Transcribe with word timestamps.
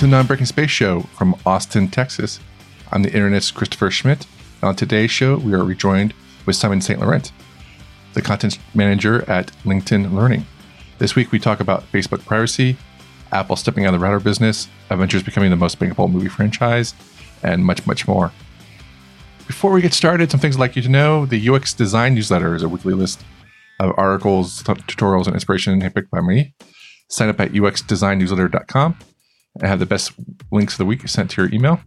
to 0.00 0.06
the 0.06 0.12
Non 0.12 0.26
Breaking 0.26 0.46
Space 0.46 0.70
Show 0.70 1.00
from 1.18 1.36
Austin, 1.44 1.86
Texas. 1.86 2.40
I'm 2.90 3.02
the 3.02 3.12
internet's 3.12 3.50
Christopher 3.50 3.90
Schmitt. 3.90 4.26
And 4.62 4.68
on 4.70 4.74
today's 4.74 5.10
show, 5.10 5.36
we 5.36 5.52
are 5.52 5.62
rejoined 5.62 6.14
with 6.46 6.56
Simon 6.56 6.80
St. 6.80 6.98
Laurent, 6.98 7.30
the 8.14 8.22
content 8.22 8.58
manager 8.74 9.30
at 9.30 9.52
LinkedIn 9.64 10.14
Learning. 10.14 10.46
This 10.96 11.14
week, 11.14 11.32
we 11.32 11.38
talk 11.38 11.60
about 11.60 11.84
Facebook 11.92 12.24
privacy, 12.24 12.78
Apple 13.30 13.56
stepping 13.56 13.84
out 13.84 13.92
of 13.92 14.00
the 14.00 14.02
router 14.02 14.20
business, 14.20 14.68
Avengers 14.88 15.22
becoming 15.22 15.50
the 15.50 15.56
most 15.56 15.78
bankable 15.78 16.10
movie 16.10 16.30
franchise, 16.30 16.94
and 17.42 17.62
much, 17.62 17.86
much 17.86 18.08
more. 18.08 18.32
Before 19.46 19.70
we 19.70 19.82
get 19.82 19.92
started, 19.92 20.30
some 20.30 20.40
things 20.40 20.56
I'd 20.56 20.60
like 20.60 20.76
you 20.76 20.82
to 20.82 20.88
know 20.88 21.26
the 21.26 21.46
UX 21.46 21.74
Design 21.74 22.14
Newsletter 22.14 22.54
is 22.54 22.62
a 22.62 22.70
weekly 22.70 22.94
list 22.94 23.22
of 23.78 23.92
articles, 23.98 24.62
tutorials, 24.62 25.26
and 25.26 25.34
inspiration 25.34 25.78
handpicked 25.78 26.08
by 26.08 26.22
me. 26.22 26.54
Sign 27.08 27.28
up 27.28 27.38
at 27.38 27.52
uxdesignnewsletter.com 27.52 28.96
and 29.58 29.68
have 29.68 29.78
the 29.78 29.86
best 29.86 30.12
links 30.52 30.74
of 30.74 30.78
the 30.78 30.84
week 30.84 31.08
sent 31.08 31.30
to 31.32 31.42
your 31.42 31.52
email. 31.52 31.80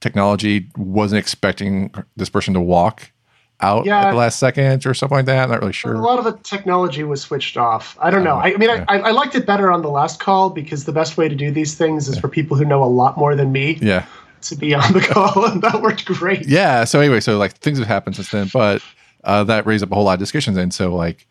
technology 0.00 0.68
wasn't 0.76 1.18
expecting 1.20 1.92
this 2.16 2.28
person 2.28 2.54
to 2.54 2.60
walk 2.60 3.12
out 3.60 3.86
Yeah. 3.86 4.00
at 4.06 4.10
the 4.10 4.16
last 4.16 4.38
second 4.38 4.84
or 4.86 4.92
something 4.94 5.16
like 5.16 5.26
that. 5.26 5.44
I'm 5.44 5.50
not 5.50 5.60
really 5.60 5.72
sure. 5.72 5.94
A 5.94 6.00
lot 6.00 6.18
of 6.18 6.24
the 6.24 6.32
technology 6.42 7.02
was 7.04 7.22
switched 7.22 7.56
off. 7.56 7.96
I 8.00 8.10
don't 8.10 8.22
know. 8.24 8.34
Oh, 8.34 8.38
I, 8.38 8.52
I 8.54 8.56
mean, 8.56 8.68
yeah. 8.68 8.84
I, 8.88 8.98
I 8.98 9.10
liked 9.12 9.34
it 9.34 9.46
better 9.46 9.70
on 9.72 9.82
the 9.82 9.88
last 9.90 10.20
call 10.20 10.50
because 10.50 10.84
the 10.84 10.92
best 10.92 11.16
way 11.16 11.28
to 11.28 11.34
do 11.34 11.50
these 11.50 11.74
things 11.74 12.08
is 12.08 12.18
for 12.18 12.28
people 12.28 12.56
who 12.56 12.64
know 12.64 12.82
a 12.82 12.86
lot 12.86 13.16
more 13.16 13.34
than 13.34 13.52
me 13.52 13.78
Yeah. 13.80 14.04
to 14.42 14.56
be 14.56 14.74
on 14.74 14.92
the 14.92 15.00
call, 15.00 15.46
and 15.46 15.62
that 15.62 15.80
worked 15.80 16.04
great. 16.04 16.46
Yeah. 16.46 16.84
So 16.84 17.00
anyway, 17.00 17.20
so 17.20 17.38
like 17.38 17.54
things 17.54 17.78
have 17.78 17.88
happened 17.88 18.16
since 18.16 18.30
then, 18.30 18.50
but 18.52 18.82
uh, 19.24 19.42
that 19.44 19.64
raised 19.66 19.82
up 19.82 19.90
a 19.90 19.94
whole 19.94 20.04
lot 20.04 20.14
of 20.14 20.18
discussions. 20.20 20.56
And 20.58 20.72
so 20.74 20.94
like 20.94 21.26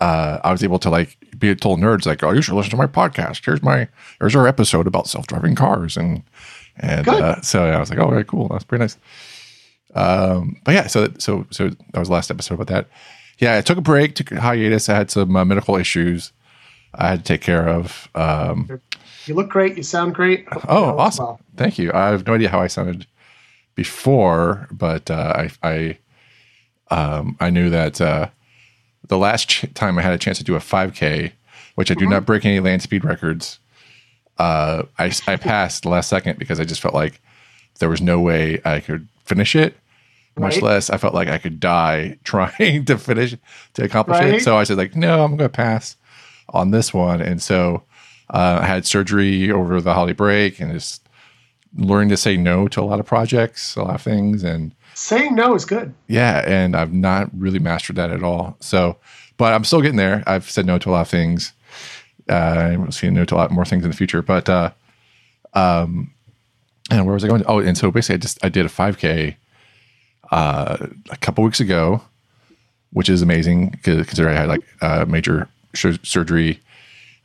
uh, 0.00 0.40
I 0.42 0.50
was 0.52 0.64
able 0.64 0.78
to 0.78 0.88
like 0.88 1.18
be 1.38 1.54
told 1.54 1.78
nerds 1.78 2.06
like, 2.06 2.22
oh, 2.22 2.30
you 2.32 2.40
should 2.40 2.54
listen 2.54 2.70
to 2.70 2.76
my 2.78 2.86
podcast. 2.86 3.44
Here's 3.44 3.62
my 3.62 3.86
here's 4.18 4.34
our 4.34 4.46
episode 4.48 4.86
about 4.86 5.08
self 5.08 5.26
driving 5.26 5.54
cars 5.54 5.96
and 5.98 6.22
and 6.76 7.06
uh, 7.06 7.40
so 7.42 7.64
I 7.66 7.78
was 7.78 7.90
like, 7.90 7.98
oh, 7.98 8.08
very 8.08 8.24
cool. 8.24 8.48
That's 8.48 8.64
pretty 8.64 8.80
nice. 8.80 8.96
Um, 9.94 10.60
but 10.64 10.74
yeah, 10.74 10.86
so 10.86 11.08
so 11.18 11.46
so 11.50 11.68
that 11.68 11.98
was 11.98 12.08
the 12.08 12.14
last 12.14 12.30
episode 12.30 12.54
about 12.54 12.68
that. 12.68 12.88
Yeah, 13.38 13.56
I 13.56 13.60
took 13.62 13.78
a 13.78 13.82
break, 13.82 14.14
took 14.14 14.30
a 14.32 14.40
hiatus. 14.40 14.88
I 14.88 14.94
had 14.96 15.10
some 15.10 15.34
uh, 15.34 15.44
medical 15.44 15.76
issues 15.76 16.32
I 16.94 17.08
had 17.08 17.20
to 17.20 17.24
take 17.24 17.40
care 17.40 17.68
of. 17.68 18.08
Um, 18.14 18.80
You 19.26 19.34
look 19.34 19.48
great. 19.48 19.76
You 19.76 19.82
sound 19.82 20.14
great. 20.14 20.46
Hope 20.48 20.64
Oh, 20.68 20.98
awesome! 20.98 21.24
well. 21.24 21.40
Thank 21.56 21.78
you. 21.78 21.90
I 21.92 22.08
have 22.08 22.26
no 22.26 22.34
idea 22.34 22.48
how 22.50 22.60
I 22.60 22.66
sounded 22.68 23.06
before, 23.74 24.68
but 24.70 25.10
uh, 25.10 25.32
I 25.36 25.50
I 25.62 25.98
um, 26.94 27.36
I 27.40 27.50
knew 27.50 27.70
that 27.70 28.00
uh, 28.00 28.28
the 29.08 29.18
last 29.18 29.48
ch- 29.48 29.64
time 29.74 29.98
I 29.98 30.02
had 30.02 30.12
a 30.12 30.18
chance 30.18 30.38
to 30.38 30.44
do 30.44 30.56
a 30.56 30.58
5K, 30.58 31.32
which 31.76 31.90
I 31.90 31.94
do 31.94 32.06
not 32.06 32.26
break 32.26 32.44
any 32.44 32.60
land 32.60 32.82
speed 32.82 33.04
records, 33.04 33.58
uh, 34.38 34.82
I 34.98 35.12
I 35.26 35.36
passed 35.36 35.82
the 35.84 35.88
last 35.88 36.08
second 36.08 36.38
because 36.38 36.60
I 36.60 36.64
just 36.64 36.80
felt 36.80 36.94
like 36.94 37.20
there 37.78 37.88
was 37.88 38.00
no 38.02 38.20
way 38.20 38.60
I 38.64 38.80
could 38.80 39.08
finish 39.30 39.54
it. 39.56 39.76
Much 40.36 40.54
Right. 40.56 40.62
less, 40.62 40.90
I 40.90 40.96
felt 40.96 41.14
like 41.14 41.28
I 41.28 41.38
could 41.38 41.58
die 41.60 42.18
trying 42.24 42.84
to 42.86 42.98
finish 42.98 43.36
to 43.74 43.84
accomplish 43.84 44.20
it. 44.20 44.42
So 44.42 44.56
I 44.56 44.64
said, 44.64 44.76
like, 44.78 44.94
no, 44.96 45.24
I'm 45.24 45.36
going 45.36 45.50
to 45.50 45.56
pass 45.56 45.96
on 46.50 46.70
this 46.70 46.92
one. 46.94 47.20
And 47.20 47.42
so 47.42 47.82
uh, 48.32 48.58
I 48.62 48.66
had 48.66 48.86
surgery 48.86 49.50
over 49.50 49.80
the 49.80 49.92
holiday 49.94 50.12
break 50.14 50.60
and 50.60 50.72
just 50.72 51.06
learning 51.76 52.08
to 52.10 52.16
say 52.16 52.36
no 52.36 52.68
to 52.68 52.80
a 52.80 52.82
lot 52.90 53.00
of 53.00 53.06
projects, 53.06 53.76
a 53.76 53.82
lot 53.82 53.94
of 53.96 54.02
things. 54.02 54.42
And 54.44 54.72
Saying 54.94 55.34
no 55.34 55.54
is 55.54 55.64
good. 55.64 55.94
yeah, 56.08 56.42
and 56.46 56.74
I've 56.76 56.92
not 56.92 57.28
really 57.36 57.58
mastered 57.60 57.96
that 57.96 58.10
at 58.10 58.22
all. 58.22 58.56
So, 58.60 58.96
but 59.36 59.52
I'm 59.52 59.64
still 59.64 59.80
getting 59.82 59.96
there. 59.96 60.22
I've 60.26 60.48
said 60.50 60.64
no 60.66 60.78
to 60.78 60.90
a 60.90 60.92
lot 60.92 61.00
of 61.02 61.08
things. 61.08 61.52
Uh, 62.28 62.32
I'm 62.34 62.92
saying 62.92 63.14
no 63.14 63.24
to 63.24 63.34
a 63.34 63.38
lot 63.38 63.50
more 63.50 63.64
things 63.64 63.84
in 63.84 63.90
the 63.90 63.96
future. 63.96 64.22
But, 64.22 64.48
uh, 64.48 64.70
um, 65.54 66.12
and 66.90 67.06
where 67.06 67.14
was 67.14 67.24
I 67.24 67.28
going? 67.28 67.44
Oh, 67.46 67.60
and 67.60 67.76
so 67.76 67.90
basically, 67.90 68.14
I 68.14 68.18
just 68.18 68.44
I 68.44 68.48
did 68.48 68.66
a 68.66 68.68
5K 68.68 69.36
uh, 70.30 70.86
a 71.10 71.16
couple 71.18 71.44
weeks 71.44 71.60
ago, 71.60 72.02
which 72.92 73.08
is 73.08 73.22
amazing 73.22 73.70
because 73.70 74.06
considering 74.06 74.36
I 74.36 74.40
had 74.40 74.48
like 74.48 74.62
uh, 74.80 75.04
major 75.08 75.48
sur- 75.74 75.98
surgery 76.02 76.60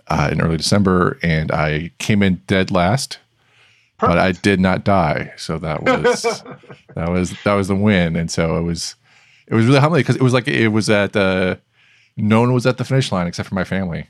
uh, 0.07 0.29
in 0.31 0.41
early 0.41 0.57
December, 0.57 1.17
and 1.23 1.51
I 1.51 1.91
came 1.97 2.21
in 2.21 2.41
dead 2.47 2.71
last, 2.71 3.19
but 3.99 4.17
I 4.17 4.31
did 4.31 4.59
not 4.59 4.83
die. 4.83 5.33
So 5.37 5.57
that 5.59 5.83
was 5.83 6.21
that 6.95 7.09
was 7.09 7.33
that 7.43 7.53
was 7.53 7.67
the 7.67 7.75
win, 7.75 8.15
and 8.15 8.29
so 8.29 8.57
it 8.57 8.61
was 8.61 8.95
it 9.47 9.55
was 9.55 9.65
really 9.65 9.79
humbling 9.79 10.01
because 10.01 10.15
it 10.15 10.21
was 10.21 10.33
like 10.33 10.47
it 10.47 10.69
was 10.69 10.89
at 10.89 11.15
uh, 11.15 11.55
no 12.17 12.39
one 12.41 12.53
was 12.53 12.65
at 12.65 12.77
the 12.77 12.85
finish 12.85 13.11
line 13.11 13.27
except 13.27 13.49
for 13.49 13.55
my 13.55 13.63
family. 13.63 14.07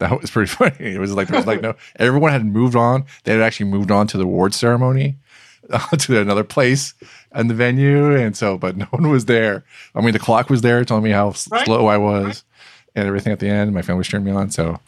That 0.00 0.20
was 0.20 0.30
pretty 0.30 0.48
funny. 0.60 0.94
It 0.94 0.98
was 0.98 1.12
like 1.12 1.28
there 1.28 1.36
was 1.38 1.46
like 1.46 1.62
no 1.62 1.74
everyone 1.96 2.32
had 2.32 2.44
moved 2.44 2.74
on. 2.76 3.04
They 3.24 3.32
had 3.32 3.40
actually 3.40 3.70
moved 3.70 3.90
on 3.90 4.06
to 4.08 4.18
the 4.18 4.24
award 4.24 4.52
ceremony 4.54 5.16
uh, 5.70 5.78
to 5.96 6.20
another 6.20 6.42
place 6.44 6.94
in 7.34 7.46
the 7.46 7.54
venue, 7.54 8.16
and 8.16 8.36
so 8.36 8.58
but 8.58 8.76
no 8.76 8.86
one 8.86 9.08
was 9.10 9.26
there. 9.26 9.64
I 9.94 10.00
mean, 10.00 10.12
the 10.12 10.18
clock 10.18 10.50
was 10.50 10.62
there 10.62 10.84
telling 10.84 11.04
me 11.04 11.10
how 11.10 11.26
Right. 11.50 11.64
slow 11.64 11.86
I 11.86 11.96
was, 11.98 12.42
and 12.96 13.06
everything 13.06 13.32
at 13.32 13.38
the 13.38 13.48
end. 13.48 13.72
My 13.72 13.82
family 13.82 13.98
was 13.98 14.08
cheering 14.08 14.24
me 14.26 14.32
on, 14.32 14.50
so 14.50 14.80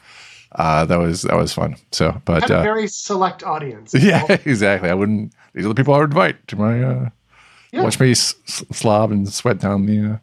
uh, 0.52 0.84
that 0.86 0.98
was 0.98 1.22
that 1.22 1.36
was 1.36 1.52
fun. 1.52 1.76
So, 1.92 2.20
but 2.24 2.50
uh, 2.50 2.62
very 2.62 2.88
select 2.88 3.42
audience. 3.44 3.94
yeah, 3.98 4.26
exactly. 4.44 4.90
I 4.90 4.94
wouldn't. 4.94 5.32
These 5.54 5.64
are 5.66 5.68
the 5.68 5.74
people 5.74 5.94
I 5.94 5.98
would 5.98 6.10
invite 6.10 6.48
to 6.48 6.56
my 6.56 6.82
uh, 6.82 7.08
Yeah. 7.70 7.82
watch 7.84 8.00
me 8.00 8.10
s- 8.12 8.34
slob 8.46 9.12
and 9.12 9.28
sweat 9.32 9.58
down 9.60 9.86
the 9.86 9.98
uh, 10.14 10.18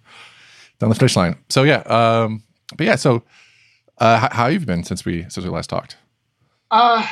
down 0.80 0.90
the 0.90 0.96
finish 0.96 1.16
line. 1.16 1.36
So 1.50 1.64
yeah, 1.64 1.82
um, 1.86 2.42
but 2.76 2.86
yeah. 2.88 2.96
So 2.96 3.24
uh, 4.00 4.18
how, 4.20 4.30
how 4.32 4.48
you've 4.48 4.66
been 4.66 4.84
since 4.84 5.06
we 5.06 5.24
since 5.30 5.46
we 5.46 5.50
last 5.50 5.70
talked? 5.70 5.98
Uh, 6.72 7.06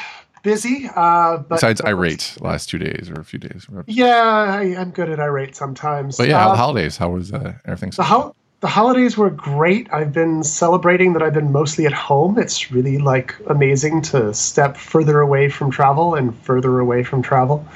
busy. 0.43 0.89
Uh, 0.95 1.37
but 1.37 1.55
Besides 1.55 1.81
irate, 1.81 2.35
the 2.37 2.43
last 2.43 2.69
two 2.69 2.77
days 2.77 3.09
or 3.09 3.19
a 3.19 3.23
few 3.23 3.39
days. 3.39 3.67
Yeah, 3.87 4.13
I, 4.13 4.75
I'm 4.77 4.91
good 4.91 5.09
at 5.09 5.19
irate 5.19 5.55
sometimes. 5.55 6.17
But 6.17 6.27
yeah, 6.29 6.45
Uh, 6.47 6.51
the 6.51 6.57
holidays? 6.57 6.97
How 6.97 7.09
was 7.09 7.33
uh, 7.33 7.53
everything? 7.65 7.91
the 7.95 8.03
hol- 8.03 8.35
the 8.59 8.67
holidays 8.67 9.15
were 9.17 9.29
great. 9.29 9.87
I've 9.93 10.11
been 10.11 10.43
celebrating 10.43 11.13
that 11.13 11.21
I've 11.21 11.33
been 11.33 11.51
mostly 11.51 11.85
at 11.85 11.93
home. 11.93 12.39
It's 12.39 12.71
really 12.71 12.97
like 12.97 13.35
amazing 13.47 14.01
to 14.03 14.33
step 14.33 14.77
further 14.77 15.19
away 15.21 15.49
from 15.49 15.69
travel 15.69 16.15
and 16.15 16.35
further 16.37 16.79
away 16.79 17.03
from 17.03 17.21
travel. 17.21 17.67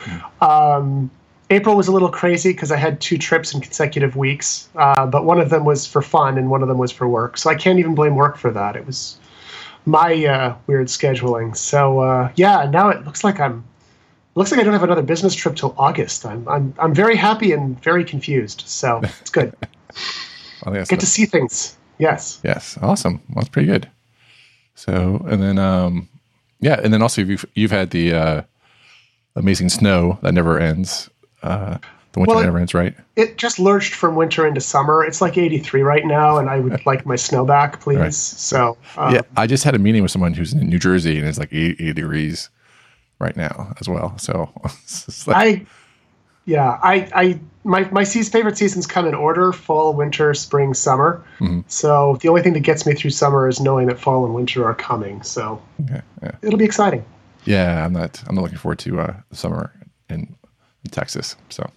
Um, 0.42 1.12
April 1.52 1.76
was 1.76 1.88
a 1.88 1.92
little 1.92 2.10
crazy 2.10 2.54
because 2.54 2.72
I 2.72 2.78
had 2.78 3.02
two 3.02 3.18
trips 3.18 3.54
in 3.54 3.60
consecutive 3.60 4.16
weeks, 4.16 4.70
uh, 4.76 5.06
but 5.06 5.26
one 5.26 5.40
of 5.40 5.50
them 5.50 5.66
was 5.66 5.86
for 5.86 6.02
fun 6.02 6.38
and 6.38 6.50
one 6.50 6.62
of 6.62 6.70
them 6.70 6.78
was 6.78 6.92
for 6.92 7.08
work. 7.08 7.38
So 7.38 7.50
I 7.50 7.56
can't 7.56 7.78
even 7.78 7.94
blame 7.94 8.16
work 8.16 8.38
for 8.38 8.52
that. 8.52 8.76
It 8.76 8.86
was 8.86 9.20
my 9.86 10.26
uh, 10.26 10.56
weird 10.68 10.88
scheduling. 10.88 11.56
So 11.56 12.00
uh, 12.00 12.32
yeah, 12.36 12.70
now 12.72 12.90
it 12.90 13.06
looks 13.06 13.24
like 13.24 13.40
I'm 13.40 13.64
looks 14.36 14.50
like 14.52 14.62
I 14.62 14.64
don't 14.64 14.74
have 14.74 14.84
another 14.84 15.02
business 15.02 15.36
trip 15.36 15.58
till 15.58 15.76
August. 15.78 16.26
I'm 16.26 16.48
I'm 16.48 16.74
I'm 16.80 16.96
very 16.96 17.18
happy 17.18 17.52
and 17.52 17.82
very 17.84 18.06
confused. 18.06 18.64
So 18.66 19.02
it's 19.04 19.30
good. 19.30 19.54
I 20.64 20.72
think 20.72 20.88
Get 20.88 21.00
to 21.02 21.06
see 21.06 21.26
things. 21.26 21.78
Yes. 21.98 22.40
Yes, 22.44 22.80
awesome. 22.82 23.22
Well, 23.30 23.36
that's 23.36 23.50
pretty 23.50 23.68
good. 23.68 23.88
So, 24.74 25.24
and 25.30 25.40
then, 25.40 25.60
um, 25.60 26.10
yeah, 26.60 26.80
and 26.84 26.92
then 26.92 27.04
also 27.04 27.22
you've 27.22 27.46
you've 27.54 27.70
had 27.70 27.92
the 27.92 28.14
uh, 28.14 28.42
amazing 29.36 29.70
snow 29.70 30.18
that 30.24 30.34
never 30.34 30.58
ends. 30.58 31.11
Uh, 31.44 31.78
the 32.14 32.20
winter 32.20 32.36
Well, 32.36 32.58
ends, 32.58 32.74
right? 32.74 32.94
It 33.16 33.38
just 33.38 33.58
lurched 33.58 33.94
from 33.94 34.16
winter 34.16 34.46
into 34.46 34.60
summer. 34.60 35.04
It's 35.04 35.22
like 35.22 35.38
83 35.38 35.82
right 35.82 36.06
now, 36.06 36.38
and 36.38 36.50
I 36.50 36.60
would 36.60 36.86
like 36.86 37.06
my 37.06 37.16
snow 37.16 37.46
back, 37.46 37.80
please. 37.80 37.98
Right. 37.98 38.14
So 38.14 38.78
um, 38.98 39.16
yeah, 39.16 39.22
I 39.38 39.48
just 39.48 39.64
had 39.64 39.76
a 39.76 39.80
meeting 39.80 40.02
with 40.02 40.12
someone 40.12 40.34
who's 40.34 40.52
in 40.54 40.68
New 40.68 40.80
Jersey, 40.80 41.18
and 41.18 41.28
it's 41.28 41.38
like 41.38 41.54
80, 41.54 41.84
80 41.84 41.94
degrees 41.94 42.50
right 43.20 43.36
now 43.38 43.74
as 43.80 43.88
well. 43.88 44.18
So, 44.18 44.50
like, 45.28 45.38
I, 45.38 45.66
yeah, 46.46 46.80
I, 46.84 47.08
I, 47.14 47.40
my, 47.64 47.90
my 47.92 48.04
seas 48.04 48.28
favorite 48.28 48.58
seasons 48.58 48.88
come 48.88 49.08
in 49.08 49.14
order: 49.16 49.54
fall, 49.54 49.94
winter, 49.94 50.34
spring, 50.34 50.74
summer. 50.74 51.24
Mm-hmm. 51.40 51.62
So 51.68 52.18
the 52.22 52.28
only 52.28 52.42
thing 52.42 52.54
that 52.54 52.62
gets 52.62 52.86
me 52.86 52.94
through 52.94 53.12
summer 53.12 53.48
is 53.48 53.62
knowing 53.62 53.88
that 53.88 53.98
fall 54.00 54.26
and 54.26 54.34
winter 54.34 54.66
are 54.66 54.76
coming. 54.76 55.24
So 55.24 55.62
yeah, 55.90 56.02
yeah, 56.22 56.32
it'll 56.42 56.60
be 56.60 56.66
exciting. 56.66 57.06
yeah, 57.46 57.86
I'm 57.86 57.94
not, 57.94 58.22
I'm 58.28 58.36
not 58.36 58.42
looking 58.42 58.58
forward 58.58 58.80
to 58.80 59.00
uh, 59.00 59.14
summer 59.32 59.72
in 60.10 60.36
Texas. 60.90 61.36
So 61.50 61.70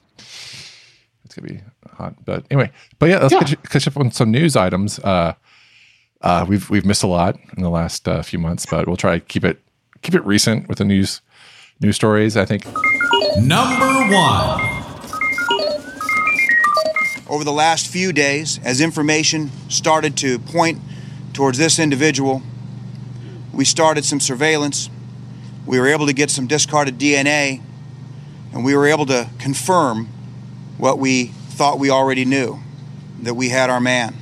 it's 1.24 1.34
gonna 1.34 1.48
be 1.48 1.60
hot. 1.96 2.14
But 2.24 2.44
anyway, 2.50 2.70
but 2.98 3.08
yeah, 3.10 3.18
let's 3.18 3.32
Yeah. 3.32 3.40
Catch, 3.40 3.62
catch 3.70 3.86
up 3.88 3.96
on 3.96 4.10
some 4.10 4.30
news 4.30 4.56
items. 4.56 4.98
Uh, 4.98 5.34
uh, 6.22 6.46
we've 6.48 6.70
we've 6.70 6.86
missed 6.86 7.02
a 7.02 7.06
lot 7.06 7.36
in 7.56 7.62
the 7.62 7.68
last 7.70 8.08
uh, 8.08 8.22
few 8.22 8.38
months, 8.38 8.64
but 8.66 8.86
we'll 8.86 8.96
try 8.96 9.18
to 9.18 9.24
keep 9.24 9.44
it 9.44 9.60
keep 10.02 10.14
it 10.14 10.24
recent 10.24 10.68
with 10.68 10.78
the 10.78 10.84
news 10.84 11.20
news 11.80 11.96
stories. 11.96 12.36
I 12.36 12.44
think 12.46 12.64
Number 13.36 14.14
one. 14.14 14.60
over 17.28 17.42
the 17.44 17.52
last 17.52 17.88
few 17.88 18.12
days, 18.12 18.60
as 18.64 18.80
information 18.80 19.50
started 19.68 20.16
to 20.18 20.38
point 20.38 20.78
towards 21.32 21.58
this 21.58 21.78
individual, 21.78 22.42
we 23.52 23.64
started 23.64 24.04
some 24.04 24.20
surveillance. 24.20 24.88
We 25.66 25.80
were 25.80 25.88
able 25.88 26.06
to 26.06 26.12
get 26.12 26.30
some 26.30 26.46
discarded 26.46 26.98
DNA, 26.98 27.60
and 28.54 28.64
we 28.64 28.74
were 28.76 28.86
able 28.86 29.04
to 29.04 29.28
confirm 29.38 30.08
what 30.78 30.98
we 30.98 31.26
thought 31.26 31.78
we 31.78 31.90
already 31.90 32.24
knew 32.24 32.60
that 33.22 33.34
we 33.34 33.48
had 33.48 33.68
our 33.68 33.80
man. 33.80 34.14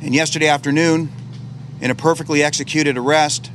And 0.00 0.14
yesterday 0.14 0.46
afternoon, 0.46 1.10
in 1.80 1.90
a 1.90 1.94
perfectly 1.94 2.42
executed 2.42 2.96
arrest, 2.96 3.50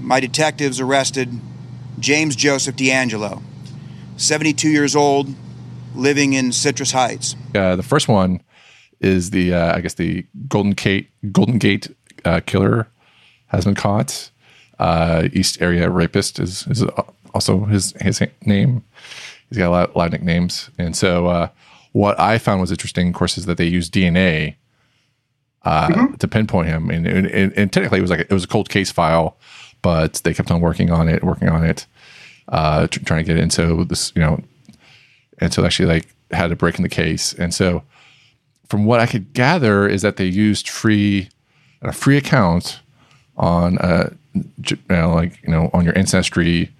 my 0.00 0.18
detectives 0.18 0.80
arrested 0.80 1.30
James 2.00 2.34
Joseph 2.34 2.74
DeAngelo, 2.76 3.40
72 4.16 4.68
years 4.68 4.96
old, 4.96 5.28
living 5.94 6.32
in 6.32 6.52
Citrus 6.52 6.90
Heights. 6.90 7.36
uh, 7.54 7.76
the 7.76 7.82
first 7.82 8.08
one 8.08 8.42
is 9.00 9.30
the 9.30 9.54
uh, 9.54 9.76
I 9.76 9.80
guess 9.80 9.94
the 9.94 10.26
Golden 10.48 10.72
Gate 10.72 11.10
Golden 11.30 11.58
Gate 11.58 11.94
uh, 12.24 12.40
killer 12.44 12.88
has 13.46 13.64
been 13.64 13.74
caught. 13.74 14.30
Uh, 14.78 15.28
East 15.32 15.62
Area 15.62 15.88
Rapist 15.88 16.38
is 16.38 16.66
is 16.66 16.84
also 17.36 17.66
his 17.66 17.92
his 18.00 18.22
name. 18.44 18.82
He's 19.48 19.58
got 19.58 19.68
a 19.68 19.70
lot, 19.70 19.94
a 19.94 19.98
lot 19.98 20.06
of 20.06 20.12
nicknames, 20.12 20.70
and 20.78 20.96
so 20.96 21.26
uh, 21.26 21.48
what 21.92 22.18
I 22.18 22.38
found 22.38 22.60
was 22.60 22.72
interesting, 22.72 23.08
of 23.08 23.14
course, 23.14 23.38
is 23.38 23.46
that 23.46 23.58
they 23.58 23.66
use 23.66 23.88
DNA 23.88 24.56
uh, 25.62 26.08
to 26.18 26.26
pinpoint 26.26 26.68
him, 26.68 26.90
and, 26.90 27.06
and, 27.06 27.26
and, 27.26 27.52
and 27.56 27.72
technically 27.72 27.98
it 27.98 28.02
was 28.02 28.10
like 28.10 28.20
a, 28.20 28.22
it 28.24 28.32
was 28.32 28.44
a 28.44 28.48
cold 28.48 28.68
case 28.68 28.90
file, 28.90 29.36
but 29.82 30.14
they 30.24 30.34
kept 30.34 30.50
on 30.50 30.60
working 30.60 30.90
on 30.90 31.08
it, 31.08 31.22
working 31.22 31.48
on 31.48 31.64
it, 31.64 31.86
uh, 32.48 32.86
tr- 32.86 33.04
trying 33.04 33.24
to 33.24 33.26
get 33.26 33.38
it. 33.38 33.42
And 33.42 33.52
so 33.52 33.84
this, 33.84 34.12
you 34.16 34.22
know, 34.22 34.40
and 35.38 35.52
so 35.52 35.64
actually 35.64 35.86
like 35.86 36.08
had 36.32 36.50
a 36.50 36.56
break 36.56 36.76
in 36.76 36.82
the 36.82 36.88
case. 36.88 37.32
And 37.34 37.54
so 37.54 37.82
from 38.68 38.84
what 38.84 39.00
I 39.00 39.06
could 39.06 39.32
gather 39.32 39.86
is 39.86 40.02
that 40.02 40.16
they 40.16 40.26
used 40.26 40.68
free 40.68 41.28
a 41.82 41.92
free 41.92 42.16
account 42.16 42.80
on 43.36 43.78
a 43.80 44.10
you 44.34 44.78
know, 44.88 45.14
like 45.14 45.42
you 45.42 45.50
know 45.50 45.70
on 45.72 45.84
your 45.84 45.96
ancestry, 45.96 46.70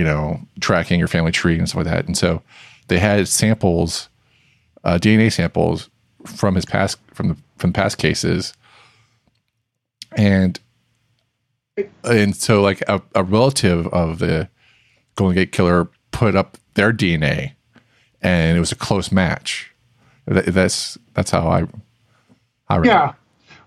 you 0.00 0.06
know, 0.06 0.40
tracking 0.60 0.98
your 0.98 1.08
family 1.08 1.30
tree 1.30 1.58
and 1.58 1.68
stuff 1.68 1.84
like 1.84 1.92
that. 1.94 2.06
And 2.06 2.16
so 2.16 2.40
they 2.88 2.98
had 2.98 3.28
samples, 3.28 4.08
uh, 4.82 4.96
DNA 4.96 5.30
samples 5.30 5.90
from 6.24 6.54
his 6.54 6.64
past 6.64 6.96
from 7.12 7.28
the 7.28 7.36
from 7.58 7.70
past 7.70 7.98
cases, 7.98 8.54
and 10.16 10.58
and 12.02 12.34
so 12.34 12.62
like 12.62 12.82
a, 12.88 13.02
a 13.14 13.22
relative 13.22 13.86
of 13.88 14.20
the 14.20 14.48
Golden 15.16 15.34
Gate 15.34 15.52
Killer 15.52 15.90
put 16.12 16.34
up 16.34 16.56
their 16.74 16.94
DNA, 16.94 17.52
and 18.22 18.56
it 18.56 18.60
was 18.60 18.72
a 18.72 18.76
close 18.76 19.12
match. 19.12 19.70
That, 20.26 20.46
that's 20.46 20.96
that's 21.12 21.30
how 21.30 21.46
I. 21.46 21.66
I 22.70 22.78
it. 22.78 22.86
Yeah, 22.86 23.12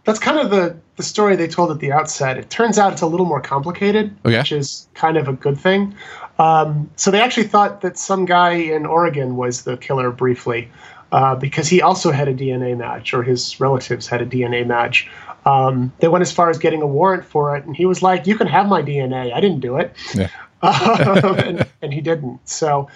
that's 0.06 0.18
kind 0.18 0.39
of 0.39 0.50
the 0.50 0.75
the 0.95 1.03
story 1.03 1.36
they 1.36 1.47
told 1.47 1.69
at 1.71 1.79
the 1.79 1.91
outset. 1.91 2.38
It 2.38 2.50
turns 2.50 2.77
out 2.79 2.94
it's 2.94 3.01
a 3.01 3.07
little 3.07 3.25
more 3.25 3.41
complicated, 3.41 4.15
Oh, 4.25 4.29
yeah? 4.29 4.39
which 4.39 4.51
is 4.51 4.88
kind 4.94 5.18
of 5.18 5.27
a 5.27 5.33
good 5.33 5.59
thing. 5.59 5.95
Um, 6.39 6.89
so 6.95 7.12
they 7.12 7.21
actually 7.21 7.47
thought 7.47 7.81
that 7.81 7.97
some 7.97 8.25
guy 8.25 8.53
in 8.53 8.85
Oregon 8.85 9.35
was 9.35 9.63
the 9.63 9.77
killer 9.77 10.12
briefly, 10.12 10.69
uh, 11.12 11.35
because 11.35 11.68
he 11.68 11.81
also 11.81 12.12
had 12.12 12.27
a 12.27 12.33
DNA 12.33 12.75
match, 12.77 13.13
or 13.13 13.24
his 13.24 13.59
relatives 13.59 14.07
had 14.07 14.21
a 14.21 14.25
DNA 14.25 14.65
match. 14.65 15.09
Um, 15.45 15.94
they 16.00 16.07
went 16.07 16.24
as 16.24 16.31
far 16.31 16.50
as 16.50 16.57
getting 16.57 16.81
a 16.81 16.88
warrant 16.88 17.25
for 17.25 17.56
it, 17.56 17.65
and 17.65 17.75
he 17.75 17.85
was 17.85 18.01
like, 18.01 18.25
"You 18.25 18.35
can 18.35 18.47
have 18.47 18.68
my 18.68 18.81
DNA. 18.81 19.31
I 19.33 19.39
didn't 19.39 19.59
do 19.59 19.77
it." 19.77 19.95
Yeah. 20.15 20.30
um, 20.63 21.38
and, 21.39 21.68
and 21.81 21.94
he 21.94 22.00
didn't. 22.00 22.47
So, 22.47 22.88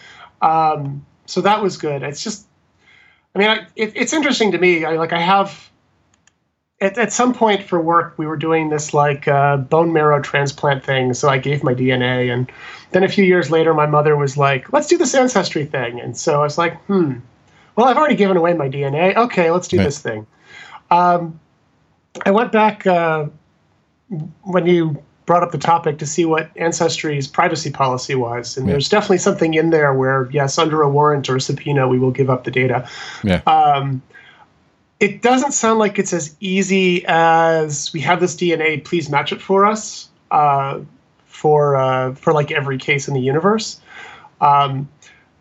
um, 0.42 1.06
so 1.25 1.42
that 1.42 1.62
was 1.62 1.75
good. 1.75 2.01
It's 2.01 2.24
just, 2.24 2.48
I 3.35 3.40
mean, 3.40 3.50
I, 3.50 3.68
it, 3.76 3.92
it's 3.94 4.14
interesting 4.14 4.54
to 4.54 4.57
me. 4.57 4.85
I 4.85 4.94
like, 4.94 5.11
I 5.11 5.19
have 5.19 5.69
at, 6.80 6.98
at 6.98 7.12
some 7.12 7.34
point 7.34 7.64
for 7.64 7.80
work, 7.81 8.14
we 8.18 8.26
were 8.26 8.38
doing 8.38 8.69
this 8.69 8.94
like 8.94 9.28
uh, 9.28 9.57
bone 9.57 9.94
marrow 9.94 10.22
transplant 10.22 10.84
thing. 10.84 11.14
So 11.14 11.30
I 11.30 11.38
gave 11.38 11.64
my 11.64 11.74
DNA, 11.74 12.31
and 12.31 12.52
then 12.92 13.04
a 13.04 13.10
few 13.10 13.24
years 13.26 13.50
later, 13.50 13.74
my 13.74 13.86
mother 13.88 14.16
was 14.16 14.38
like, 14.38 14.72
"Let's 14.72 14.88
do 14.88 14.98
this 14.98 15.16
ancestry 15.16 15.66
thing," 15.66 16.00
and 16.00 16.16
so 16.16 16.40
I 16.40 16.44
was 16.44 16.57
like, 16.57 16.80
"Hmm, 16.84 17.16
well, 17.76 17.88
I've 17.88 17.98
already 17.98 18.16
given 18.16 18.38
away 18.38 18.54
my 18.54 18.69
DNA. 18.69 19.16
Okay, 19.16 19.50
let's 19.52 19.68
do 19.68 19.78
Yeah. 19.78 19.84
this 19.84 20.00
thing." 20.00 20.28
Um, 20.92 21.40
I 22.26 22.31
went 22.31 22.52
back 22.52 22.86
uh, 22.88 23.26
when 24.44 24.66
you 24.68 25.02
brought 25.26 25.44
up 25.44 25.52
the 25.52 25.57
topic 25.57 25.98
to 25.98 26.06
see 26.06 26.24
what 26.24 26.50
Ancestry's 26.56 27.28
privacy 27.28 27.69
policy 27.69 28.16
was. 28.16 28.56
And 28.56 28.66
Yeah. 28.66 28.74
there's 28.74 28.88
definitely 28.88 29.18
something 29.18 29.56
in 29.56 29.72
there 29.72 29.94
where, 29.94 30.30
yes, 30.31 30.57
under 30.57 30.81
a 30.81 30.90
warrant 30.90 31.30
or 31.30 31.36
a 31.36 31.42
subpoena, 31.42 31.86
we 31.86 32.00
will 32.00 32.12
give 32.12 32.30
up 32.30 32.46
the 32.46 32.52
data. 32.52 32.88
Yeah. 33.26 33.42
Um, 33.46 34.02
it 34.99 35.21
doesn't 35.21 35.51
sound 35.51 35.80
like 35.80 35.99
it's 35.99 36.13
as 36.13 36.35
easy 36.39 37.06
as 37.06 37.94
we 37.94 37.99
have 38.01 38.19
this 38.19 38.35
DNA, 38.35 38.83
please 38.83 39.09
match 39.09 39.31
it 39.31 39.42
for 39.42 39.66
us 39.66 40.09
uh, 40.31 40.80
for, 41.25 41.75
uh, 41.75 42.16
for 42.16 42.33
like 42.33 42.51
every 42.51 42.77
case 42.77 43.07
in 43.07 43.13
the 43.13 43.19
universe. 43.19 43.80
Um, 44.42 44.89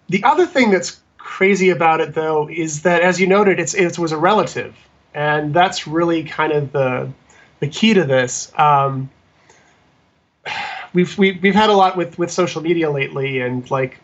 the 0.09 0.23
other 0.25 0.47
thing 0.47 0.71
that's 0.71 1.01
crazy 1.17 1.71
about 1.71 2.01
it, 2.01 2.15
though, 2.15 2.49
is 2.49 2.83
that 2.83 3.03
as 3.03 3.19
you 3.21 3.27
noted, 3.27 3.59
it's, 3.59 3.75
it 3.75 3.99
was 3.99 4.13
a 4.13 4.19
relative. 4.19 4.77
And 5.15 5.55
that's 5.55 5.87
really 5.87 6.25
kind 6.25 6.53
of 6.53 6.73
the, 6.73 7.11
the 7.61 7.69
key 7.69 7.95
to 7.95 8.05
this. 8.05 8.53
Um, 8.59 9.09
we've, 10.93 11.17
we've, 11.17 11.43
we've 11.43 11.55
had 11.55 11.71
a 11.71 11.75
lot 11.75 11.97
with, 11.97 12.19
with 12.19 12.31
social 12.31 12.61
media 12.61 12.91
lately 12.91 13.41
and 13.41 13.69
like 13.71 13.99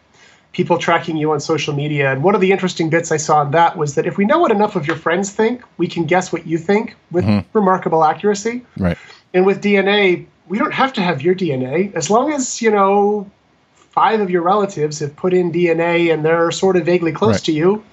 people 0.53 0.79
tracking 0.79 1.17
you 1.17 1.33
on 1.33 1.41
social 1.41 1.75
media. 1.75 2.13
And 2.13 2.23
one 2.23 2.35
of 2.35 2.41
the 2.41 2.53
interesting 2.53 2.91
bits 2.91 3.11
I 3.11 3.17
saw 3.17 3.43
in 3.43 3.51
that 3.53 3.77
was 3.77 3.95
that 3.95 4.07
if 4.07 4.19
we 4.19 4.25
know 4.25 4.39
what 4.39 4.51
enough 4.51 4.77
of 4.77 4.87
your 4.87 4.97
friends 4.97 5.31
think, 5.31 5.63
we 5.79 5.89
can 5.89 6.05
guess 6.05 6.33
what 6.33 6.47
you 6.47 6.59
think 6.59 6.95
with 7.11 7.25
remarkable 7.55 8.05
accuracy. 8.05 8.63
Right. 8.77 8.99
And 9.33 9.47
with 9.47 9.63
DNA, 9.63 10.27
we 10.49 10.59
don't 10.59 10.75
have 10.75 10.93
to 10.95 11.01
have 11.01 11.23
your 11.23 11.35
DNA 11.35 11.95
as 11.95 12.11
long 12.11 12.33
as, 12.33 12.61
you 12.61 12.71
know, 12.71 13.31
five 13.75 14.21
of 14.21 14.31
your 14.31 14.43
relatives 14.43 14.99
have 14.99 15.15
put 15.17 15.33
in 15.33 15.51
DNA 15.53 16.13
and 16.13 16.25
they're 16.25 16.51
sort 16.51 16.77
of 16.77 16.85
vaguely 16.85 17.13
close 17.13 17.37
Right. 17.37 17.45
to 17.45 17.53
you, 17.53 17.85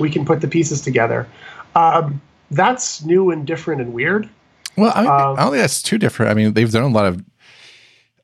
we 0.00 0.10
can 0.10 0.24
put 0.24 0.40
the 0.40 0.48
pieces 0.48 0.80
together. 0.80 1.26
Um, 1.74 2.20
that's 2.50 3.04
new 3.04 3.30
and 3.30 3.46
different 3.46 3.80
and 3.82 3.92
weird. 3.92 4.28
Well, 4.76 4.92
I, 4.94 5.00
Um, 5.00 5.36
I 5.38 5.42
don't 5.42 5.52
think 5.52 5.62
that's 5.62 5.82
too 5.82 5.98
different. 5.98 6.30
I 6.30 6.34
mean, 6.34 6.52
they've 6.52 6.70
done 6.70 6.84
a 6.84 6.88
lot 6.88 7.06
of, 7.06 7.22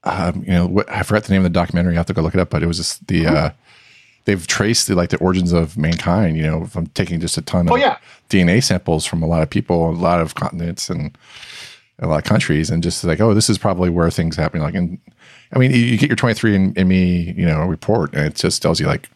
um, 0.05 0.43
you 0.45 0.53
know, 0.53 0.67
what, 0.67 0.91
I 0.91 1.03
forgot 1.03 1.25
the 1.25 1.33
name 1.33 1.45
of 1.45 1.53
the 1.53 1.59
documentary. 1.59 1.95
I 1.95 1.97
have 1.99 2.07
to 2.07 2.13
go 2.13 2.23
look 2.23 2.35
it 2.35 2.41
up, 2.41 2.51
but 2.51 2.63
it 2.63 2.67
was 2.67 2.77
just 2.79 3.07
the 3.07 3.27
uh, 3.27 3.51
they've 4.25 4.47
traced 4.47 4.89
the, 4.89 4.95
like 4.95 5.11
the 5.11 5.19
origins 5.19 5.53
of 5.53 5.77
mankind. 5.77 6.37
You 6.37 6.43
know, 6.45 6.67
from 6.67 6.87
taking 6.89 7.21
just 7.21 7.39
a 7.39 7.43
ton 7.43 7.67
of 7.69 7.73
Oh, 7.73 7.77
yeah. 7.77 7.99
DNA 8.29 8.63
samples 8.63 9.05
from 9.07 9.23
a 9.23 9.27
lot 9.27 9.43
of 9.43 9.51
people, 9.51 9.91
a 9.91 9.93
lot 9.93 10.21
of 10.21 10.35
continents, 10.35 10.89
and 10.91 11.17
a 11.99 12.07
lot 12.07 12.19
of 12.19 12.25
countries, 12.25 12.71
and 12.71 12.83
just 12.83 13.05
like, 13.05 13.21
oh, 13.21 13.35
this 13.35 13.49
is 13.51 13.59
probably 13.59 13.91
where 13.91 14.11
things 14.11 14.37
happen. 14.37 14.61
Like, 14.61 14.75
and 14.75 14.99
I 15.53 15.59
mean, 15.59 15.71
you, 15.71 15.77
you 15.79 15.99
get 15.99 16.09
your 16.09 16.17
23 16.17 16.57
and, 16.57 16.79
and 16.79 16.89
me, 16.89 17.35
you 17.37 17.47
know, 17.47 17.65
report, 17.67 18.15
and 18.15 18.27
it 18.27 18.35
just 18.35 18.63
tells 18.63 18.81
you 18.81 18.87
like 18.87 19.09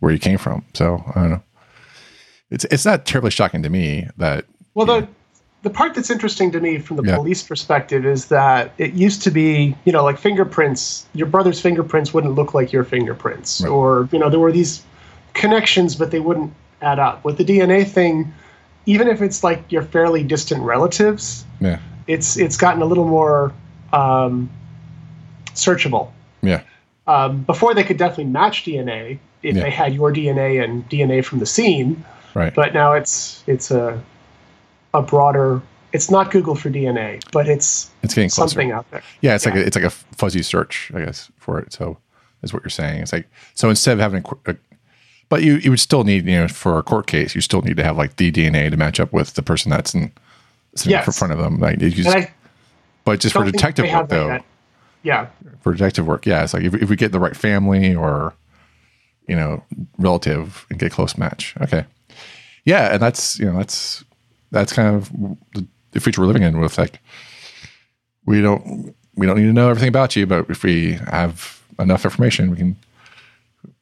where 0.00 0.12
you 0.12 0.18
came 0.18 0.38
from. 0.38 0.64
So 0.74 1.02
I 1.14 1.20
don't 1.20 1.30
know. 1.30 1.42
It's 2.50 2.64
it's 2.70 2.84
not 2.84 3.04
terribly 3.06 3.30
shocking 3.30 3.62
to 3.62 3.68
me 3.70 4.08
that 4.16 4.44
Well, 4.74 4.86
the 4.86 5.08
the 5.62 5.70
part 5.70 5.94
that's 5.94 6.10
interesting 6.10 6.50
to 6.52 6.60
me 6.60 6.78
from 6.78 6.96
the 6.96 7.02
Yeah. 7.02 7.16
police 7.16 7.42
perspective 7.42 8.06
is 8.06 8.26
that 8.26 8.72
it 8.78 8.92
used 8.94 9.22
to 9.22 9.30
be, 9.30 9.74
you 9.84 9.92
know, 9.92 10.04
like 10.04 10.16
fingerprints. 10.18 11.06
Your 11.14 11.26
brother's 11.26 11.60
fingerprints 11.60 12.14
wouldn't 12.14 12.34
look 12.34 12.54
like 12.54 12.72
your 12.72 12.84
fingerprints, 12.84 13.60
Right. 13.60 13.68
or 13.70 14.08
you 14.12 14.18
know, 14.18 14.30
there 14.30 14.38
were 14.38 14.52
these 14.52 14.82
connections, 15.34 15.96
but 15.96 16.10
they 16.10 16.20
wouldn't 16.20 16.52
add 16.80 16.98
up. 17.00 17.24
With 17.24 17.38
the 17.38 17.44
DNA 17.44 17.84
thing, 17.84 18.32
even 18.86 19.08
if 19.08 19.20
it's 19.20 19.42
like 19.42 19.70
your 19.70 19.82
fairly 19.82 20.22
distant 20.22 20.62
relatives, 20.62 21.44
yeah 21.60 21.78
it's 22.06 22.36
it's 22.38 22.56
gotten 22.56 22.80
a 22.80 22.86
little 22.86 23.04
more 23.06 23.52
um, 23.92 24.48
searchable. 25.54 26.08
yeah 26.42 26.60
Um, 27.06 27.42
before 27.42 27.74
they 27.74 27.82
could 27.84 27.96
definitely 27.98 28.26
match 28.26 28.64
DNA 28.64 29.18
if 29.42 29.56
Yeah. 29.56 29.62
they 29.64 29.70
had 29.70 29.94
your 29.94 30.12
DNA 30.12 30.62
and 30.62 30.88
DNA 30.88 31.24
from 31.24 31.38
the 31.40 31.46
scene 31.46 32.04
right 32.34 32.54
but 32.54 32.72
now 32.74 32.92
it's 32.92 33.42
it's 33.46 33.70
a 33.70 34.00
a 34.94 35.02
broader 35.02 35.62
it's 35.92 36.10
not 36.10 36.30
google 36.30 36.54
for 36.54 36.70
dna 36.70 37.22
but 37.32 37.48
it's 37.48 37.90
it's 38.02 38.14
getting 38.14 38.30
closer. 38.30 38.48
something 38.50 38.72
out 38.72 38.90
there 38.90 39.02
Yeah, 39.20 39.34
it's 39.34 39.46
like 39.46 39.54
a, 39.54 39.66
it's 39.66 39.76
like 39.76 39.84
a 39.84 39.90
fuzzy 39.90 40.42
search, 40.42 40.90
I 40.94 41.04
guess, 41.04 41.30
for 41.38 41.58
it. 41.58 41.72
So 41.72 41.98
is 42.42 42.52
what 42.52 42.62
you're 42.62 42.70
saying. 42.70 43.02
It's 43.02 43.12
like 43.12 43.28
so 43.54 43.68
instead 43.68 43.92
of 43.94 43.98
having 43.98 44.24
a, 44.46 44.52
a 44.52 44.56
but 45.28 45.42
you 45.42 45.56
you 45.56 45.70
would 45.70 45.80
still 45.80 46.04
need 46.04 46.26
you 46.26 46.36
know 46.36 46.48
for 46.48 46.78
a 46.78 46.82
court 46.82 47.06
case 47.06 47.34
you 47.34 47.40
still 47.40 47.62
need 47.62 47.76
to 47.76 47.84
have 47.84 47.96
like 47.96 48.16
the 48.16 48.30
DNA 48.30 48.70
to 48.70 48.76
match 48.76 49.00
up 49.00 49.12
with 49.12 49.34
the 49.34 49.42
person 49.42 49.70
that's 49.70 49.94
in 49.94 50.12
sitting 50.74 50.98
in 50.98 51.12
front 51.12 51.32
of 51.32 51.38
them. 51.38 51.58
Like 51.58 51.78
just, 51.78 52.08
i 52.08 52.32
but 53.04 53.20
just 53.20 53.34
for 53.34 53.44
detective 53.44 53.86
work 53.86 54.08
that 54.08 54.14
though, 54.14 54.38
yeah 55.02 55.28
for 55.60 55.72
detective 55.72 56.06
work, 56.06 56.26
yeah, 56.26 56.44
it's 56.44 56.54
like 56.54 56.64
if, 56.64 56.74
if 56.74 56.88
we 56.88 56.96
get 56.96 57.12
the 57.12 57.20
right 57.20 57.36
family 57.36 57.94
or 57.94 58.34
you 59.26 59.36
know 59.36 59.62
relative 59.98 60.66
and 60.70 60.78
get 60.78 60.86
a 60.86 60.94
close 60.94 61.18
match, 61.18 61.54
okay, 61.60 61.84
yeah, 62.64 62.92
and 62.92 63.02
that's 63.02 63.38
you 63.38 63.46
know 63.46 63.56
that's 63.56 64.04
that's 64.50 64.72
kind 64.72 64.94
of 64.96 65.10
the, 65.54 65.66
the 65.92 66.00
future 66.00 66.20
we're 66.20 66.26
living 66.26 66.42
in 66.42 66.58
with 66.60 66.78
like 66.78 67.00
we 68.26 68.40
don't 68.40 68.94
we 69.16 69.26
don't 69.26 69.36
need 69.38 69.46
to 69.46 69.52
know 69.52 69.68
everything 69.68 69.88
about 69.88 70.14
you, 70.16 70.26
but 70.26 70.48
if 70.48 70.62
we 70.62 70.92
have 71.10 71.60
enough 71.78 72.04
information, 72.04 72.50
we 72.50 72.56
can 72.56 72.76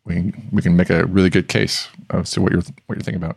we 0.05 0.15
can, 0.15 0.49
we 0.53 0.63
can 0.63 0.77
make 0.77 0.89
a 0.91 1.05
really 1.07 1.31
good 1.31 1.49
case 1.49 1.89
as 2.11 2.31
to 2.33 2.41
what 2.41 2.53
you're 2.53 2.63
what 2.87 2.97
you're 2.97 3.03
thinking 3.03 3.23
about. 3.23 3.37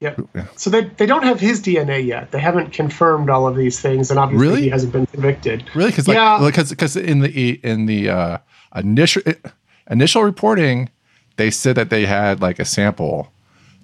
yeah 0.00 0.14
Yeah. 0.34 0.46
so 0.56 0.70
they, 0.70 0.84
they 0.84 1.06
don't 1.06 1.24
have 1.24 1.40
his 1.40 1.60
dna 1.60 2.04
yet 2.04 2.30
they 2.30 2.38
haven't 2.40 2.72
confirmed 2.72 3.28
all 3.30 3.46
of 3.48 3.56
these 3.56 3.80
things 3.80 4.10
and 4.10 4.18
obviously 4.20 4.46
Really? 4.48 4.62
he 4.62 4.68
hasn't 4.68 4.92
been 4.92 5.06
convicted 5.06 5.64
Really, 5.74 5.90
because 5.90 6.06
like 6.08 6.16
Yeah. 6.16 6.38
because 6.44 6.70
because 6.70 6.96
in 6.96 7.20
the 7.20 7.60
in 7.64 7.86
the 7.86 8.08
uh, 8.10 8.38
initial 8.76 9.22
initial 9.90 10.22
reporting, 10.22 10.88
they 11.36 11.50
said 11.50 11.74
that 11.76 11.90
they 11.90 12.06
had 12.06 12.40
like 12.40 12.58
a 12.60 12.64
sample 12.64 13.32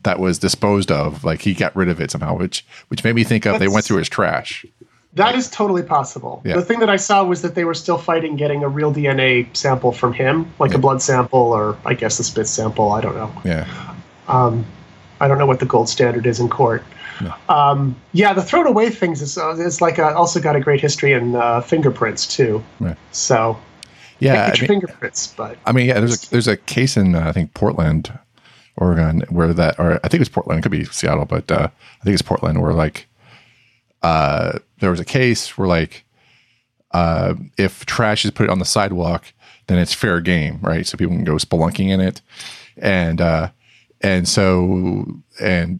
that 0.03 0.19
was 0.19 0.39
disposed 0.39 0.91
of, 0.91 1.25
like 1.25 1.43
he 1.43 1.55
got 1.55 1.75
rid 1.77 1.89
of 1.89 2.01
it 2.01 2.11
somehow, 2.11 2.37
which 2.37 2.65
which 2.89 3.05
made 3.05 3.15
me 3.15 3.25
think 3.25 3.47
of 3.47 3.59
they 3.59 3.69
went 3.69 3.85
through 3.85 3.99
his 3.99 4.09
trash. 4.09 4.65
that 5.15 5.35
is 5.35 5.51
totally 5.51 5.83
possible 5.83 6.41
Yeah. 6.45 6.55
the 6.55 6.63
thing 6.63 6.79
that 6.81 6.89
i 6.89 6.95
saw 6.97 7.25
was 7.25 7.43
that 7.43 7.55
they 7.57 7.65
were 7.65 7.75
still 7.75 7.99
fighting 7.99 8.37
getting 8.37 8.63
a 8.63 8.69
real 8.69 8.95
dna 8.95 9.45
sample 9.57 9.91
from 9.91 10.13
him 10.13 10.47
like 10.61 10.73
a 10.73 10.79
blood 10.79 11.03
sample 11.03 11.41
or 11.53 11.77
i 11.85 11.95
guess 11.95 12.21
a 12.21 12.25
spit 12.25 12.47
sample 12.47 12.93
i 12.93 13.01
don't 13.01 13.17
know 13.17 13.33
Yeah, 13.45 13.67
Um, 14.29 14.65
I 15.21 15.27
don't 15.29 15.37
know 15.39 15.47
what 15.47 15.59
the 15.59 15.67
gold 15.67 15.89
standard 15.89 16.27
is 16.27 16.39
in 16.41 16.49
court. 16.49 16.83
No. 17.21 17.35
Um, 17.55 17.97
yeah, 18.13 18.33
the 18.33 18.41
thrown 18.43 18.67
away 18.67 18.89
things 18.89 19.21
is, 19.21 19.37
uh, 19.37 19.51
is 19.57 19.83
like 19.83 19.99
a, 19.99 20.15
also 20.15 20.41
got 20.41 20.57
a 20.57 20.61
great 20.61 20.81
history 20.81 21.13
in 21.13 21.35
uh, 21.35 21.61
fingerprints 21.61 22.27
too. 22.27 22.63
Right. 22.79 22.97
So 23.13 23.59
yeah. 24.21 24.45
I 24.55 24.59
mean, 24.61 24.67
fingerprints, 24.69 25.27
but 25.37 25.59
I 25.67 25.73
mean, 25.73 25.87
yeah. 25.89 25.99
There's 26.01 26.25
a 26.25 26.31
there's 26.31 26.49
a 26.49 26.57
case 26.57 26.97
in 26.97 27.15
uh, 27.15 27.25
I 27.29 27.33
think 27.33 27.53
Portland, 27.53 28.17
Oregon, 28.81 29.23
where 29.29 29.53
that 29.53 29.79
or 29.79 30.01
I 30.03 30.09
think 30.09 30.21
it's 30.23 30.31
Portland, 30.31 30.59
it 30.59 30.63
could 30.63 30.73
be 30.73 30.85
Seattle, 30.85 31.27
but 31.27 31.51
uh, 31.53 31.69
I 32.01 32.05
think 32.05 32.15
it's 32.15 32.23
Portland, 32.23 32.61
where 32.63 32.73
like 32.73 33.07
uh, 34.03 34.59
there 34.81 34.91
was 34.91 35.01
a 35.01 35.05
case 35.05 35.57
where 35.59 35.69
like 35.69 36.05
uh, 36.93 37.35
if 37.59 37.87
trash 37.87 38.25
is 38.25 38.31
put 38.31 38.49
on 38.49 38.59
the 38.59 38.65
sidewalk, 38.65 39.33
then 39.67 39.79
it's 39.79 39.95
fair 39.95 40.21
game, 40.21 40.59
right? 40.63 40.87
So 40.87 40.97
people 40.99 41.15
can 41.15 41.25
go 41.25 41.35
spelunking 41.35 41.91
in 41.91 42.01
it, 42.01 42.21
and 42.77 43.21
uh, 43.21 43.51
and 44.01 44.27
so 44.27 45.23
and 45.41 45.79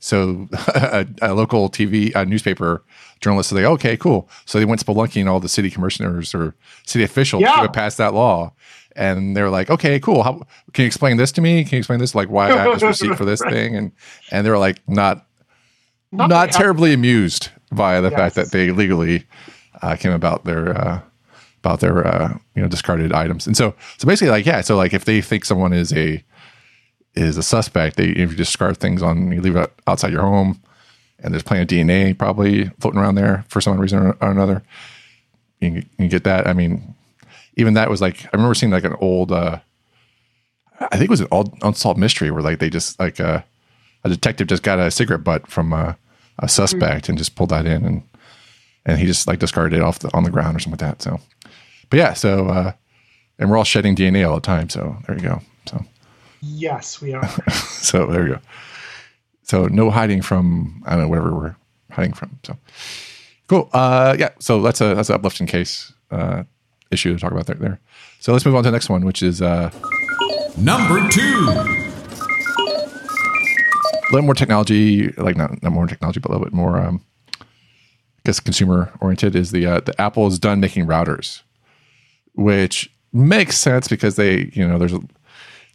so 0.00 0.48
a, 0.74 1.06
a 1.22 1.34
local 1.34 1.68
TV 1.68 2.14
uh, 2.16 2.24
newspaper 2.24 2.82
journalist 3.20 3.50
said, 3.50 3.56
like, 3.56 3.64
okay, 3.64 3.96
cool. 3.96 4.28
So 4.46 4.58
they 4.58 4.64
went 4.64 4.84
spelunking 4.84 5.28
all 5.28 5.40
the 5.40 5.48
city 5.48 5.70
commissioners 5.70 6.34
or 6.34 6.54
city 6.86 7.04
officials 7.04 7.42
Yeah. 7.42 7.56
who 7.56 7.62
had 7.62 7.72
passed 7.72 7.98
that 7.98 8.14
law. 8.14 8.52
And 8.98 9.36
they're 9.36 9.48
like, 9.48 9.70
okay, 9.70 10.00
cool. 10.00 10.22
How 10.24 10.42
can 10.72 10.82
you 10.82 10.86
explain 10.86 11.16
this 11.16 11.30
to 11.32 11.40
me? 11.40 11.62
Can 11.64 11.76
you 11.76 11.78
explain 11.78 12.00
this? 12.00 12.14
Like 12.14 12.28
why 12.28 12.50
I 12.50 12.56
have 12.58 12.74
this 12.74 12.82
receipt 13.02 13.16
for 13.16 13.24
this 13.24 13.40
Right. 13.40 13.52
thing? 13.52 13.76
And 13.76 13.92
and 14.32 14.44
they 14.44 14.50
were 14.50 14.58
like, 14.58 14.80
not 14.88 15.24
not, 16.12 16.28
not 16.28 16.50
terribly 16.52 16.92
amused 16.92 17.50
by 17.70 18.00
the 18.00 18.10
fact 18.10 18.34
that 18.34 18.50
they 18.50 18.70
legally 18.72 19.24
uh, 19.82 19.94
came 19.96 20.12
about 20.12 20.44
their 20.44 20.76
uh, 20.76 21.00
about 21.62 21.80
their 21.80 22.06
uh, 22.06 22.36
you 22.54 22.62
know 22.62 22.68
discarded 22.68 23.12
items. 23.12 23.46
And 23.46 23.56
so 23.56 23.74
so 23.98 24.06
basically 24.06 24.30
like 24.30 24.44
yeah, 24.46 24.60
so 24.62 24.76
like 24.76 24.92
if 24.92 25.04
they 25.04 25.20
think 25.20 25.44
someone 25.44 25.72
is 25.72 25.92
a 25.92 26.22
is 27.14 27.36
a 27.36 27.42
suspect, 27.42 27.96
they 27.96 28.08
if 28.08 28.30
you 28.30 28.36
discard 28.36 28.78
things 28.78 29.02
on 29.02 29.30
you 29.32 29.40
leave 29.40 29.56
it 29.56 29.72
outside 29.86 30.12
your 30.12 30.22
home 30.22 30.60
and 31.20 31.32
there's 31.32 31.42
plenty 31.42 31.62
of 31.62 31.68
DNA 31.68 32.16
probably 32.16 32.68
floating 32.80 33.00
around 33.00 33.14
there 33.16 33.44
for 33.48 33.60
some 33.60 33.78
reason 33.78 33.98
or, 33.98 34.16
or 34.20 34.30
another. 34.30 34.62
You 35.60 35.68
can, 35.70 35.76
you 35.76 35.82
can 35.98 36.08
get 36.08 36.24
that. 36.24 36.46
I 36.46 36.52
mean, 36.52 36.94
even 37.58 37.74
that 37.74 37.90
was 37.90 38.00
like 38.00 38.24
I 38.24 38.30
remember 38.32 38.54
seeing 38.54 38.72
like 38.72 38.84
an 38.84 38.96
old 39.00 39.30
uh 39.30 39.58
I 40.80 40.96
think 40.96 41.04
it 41.04 41.10
was 41.10 41.20
an 41.20 41.28
old 41.30 41.54
unsolved 41.62 41.98
mystery 41.98 42.30
where 42.30 42.42
like 42.42 42.60
they 42.60 42.70
just 42.70 42.98
like 42.98 43.20
uh 43.20 43.42
a 44.04 44.08
detective 44.08 44.46
just 44.46 44.62
got 44.62 44.78
a 44.78 44.90
cigarette 44.90 45.24
butt 45.24 45.48
from 45.48 45.72
a, 45.72 45.98
a 46.38 46.48
suspect 46.48 47.08
and 47.08 47.18
just 47.18 47.34
pulled 47.34 47.50
that 47.50 47.66
in 47.66 47.84
and 47.84 48.02
and 48.86 48.98
he 48.98 49.06
just 49.06 49.26
like 49.26 49.38
discarded 49.38 49.78
it 49.78 49.82
off 49.82 49.98
the, 49.98 50.16
on 50.16 50.22
the 50.22 50.30
ground 50.30 50.56
or 50.56 50.60
something 50.60 50.80
like 50.80 50.98
that. 50.98 51.02
So, 51.02 51.20
but 51.90 51.98
yeah, 51.98 52.14
so 52.14 52.46
uh, 52.46 52.72
and 53.38 53.50
we're 53.50 53.58
all 53.58 53.64
shedding 53.64 53.94
DNA 53.94 54.26
all 54.26 54.36
the 54.36 54.40
time. 54.40 54.70
So 54.70 54.96
there 55.06 55.16
you 55.16 55.22
go. 55.22 55.42
So 55.66 55.84
Yes, 56.40 57.00
we 57.00 57.12
are. 57.12 57.28
so 57.50 58.06
there 58.06 58.26
you 58.26 58.34
go. 58.34 58.40
So 59.42 59.66
no 59.66 59.90
hiding 59.90 60.22
from 60.22 60.82
I 60.86 60.92
don't 60.92 61.02
know 61.02 61.08
whatever 61.08 61.34
we're 61.34 61.56
hiding 61.90 62.12
from. 62.12 62.38
So 62.44 62.56
cool. 63.48 63.68
Uh, 63.72 64.16
yeah. 64.18 64.30
So 64.38 64.62
that's 64.62 64.80
a 64.80 64.94
that's 64.94 65.08
an 65.10 65.16
uplifting 65.16 65.46
case 65.46 65.92
uh, 66.10 66.44
issue 66.90 67.12
to 67.14 67.20
talk 67.20 67.32
about 67.32 67.46
there. 67.46 67.56
There. 67.56 67.80
So 68.20 68.32
let's 68.32 68.44
move 68.44 68.54
on 68.54 68.62
to 68.64 68.70
the 68.70 68.72
next 68.72 68.88
one, 68.88 69.04
which 69.04 69.22
is 69.22 69.40
uh, 69.42 69.70
Number 70.56 71.06
two. 71.08 71.46
a 72.58 74.10
little 74.10 74.22
more 74.22 74.34
technology, 74.34 75.08
like 75.12 75.36
not, 75.36 75.62
not 75.62 75.72
more 75.72 75.86
technology, 75.86 76.18
but 76.20 76.30
a 76.30 76.32
little 76.32 76.46
bit 76.46 76.54
more, 76.54 76.78
um, 76.78 77.04
I 77.40 77.44
guess, 78.24 78.40
consumer 78.40 78.92
oriented. 79.00 79.36
Is 79.36 79.50
the 79.52 79.66
uh, 79.66 79.80
the 79.80 79.98
Apple 80.00 80.26
is 80.26 80.38
done 80.38 80.60
making 80.60 80.86
routers, 80.86 81.42
which 82.34 82.90
makes 83.12 83.56
sense 83.58 83.86
because 83.88 84.16
they, 84.16 84.50
you 84.52 84.66
know, 84.66 84.78
there's 84.78 84.92
a, 84.92 85.00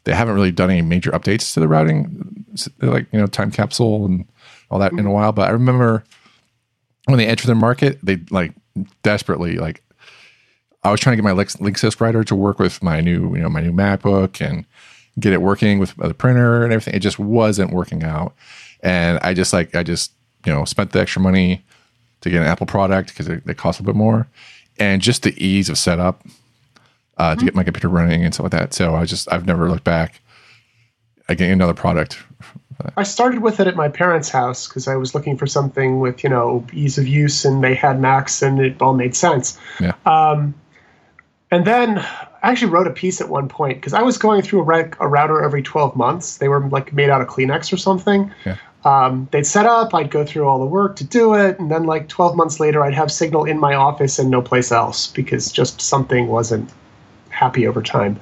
they 0.04 0.14
haven't 0.14 0.36
really 0.36 0.52
done 0.52 0.70
any 0.70 0.82
major 0.82 1.12
updates 1.12 1.54
to 1.54 1.60
the 1.60 1.68
routing, 1.68 2.46
like 2.82 3.08
you 3.14 3.20
know, 3.20 3.28
time 3.28 3.52
capsule 3.52 4.06
and 4.06 4.26
all 4.70 4.80
that 4.80 4.92
in 4.92 5.06
a 5.06 5.12
while. 5.12 5.32
But 5.32 5.48
I 5.48 5.52
remember 5.52 6.04
when 7.06 7.18
they 7.18 7.28
entered 7.28 7.48
the 7.48 7.56
market, 7.56 8.00
they 8.04 8.18
like 8.32 8.54
desperately 9.04 9.58
like 9.58 9.82
I 10.84 10.92
was 10.92 11.00
trying 11.00 11.18
to 11.18 11.22
get 11.22 11.24
my 11.24 11.44
Linksys 11.44 12.00
router 12.00 12.24
to 12.26 12.36
work 12.36 12.60
with 12.60 12.84
my 12.84 13.00
new, 13.00 13.36
you 13.36 13.42
know, 13.42 13.50
my 13.50 13.62
new 13.62 13.72
MacBook 13.72 14.46
and 14.46 14.66
get 15.20 15.32
it 15.32 15.42
working 15.42 15.80
with 15.80 15.98
uh, 16.00 16.08
the 16.08 16.14
printer 16.14 16.64
and 16.64 16.74
everything. 16.74 16.94
It 16.94 17.00
just 17.00 17.20
wasn't 17.20 17.72
working 17.72 18.04
out. 18.04 18.34
And 18.82 19.20
I 19.20 19.34
just 19.34 19.54
like, 19.54 19.76
I 19.76 19.84
just, 19.84 20.12
you 20.46 20.52
know, 20.52 20.66
spent 20.66 20.92
the 20.92 21.00
extra 21.00 21.22
money 21.22 21.64
to 22.22 22.30
get 22.30 22.42
an 22.42 22.48
Apple 22.48 22.66
product 22.66 23.10
because 23.10 23.30
it, 23.30 23.44
it 23.48 23.58
costs 23.58 23.80
a 23.80 23.84
bit 23.84 23.96
more. 23.96 24.28
And 24.78 25.02
just 25.02 25.24
the 25.24 25.34
ease 25.44 25.70
of 25.70 25.78
setup 25.78 26.26
uh, 27.18 27.36
to 27.36 27.40
hmm. 27.40 27.46
get 27.46 27.56
my 27.56 27.64
computer 27.64 27.88
running 27.88 28.26
and 28.26 28.34
stuff 28.34 28.46
like 28.46 28.52
that. 28.52 28.74
So 28.74 28.96
I 28.96 29.06
just, 29.06 29.32
I've 29.32 29.46
never 29.46 29.70
looked 29.70 29.84
back. 29.84 30.20
I 31.30 31.36
get 31.36 31.50
another 31.50 31.74
product. 31.74 32.20
I 32.98 33.04
started 33.04 33.42
with 33.42 33.60
it 33.60 33.68
at 33.68 33.76
my 33.76 33.88
parents' 33.88 34.30
house 34.30 34.68
because 34.68 34.88
I 34.88 34.96
was 34.96 35.16
looking 35.16 35.38
for 35.38 35.48
something 35.48 36.00
with 36.00 36.24
you 36.24 36.30
know 36.30 36.66
ease 36.74 36.98
of 36.98 37.08
use, 37.08 37.46
and 37.46 37.64
they 37.64 37.76
had 37.76 38.02
Macs, 38.02 38.42
and 38.42 38.60
it 38.60 38.82
all 38.82 38.94
made 38.94 39.16
sense. 39.16 39.58
Yeah. 39.80 39.94
Um, 40.06 40.54
And 41.54 41.66
then 41.66 42.00
I 42.00 42.52
actually 42.52 42.72
wrote 42.72 42.88
a 42.88 42.92
piece 42.92 43.22
at 43.22 43.30
one 43.30 43.48
point 43.48 43.78
because 43.78 43.94
I 43.94 44.02
was 44.02 44.18
going 44.18 44.42
through 44.42 44.62
a, 44.62 44.64
rec- 44.64 45.00
a 45.00 45.08
router 45.08 45.42
every 45.44 45.62
12 45.62 45.96
months. 45.96 46.38
They 46.38 46.48
were 46.48 46.68
like 46.68 46.94
made 46.94 47.10
out 47.12 47.22
of 47.22 47.28
Kleenex 47.28 47.72
or 47.72 47.78
something. 47.78 48.32
Yeah. 48.46 48.58
Um, 48.86 49.28
they'd 49.32 49.46
set 49.46 49.66
up, 49.68 49.94
I'd 49.94 50.10
go 50.10 50.26
through 50.26 50.46
all 50.48 50.60
the 50.60 50.66
work 50.66 50.96
to 50.98 51.04
do 51.04 51.36
it, 51.36 51.60
and 51.60 51.70
then 51.72 51.84
like 51.84 52.10
12 52.10 52.36
months 52.36 52.60
later, 52.60 52.84
I'd 52.84 52.96
have 52.96 53.12
signal 53.12 53.46
in 53.46 53.60
my 53.60 53.76
office 53.76 54.18
and 54.20 54.30
no 54.32 54.42
place 54.42 54.72
else 54.72 55.08
because 55.08 55.52
just 55.52 55.80
something 55.80 56.28
wasn't 56.28 56.70
happy 57.30 57.68
over 57.68 57.82
time. 57.84 58.20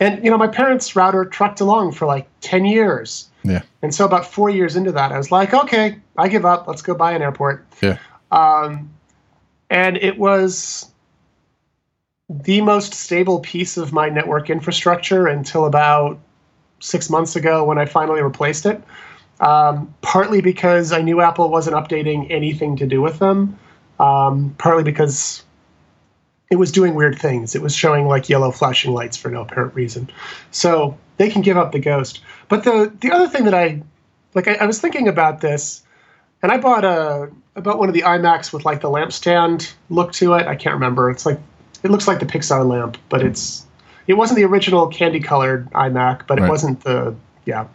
And 0.00 0.22
you 0.24 0.30
know, 0.30 0.36
my 0.36 0.48
parents' 0.48 0.94
router 0.96 1.24
trucked 1.24 1.60
along 1.60 1.92
for 1.92 2.04
like 2.06 2.26
ten 2.40 2.64
years, 2.66 3.28
Yeah. 3.42 3.62
and 3.82 3.94
so 3.94 4.04
about 4.04 4.26
four 4.26 4.50
years 4.50 4.76
into 4.76 4.92
that, 4.92 5.12
I 5.12 5.18
was 5.18 5.30
like, 5.30 5.54
okay, 5.54 5.96
I 6.18 6.28
give 6.28 6.44
up. 6.44 6.66
Let's 6.68 6.82
go 6.82 6.94
buy 6.94 7.12
an 7.12 7.22
airport. 7.22 7.64
Yeah. 7.80 7.96
Um, 8.32 8.90
And 9.70 9.96
it 9.96 10.18
was 10.18 10.90
the 12.28 12.60
most 12.60 12.92
stable 12.92 13.40
piece 13.40 13.76
of 13.76 13.92
my 13.92 14.08
network 14.08 14.50
infrastructure 14.50 15.26
until 15.26 15.64
about 15.64 16.18
six 16.80 17.08
months 17.08 17.36
ago 17.36 17.64
when 17.64 17.78
I 17.78 17.86
finally 17.86 18.22
replaced 18.22 18.66
it. 18.66 18.82
Um, 19.38 19.94
partly 20.00 20.40
because 20.40 20.92
I 20.92 21.02
knew 21.02 21.20
Apple 21.20 21.50
wasn't 21.50 21.76
updating 21.76 22.30
anything 22.30 22.76
to 22.78 22.86
do 22.86 23.00
with 23.02 23.18
them. 23.18 23.58
Um, 24.00 24.54
partly 24.58 24.82
because 24.82 25.42
it 26.50 26.56
was 26.56 26.72
doing 26.72 26.94
weird 26.94 27.18
things. 27.18 27.54
It 27.54 27.62
was 27.62 27.74
showing 27.74 28.06
like 28.06 28.28
yellow 28.28 28.50
flashing 28.50 28.92
lights 28.92 29.16
for 29.16 29.30
no 29.30 29.42
apparent 29.42 29.74
reason. 29.74 30.10
So 30.50 30.96
they 31.16 31.30
can 31.30 31.42
give 31.42 31.56
up 31.56 31.72
the 31.72 31.78
ghost. 31.78 32.20
But 32.48 32.64
the 32.64 32.92
the 33.00 33.10
other 33.10 33.28
thing 33.28 33.44
that 33.44 33.54
I 33.54 33.82
like, 34.34 34.48
I, 34.48 34.54
I 34.54 34.66
was 34.66 34.80
thinking 34.80 35.08
about 35.08 35.40
this, 35.40 35.82
and 36.42 36.52
I 36.52 36.58
bought 36.58 36.84
a 36.84 37.30
I 37.56 37.60
bought 37.60 37.78
one 37.78 37.88
of 37.88 37.94
the 37.94 38.02
iMacs 38.02 38.52
with 38.52 38.64
like 38.64 38.80
the 38.80 38.90
lampstand 38.90 39.72
look 39.90 40.12
to 40.14 40.34
it. 40.34 40.46
I 40.46 40.56
can't 40.56 40.74
remember. 40.74 41.10
It's 41.10 41.26
like 41.26 41.40
it 41.86 41.90
looks 41.90 42.06
like 42.06 42.20
the 42.20 42.26
Pixar 42.26 42.66
lamp, 42.66 42.98
but 43.08 43.22
it's 43.22 43.66
it 44.06 44.14
wasn't 44.14 44.36
the 44.36 44.44
original 44.44 44.86
candy 44.88 45.20
colored 45.20 45.70
iMac, 45.70 46.26
but 46.26 46.38
it 46.38 46.48
wasn't 46.48 46.82
the 46.84 47.14
yeah. 47.44 47.66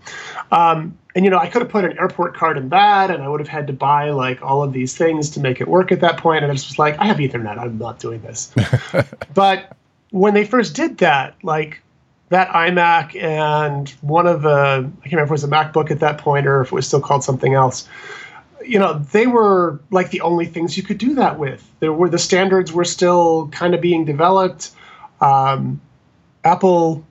Um, 0.51 0.97
and 1.15 1.25
you 1.25 1.31
know, 1.31 1.37
I 1.37 1.47
could 1.47 1.61
have 1.61 1.71
put 1.71 1.83
an 1.83 1.97
airport 1.97 2.35
card 2.35 2.57
in 2.57 2.69
that, 2.69 3.09
and 3.09 3.23
I 3.23 3.27
would 3.27 3.39
have 3.39 3.49
had 3.49 3.67
to 3.67 3.73
buy 3.73 4.11
like 4.11 4.41
all 4.41 4.63
of 4.63 4.73
these 4.73 4.95
things 4.95 5.29
to 5.31 5.39
make 5.39 5.59
it 5.59 5.67
work 5.67 5.91
at 5.91 6.01
that 6.01 6.17
point. 6.17 6.43
And 6.43 6.51
I 6.51 6.55
just 6.55 6.69
was 6.69 6.79
like, 6.79 6.97
I 6.99 7.05
have 7.05 7.17
Ethernet. 7.17 7.57
I'm 7.57 7.77
not 7.77 7.99
doing 7.99 8.21
this. 8.21 8.53
but 9.33 9.75
when 10.11 10.33
they 10.33 10.45
first 10.45 10.75
did 10.75 10.99
that, 10.99 11.35
like 11.43 11.81
that 12.29 12.47
iMac 12.49 13.21
and 13.21 13.89
one 14.01 14.25
of 14.25 14.41
the 14.41 14.49
I 14.49 15.03
can't 15.03 15.13
remember 15.13 15.23
if 15.23 15.29
it 15.29 15.31
was 15.31 15.43
a 15.43 15.47
MacBook 15.47 15.91
at 15.91 15.99
that 15.99 16.17
point 16.17 16.47
or 16.47 16.61
if 16.61 16.67
it 16.67 16.73
was 16.73 16.87
still 16.87 17.01
called 17.01 17.23
something 17.23 17.53
else. 17.53 17.87
You 18.65 18.79
know, 18.79 18.99
they 19.11 19.27
were 19.27 19.79
like 19.89 20.11
the 20.11 20.21
only 20.21 20.45
things 20.45 20.77
you 20.77 20.83
could 20.83 20.97
do 20.97 21.15
that 21.15 21.39
with. 21.39 21.69
There 21.79 21.93
were 21.93 22.09
the 22.09 22.19
standards 22.19 22.71
were 22.71 22.85
still 22.85 23.47
kind 23.49 23.73
of 23.73 23.81
being 23.81 24.05
developed. 24.05 24.71
Um, 25.19 25.81
Apple 26.43 27.05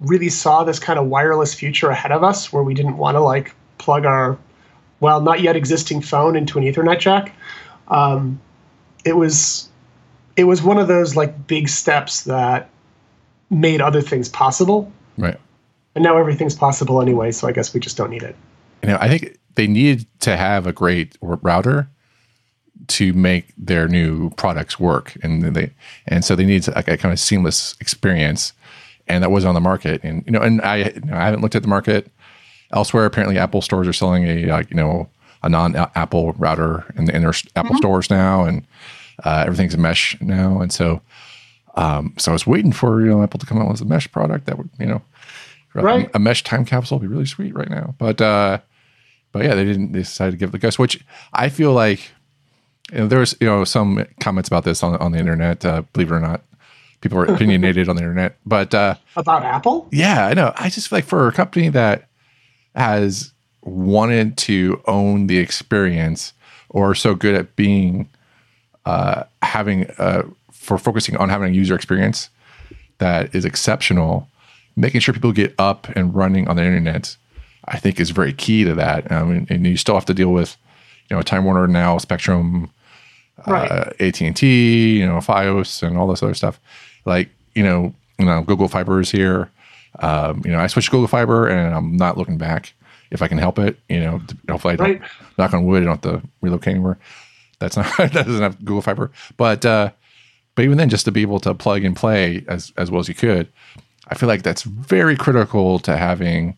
really 0.00 0.28
saw 0.28 0.64
this 0.64 0.78
kind 0.78 0.98
of 0.98 1.06
wireless 1.06 1.54
future 1.54 1.88
ahead 1.90 2.12
of 2.12 2.24
us 2.24 2.52
where 2.52 2.62
we 2.62 2.74
didn't 2.74 2.96
want 2.96 3.14
to 3.14 3.20
like 3.20 3.54
plug 3.78 4.04
our 4.04 4.36
well 5.00 5.20
not 5.20 5.40
yet 5.40 5.54
existing 5.56 6.00
phone 6.00 6.36
into 6.36 6.58
an 6.58 6.64
ethernet 6.64 6.98
jack 6.98 7.34
um, 7.88 8.40
it 9.04 9.16
was 9.16 9.68
it 10.36 10.44
was 10.44 10.62
one 10.62 10.78
of 10.78 10.88
those 10.88 11.14
like 11.14 11.46
big 11.46 11.68
steps 11.68 12.24
that 12.24 12.68
made 13.50 13.80
other 13.80 14.00
things 14.00 14.28
possible 14.28 14.90
Right. 15.18 15.38
and 15.94 16.02
now 16.02 16.16
everything's 16.16 16.54
possible 16.54 17.00
anyway 17.00 17.30
so 17.30 17.46
i 17.46 17.52
guess 17.52 17.72
we 17.74 17.78
just 17.80 17.96
don't 17.96 18.10
need 18.10 18.22
it 18.24 18.34
you 18.82 18.88
know, 18.88 18.98
I 19.00 19.08
think 19.08 19.38
they 19.54 19.66
needed 19.66 20.06
to 20.20 20.36
have 20.36 20.66
a 20.66 20.72
great 20.72 21.16
router 21.20 21.88
to 22.88 23.12
make 23.12 23.52
their 23.56 23.86
new 23.86 24.30
products 24.30 24.80
work, 24.80 25.16
and 25.22 25.54
they 25.54 25.72
and 26.06 26.24
so 26.24 26.34
they 26.34 26.44
need 26.44 26.66
like 26.68 26.88
a 26.88 26.96
kind 26.96 27.12
of 27.12 27.20
seamless 27.20 27.76
experience, 27.80 28.52
and 29.06 29.22
that 29.22 29.30
was 29.30 29.44
on 29.44 29.54
the 29.54 29.60
market. 29.60 30.02
And 30.02 30.24
you 30.26 30.32
know, 30.32 30.40
and 30.40 30.60
I 30.62 30.76
you 30.76 31.00
know, 31.02 31.14
I 31.14 31.24
haven't 31.24 31.42
looked 31.42 31.54
at 31.54 31.62
the 31.62 31.68
market 31.68 32.10
elsewhere. 32.72 33.04
Apparently, 33.04 33.38
Apple 33.38 33.62
stores 33.62 33.86
are 33.86 33.92
selling 33.92 34.24
a 34.24 34.46
like 34.46 34.70
you 34.70 34.76
know 34.76 35.08
a 35.44 35.48
non-Apple 35.48 36.32
router 36.34 36.84
in, 36.96 37.06
the, 37.06 37.16
in 37.16 37.22
their 37.22 37.34
Apple 37.56 37.76
stores 37.76 38.10
now, 38.10 38.44
and 38.44 38.64
uh, 39.24 39.44
everything's 39.46 39.74
a 39.74 39.78
mesh 39.78 40.20
now, 40.20 40.60
and 40.60 40.72
so. 40.72 41.00
Um, 41.74 42.12
so 42.18 42.32
I 42.32 42.34
was 42.34 42.46
waiting 42.46 42.70
for 42.70 43.00
you 43.00 43.06
know 43.06 43.22
Apple 43.22 43.40
to 43.40 43.46
come 43.46 43.58
out 43.58 43.70
with 43.70 43.80
a 43.80 43.86
mesh 43.86 44.10
product 44.12 44.44
that 44.44 44.58
would 44.58 44.68
you 44.78 44.84
know 44.84 45.00
Right. 45.74 46.10
a, 46.12 46.16
a 46.16 46.18
mesh 46.18 46.42
time 46.42 46.64
capsule 46.64 46.98
would 46.98 47.08
be 47.08 47.10
really 47.10 47.24
sweet 47.24 47.54
right 47.54 47.70
now. 47.70 47.94
But 47.98 48.20
uh, 48.20 48.58
but 49.32 49.44
yeah, 49.44 49.54
they 49.54 49.64
didn't. 49.64 49.92
They 49.92 50.00
decided 50.00 50.32
to 50.32 50.36
give 50.36 50.50
it 50.50 50.52
the 50.52 50.58
ghost, 50.58 50.78
which 50.78 51.04
I 51.32 51.48
feel 51.48 51.72
like 51.72 52.12
you 52.92 52.98
know, 52.98 53.08
there's 53.08 53.34
you 53.40 53.46
know 53.46 53.64
some 53.64 54.06
comments 54.20 54.48
about 54.48 54.64
this 54.64 54.82
on 54.82 54.96
on 54.96 55.12
the 55.12 55.18
internet. 55.18 55.64
Uh, 55.64 55.82
believe 55.92 56.10
it 56.10 56.14
or 56.14 56.20
not, 56.20 56.42
people 57.00 57.18
are 57.18 57.24
opinionated 57.24 57.88
on 57.88 57.96
the 57.96 58.02
internet. 58.02 58.36
But 58.46 58.74
uh, 58.74 58.96
about 59.16 59.42
apple 59.42 59.88
yeah, 59.90 60.26
I 60.26 60.34
know. 60.34 60.52
I 60.56 60.68
just 60.68 60.88
feel 60.88 60.98
like 60.98 61.06
for 61.06 61.28
a 61.28 61.32
company 61.32 61.68
that 61.70 62.08
has 62.74 63.32
wanted 63.62 64.36
to 64.36 64.82
own 64.86 65.26
the 65.26 65.38
experience 65.38 66.32
or 66.68 66.94
so 66.94 67.14
good 67.14 67.34
at 67.34 67.54
being 67.56 68.08
uh, 68.84 69.24
having 69.42 69.90
uh, 69.98 70.24
for 70.50 70.78
focusing 70.78 71.16
on 71.16 71.28
having 71.28 71.50
a 71.50 71.54
user 71.54 71.74
experience 71.74 72.28
that 72.98 73.34
is 73.34 73.44
exceptional, 73.44 74.28
making 74.76 75.00
sure 75.00 75.12
people 75.14 75.32
get 75.32 75.54
up 75.58 75.88
and 75.96 76.14
running 76.14 76.48
on 76.48 76.56
the 76.56 76.64
internet, 76.64 77.16
I 77.66 77.78
think 77.78 78.00
is 78.00 78.10
very 78.10 78.32
key 78.32 78.64
to 78.64 78.74
that. 78.74 79.10
I 79.10 79.22
mean, 79.24 79.46
and 79.50 79.66
you 79.66 79.76
still 79.76 79.94
have 79.94 80.06
to 80.06 80.14
deal 80.14 80.32
with, 80.32 80.56
you 81.08 81.16
know, 81.16 81.22
Time 81.22 81.44
Warner 81.44 81.66
now, 81.66 81.98
Spectrum, 81.98 82.70
right 83.46 83.70
uh, 83.70 83.90
AT 84.00 84.20
and 84.20 84.36
T, 84.36 84.98
you 84.98 85.06
know, 85.06 85.18
FiOS, 85.18 85.82
and 85.82 85.96
all 85.96 86.06
this 86.06 86.22
other 86.22 86.34
stuff. 86.34 86.60
Like 87.04 87.28
you 87.54 87.62
know, 87.62 87.94
you 88.18 88.24
know, 88.24 88.42
Google 88.42 88.68
Fiber 88.68 89.00
is 89.00 89.10
here. 89.10 89.50
Um, 90.00 90.42
you 90.44 90.50
know, 90.50 90.58
I 90.58 90.66
switched 90.66 90.86
to 90.86 90.92
Google 90.92 91.08
Fiber, 91.08 91.46
and 91.46 91.74
I'm 91.74 91.96
not 91.96 92.16
looking 92.16 92.38
back 92.38 92.72
if 93.10 93.22
I 93.22 93.28
can 93.28 93.38
help 93.38 93.58
it. 93.58 93.78
You 93.88 94.00
know, 94.00 94.20
hopefully 94.48 94.74
I 94.74 94.76
don't. 94.76 94.90
Right. 94.90 95.02
Knock 95.38 95.54
on 95.54 95.64
wood, 95.64 95.82
I 95.82 95.86
don't 95.86 96.04
have 96.04 96.20
to 96.20 96.28
relocate 96.40 96.74
anywhere. 96.74 96.98
That's 97.58 97.76
not 97.76 97.86
that 97.96 98.12
doesn't 98.12 98.42
have 98.42 98.58
Google 98.64 98.82
Fiber, 98.82 99.10
but 99.36 99.64
uh, 99.64 99.90
but 100.54 100.64
even 100.64 100.78
then, 100.78 100.88
just 100.88 101.04
to 101.04 101.12
be 101.12 101.22
able 101.22 101.40
to 101.40 101.54
plug 101.54 101.84
and 101.84 101.96
play 101.96 102.44
as 102.48 102.72
as 102.76 102.90
well 102.90 103.00
as 103.00 103.08
you 103.08 103.14
could, 103.14 103.48
I 104.08 104.14
feel 104.14 104.28
like 104.28 104.42
that's 104.42 104.62
very 104.62 105.16
critical 105.16 105.78
to 105.80 105.96
having 105.96 106.56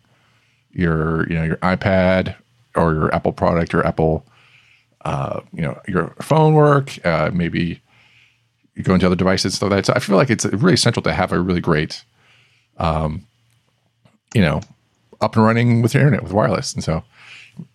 your 0.75 1.27
you 1.29 1.35
know 1.37 1.45
your 1.45 1.57
iPad 1.59 2.35
or 2.75 2.93
your 2.95 3.15
Apple 3.15 3.33
product 3.33 3.75
or 3.75 3.87
Apple 3.87 4.27
uh, 5.05 5.41
you 5.53 5.63
know 5.63 5.79
your 5.87 6.15
phone 6.21 6.55
work, 6.55 7.05
uh, 7.07 7.31
maybe 7.33 7.81
you 8.75 8.83
go 8.83 8.95
into 8.95 9.07
other 9.07 9.17
devices. 9.17 9.57
So 9.57 9.69
that's 9.69 9.89
I 9.89 9.99
feel 9.99 10.17
like 10.17 10.31
it's 10.31 10.45
really 10.47 10.75
essential 10.75 11.03
to 11.03 11.13
have 11.13 11.31
a 11.33 11.39
really 11.41 11.61
great, 11.61 12.05
um, 12.79 13.27
you 14.35 14.41
know, 14.41 14.61
up 15.21 15.37
and 15.37 15.45
running 15.45 15.83
with 15.83 15.95
your 15.95 16.03
internet 16.03 16.23
with 16.23 16.33
wireless. 16.33 16.73
And 16.75 16.83
so, 16.83 17.05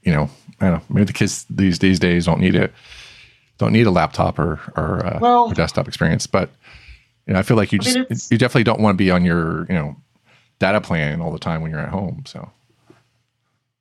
you 0.04 0.12
know, 0.12 0.30
I 0.60 0.70
don't 0.70 0.74
know, 0.80 0.82
maybe 0.90 1.06
the 1.06 1.14
kids 1.14 1.46
these 1.50 1.80
these 1.80 2.00
days 2.00 2.26
don't 2.26 2.42
need 2.42 2.56
it, 2.56 2.74
don't 3.60 3.72
need 3.74 3.88
a 3.88 3.92
laptop 3.92 4.40
or 4.40 4.60
or, 4.76 5.06
uh, 5.06 5.20
Well- 5.22 5.52
or 5.52 5.54
desktop 5.54 5.88
experience. 5.88 6.28
But 6.28 6.50
you 7.28 7.34
know, 7.34 7.40
I 7.40 7.44
feel 7.44 7.58
like 7.58 7.72
you 7.72 7.80
I 7.80 7.84
just 7.84 7.96
mean, 7.96 8.06
you 8.32 8.38
definitely 8.40 8.64
don't 8.64 8.82
want 8.82 8.96
to 8.98 9.04
be 9.04 9.12
on 9.12 9.24
your 9.24 9.66
you 9.68 9.76
know 9.76 9.96
data 10.58 10.82
plan 10.82 11.22
all 11.22 11.32
the 11.32 11.40
time 11.40 11.62
when 11.62 11.70
you're 11.72 11.80
at 11.80 11.90
home. 11.90 12.24
So 12.26 12.50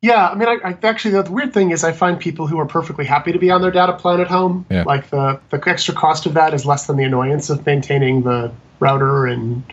Yeah, 0.01 0.29
I 0.29 0.35
mean, 0.37 0.49
I, 0.49 0.59
I 0.63 0.79
actually 0.85 1.21
the 1.21 1.31
weird 1.31 1.53
thing 1.53 1.73
is 1.73 1.83
I 1.83 1.93
find 1.93 2.21
people 2.21 2.47
who 2.47 2.59
are 2.61 2.67
perfectly 2.67 3.05
happy 3.05 3.33
to 3.33 3.39
be 3.39 3.51
on 3.51 3.63
their 3.63 3.73
data 3.73 3.95
plan 3.95 4.21
at 4.21 4.29
home. 4.29 4.65
Yeah. 4.71 4.85
Like 4.85 5.11
the 5.11 5.41
the 5.51 5.61
extra 5.67 5.95
cost 5.95 6.27
of 6.27 6.35
that 6.35 6.55
is 6.55 6.65
less 6.65 6.87
than 6.87 6.97
the 6.97 7.05
annoyance 7.05 7.51
of 7.51 7.67
maintaining 7.67 8.23
the 8.23 8.53
router 8.79 9.27
and 9.27 9.65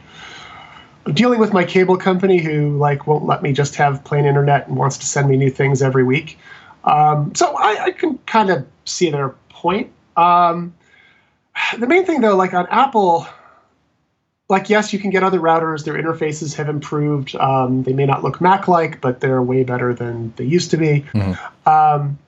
dealing 1.14 1.40
with 1.40 1.54
my 1.54 1.64
cable 1.64 1.98
company 1.98 2.40
who 2.40 2.76
like 2.78 3.06
won't 3.06 3.26
let 3.26 3.44
me 3.44 3.54
just 3.54 3.76
have 3.76 4.04
plain 4.04 4.26
internet 4.26 4.68
and 4.68 4.78
wants 4.78 4.98
to 4.98 5.06
send 5.06 5.30
me 5.30 5.38
new 5.38 5.52
things 5.52 5.84
every 5.84 6.04
week. 6.04 6.40
Um, 6.86 7.34
so 7.36 7.56
I, 7.56 7.86
I 7.86 7.92
can 7.92 8.18
kind 8.26 8.50
of 8.50 8.66
see 8.86 9.12
their 9.12 9.30
point. 9.50 9.92
Um, 10.18 10.74
the 11.78 11.86
main 11.86 12.06
thing 12.06 12.22
though, 12.22 12.36
like 12.36 12.56
on 12.56 12.66
Apple, 12.72 13.28
like 14.48 14.70
yes, 14.70 14.94
you 14.94 15.00
can 15.00 15.10
get 15.10 15.24
other 15.24 15.40
routers. 15.40 15.86
Their 15.86 15.96
interfaces 15.96 16.56
have 16.56 16.70
improved. 16.70 17.36
Um, 17.36 17.84
they 17.84 17.94
may 17.94 18.06
not 18.06 18.24
look 18.24 18.40
Mac-like, 18.40 19.02
but 19.02 19.20
they're 19.20 19.42
way 19.42 19.64
better 19.64 19.94
than 19.94 20.34
they 20.36 20.46
used 20.46 20.72
to 20.72 20.78
be. 20.78 21.06
Um, 21.66 22.20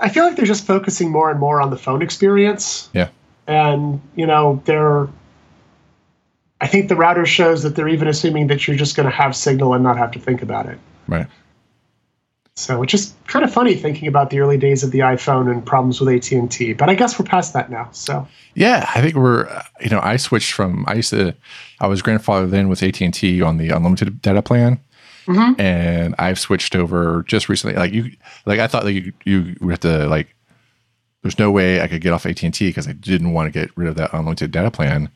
I 0.00 0.08
feel 0.08 0.24
like 0.24 0.36
they're 0.36 0.44
just 0.44 0.66
focusing 0.66 1.10
more 1.10 1.30
and 1.30 1.38
more 1.38 1.60
on 1.60 1.70
the 1.70 1.76
phone 1.76 2.02
experience, 2.02 2.90
yeah, 2.92 3.08
and 3.46 4.00
you 4.16 4.26
know 4.26 4.62
they're. 4.64 5.08
I 6.60 6.66
think 6.66 6.88
the 6.88 6.96
router 6.96 7.26
shows 7.26 7.62
that 7.62 7.76
they're 7.76 7.88
even 7.88 8.08
assuming 8.08 8.46
that 8.46 8.66
you're 8.66 8.76
just 8.76 8.96
going 8.96 9.08
to 9.08 9.14
have 9.14 9.36
signal 9.36 9.74
and 9.74 9.84
not 9.84 9.98
have 9.98 10.12
to 10.12 10.18
think 10.18 10.40
about 10.40 10.66
it. 10.66 10.78
right. 11.08 11.26
So, 12.56 12.78
which 12.78 12.94
is 12.94 13.12
kind 13.26 13.44
of 13.44 13.52
funny 13.52 13.74
thinking 13.74 14.06
about 14.06 14.30
the 14.30 14.38
early 14.38 14.56
days 14.56 14.84
of 14.84 14.92
the 14.92 15.00
iPhone 15.00 15.50
and 15.50 15.66
problems 15.66 16.00
with 16.00 16.08
AT 16.08 16.30
and 16.30 16.50
T. 16.50 16.72
But 16.72 16.88
I 16.88 16.94
guess 16.94 17.18
we're 17.18 17.24
past 17.24 17.52
that 17.52 17.68
now. 17.68 17.88
So, 17.90 18.28
Yeah, 18.54 18.88
I 18.94 19.00
think 19.00 19.16
we're. 19.16 19.48
You 19.80 19.90
know, 19.90 20.00
I 20.00 20.16
switched 20.16 20.52
from. 20.52 20.84
I 20.86 20.94
used 20.94 21.10
to. 21.10 21.34
I 21.80 21.88
was 21.88 22.00
grandfathered 22.00 22.52
in 22.52 22.68
with 22.68 22.82
AT 22.82 23.00
and 23.00 23.12
T 23.12 23.42
on 23.42 23.58
the 23.58 23.70
unlimited 23.70 24.22
data 24.22 24.40
plan, 24.40 24.78
mm-hmm. 25.26 25.60
and 25.60 26.14
I've 26.18 26.38
switched 26.38 26.76
over 26.76 27.24
just 27.26 27.48
recently. 27.48 27.76
Like 27.76 27.92
you, 27.92 28.12
like 28.46 28.60
I 28.60 28.68
thought 28.68 28.84
that 28.84 28.92
you 28.92 29.12
you 29.24 29.56
would 29.60 29.72
have 29.72 29.80
to 29.80 30.06
like. 30.06 30.34
There's 31.22 31.38
no 31.38 31.50
way 31.50 31.80
I 31.80 31.88
could 31.88 32.02
get 32.02 32.12
off 32.12 32.26
AT 32.26 32.42
and 32.44 32.54
T 32.54 32.68
because 32.68 32.86
I 32.86 32.92
didn't 32.92 33.32
want 33.32 33.52
to 33.52 33.58
get 33.58 33.76
rid 33.76 33.88
of 33.88 33.96
that 33.96 34.12
unlimited 34.12 34.52
data 34.52 34.70
plan. 34.70 35.10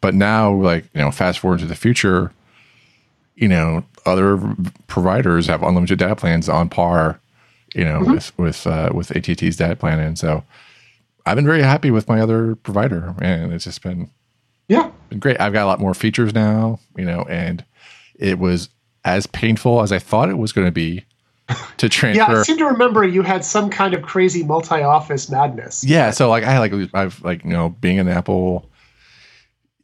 But 0.00 0.14
now, 0.14 0.52
like 0.52 0.84
you 0.94 1.00
know, 1.00 1.10
fast 1.10 1.40
forward 1.40 1.60
to 1.60 1.66
the 1.66 1.74
future, 1.74 2.30
you 3.34 3.48
know, 3.48 3.84
other 4.06 4.38
providers 4.86 5.46
have 5.46 5.62
unlimited 5.62 5.98
data 5.98 6.16
plans 6.16 6.48
on 6.48 6.68
par, 6.68 7.20
you 7.74 7.84
know, 7.84 8.00
with 8.00 8.36
with 8.38 8.66
uh, 8.66 8.90
with 8.94 9.10
AT&T's 9.14 9.56
data 9.56 9.76
plan, 9.76 9.98
and 10.00 10.18
so 10.18 10.44
I've 11.24 11.36
been 11.36 11.46
very 11.46 11.62
happy 11.62 11.90
with 11.90 12.08
my 12.08 12.20
other 12.20 12.54
provider, 12.56 13.14
and 13.20 13.52
it's 13.52 13.64
just 13.64 13.82
been 13.82 14.10
Yeah. 14.68 14.90
been 15.10 15.18
great. 15.18 15.40
I've 15.40 15.52
got 15.52 15.64
a 15.64 15.66
lot 15.66 15.80
more 15.80 15.94
features 15.94 16.32
now, 16.34 16.78
you 16.96 17.04
know, 17.04 17.22
and 17.28 17.64
it 18.18 18.38
was 18.38 18.68
as 19.04 19.26
painful 19.26 19.82
as 19.82 19.92
I 19.92 19.98
thought 19.98 20.30
it 20.30 20.38
was 20.38 20.52
going 20.52 20.66
to 20.68 20.72
be 20.72 21.04
to 21.78 21.88
transfer. 21.88 22.32
Yeah, 22.32 22.40
I 22.40 22.42
seem 22.42 22.58
to 22.58 22.64
remember 22.66 23.04
you 23.04 23.22
had 23.22 23.44
some 23.44 23.70
kind 23.70 23.94
of 23.94 24.02
crazy 24.02 24.42
multi-office 24.42 25.28
madness. 25.30 25.84
Yeah, 25.84 26.10
so 26.10 26.28
like 26.28 26.44
I 26.44 26.58
like 26.58 26.72
I've 26.94 27.20
like 27.22 27.44
you 27.44 27.50
know 27.50 27.68
being 27.70 27.98
an 27.98 28.08
Apple 28.08 28.68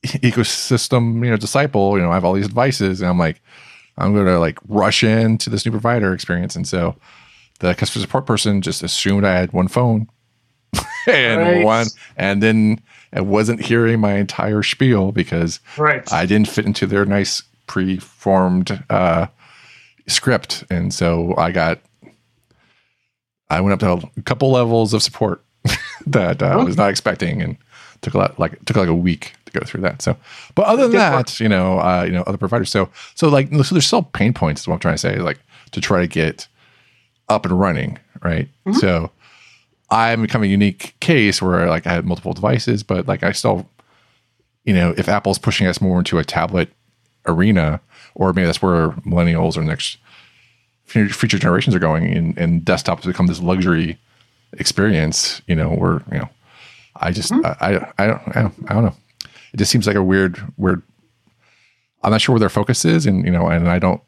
ecosystem 0.05 1.25
you 1.25 1.31
know 1.31 1.37
disciple, 1.37 1.97
you 1.97 2.03
know 2.03 2.11
I 2.11 2.15
have 2.15 2.25
all 2.25 2.33
these 2.35 2.49
devices, 2.49 3.01
and 3.01 3.09
I'm 3.11 3.19
like 3.19 3.41
I'm 3.99 4.15
going 4.15 4.27
to 4.27 4.39
like 4.39 4.59
rush 4.69 5.05
into 5.05 5.51
this 5.51 5.65
new 5.67 5.73
provider 5.73 6.13
experience, 6.15 6.57
and 6.57 6.67
so 6.67 6.97
the 7.61 7.75
customer 7.75 8.03
support 8.03 8.27
person 8.27 8.63
just 8.63 8.83
assumed 8.83 9.25
I 9.25 9.35
had 9.39 9.53
one 9.53 9.69
phone 9.69 10.09
and 11.07 11.41
Right. 11.41 11.65
one, 11.65 11.87
and 12.17 12.43
then 12.43 12.81
I 13.13 13.21
wasn't 13.21 13.61
hearing 13.61 14.01
my 14.01 14.15
entire 14.15 14.63
spiel 14.63 15.13
because 15.13 15.61
Right. 15.77 16.11
I 16.13 16.27
didn't 16.27 16.49
fit 16.49 16.65
into 16.67 16.87
their 16.87 17.05
nice 17.05 17.43
pre-formed 17.67 18.83
uh, 18.91 19.27
script, 20.07 20.65
and 20.71 20.93
so 20.93 21.35
I 21.37 21.51
got 21.53 21.79
I 23.51 23.61
went 23.61 23.75
up 23.83 24.01
to 24.01 24.09
a 24.17 24.23
couple 24.23 24.51
levels 24.51 24.95
of 24.95 25.03
support 25.03 25.45
that 26.07 26.43
uh, 26.43 26.47
I 26.47 26.57
was 26.57 26.77
not 26.77 26.89
expecting, 26.91 27.43
and 27.43 27.57
took 28.01 28.15
a 28.15 28.19
lot 28.19 28.39
like 28.39 28.65
took 28.65 28.77
like 28.77 28.89
a 28.89 28.95
week 28.95 29.35
to 29.53 29.61
go 29.61 29.67
through 29.67 29.83
that. 29.83 30.03
So, 30.03 30.17
but 30.55 30.67
other 30.67 30.83
than 30.89 30.93
that, 30.99 31.41
you 31.41 31.49
know, 31.49 31.79
uh, 31.79 32.05
you 32.07 32.13
know, 32.13 32.23
other 32.23 32.39
providers. 32.39 32.71
So, 32.71 32.89
so 33.15 33.29
like, 33.29 33.49
so 33.53 33.75
there's 33.75 33.87
still 33.87 34.03
pain 34.03 34.33
points. 34.33 34.63
Is 34.63 34.69
what 34.69 34.75
I'm 34.75 34.81
trying 34.81 34.95
to 34.95 34.99
say, 34.99 35.17
like 35.19 35.39
to 35.73 35.81
try 35.81 36.01
to 36.01 36.07
get 36.07 36.49
up 37.29 37.45
and 37.47 37.59
running, 37.59 37.99
right? 38.23 38.49
So, 38.81 39.11
I'm 39.91 40.23
becoming 40.23 40.49
a 40.49 40.53
unique 40.53 40.95
case 41.01 41.43
where 41.43 41.69
like 41.69 41.87
I 41.87 41.93
had 41.93 42.07
multiple 42.07 42.33
devices, 42.33 42.83
but 42.83 43.07
like 43.07 43.23
I 43.23 43.33
still, 43.33 43.69
you 44.65 44.73
know, 44.75 44.95
if 44.97 45.09
Apple's 45.09 45.39
pushing 45.39 45.67
us 45.67 45.81
more 45.83 45.99
into 45.99 46.19
a 46.19 46.25
tablet 46.25 46.71
arena, 47.27 47.81
or 48.15 48.33
maybe 48.33 48.47
that's 48.47 48.63
where 48.63 48.91
millennials 49.07 49.57
or 49.57 49.63
next 49.63 49.99
future 50.87 51.39
generations 51.39 51.75
are 51.75 51.79
going, 51.79 52.07
and, 52.07 52.37
and 52.39 52.63
desktops 52.63 53.05
become 53.05 53.27
this 53.27 53.41
luxury 53.41 53.99
experience. 54.55 55.43
You 55.47 55.57
know, 55.57 55.69
where 55.71 56.03
you 56.11 56.19
know, 56.19 56.29
I 56.97 57.13
just 57.13 57.33
I, 57.33 57.57
I 57.61 58.05
I 58.05 58.07
don't 58.07 58.37
I 58.37 58.43
don't 58.43 58.55
I 58.69 58.75
don't 58.75 58.85
know. 58.85 58.97
It 59.53 59.59
just 59.59 59.71
seems 59.71 59.87
like 59.87 59.97
a 59.97 60.03
weird 60.03 60.41
weird. 60.57 60.83
I'm 62.03 62.11
not 62.11 62.21
sure 62.21 62.33
where 62.33 62.41
their 62.41 62.49
focus 62.49 62.85
is, 62.85 63.07
and 63.07 63.25
you 63.25 63.31
know, 63.31 63.49
and 63.49 63.69
I 63.69 63.79
don't. 63.79 64.01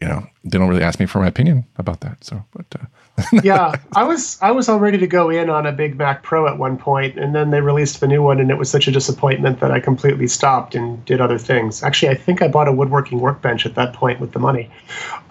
You 0.00 0.06
know, 0.06 0.24
they 0.44 0.58
don't 0.58 0.68
really 0.68 0.84
ask 0.84 1.00
me 1.00 1.06
for 1.06 1.18
my 1.18 1.26
opinion 1.26 1.66
about 1.76 2.02
that. 2.02 2.22
So, 2.22 2.44
but 2.52 2.66
uh, 2.80 2.86
yeah, 3.42 3.74
I 3.96 4.04
was 4.04 4.38
I 4.40 4.52
was 4.52 4.68
all 4.68 4.78
ready 4.78 4.98
to 4.98 5.06
go 5.06 5.28
in 5.28 5.50
on 5.50 5.66
a 5.66 5.72
Big 5.72 5.96
Mac 5.96 6.22
Pro 6.22 6.46
at 6.46 6.58
one 6.58 6.78
point, 6.78 7.18
and 7.18 7.34
then 7.34 7.50
they 7.50 7.60
released 7.60 8.00
the 8.00 8.06
new 8.06 8.22
one, 8.22 8.38
and 8.38 8.50
it 8.50 8.58
was 8.58 8.70
such 8.70 8.86
a 8.86 8.92
disappointment 8.92 9.60
that 9.60 9.72
I 9.72 9.80
completely 9.80 10.28
stopped 10.28 10.74
and 10.74 11.04
did 11.04 11.20
other 11.20 11.38
things. 11.38 11.82
Actually, 11.82 12.10
I 12.10 12.14
think 12.14 12.42
I 12.42 12.48
bought 12.48 12.68
a 12.68 12.72
woodworking 12.72 13.18
workbench 13.20 13.66
at 13.66 13.74
that 13.74 13.92
point 13.92 14.20
with 14.20 14.32
the 14.32 14.38
money. 14.38 14.70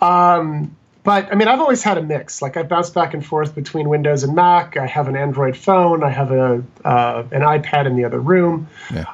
Um, 0.01 0.75
but 1.07 1.31
I 1.31 1.35
mean, 1.35 1.47
I've 1.47 1.61
always 1.61 1.83
had 1.83 1.97
a 1.97 2.01
mix. 2.01 2.41
Like 2.41 2.57
I 2.57 2.63
bounce 2.63 2.89
back 2.89 3.13
and 3.13 3.25
forth 3.25 3.55
between 3.55 3.87
Windows 3.87 4.23
and 4.23 4.35
Mac. 4.35 4.75
I 4.75 4.85
have 4.85 5.07
an 5.07 5.15
Android 5.15 5.55
phone. 5.55 6.03
I 6.03 6.09
have 6.09 6.33
a 6.33 6.61
uh, 6.83 7.23
an 7.31 7.43
iPad 7.43 7.85
in 7.87 7.95
the 7.95 8.03
other 8.03 8.19
room. 8.19 8.67
yeah. 8.93 9.05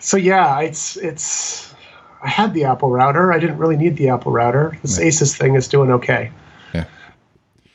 So 0.00 0.16
yeah, 0.16 0.60
it's 0.62 0.96
it's. 0.96 1.72
I 2.20 2.28
had 2.28 2.54
the 2.54 2.64
Apple 2.64 2.90
router. 2.90 3.32
I 3.32 3.38
didn't 3.38 3.58
really 3.58 3.76
need 3.76 3.96
the 3.96 4.08
Apple 4.08 4.32
router. 4.32 4.76
This 4.82 4.98
Asus 4.98 5.38
thing 5.38 5.54
is 5.54 5.68
doing 5.68 5.92
okay. 5.92 6.32
Yeah. 6.74 6.86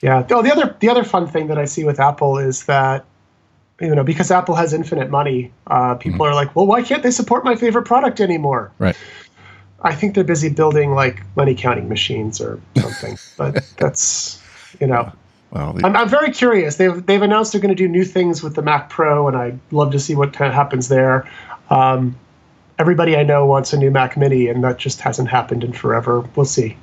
Yeah. 0.01 0.27
Oh, 0.31 0.41
the 0.41 0.51
other 0.51 0.75
the 0.81 0.89
other 0.89 1.05
fun 1.05 1.25
thing 1.25 1.47
that 1.47 1.57
I 1.57 1.63
see 1.63 1.85
with 1.85 2.01
Apple 2.01 2.37
is 2.37 2.65
that 2.65 3.05
you 3.79 3.95
know 3.95 4.03
because 4.03 4.29
Apple 4.29 4.55
has 4.55 4.73
infinite 4.73 5.09
money, 5.09 5.53
uh, 5.67 5.95
people 5.95 6.25
are 6.25 6.33
like, 6.33 6.53
well, 6.53 6.67
why 6.67 6.81
can't 6.81 7.01
they 7.01 7.11
support 7.11 7.45
my 7.45 7.55
favorite 7.55 7.85
product 7.85 8.19
anymore? 8.19 8.73
Right. 8.77 8.97
I 9.85 9.95
think 9.95 10.15
they're 10.15 10.23
busy 10.23 10.49
building 10.49 10.91
like 10.91 11.21
money 11.35 11.55
counting 11.55 11.87
machines 11.87 12.41
or 12.41 12.59
something. 12.77 13.17
but 13.37 13.63
that's 13.77 14.41
you 14.81 14.87
know. 14.87 15.11
Well, 15.51 15.73
the- 15.73 15.85
I'm, 15.85 15.95
I'm 15.95 16.09
very 16.09 16.31
curious. 16.31 16.75
They've 16.77 17.05
they've 17.05 17.21
announced 17.21 17.51
they're 17.53 17.61
going 17.61 17.75
to 17.75 17.81
do 17.83 17.87
new 17.87 18.03
things 18.03 18.43
with 18.43 18.55
the 18.55 18.61
Mac 18.61 18.89
Pro, 18.89 19.27
and 19.27 19.37
I'd 19.37 19.59
love 19.71 19.91
to 19.93 19.99
see 19.99 20.15
what 20.15 20.33
kind 20.33 20.49
of 20.49 20.53
happens 20.55 20.89
there. 20.89 21.29
Um, 21.69 22.17
everybody 22.77 23.15
I 23.15 23.23
know 23.23 23.45
wants 23.45 23.71
a 23.71 23.77
new 23.77 23.91
Mac 23.91 24.17
Mini, 24.17 24.47
and 24.47 24.63
that 24.63 24.77
just 24.77 24.99
hasn't 25.01 25.29
happened 25.29 25.63
in 25.63 25.71
forever. 25.71 26.27
We'll 26.35 26.45
see. 26.45 26.75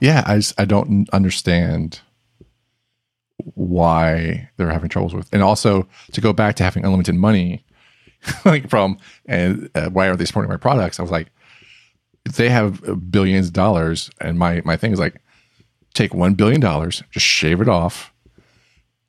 yeah, 0.00 0.22
I 0.26 0.40
I 0.56 0.64
don't 0.64 1.10
understand 1.10 2.00
why 3.54 4.48
they're 4.56 4.70
having 4.70 4.88
troubles 4.88 5.14
with, 5.14 5.28
and 5.32 5.42
also 5.42 5.86
to 6.12 6.20
go 6.20 6.32
back 6.32 6.56
to 6.56 6.64
having 6.64 6.84
unlimited 6.84 7.14
money, 7.14 7.64
like 8.44 8.68
from 8.70 8.98
and 9.26 9.68
uh, 9.74 9.90
why 9.90 10.06
are 10.08 10.16
they 10.16 10.24
supporting 10.24 10.50
my 10.50 10.56
products? 10.56 10.98
I 10.98 11.02
was 11.02 11.10
like, 11.10 11.28
they 12.34 12.48
have 12.48 13.10
billions 13.10 13.48
of 13.48 13.52
dollars, 13.52 14.10
and 14.20 14.38
my 14.38 14.62
my 14.64 14.76
thing 14.76 14.92
is 14.92 14.98
like, 14.98 15.20
take 15.94 16.14
one 16.14 16.34
billion 16.34 16.60
dollars, 16.60 17.02
just 17.10 17.26
shave 17.26 17.60
it 17.60 17.68
off, 17.68 18.12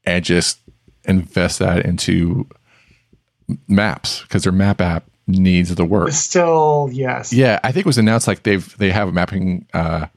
and 0.05 0.23
just 0.23 0.59
invest 1.05 1.59
that 1.59 1.85
into 1.85 2.47
maps 3.67 4.21
because 4.21 4.43
their 4.43 4.51
map 4.51 4.81
app 4.81 5.05
needs 5.27 5.73
the 5.73 5.85
work. 5.85 6.11
Still, 6.11 6.89
yes. 6.91 7.33
Yeah, 7.33 7.59
I 7.63 7.71
think 7.71 7.85
it 7.85 7.89
was 7.89 7.97
announced 7.97 8.27
like 8.27 8.43
they've 8.43 8.77
they 8.77 8.91
have 8.91 9.13
mapping 9.13 9.65
uh 9.73 10.07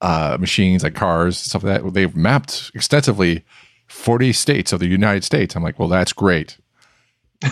uh 0.00 0.36
machines 0.38 0.82
like 0.82 0.94
cars 0.94 1.36
stuff 1.38 1.64
like 1.64 1.82
that. 1.82 1.94
They've 1.94 2.14
mapped 2.14 2.70
extensively 2.74 3.44
40 3.88 4.32
states 4.32 4.72
of 4.72 4.80
the 4.80 4.88
United 4.88 5.24
States. 5.24 5.54
I'm 5.54 5.62
like, 5.62 5.78
well, 5.78 5.88
that's 5.88 6.12
great. 6.12 6.58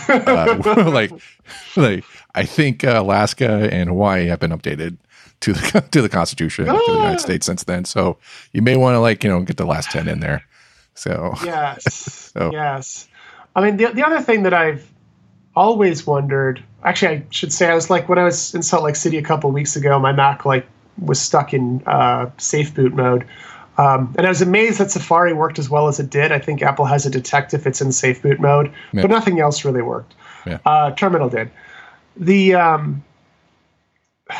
Uh, 0.09 0.89
like, 0.93 1.11
like 1.75 2.03
I 2.33 2.45
think 2.45 2.83
uh, 2.83 3.01
Alaska 3.01 3.69
and 3.71 3.89
Hawaii 3.89 4.27
have 4.27 4.39
been 4.39 4.51
updated 4.51 4.97
to 5.41 5.53
the 5.53 5.81
to 5.91 6.01
the 6.01 6.09
Constitution 6.09 6.67
of 6.69 6.77
the 6.85 6.93
United 6.93 7.19
States 7.19 7.45
since 7.45 7.63
then. 7.63 7.85
So 7.85 8.17
you 8.53 8.61
may 8.61 8.75
want 8.77 8.95
to 8.95 8.99
like 8.99 9.23
you 9.23 9.29
know 9.29 9.41
get 9.41 9.57
the 9.57 9.65
last 9.65 9.91
10 9.91 10.07
in 10.07 10.19
there. 10.19 10.43
So 10.95 11.33
Yes. 11.43 12.31
So- 12.35 12.51
Yes. 12.51 13.07
I 13.55 13.61
mean, 13.61 13.77
the, 13.77 13.87
the 13.93 14.03
other 14.05 14.19
thing 14.19 14.43
that 14.43 14.53
I've 14.53 14.85
always 15.55 16.05
wondered, 16.05 16.61
actually, 16.83 17.15
I 17.15 17.23
should 17.29 17.53
say, 17.53 17.69
I 17.69 17.73
was 17.73 17.89
like, 17.89 18.09
when 18.09 18.19
I 18.19 18.23
was 18.25 18.53
in 18.53 18.61
Salt 18.61 18.83
Lake 18.83 18.97
City 18.97 19.17
a 19.17 19.21
couple 19.21 19.49
weeks 19.51 19.77
ago, 19.77 19.97
my 19.97 20.11
Mac 20.11 20.43
like 20.43 20.67
was 20.99 21.21
stuck 21.21 21.53
in 21.53 21.81
uh, 21.85 22.29
safe 22.37 22.73
boot 22.75 22.93
mode. 22.93 23.25
Um, 23.77 24.15
and 24.17 24.25
I 24.25 24.29
was 24.29 24.41
amazed 24.41 24.79
that 24.79 24.91
Safari 24.91 25.33
worked 25.33 25.59
as 25.59 25.69
well 25.69 25.87
as 25.87 25.99
it 25.99 26.09
did. 26.09 26.31
I 26.31 26.39
think 26.39 26.61
Apple 26.61 26.85
has 26.85 27.05
a 27.05 27.09
detect 27.09 27.53
if 27.53 27.67
it's 27.67 27.81
in 27.81 27.91
safe 27.91 28.21
boot 28.21 28.39
mode, 28.39 28.71
Yeah. 28.93 29.01
but 29.01 29.11
nothing 29.11 29.39
else 29.39 29.65
really 29.65 29.81
worked. 29.81 30.13
Yeah. 30.45 30.59
Uh, 30.65 30.91
Terminal 30.91 31.29
did. 31.29 31.51
The 32.15 32.55
um, 32.55 33.03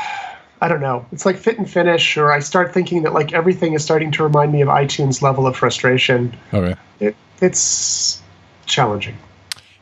I 0.61 0.69
don't 0.69 0.81
know. 0.81 1.05
It's 1.11 1.25
like 1.25 1.35
fit 1.37 1.57
and 1.57 1.69
finish, 1.69 2.15
or 2.17 2.31
I 2.31 2.39
start 2.39 2.73
thinking 2.73 3.03
that 3.03 3.13
like 3.13 3.33
everything 3.33 3.73
is 3.73 3.83
starting 3.83 4.11
to 4.13 4.23
remind 4.23 4.53
me 4.53 4.61
of 4.61 4.69
iTunes 4.69 5.21
level 5.21 5.45
of 5.45 5.55
frustration 5.55 6.35
okay. 6.53 6.75
it, 6.99 7.15
it's 7.41 8.21
challenging. 8.65 9.17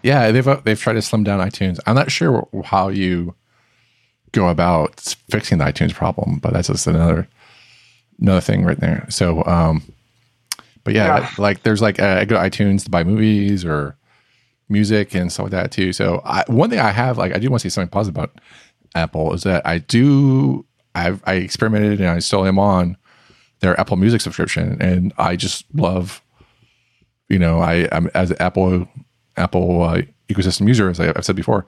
Yeah, 0.02 0.32
they've 0.32 0.48
uh, 0.48 0.62
they've 0.64 0.80
tried 0.80 0.94
to 0.94 1.02
slim 1.02 1.24
down 1.24 1.40
iTunes. 1.40 1.80
I'm 1.86 1.96
not 1.96 2.12
sure 2.12 2.48
how 2.66 2.90
you 2.90 3.36
go 4.32 4.50
about 4.50 5.16
fixing 5.30 5.60
the 5.60 5.66
iTunes 5.66 5.94
problem, 5.94 6.40
but 6.40 6.54
that's 6.54 6.68
just 6.68 6.88
another 6.88 7.28
another 8.20 8.42
thing 8.42 8.64
right 8.64 8.80
there. 8.80 9.06
So, 9.10 9.44
um, 9.46 9.84
but 10.84 10.94
yeah, 10.94 11.20
Yeah. 11.20 11.30
like 11.38 11.64
there's 11.64 11.82
like 11.82 12.00
uh, 12.00 12.18
I 12.22 12.26
go 12.26 12.36
to 12.36 12.42
iTunes 12.42 12.84
to 12.86 12.90
buy 12.90 13.04
movies 13.04 13.64
or 13.66 13.96
music 14.70 15.14
and 15.16 15.32
stuff 15.32 15.46
like 15.46 15.52
that 15.52 15.72
too. 15.72 15.94
So, 15.94 16.22
I, 16.26 16.44
one 16.48 16.70
thing 16.70 16.80
I 16.80 16.92
have 16.92 17.18
like 17.18 17.34
I 17.36 17.40
do 17.40 17.50
want 17.50 17.62
to 17.62 17.70
say 17.70 17.74
something 17.74 17.90
positive 17.90 18.16
about 18.18 18.40
Apple 18.96 19.34
is 19.34 19.44
that 19.44 19.66
I 19.66 19.78
do 19.80 20.66
I've 20.96 21.22
I 21.26 21.36
experimented 21.36 22.00
and 22.00 22.10
I 22.10 22.20
still 22.20 22.46
am 22.46 22.60
on 22.60 22.98
their 23.62 23.80
Apple 23.80 23.96
Music 23.98 24.20
subscription, 24.22 24.78
and 24.82 25.14
I 25.18 25.36
just 25.36 25.66
love 25.74 26.22
you 27.30 27.40
know, 27.40 27.60
I, 27.62 27.88
I'm 27.92 28.12
as 28.14 28.30
an 28.32 28.38
Apple 28.42 28.88
Apple 29.38 29.82
uh, 29.82 30.02
ecosystem 30.30 30.68
user, 30.68 30.90
as 30.90 31.00
I, 31.00 31.10
I've 31.16 31.26
said 31.26 31.36
before, 31.36 31.66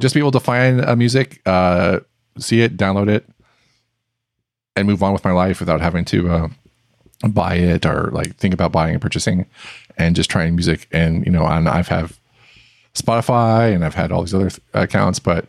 just 0.00 0.12
be 0.14 0.20
able 0.20 0.32
to 0.32 0.40
find 0.40 0.80
a 0.80 0.94
music, 0.96 1.40
uh, 1.46 2.00
see 2.38 2.60
it, 2.60 2.76
download 2.76 3.08
it, 3.08 3.26
and 4.76 4.86
move 4.86 5.02
on 5.02 5.12
with 5.12 5.24
my 5.24 5.32
life 5.32 5.60
without 5.60 5.80
having 5.80 6.04
to 6.06 6.30
uh, 6.30 6.48
buy 7.28 7.54
it 7.56 7.84
or 7.86 8.10
like 8.12 8.36
think 8.36 8.54
about 8.54 8.72
buying 8.72 8.94
and 8.94 9.02
purchasing, 9.02 9.46
and 9.98 10.16
just 10.16 10.30
trying 10.30 10.54
music. 10.54 10.88
And 10.92 11.24
you 11.26 11.32
know, 11.32 11.44
and 11.46 11.68
I've 11.68 11.88
have 11.88 12.18
Spotify 12.94 13.74
and 13.74 13.84
I've 13.84 13.94
had 13.94 14.12
all 14.12 14.22
these 14.22 14.34
other 14.34 14.50
th- 14.50 14.60
accounts, 14.74 15.18
but 15.18 15.46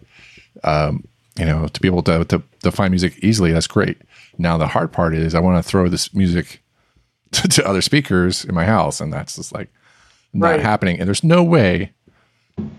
um, 0.64 1.04
you 1.38 1.46
know, 1.46 1.68
to 1.68 1.82
be 1.82 1.88
able 1.88 2.04
to, 2.04 2.24
to 2.26 2.44
to 2.62 2.72
find 2.72 2.92
music 2.92 3.18
easily, 3.24 3.52
that's 3.52 3.68
great. 3.68 3.98
Now 4.38 4.58
the 4.58 4.68
hard 4.68 4.92
part 4.92 5.14
is 5.14 5.36
I 5.36 5.40
want 5.40 5.64
to 5.64 5.68
throw 5.70 5.90
this 5.90 6.14
music 6.14 6.62
to, 7.32 7.48
to 7.48 7.68
other 7.68 7.82
speakers 7.82 8.46
in 8.46 8.54
my 8.56 8.66
house, 8.66 9.02
and 9.02 9.12
that's 9.12 9.36
just 9.36 9.54
like 9.54 9.70
not 10.34 10.50
Right. 10.52 10.60
happening. 10.62 11.00
And 11.00 11.08
there's 11.08 11.24
no 11.24 11.44
way 11.44 11.92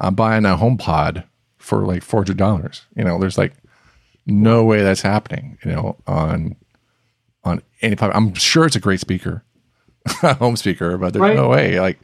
I'm 0.00 0.14
buying 0.14 0.44
a 0.44 0.56
HomePod 0.56 1.24
for 1.58 1.84
like 1.86 2.02
four 2.02 2.20
hundred 2.20 2.36
dollars. 2.36 2.82
You 2.96 3.04
know, 3.04 3.18
there's 3.18 3.38
like 3.38 3.54
no 4.26 4.64
way 4.64 4.82
that's 4.82 5.02
happening. 5.02 5.58
You 5.64 5.72
know, 5.72 5.96
on 6.06 6.56
on 7.44 7.62
any 7.82 7.96
platform. 7.96 8.28
I'm 8.28 8.34
sure 8.34 8.64
it's 8.66 8.76
a 8.76 8.80
great 8.80 9.00
speaker, 9.00 9.44
home 10.08 10.56
speaker, 10.56 10.96
but 10.98 11.12
there's 11.12 11.20
Right. 11.22 11.36
no 11.36 11.48
way. 11.48 11.78
Like, 11.80 11.98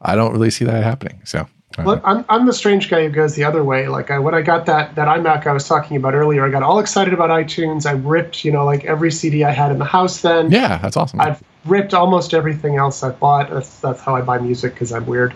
I 0.00 0.14
don't 0.14 0.32
really 0.32 0.50
see 0.50 0.64
that 0.64 0.82
happening. 0.84 1.20
So 1.24 1.48
Well, 1.84 2.00
I'm, 2.04 2.24
I'm 2.28 2.46
the 2.46 2.52
strange 2.52 2.88
guy 2.88 3.02
who 3.02 3.10
goes 3.10 3.34
the 3.34 3.42
other 3.44 3.64
way. 3.64 3.88
Like 3.88 4.10
I, 4.12 4.18
when 4.20 4.34
I 4.34 4.42
got 4.42 4.66
that 4.66 4.94
that 4.94 5.08
iMac 5.08 5.46
I 5.46 5.52
was 5.52 5.66
talking 5.66 5.96
about 5.96 6.14
earlier, 6.14 6.46
I 6.46 6.50
got 6.50 6.62
all 6.62 6.78
excited 6.78 7.12
about 7.12 7.30
iTunes. 7.30 7.84
I 7.86 7.92
ripped, 7.92 8.44
you 8.44 8.52
know, 8.52 8.64
like 8.64 8.84
every 8.84 9.10
CD 9.10 9.42
I 9.44 9.50
had 9.50 9.72
in 9.72 9.78
the 9.78 9.84
house. 9.84 10.20
Then 10.22 10.50
Yeah, 10.50 10.78
that's 10.78 10.96
awesome. 10.96 11.20
I've 11.20 11.42
ripped 11.64 11.92
almost 11.94 12.32
everything 12.32 12.76
else 12.76 13.02
I 13.02 13.10
bought. 13.10 13.50
That's 13.50 13.80
that's 13.80 14.00
how 14.00 14.14
I 14.14 14.20
buy 14.22 14.38
music 14.38 14.74
because 14.74 14.92
I'm 14.92 15.06
weird. 15.06 15.34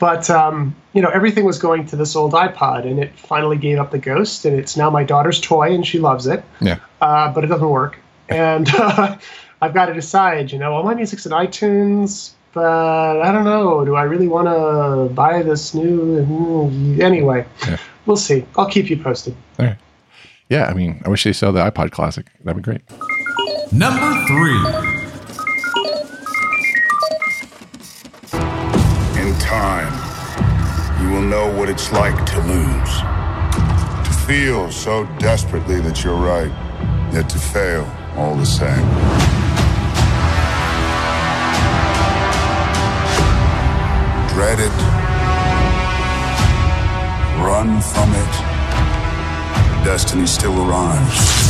But 0.00 0.28
um, 0.30 0.74
you 0.94 1.02
know, 1.02 1.10
everything 1.10 1.44
was 1.44 1.58
going 1.58 1.86
to 1.86 1.94
this 1.96 2.16
old 2.16 2.32
iPod, 2.32 2.86
and 2.86 2.98
it 2.98 3.16
finally 3.16 3.56
gave 3.58 3.78
up 3.78 3.92
the 3.92 3.98
ghost, 3.98 4.44
and 4.46 4.58
it's 4.58 4.76
now 4.76 4.90
my 4.90 5.04
daughter's 5.04 5.40
toy, 5.40 5.72
and 5.72 5.86
she 5.86 5.98
loves 6.00 6.26
it. 6.26 6.42
yeah. 6.60 6.78
Uh, 7.00 7.30
but 7.32 7.44
it 7.44 7.46
doesn't 7.48 7.68
work, 7.68 7.98
and 8.28 8.68
uh, 8.74 9.16
I've 9.60 9.74
got 9.74 9.86
to 9.86 9.94
decide. 9.94 10.50
You 10.50 10.58
know, 10.58 10.72
all 10.72 10.82
my 10.82 10.94
music's 10.94 11.26
in 11.26 11.32
iTunes, 11.32 12.30
but 12.54 13.20
I 13.20 13.30
don't 13.30 13.44
know. 13.44 13.84
Do 13.84 13.94
I 13.94 14.02
really 14.04 14.26
want 14.26 14.48
to 14.48 15.14
buy 15.14 15.42
this 15.42 15.74
new? 15.74 16.24
mm, 16.24 16.98
Anyway, 17.00 17.44
Yeah. 17.68 17.76
we'll 18.06 18.16
see. 18.16 18.44
I'll 18.56 18.66
keep 18.70 18.88
you 18.90 18.96
posted. 18.96 19.36
All 19.58 19.66
right. 19.66 19.76
Yeah, 20.48 20.64
I 20.66 20.72
mean, 20.74 21.00
I 21.04 21.08
wish 21.10 21.22
they 21.24 21.32
sell 21.34 21.52
the 21.52 21.60
iPod 21.70 21.92
Classic. 21.92 22.26
That'd 22.42 22.56
be 22.56 22.62
great. 22.62 22.80
Number 23.70 24.26
three. 24.26 24.99
Time, 29.50 29.92
you 31.02 31.10
will 31.10 31.22
know 31.22 31.52
what 31.52 31.68
it's 31.68 31.90
like 31.90 32.14
to 32.24 32.38
lose. 32.42 32.94
To 34.06 34.12
feel 34.24 34.70
so 34.70 35.06
desperately 35.18 35.80
that 35.80 36.04
you're 36.04 36.14
right, 36.14 36.52
yet 37.12 37.28
to 37.30 37.38
fail 37.38 37.84
all 38.14 38.36
the 38.36 38.46
same. 38.46 38.86
Dread 44.32 44.60
it. 44.60 44.76
Run 47.42 47.80
from 47.80 48.10
it. 48.14 48.34
Destiny 49.84 50.26
still 50.28 50.56
arrives. 50.64 51.49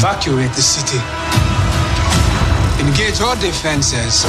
Evacuate 0.00 0.52
the 0.52 0.62
city. 0.62 0.98
Engage 2.80 3.20
all 3.20 3.34
defenses. 3.34 4.24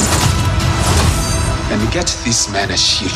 And 1.72 1.92
get 1.94 2.08
this 2.26 2.52
man 2.52 2.72
a 2.72 2.76
shield. 2.76 3.14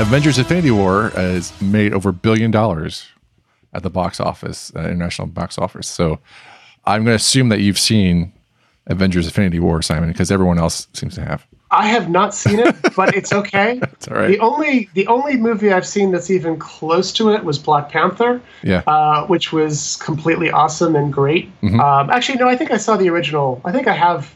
Avengers 0.00 0.38
Infinity 0.38 0.70
War 0.70 1.10
has 1.10 1.52
made 1.60 1.92
over 1.92 2.08
a 2.08 2.12
billion 2.14 2.50
dollars 2.50 3.06
at 3.74 3.82
the 3.82 3.90
box 3.90 4.18
office, 4.18 4.72
uh, 4.74 4.80
international 4.80 5.28
box 5.28 5.58
office. 5.58 5.86
So 5.86 6.20
I'm 6.86 7.04
going 7.04 7.12
to 7.12 7.16
assume 7.16 7.50
that 7.50 7.60
you've 7.60 7.78
seen 7.78 8.32
Avengers 8.86 9.26
Infinity 9.26 9.60
War, 9.60 9.82
Simon, 9.82 10.08
because 10.08 10.30
everyone 10.30 10.58
else 10.58 10.88
seems 10.94 11.14
to 11.16 11.20
have. 11.22 11.46
I 11.74 11.86
have 11.88 12.08
not 12.08 12.34
seen 12.34 12.58
it, 12.60 12.74
but 12.96 13.14
it's 13.14 13.32
okay. 13.40 13.78
It's 13.82 14.08
all 14.08 14.16
right. 14.16 14.28
The 14.28 14.38
only 14.40 14.88
the 14.94 15.06
only 15.08 15.36
movie 15.36 15.72
I've 15.72 15.86
seen 15.86 16.10
that's 16.12 16.30
even 16.30 16.58
close 16.58 17.12
to 17.14 17.30
it 17.30 17.44
was 17.44 17.58
Black 17.58 17.88
Panther, 17.90 18.40
Yeah. 18.62 18.82
uh, 18.86 19.26
which 19.26 19.52
was 19.52 19.96
completely 19.96 20.50
awesome 20.50 20.94
and 20.96 21.12
great. 21.12 21.48
Mm-hmm. 21.62 21.80
Um, 21.80 22.10
actually, 22.10 22.38
no, 22.38 22.48
I 22.48 22.56
think 22.56 22.70
I 22.70 22.76
saw 22.78 22.96
the 22.96 23.08
original. 23.10 23.60
I 23.64 23.72
think 23.72 23.86
I 23.88 23.94
have. 23.94 24.34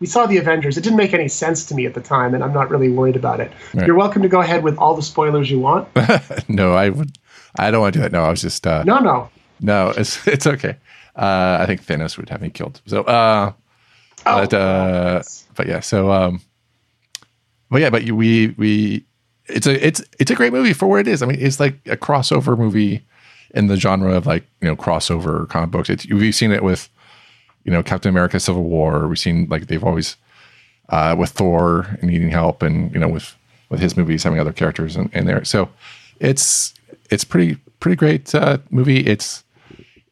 We 0.00 0.06
saw 0.06 0.26
the 0.26 0.36
Avengers. 0.36 0.76
It 0.78 0.82
didn't 0.82 0.96
make 0.98 1.12
any 1.12 1.26
sense 1.28 1.66
to 1.66 1.74
me 1.74 1.84
at 1.84 1.94
the 1.94 2.00
time, 2.00 2.32
and 2.34 2.44
I'm 2.44 2.52
not 2.52 2.70
really 2.70 2.88
worried 2.88 3.16
about 3.16 3.40
it. 3.40 3.50
Right. 3.74 3.84
You're 3.86 3.96
welcome 3.96 4.22
to 4.22 4.28
go 4.28 4.40
ahead 4.40 4.62
with 4.62 4.78
all 4.78 4.94
the 4.94 5.02
spoilers 5.02 5.50
you 5.50 5.58
want. 5.58 5.88
no, 6.48 6.72
I 6.74 6.90
would. 6.90 7.18
I 7.58 7.70
don't 7.72 7.80
want 7.80 7.94
to 7.94 7.98
do 7.98 8.02
that. 8.02 8.12
No, 8.12 8.22
I 8.22 8.30
was 8.30 8.40
just. 8.42 8.64
Uh, 8.66 8.84
No, 8.84 8.98
no. 9.00 9.28
No, 9.60 9.90
it's 9.96 10.24
it's 10.34 10.46
okay. 10.46 10.76
Uh, 11.16 11.58
I 11.60 11.66
think 11.66 11.84
Thanos 11.84 12.16
would 12.16 12.28
have 12.28 12.40
me 12.40 12.50
killed. 12.50 12.80
So, 12.86 13.02
uh, 13.02 13.52
but 14.24 14.54
uh, 14.54 15.22
but 15.56 15.66
yeah. 15.66 15.80
So, 15.80 16.12
um, 16.12 16.40
but 17.70 17.80
yeah, 17.80 17.90
but 17.90 18.04
you, 18.04 18.14
we 18.14 18.48
we 18.56 19.04
it's 19.46 19.66
a 19.66 19.86
it's 19.86 20.02
it's 20.18 20.30
a 20.30 20.34
great 20.34 20.52
movie 20.52 20.72
for 20.72 20.86
what 20.86 21.00
it 21.00 21.08
is. 21.08 21.22
I 21.22 21.26
mean, 21.26 21.38
it's 21.40 21.60
like 21.60 21.78
a 21.86 21.96
crossover 21.96 22.56
movie 22.56 23.04
in 23.54 23.66
the 23.66 23.76
genre 23.76 24.14
of 24.14 24.26
like 24.26 24.44
you 24.60 24.68
know 24.68 24.76
crossover 24.76 25.48
comic 25.48 25.70
books. 25.70 25.90
It's, 25.90 26.06
we've 26.06 26.34
seen 26.34 26.52
it 26.52 26.62
with 26.62 26.88
you 27.64 27.72
know 27.72 27.82
Captain 27.82 28.10
America: 28.10 28.40
Civil 28.40 28.64
War. 28.64 29.08
We've 29.08 29.18
seen 29.18 29.48
like 29.48 29.66
they've 29.66 29.84
always 29.84 30.16
uh, 30.88 31.14
with 31.18 31.30
Thor 31.30 31.98
needing 32.02 32.30
help, 32.30 32.62
and 32.62 32.92
you 32.92 33.00
know 33.00 33.08
with 33.08 33.34
with 33.68 33.80
his 33.80 33.96
movies 33.96 34.22
having 34.22 34.40
other 34.40 34.52
characters 34.52 34.96
in, 34.96 35.10
in 35.12 35.26
there. 35.26 35.44
So 35.44 35.68
it's 36.20 36.74
it's 37.10 37.24
pretty 37.24 37.56
pretty 37.80 37.96
great 37.96 38.34
uh, 38.34 38.58
movie. 38.70 39.00
It's 39.00 39.44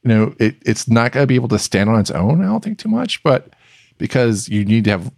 you 0.03 0.09
know 0.09 0.35
it, 0.39 0.57
it's 0.63 0.89
not 0.89 1.13
going 1.13 1.23
to 1.23 1.27
be 1.27 1.35
able 1.37 1.49
to 1.49 1.59
stand 1.59 1.91
on 1.91 2.01
its 2.01 2.11
own. 2.11 2.43
I 2.43 2.47
don't 2.47 2.63
think 2.63 2.79
too 2.79 2.89
much, 2.89 3.23
but 3.23 3.51
because 3.99 4.49
you 4.49 4.65
need 4.65 4.85
to 4.85 4.91
have 4.91 5.13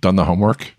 done 0.00 0.16
the 0.16 0.24
homework 0.24 0.72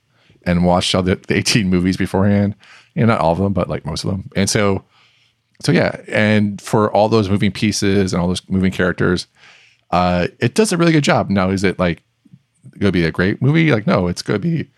and 0.46 0.66
watched 0.66 0.94
all 0.96 1.04
the, 1.04 1.16
the 1.16 1.36
18 1.36 1.70
movies 1.70 1.98
beforehand. 1.98 2.56
You 2.96 3.02
know, 3.02 3.14
not 3.14 3.22
all 3.22 3.32
of 3.32 3.38
them, 3.40 3.54
but 3.54 3.70
like 3.70 3.86
most 3.86 4.04
of 4.04 4.12
them. 4.12 4.30
And 4.36 4.50
so 4.50 4.84
so 5.64 5.72
yeah, 5.72 6.02
and 6.10 6.60
for 6.62 6.92
all 6.92 7.08
those 7.10 7.30
moving 7.30 7.52
pieces 7.52 8.12
and 8.14 8.22
all 8.22 8.28
those 8.28 8.48
moving 8.50 8.72
characters, 8.72 9.28
uh, 9.92 10.28
it 10.40 10.56
does 10.56 10.74
a 10.74 10.78
really 10.78 10.92
good 10.92 11.04
job. 11.04 11.30
Now, 11.30 11.50
is 11.50 11.64
it 11.64 11.80
like 11.80 12.02
going 12.80 12.90
to 12.90 12.92
be 12.92 13.06
a 13.06 13.12
great 13.12 13.42
movie? 13.42 13.72
Like, 13.72 13.88
no, 13.88 14.08
it's 14.08 14.22
going 14.22 14.42
to 14.42 14.48
be 14.48 14.70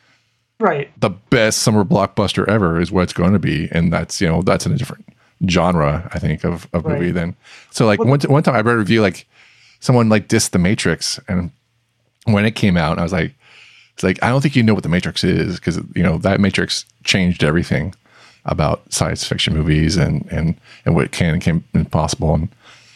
Right. 0.60 0.90
the 1.02 1.10
best 1.10 1.60
summer 1.64 1.84
blockbuster 1.84 2.48
ever 2.48 2.80
is 2.80 2.92
what 2.92 3.04
it's 3.04 3.14
going 3.14 3.34
to 3.34 3.40
be, 3.40 3.68
and 3.72 3.92
that's 3.92 4.22
you 4.22 4.28
know 4.28 4.42
that's 4.42 4.66
in 4.66 4.72
a 4.72 4.78
different 4.78 5.06
genre, 5.50 6.10
I 6.14 6.20
think, 6.20 6.44
of, 6.46 6.68
of 6.72 6.86
movie 6.86 7.06
Right. 7.08 7.14
than 7.14 7.36
so. 7.72 7.86
Like 7.86 8.00
one 8.00 8.20
one 8.22 8.44
time 8.44 8.56
I 8.56 8.62
read 8.62 8.76
a 8.76 8.78
review 8.78 9.02
like 9.02 9.28
someone 9.82 10.08
like 10.08 10.28
dissed 10.30 10.52
the 10.52 10.60
Matrix, 10.60 11.20
and 11.28 11.52
when 12.26 12.46
it 12.46 12.52
came 12.56 12.78
out, 12.78 13.00
I 13.00 13.04
was 13.04 13.12
like, 13.12 13.34
it's 13.96 14.04
like 14.04 14.22
I 14.22 14.30
don't 14.30 14.42
think 14.42 14.56
you 14.56 14.62
know 14.64 14.74
what 14.74 14.84
the 14.84 14.90
Matrix 14.90 15.24
is 15.24 15.56
because 15.56 15.78
you 15.96 16.04
know 16.04 16.18
that 16.20 16.40
Matrix 16.40 16.86
changed 17.04 17.44
everything 17.44 17.96
about 18.46 18.82
science 18.94 19.26
fiction 19.26 19.54
movies 19.54 19.96
and 19.98 20.28
and 20.32 20.56
and 20.86 20.96
what 20.96 21.12
can 21.12 21.34
and 21.34 21.42
can 21.42 21.64
be 21.74 21.84
possible 21.86 22.34
and 22.34 22.50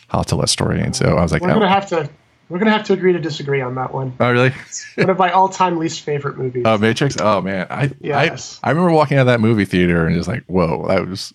how 0.09 0.21
to 0.21 0.27
tell 0.27 0.39
that 0.39 0.49
story. 0.49 0.81
And 0.81 0.95
so 0.95 1.17
I 1.17 1.21
was 1.21 1.31
like, 1.31 1.41
We're 1.41 1.51
oh, 1.51 1.55
gonna 1.55 1.69
have 1.69 1.87
to 1.89 2.09
we're 2.49 2.59
gonna 2.59 2.71
have 2.71 2.85
to 2.87 2.93
agree 2.93 3.13
to 3.13 3.19
disagree 3.19 3.61
on 3.61 3.75
that 3.75 3.93
one. 3.93 4.13
oh 4.19 4.31
really? 4.31 4.51
One 4.95 5.09
of 5.09 5.17
my 5.17 5.31
all 5.31 5.47
time 5.47 5.77
least 5.77 6.01
favorite 6.01 6.37
movies. 6.37 6.63
Oh, 6.65 6.77
Matrix. 6.77 7.15
Oh 7.19 7.41
man, 7.41 7.67
I, 7.69 7.91
Yes. 8.01 8.59
I 8.61 8.67
I 8.67 8.71
remember 8.71 8.91
walking 8.91 9.17
out 9.17 9.21
of 9.21 9.27
that 9.27 9.39
movie 9.39 9.65
theater 9.65 10.05
and 10.05 10.15
just 10.15 10.27
like, 10.27 10.43
whoa, 10.47 10.85
that 10.89 11.07
was 11.07 11.33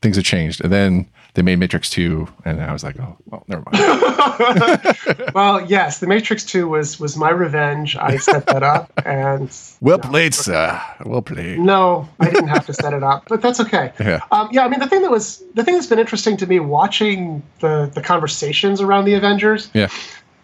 things 0.00 0.16
have 0.16 0.24
changed. 0.24 0.62
And 0.62 0.72
then 0.72 1.08
they 1.34 1.42
made 1.42 1.58
Matrix 1.58 1.88
Two, 1.88 2.28
and 2.44 2.60
I 2.60 2.72
was 2.72 2.84
like, 2.84 2.98
oh, 3.00 3.16
well, 3.26 3.42
never 3.48 3.62
mind. 3.72 4.96
well, 5.34 5.64
yes, 5.66 5.98
The 6.00 6.06
Matrix 6.06 6.44
Two 6.44 6.68
was 6.68 7.00
was 7.00 7.16
my 7.16 7.30
revenge. 7.30 7.96
I 7.96 8.16
set 8.18 8.46
that 8.46 8.62
up, 8.62 8.92
and 9.06 9.50
well 9.80 9.98
played, 9.98 10.34
sir. 10.34 10.80
Well 11.04 11.22
played. 11.22 11.58
no, 11.58 12.08
I 12.20 12.30
didn't 12.30 12.48
have 12.48 12.66
to 12.66 12.74
set 12.74 12.92
it 12.92 13.02
up, 13.02 13.24
but 13.28 13.40
that's 13.40 13.60
okay. 13.60 13.92
Yeah. 14.02 14.20
Um, 14.30 14.48
yeah, 14.52 14.64
I 14.64 14.68
mean 14.68 14.80
the 14.80 14.88
thing 14.88 15.02
that 15.02 15.10
was 15.10 15.42
the 15.54 15.64
thing 15.64 15.74
that's 15.74 15.86
been 15.86 15.98
interesting 16.00 16.36
to 16.38 16.46
me 16.46 16.58
watching 16.60 17.42
the 17.60 17.90
the 17.94 18.00
conversations 18.02 18.80
around 18.80 19.04
the 19.04 19.14
Avengers 19.14 19.70
Yeah, 19.74 19.88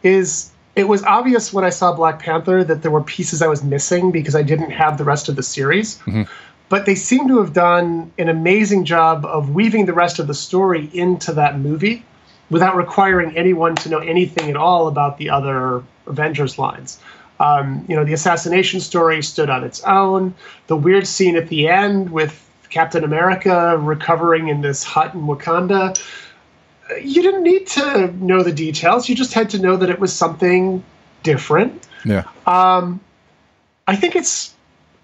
is 0.02 0.52
it 0.76 0.86
was 0.86 1.02
obvious 1.02 1.52
when 1.52 1.64
I 1.64 1.70
saw 1.70 1.92
Black 1.92 2.20
Panther 2.20 2.62
that 2.62 2.82
there 2.82 2.90
were 2.92 3.02
pieces 3.02 3.42
I 3.42 3.48
was 3.48 3.64
missing 3.64 4.12
because 4.12 4.36
I 4.36 4.42
didn't 4.42 4.70
have 4.70 4.96
the 4.96 5.04
rest 5.04 5.28
of 5.28 5.34
the 5.36 5.42
series. 5.42 5.98
But 6.68 6.84
they 6.86 6.94
seem 6.94 7.28
to 7.28 7.38
have 7.38 7.52
done 7.52 8.12
an 8.18 8.28
amazing 8.28 8.84
job 8.84 9.24
of 9.24 9.54
weaving 9.54 9.86
the 9.86 9.94
rest 9.94 10.18
of 10.18 10.26
the 10.26 10.34
story 10.34 10.90
into 10.92 11.32
that 11.32 11.58
movie 11.58 12.04
without 12.50 12.76
requiring 12.76 13.36
anyone 13.36 13.74
to 13.76 13.88
know 13.88 13.98
anything 13.98 14.50
at 14.50 14.56
all 14.56 14.88
about 14.88 15.18
the 15.18 15.30
other 15.30 15.82
Avengers 16.06 16.58
lines. 16.58 16.98
Um, 17.40 17.84
you 17.88 17.96
know, 17.96 18.04
the 18.04 18.12
assassination 18.12 18.80
story 18.80 19.22
stood 19.22 19.48
on 19.48 19.64
its 19.64 19.82
own. 19.84 20.34
The 20.66 20.76
weird 20.76 21.06
scene 21.06 21.36
at 21.36 21.48
the 21.48 21.68
end 21.68 22.10
with 22.10 22.44
Captain 22.68 23.04
America 23.04 23.78
recovering 23.78 24.48
in 24.48 24.60
this 24.60 24.82
hut 24.82 25.14
in 25.14 25.22
Wakanda 25.22 25.96
you 27.02 27.22
didn't 27.22 27.42
need 27.42 27.66
to 27.66 28.12
know 28.24 28.42
the 28.42 28.52
details. 28.52 29.08
You 29.08 29.14
just 29.14 29.34
had 29.34 29.50
to 29.50 29.58
know 29.58 29.76
that 29.76 29.90
it 29.90 29.98
was 29.98 30.12
something 30.12 30.82
different. 31.22 31.86
yeah, 32.04 32.24
I 33.86 33.96
think 33.96 34.16
it's, 34.16 34.54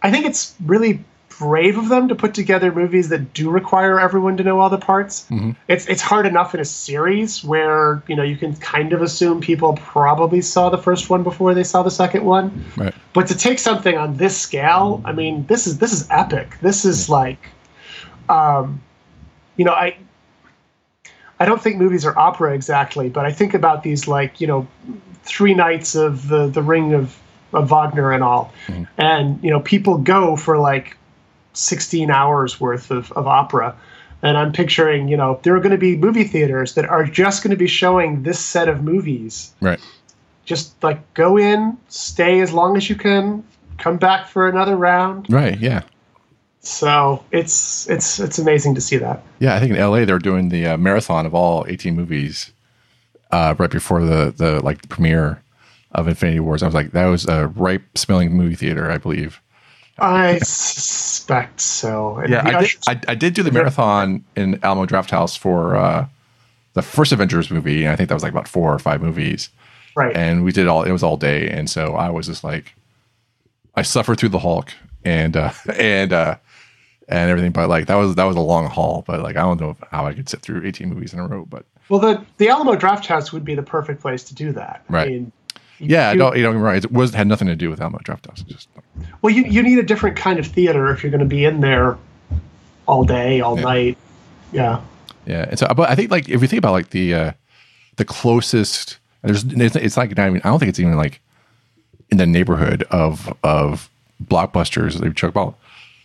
I 0.03 0.11
think 0.11 0.27
it's 0.27 0.55
really 0.65 1.05
brave 1.39 1.79
of 1.79 1.89
them 1.89 2.09
to 2.09 2.15
put 2.15 2.35
together 2.35 2.73
movies 2.73 3.09
that 3.09 3.33
do 3.33 3.51
require 3.51 3.99
everyone 3.99 4.37
to 4.37 4.43
know 4.45 4.61
all 4.61 4.71
the 4.71 4.79
parts. 4.79 5.27
It's 5.69 5.87
it's 5.87 6.03
hard 6.03 6.27
enough 6.27 6.55
in 6.55 6.61
a 6.61 6.65
series 6.65 7.43
where 7.45 8.03
you 8.09 8.17
know 8.17 8.23
you 8.23 8.37
can 8.37 8.55
kind 8.57 8.93
of 8.93 9.03
assume 9.03 9.41
people 9.41 9.75
probably 9.75 10.41
saw 10.41 10.71
the 10.71 10.79
first 10.79 11.11
one 11.11 11.23
before 11.23 11.55
they 11.55 11.65
saw 11.65 11.83
the 11.83 11.91
second 11.91 12.25
one. 12.25 12.65
right. 12.77 12.95
But 13.13 13.29
to 13.29 13.37
take 13.37 13.59
something 13.59 13.97
on 13.97 14.17
this 14.17 14.37
scale, 14.37 15.03
I 15.05 15.13
mean, 15.13 15.47
this 15.47 15.67
is 15.67 15.79
this 15.79 15.93
is 15.93 16.07
epic. 16.11 16.59
This 16.61 16.85
is 16.85 17.09
like, 17.09 17.49
um, 18.29 18.81
you 19.57 19.65
know, 19.65 19.73
I 19.73 19.97
I 21.39 21.47
don't 21.47 21.61
think 21.61 21.77
movies 21.77 22.05
are 22.05 22.17
opera 22.19 22.55
exactly, 22.55 23.09
but 23.09 23.25
I 23.25 23.33
think 23.33 23.55
about 23.55 23.83
these 23.83 24.09
like 24.09 24.41
you 24.41 24.47
know, 24.47 24.67
three 25.23 25.55
nights 25.55 25.95
of 25.95 26.29
the 26.29 26.47
the 26.47 26.63
Ring 26.63 26.95
of, 26.95 27.17
of 27.53 27.71
Wagner 27.71 28.13
and 28.13 28.23
all, 28.23 28.53
and 28.99 29.43
you 29.43 29.51
know, 29.51 29.61
people 29.61 29.99
go 29.99 30.37
for 30.37 30.59
like 30.59 30.97
16 31.55 32.11
hours 32.11 32.61
worth 32.61 32.91
of, 32.91 33.11
of 33.13 33.27
opera. 33.27 33.77
And 34.23 34.37
I'm 34.39 34.53
picturing, 34.53 35.09
you 35.09 35.17
know, 35.17 35.39
there 35.43 35.55
are 35.55 35.61
going 35.61 35.73
to 35.73 35.79
be 35.79 35.97
movie 35.97 36.25
theaters 36.25 36.75
that 36.75 36.87
are 36.87 37.05
just 37.05 37.43
going 37.43 37.51
to 37.51 37.57
be 37.57 37.67
showing 37.67 38.23
this 38.23 38.39
set 38.39 38.69
of 38.69 38.83
movies. 38.83 39.53
Right. 39.61 39.81
Just 40.45 40.83
like 40.83 41.15
go 41.15 41.37
in, 41.39 41.77
stay 41.89 42.41
as 42.41 42.53
long 42.53 42.77
as 42.77 42.89
you 42.89 42.97
can, 42.97 43.45
come 43.79 43.99
back 43.99 44.27
for 44.29 44.49
another 44.49 44.77
round. 44.77 45.27
Right. 45.29 45.59
Yeah. 45.59 45.83
So 46.61 47.23
it's 47.31 47.89
it's 47.91 48.19
it's 48.19 48.39
amazing 48.39 48.75
to 48.77 48.81
see 48.81 48.97
that. 48.97 49.23
Yeah. 49.39 49.55
I 49.55 49.61
think 49.61 49.73
in 49.73 49.79
LA 49.79 50.07
they're 50.07 50.19
doing 50.19 50.49
the 50.49 50.67
uh, 50.67 50.77
marathon 50.79 51.27
of 51.27 51.35
all 51.35 51.67
18 51.69 51.95
movies 51.95 52.53
uh, 53.31 53.55
right 53.59 53.71
before 53.71 54.05
the 54.05 54.33
the 54.35 54.63
like 54.65 54.89
premiere 54.89 55.43
of 55.95 56.09
Infinity 56.09 56.41
Wars. 56.41 56.63
I 56.63 56.67
was 56.67 56.75
like, 56.75 56.91
that 56.91 57.07
was 57.07 57.27
a 57.27 57.47
ripe 57.49 57.97
smelling 57.97 58.33
movie 58.33 58.57
theater, 58.57 58.91
I 58.91 58.99
believe. 58.99 59.41
I 59.99 60.39
suspect 60.39 61.61
so. 61.61 62.17
And 62.17 62.31
Yeah, 62.31 62.43
I 62.45 62.61
did. 62.61 62.71
I, 62.89 63.01
I 63.13 63.15
did 63.15 63.35
do 63.35 63.43
the 63.43 63.53
marathon 63.53 64.25
in 64.37 64.59
Alamo 64.65 64.87
Drafthouse 64.87 65.39
for 65.39 65.77
uh, 65.77 66.07
the 66.73 66.83
first 66.83 67.13
Avengers 67.13 67.51
movie, 67.51 67.85
and 67.85 67.93
I 67.93 67.97
think 67.97 68.09
that 68.09 68.15
was 68.15 68.23
like 68.23 68.33
about 68.33 68.49
four 68.49 68.73
or 68.73 68.79
five 68.79 69.01
movies. 69.01 69.51
right. 69.95 70.15
And 70.17 70.45
we 70.45 70.53
did 70.53 70.67
all. 70.67 70.83
It 70.83 70.93
was 70.93 71.03
all 71.03 71.17
day, 71.17 71.49
and 71.49 71.71
so 71.71 71.95
I 71.95 72.11
was 72.11 72.27
just 72.27 72.43
like, 72.43 72.75
I 73.75 73.83
suffered 73.83 74.19
through 74.19 74.31
the 74.31 74.41
Hulk 74.41 74.73
and 75.05 75.37
uh, 75.37 75.53
and 75.79 76.13
uh, 76.13 76.37
and 77.09 77.31
everything, 77.31 77.53
but 77.53 77.69
like 77.69 77.87
that 77.87 77.97
was 77.97 78.15
that 78.17 78.25
was 78.25 78.37
a 78.37 78.41
long 78.41 78.67
haul. 78.67 79.05
But 79.07 79.21
like 79.21 79.37
I 79.37 79.43
don't 79.43 79.61
know 79.61 79.77
how 79.91 80.07
I 80.07 80.15
could 80.15 80.29
sit 80.29 80.43
through 80.43 80.67
eighteen 80.67 80.89
movies 80.89 81.13
in 81.13 81.21
a 81.21 81.27
row, 81.27 81.45
but 81.45 81.67
well, 81.89 82.01
the 82.01 82.25
the 82.39 82.49
Alamo 82.49 82.75
Drafthouse 82.75 83.33
would 83.33 83.45
be 83.45 83.55
the 83.55 83.63
perfect 83.63 84.01
place 84.01 84.25
to 84.25 84.35
do 84.35 84.53
that. 84.53 84.85
Right. 84.89 85.07
I 85.07 85.11
mean, 85.11 85.33
yeah, 85.79 86.13
you- 86.13 86.19
don't 86.19 86.37
you 86.37 86.43
know 86.43 86.53
right? 86.53 86.83
It 86.85 86.93
was 86.93 87.15
had 87.15 87.27
nothing 87.27 87.49
to 87.49 87.57
do 87.57 87.71
with 87.71 87.81
Alamo 87.81 87.99
Drafthouse. 87.99 88.47
Just 88.47 88.69
Well, 89.23 89.33
you 89.35 89.45
you 89.45 89.63
need 89.63 89.79
a 89.79 89.83
different 89.83 90.17
kind 90.17 90.39
of 90.39 90.47
theater 90.47 90.91
if 90.93 91.03
you're 91.03 91.11
going 91.11 91.21
to 91.21 91.27
be 91.27 91.45
in 91.45 91.61
there 91.61 91.97
all 92.87 93.05
day, 93.05 93.41
all 93.41 93.57
Yeah. 93.57 93.63
night. 93.65 93.99
Yeah. 94.53 94.81
Yeah, 95.27 95.47
and 95.49 95.59
so 95.59 95.67
but 95.75 95.89
I 95.89 95.95
think 95.95 96.11
like 96.11 96.29
if 96.29 96.41
we 96.41 96.47
think 96.47 96.59
about 96.59 96.73
like 96.73 96.91
the 96.91 97.15
uh 97.15 97.33
the 97.97 98.05
closest, 98.05 98.99
there's 99.23 99.45
it's, 99.45 99.97
like 99.97 100.17
not 100.17 100.29
even 100.29 100.41
I 100.45 100.49
don't 100.49 100.59
think 100.59 100.69
it's 100.69 100.81
even 100.81 100.97
like 100.97 101.21
in 102.11 102.19
the 102.19 102.27
neighborhood 102.27 102.83
of 102.91 103.33
of 103.43 103.89
blockbusters. 104.23 104.99
They 105.01 105.09
talk 105.11 105.31
about 105.31 105.57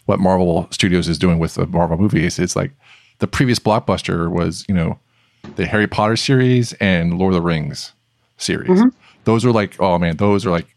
what 0.05 0.19
Marvel 0.19 0.67
Studios 0.71 1.07
is 1.09 1.17
doing 1.19 1.37
with 1.37 1.55
the 1.55 1.67
Marvel 1.67 1.97
movies. 1.97 2.39
It's 2.39 2.55
like 2.55 2.71
the 3.19 3.27
previous 3.27 3.59
blockbuster 3.59 4.31
was 4.31 4.65
you 4.69 4.73
know 4.75 4.97
the 5.57 5.65
Harry 5.65 5.87
Potter 5.87 6.15
series 6.15 6.73
and 6.73 7.17
Lord 7.19 7.33
of 7.33 7.41
the 7.41 7.45
Rings 7.45 7.91
series. 8.37 8.81
Those 9.23 9.45
are 9.45 9.51
like 9.51 9.79
oh 9.79 9.97
man, 9.97 10.17
those 10.17 10.45
are 10.45 10.51
like 10.51 10.75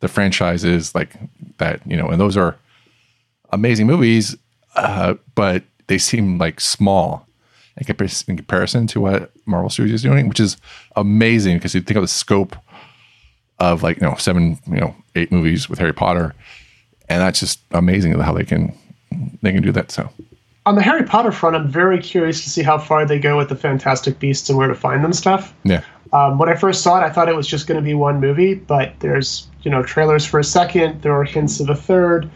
the 0.00 0.08
franchises 0.08 0.94
like 0.94 1.16
that 1.58 1.80
you 1.86 1.96
know, 1.96 2.08
and 2.08 2.20
those 2.20 2.36
are 2.36 2.56
amazing 3.50 3.86
movies, 3.86 4.36
uh, 4.76 5.14
but 5.34 5.64
they 5.86 5.98
seem 5.98 6.38
like 6.38 6.60
small 6.60 7.26
in, 7.76 7.86
in 8.28 8.36
comparison 8.36 8.86
to 8.88 9.00
what 9.00 9.30
Marvel 9.46 9.70
Studios 9.70 9.96
is 9.96 10.02
doing, 10.02 10.28
which 10.28 10.40
is 10.40 10.56
amazing 10.96 11.56
because 11.56 11.74
you 11.74 11.80
think 11.80 11.96
of 11.96 12.02
the 12.02 12.08
scope 12.08 12.56
of 13.58 13.82
like 13.82 14.00
you 14.00 14.06
know 14.06 14.14
seven, 14.16 14.58
you 14.66 14.80
know 14.80 14.94
eight 15.14 15.32
movies 15.32 15.68
with 15.68 15.78
Harry 15.78 15.92
Potter, 15.92 16.34
and 17.08 17.20
that's 17.20 17.40
just 17.40 17.60
amazing 17.72 18.18
how 18.18 18.32
they 18.32 18.44
can 18.44 18.76
they 19.42 19.52
can 19.52 19.62
do 19.62 19.72
that. 19.72 19.90
So 19.90 20.10
On 20.68 20.74
the 20.74 20.82
Harry 20.82 21.02
Potter 21.02 21.32
front, 21.32 21.56
I'm 21.56 21.66
very 21.66 21.98
curious 21.98 22.44
to 22.44 22.50
see 22.50 22.62
how 22.62 22.76
far 22.76 23.06
they 23.06 23.18
go 23.18 23.38
with 23.38 23.48
the 23.48 23.56
Fantastic 23.56 24.18
Beasts 24.18 24.50
and 24.50 24.58
where 24.58 24.68
to 24.68 24.74
find 24.74 25.02
them 25.02 25.14
stuff. 25.14 25.54
yeah, 25.64 25.80
Um, 26.12 26.36
when 26.36 26.50
I 26.50 26.56
first 26.56 26.82
saw 26.82 27.00
it, 27.00 27.04
I 27.04 27.08
thought 27.08 27.26
it 27.26 27.34
was 27.34 27.46
just 27.46 27.66
going 27.66 27.80
to 27.80 27.82
be 27.82 27.94
one 27.94 28.20
movie, 28.20 28.52
but 28.52 28.92
there's 29.00 29.48
you 29.62 29.70
know 29.70 29.82
trailers 29.82 30.26
for 30.26 30.38
a 30.38 30.44
second. 30.44 31.00
There 31.00 31.18
are 31.18 31.24
hints 31.24 31.58
of 31.60 31.70
a 31.70 31.74
third. 31.74 32.28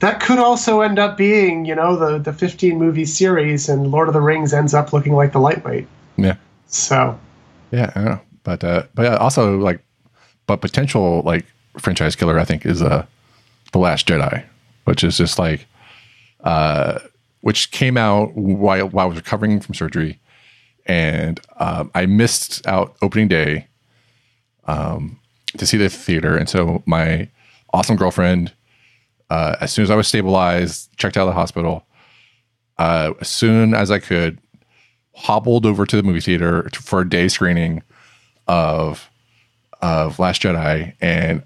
That 0.00 0.20
could 0.20 0.38
also 0.38 0.82
end 0.82 0.98
up 0.98 1.16
being 1.16 1.64
you 1.64 1.74
know 1.74 1.96
the 1.96 2.18
the 2.18 2.34
15 2.34 2.78
movie 2.78 3.06
series, 3.06 3.66
and 3.70 3.90
Lord 3.90 4.08
of 4.08 4.12
the 4.12 4.20
Rings 4.20 4.52
ends 4.52 4.74
up 4.74 4.92
looking 4.92 5.14
like 5.14 5.32
the 5.32 5.40
lightweight. 5.40 5.88
yeah, 6.18 6.36
So 6.66 7.18
yeah. 7.70 7.92
I 7.94 7.98
don't 7.98 8.04
know, 8.10 8.20
but 8.44 8.62
uh, 8.62 8.82
but 8.94 9.06
also 9.22 9.56
like, 9.56 9.80
but 10.46 10.60
potential 10.60 11.22
like 11.24 11.46
franchise 11.78 12.14
killer, 12.14 12.38
I 12.38 12.44
think 12.44 12.66
is 12.66 12.82
uh, 12.82 13.06
the 13.72 13.78
Last 13.78 14.06
Jedi, 14.06 14.44
which 14.84 15.02
is 15.02 15.16
just 15.16 15.38
like, 15.38 15.66
uh, 16.46 17.00
which 17.40 17.72
came 17.72 17.96
out 17.96 18.32
while 18.36 18.88
while 18.88 19.06
I 19.06 19.08
was 19.08 19.16
recovering 19.16 19.58
from 19.60 19.74
surgery, 19.74 20.20
and 20.86 21.40
um, 21.56 21.90
I 21.92 22.06
missed 22.06 22.64
out 22.68 22.96
opening 23.02 23.26
day, 23.26 23.66
um, 24.66 25.18
to 25.58 25.66
see 25.66 25.76
the 25.76 25.88
theater, 25.88 26.36
and 26.36 26.48
so 26.48 26.84
my 26.86 27.28
awesome 27.72 27.96
girlfriend, 27.96 28.52
uh, 29.28 29.56
as 29.60 29.72
soon 29.72 29.82
as 29.82 29.90
I 29.90 29.96
was 29.96 30.06
stabilized, 30.06 30.96
checked 30.96 31.16
out 31.16 31.22
of 31.22 31.34
the 31.34 31.40
hospital, 31.40 31.84
uh, 32.78 33.12
as 33.20 33.28
soon 33.28 33.74
as 33.74 33.90
I 33.90 33.98
could, 33.98 34.38
hobbled 35.16 35.66
over 35.66 35.84
to 35.84 35.96
the 35.96 36.04
movie 36.04 36.20
theater 36.20 36.70
for 36.74 37.00
a 37.00 37.08
day 37.08 37.26
screening 37.26 37.82
of 38.46 39.10
of 39.82 40.20
Last 40.20 40.42
Jedi, 40.42 40.94
and 41.00 41.42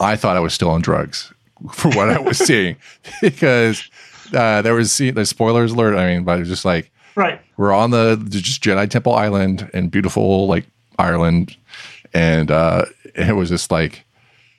I 0.00 0.16
thought 0.16 0.38
I 0.38 0.40
was 0.40 0.54
still 0.54 0.70
on 0.70 0.80
drugs 0.80 1.30
for 1.72 1.90
what 1.90 2.08
I 2.10 2.18
was 2.18 2.38
seeing. 2.38 2.76
Because 3.20 3.88
uh, 4.34 4.62
there 4.62 4.74
was 4.74 4.96
the 4.96 5.24
spoilers 5.24 5.72
alert. 5.72 5.96
I 5.96 6.06
mean, 6.14 6.24
but 6.24 6.36
it 6.36 6.40
was 6.40 6.48
just 6.48 6.64
like 6.64 6.90
right, 7.16 7.40
we're 7.56 7.72
on 7.72 7.90
the, 7.90 8.20
the 8.20 8.40
just 8.40 8.62
Jedi 8.62 8.88
Temple 8.88 9.14
Island 9.14 9.70
in 9.72 9.88
beautiful 9.88 10.46
like 10.46 10.66
Ireland, 10.98 11.56
and 12.12 12.50
uh, 12.50 12.84
it 13.14 13.34
was 13.34 13.48
just 13.48 13.70
like 13.70 14.04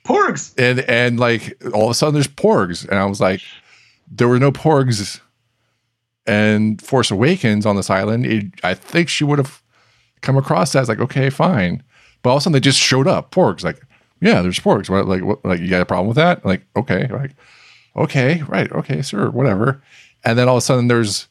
Porgs. 0.04 0.54
and 0.58 0.80
and 0.80 1.20
like 1.20 1.62
all 1.72 1.84
of 1.84 1.90
a 1.90 1.94
sudden 1.94 2.14
there's 2.14 2.28
porgs. 2.28 2.88
And 2.88 2.98
i 2.98 3.04
was 3.04 3.20
like 3.20 3.40
there 4.10 4.28
were 4.28 4.38
no 4.38 4.50
porgs. 4.52 5.20
And 6.26 6.80
force 6.80 7.10
awakens 7.10 7.66
on 7.66 7.76
this 7.76 7.90
island 7.90 8.26
it, 8.26 8.44
i 8.62 8.74
think 8.74 9.08
she 9.08 9.24
would 9.24 9.38
have 9.38 9.62
come 10.20 10.36
across 10.36 10.72
that 10.72 10.80
as 10.80 10.88
like 10.88 11.00
okay 11.00 11.30
fine. 11.30 11.82
But 12.22 12.30
all 12.30 12.36
of 12.36 12.40
a 12.40 12.42
sudden 12.42 12.52
they 12.52 12.60
just 12.60 12.78
showed 12.78 13.06
up 13.06 13.30
porgs 13.30 13.64
like 13.64 13.80
yeah 14.20 14.42
there's 14.42 14.60
porgs 14.60 14.88
what 14.88 15.06
like 15.06 15.22
what 15.22 15.44
like 15.44 15.60
you 15.60 15.68
got 15.68 15.82
a 15.82 15.86
problem 15.86 16.08
with 16.08 16.16
that 16.16 16.44
like 16.44 16.62
okay 16.76 17.06
like 17.08 17.32
okay 17.96 18.42
right 18.42 18.70
okay 18.72 19.02
sure 19.02 19.30
whatever 19.30 19.82
and 20.24 20.38
then 20.38 20.48
all 20.48 20.56
of 20.56 20.62
a 20.62 20.64
sudden 20.64 20.88
there's 20.88 21.28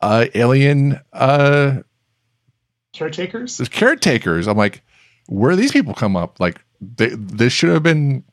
uh 0.00 0.26
alien 0.34 1.00
uh 1.12 1.78
Caretakers. 2.92 3.56
There's 3.56 3.68
caretakers. 3.68 4.48
I'm 4.48 4.56
like, 4.56 4.82
where 5.26 5.52
do 5.52 5.56
these 5.56 5.72
people 5.72 5.94
come 5.94 6.16
up? 6.16 6.40
Like, 6.40 6.60
they, 6.80 7.10
this 7.10 7.52
should 7.52 7.70
have 7.70 7.82
been 7.82 8.24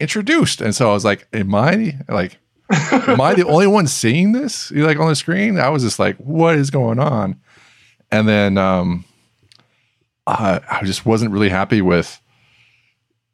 introduced. 0.00 0.60
And 0.60 0.74
so 0.74 0.90
I 0.90 0.92
was 0.92 1.04
like, 1.04 1.26
am 1.32 1.54
I 1.54 1.98
like, 2.08 2.38
am 2.70 3.20
I 3.20 3.34
the 3.34 3.46
only 3.46 3.66
one 3.66 3.86
seeing 3.86 4.32
this? 4.32 4.70
You 4.70 4.86
Like 4.86 4.98
on 4.98 5.08
the 5.08 5.16
screen? 5.16 5.58
I 5.58 5.68
was 5.68 5.82
just 5.82 5.98
like, 5.98 6.16
what 6.16 6.56
is 6.56 6.70
going 6.70 6.98
on? 6.98 7.40
And 8.10 8.28
then 8.28 8.58
um, 8.58 9.04
I, 10.26 10.60
I 10.70 10.84
just 10.84 11.06
wasn't 11.06 11.32
really 11.32 11.48
happy 11.48 11.80
with, 11.80 12.20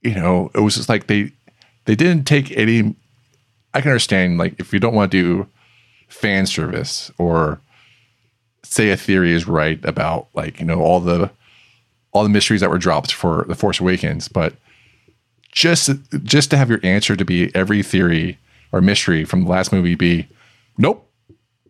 you 0.02 0.14
know, 0.14 0.50
it 0.54 0.60
was 0.60 0.76
just 0.76 0.88
like 0.88 1.06
they 1.06 1.32
they 1.84 1.94
didn't 1.94 2.24
take 2.24 2.56
any. 2.56 2.94
I 3.72 3.80
can 3.80 3.90
understand 3.90 4.38
like 4.38 4.58
if 4.58 4.72
you 4.72 4.80
don't 4.80 4.94
want 4.94 5.12
to 5.12 5.22
do 5.22 5.46
fan 6.08 6.46
service 6.46 7.10
or 7.18 7.60
say 8.62 8.90
a 8.90 8.96
theory 8.96 9.32
is 9.32 9.46
right 9.46 9.82
about 9.84 10.28
like 10.34 10.60
you 10.60 10.66
know 10.66 10.80
all 10.80 11.00
the 11.00 11.30
all 12.12 12.22
the 12.22 12.28
mysteries 12.28 12.60
that 12.60 12.70
were 12.70 12.78
dropped 12.78 13.12
for 13.12 13.44
the 13.48 13.54
Force 13.54 13.80
Awakens, 13.80 14.28
but 14.28 14.54
just 15.52 15.90
just 16.22 16.50
to 16.50 16.56
have 16.56 16.70
your 16.70 16.80
answer 16.82 17.16
to 17.16 17.24
be 17.24 17.54
every 17.54 17.82
theory 17.82 18.38
or 18.72 18.80
mystery 18.80 19.24
from 19.24 19.44
the 19.44 19.50
last 19.50 19.72
movie 19.72 19.94
be 19.94 20.28
nope, 20.78 21.08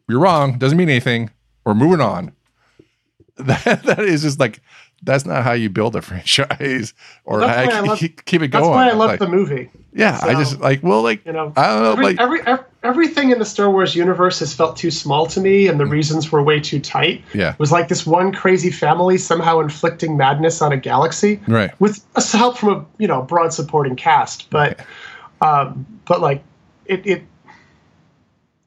you're 0.08 0.20
wrong, 0.20 0.58
doesn't 0.58 0.78
mean 0.78 0.88
anything, 0.88 1.30
we're 1.64 1.74
moving 1.74 2.00
on. 2.00 2.32
That 3.40 3.84
that 3.84 4.00
is 4.00 4.20
just 4.20 4.38
like 4.38 4.60
that's 5.02 5.24
not 5.24 5.42
how 5.44 5.52
you 5.52 5.70
build 5.70 5.96
a 5.96 6.02
franchise 6.08 6.92
or 7.24 7.40
That's 7.40 7.56
how 7.56 7.66
why 7.66 7.78
I 7.78 7.80
love- 7.88 7.98
keep, 7.98 8.20
it 8.42 8.50
That's 8.52 8.62
going. 8.62 8.70
why 8.70 8.88
I 8.88 8.92
love 8.92 9.10
Like, 9.10 9.18
the 9.20 9.28
movie. 9.28 9.70
yeah, 9.94 10.18
I 10.22 10.34
just 10.34 10.60
like 10.60 10.82
well, 10.82 11.02
like 11.02 11.24
You 11.24 11.32
know, 11.32 11.52
I 11.56 11.66
don't 11.68 11.82
know, 11.82 11.92
every, 11.92 12.04
like 12.04 12.20
every, 12.20 12.40
ev- 12.46 12.64
everything 12.82 13.30
in 13.30 13.38
the 13.38 13.44
Star 13.44 13.70
Wars 13.70 13.94
universe 13.96 14.38
has 14.40 14.52
felt 14.54 14.76
too 14.76 14.90
small 14.90 15.26
to 15.26 15.40
me, 15.40 15.68
and 15.68 15.80
the 15.80 15.86
reasons 15.86 16.30
were 16.30 16.42
way 16.42 16.60
too 16.60 16.80
tight. 16.80 17.24
Yeah. 17.34 17.52
it 17.52 17.58
was 17.58 17.72
like 17.72 17.88
this 17.88 18.06
one 18.06 18.32
crazy 18.32 18.70
family 18.70 19.16
somehow 19.18 19.60
inflicting 19.60 20.16
madness 20.16 20.60
on 20.62 20.72
a 20.72 20.76
galaxy, 20.76 21.40
Right. 21.48 21.70
With 21.80 22.04
help 22.32 22.58
from 22.58 22.68
a 22.68 22.84
you 22.98 23.08
know 23.08 23.22
broad 23.22 23.52
supporting 23.54 23.96
cast, 23.96 24.50
but 24.50 24.80
um, 25.40 25.86
but 26.06 26.20
like 26.20 26.42
it 26.86 27.06
it. 27.06 27.22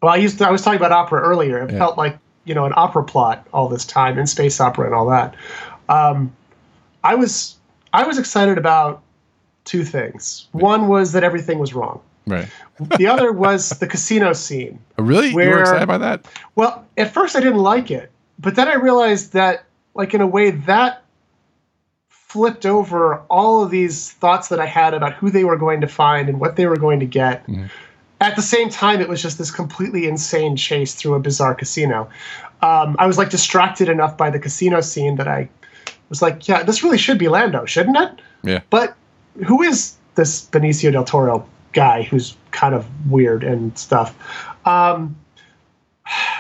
Well, 0.01 0.11
I 0.11 0.17
used 0.17 0.37
to, 0.39 0.47
I 0.47 0.51
was 0.51 0.61
talking 0.61 0.77
about 0.79 0.91
opera 0.91 1.21
earlier. 1.21 1.63
It 1.63 1.71
Yeah. 1.71 1.77
felt 1.77 1.97
like 1.97 2.17
you 2.45 2.53
know 2.53 2.65
an 2.65 2.73
opera 2.75 3.03
plot 3.03 3.47
all 3.53 3.69
this 3.69 3.85
time 3.85 4.17
in 4.19 4.27
space 4.27 4.59
opera 4.59 4.85
and 4.87 4.95
all 4.95 5.05
that. 5.07 5.35
Um, 5.89 6.35
I 7.03 7.15
was 7.15 7.57
I 7.91 8.03
was 8.05 8.17
excited 8.17 8.57
about 8.57 9.01
two 9.65 9.83
things. 9.83 10.47
One 10.51 10.87
was 10.87 11.11
that 11.13 11.23
everything 11.23 11.59
was 11.59 11.73
wrong. 11.73 12.01
right. 12.27 12.49
The 12.97 13.07
other 13.07 13.31
was 13.31 13.69
the 13.69 13.87
casino 13.87 14.33
scene. 14.33 14.79
Really, 14.97 15.29
you 15.29 15.35
were 15.35 15.61
excited 15.61 15.87
by 15.87 15.97
that? 15.97 16.25
Well, 16.55 16.85
at 16.97 17.13
first 17.13 17.35
I 17.35 17.39
didn't 17.41 17.59
like 17.59 17.91
it, 17.91 18.09
but 18.39 18.55
then 18.55 18.67
I 18.69 18.75
realized 18.75 19.33
that, 19.33 19.65
like 19.95 20.13
in 20.13 20.21
a 20.21 20.27
way, 20.27 20.51
that 20.51 21.03
flipped 22.07 22.65
over 22.65 23.17
all 23.29 23.63
of 23.63 23.69
these 23.69 24.11
thoughts 24.13 24.47
that 24.47 24.59
I 24.59 24.65
had 24.65 24.93
about 24.93 25.13
who 25.13 25.29
they 25.29 25.43
were 25.43 25.57
going 25.57 25.81
to 25.81 25.87
find 25.87 26.29
and 26.29 26.39
what 26.39 26.55
they 26.55 26.65
were 26.65 26.77
going 26.77 26.99
to 27.01 27.05
get. 27.05 27.47
And 27.47 27.69
at 28.21 28.35
the 28.35 28.41
same 28.41 28.69
time, 28.69 29.01
it 29.01 29.09
was 29.09 29.21
just 29.21 29.37
this 29.37 29.51
completely 29.51 30.07
insane 30.07 30.55
chase 30.55 30.95
through 30.95 31.15
a 31.15 31.19
bizarre 31.19 31.53
casino. 31.53 32.09
Um, 32.61 32.95
I 32.97 33.05
was 33.07 33.17
like 33.17 33.29
distracted 33.29 33.89
enough 33.89 34.17
by 34.17 34.29
the 34.29 34.39
casino 34.39 34.81
scene 34.81 35.17
that 35.17 35.27
I 35.27 35.49
was 36.09 36.21
like, 36.21 36.47
yeah, 36.47 36.63
this 36.63 36.83
really 36.83 36.97
should 36.97 37.17
be 37.17 37.27
Lando, 37.27 37.65
shouldn't 37.65 37.97
it? 37.97 38.21
Yeah. 38.43 38.61
But 38.69 38.95
who 39.45 39.61
is 39.61 39.95
this 40.15 40.47
Benicio 40.47 40.91
del 40.91 41.03
Toro 41.03 41.47
guy 41.71 42.03
who's 42.03 42.35
kind 42.51 42.75
of 42.75 42.85
weird 43.09 43.43
and 43.43 43.77
stuff? 43.77 44.15
Um, 44.67 45.15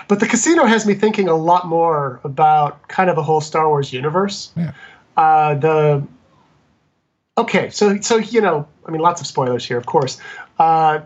but 0.07 0.19
the 0.19 0.27
casino 0.27 0.65
has 0.65 0.85
me 0.85 0.93
thinking 0.93 1.27
a 1.27 1.35
lot 1.35 1.67
more 1.67 2.19
about 2.23 2.87
kind 2.87 3.09
of 3.09 3.15
the 3.15 3.23
whole 3.23 3.41
Star 3.41 3.67
Wars 3.69 3.93
universe. 3.93 4.51
Yeah. 4.55 4.73
Uh, 5.15 5.55
the 5.55 6.07
okay, 7.37 7.69
so 7.69 7.99
so 8.01 8.17
you 8.17 8.41
know, 8.41 8.67
I 8.85 8.91
mean, 8.91 9.01
lots 9.01 9.21
of 9.21 9.27
spoilers 9.27 9.65
here, 9.65 9.77
of 9.77 9.85
course. 9.85 10.19
Uh, 10.59 10.99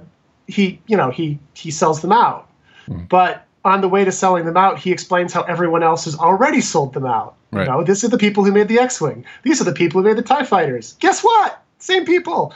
he, 0.48 0.82
you 0.88 0.98
know, 0.98 1.10
he 1.12 1.40
he 1.54 1.72
sells 1.72 2.02
them 2.02 2.12
out, 2.12 2.50
but 3.10 3.46
on 3.64 3.82
the 3.82 3.90
way 3.90 4.06
to 4.06 4.12
selling 4.12 4.46
them 4.46 4.58
out, 4.58 4.80
he 4.80 4.92
explains 4.92 5.34
how 5.34 5.44
everyone 5.44 5.84
else 5.84 6.06
has 6.06 6.16
already 6.16 6.62
sold 6.62 6.94
them 6.94 7.06
out. 7.06 7.36
Right. 7.52 7.68
Know, 7.68 7.84
this 7.84 8.04
are 8.04 8.10
the 8.10 8.18
people 8.18 8.44
who 8.44 8.52
made 8.52 8.68
the 8.68 8.80
X-wing. 8.80 9.26
These 9.44 9.62
are 9.62 9.64
the 9.64 9.74
people 9.74 10.02
who 10.02 10.08
made 10.08 10.18
the 10.18 10.22
Tie 10.22 10.44
Fighters. 10.44 10.94
Guess 11.00 11.24
what? 11.24 11.64
Same 11.80 12.06
people. 12.06 12.54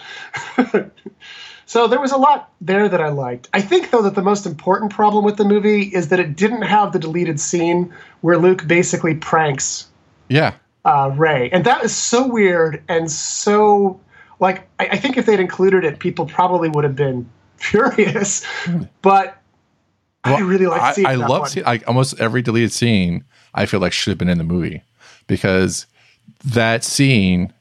so 1.65 1.87
there 1.87 1.99
was 1.99 2.11
a 2.11 2.17
lot 2.17 2.51
there 2.59 2.89
that 2.89 3.01
I 3.01 3.09
liked. 3.09 3.47
I 3.53 3.61
think 3.61 3.91
though 3.91 4.01
that 4.01 4.15
the 4.15 4.21
most 4.21 4.45
important 4.45 4.91
problem 4.91 5.23
with 5.23 5.37
the 5.37 5.45
movie 5.45 5.83
is 5.83 6.09
that 6.09 6.19
it 6.19 6.35
didn't 6.35 6.63
have 6.63 6.91
the 6.91 6.99
deleted 6.99 7.39
scene 7.39 7.93
where 8.21 8.37
Luke 8.37 8.67
basically 8.67 9.15
pranks 9.15 9.87
Yeah. 10.27 10.53
uh, 10.85 11.11
Rey, 11.15 11.49
and 11.51 11.63
that 11.65 11.83
is 11.83 11.95
so 11.95 12.27
weird 12.27 12.83
and 12.89 13.09
so 13.09 13.99
like 14.39 14.67
I, 14.79 14.87
I 14.87 14.97
think 14.97 15.17
if 15.17 15.25
they'd 15.25 15.39
included 15.39 15.85
it, 15.85 15.99
people 15.99 16.25
probably 16.25 16.67
would 16.69 16.83
have 16.83 16.95
been 16.95 17.29
furious. 17.57 18.43
But 19.01 19.37
I 20.23 20.33
Well, 20.33 20.43
really 20.43 20.67
like 20.67 20.81
I, 20.81 20.93
seeing 20.93 21.07
I 21.07 21.15
love 21.15 21.29
one. 21.41 21.49
see, 21.49 21.63
like 21.63 21.87
almost 21.87 22.19
every 22.19 22.41
deleted 22.41 22.71
scene. 22.71 23.23
I 23.53 23.65
feel 23.65 23.79
like 23.79 23.91
should 23.93 24.11
have 24.11 24.17
been 24.17 24.29
in 24.29 24.37
the 24.37 24.43
movie 24.43 24.81
because 25.27 25.85
that 26.45 26.83
scene 26.83 27.51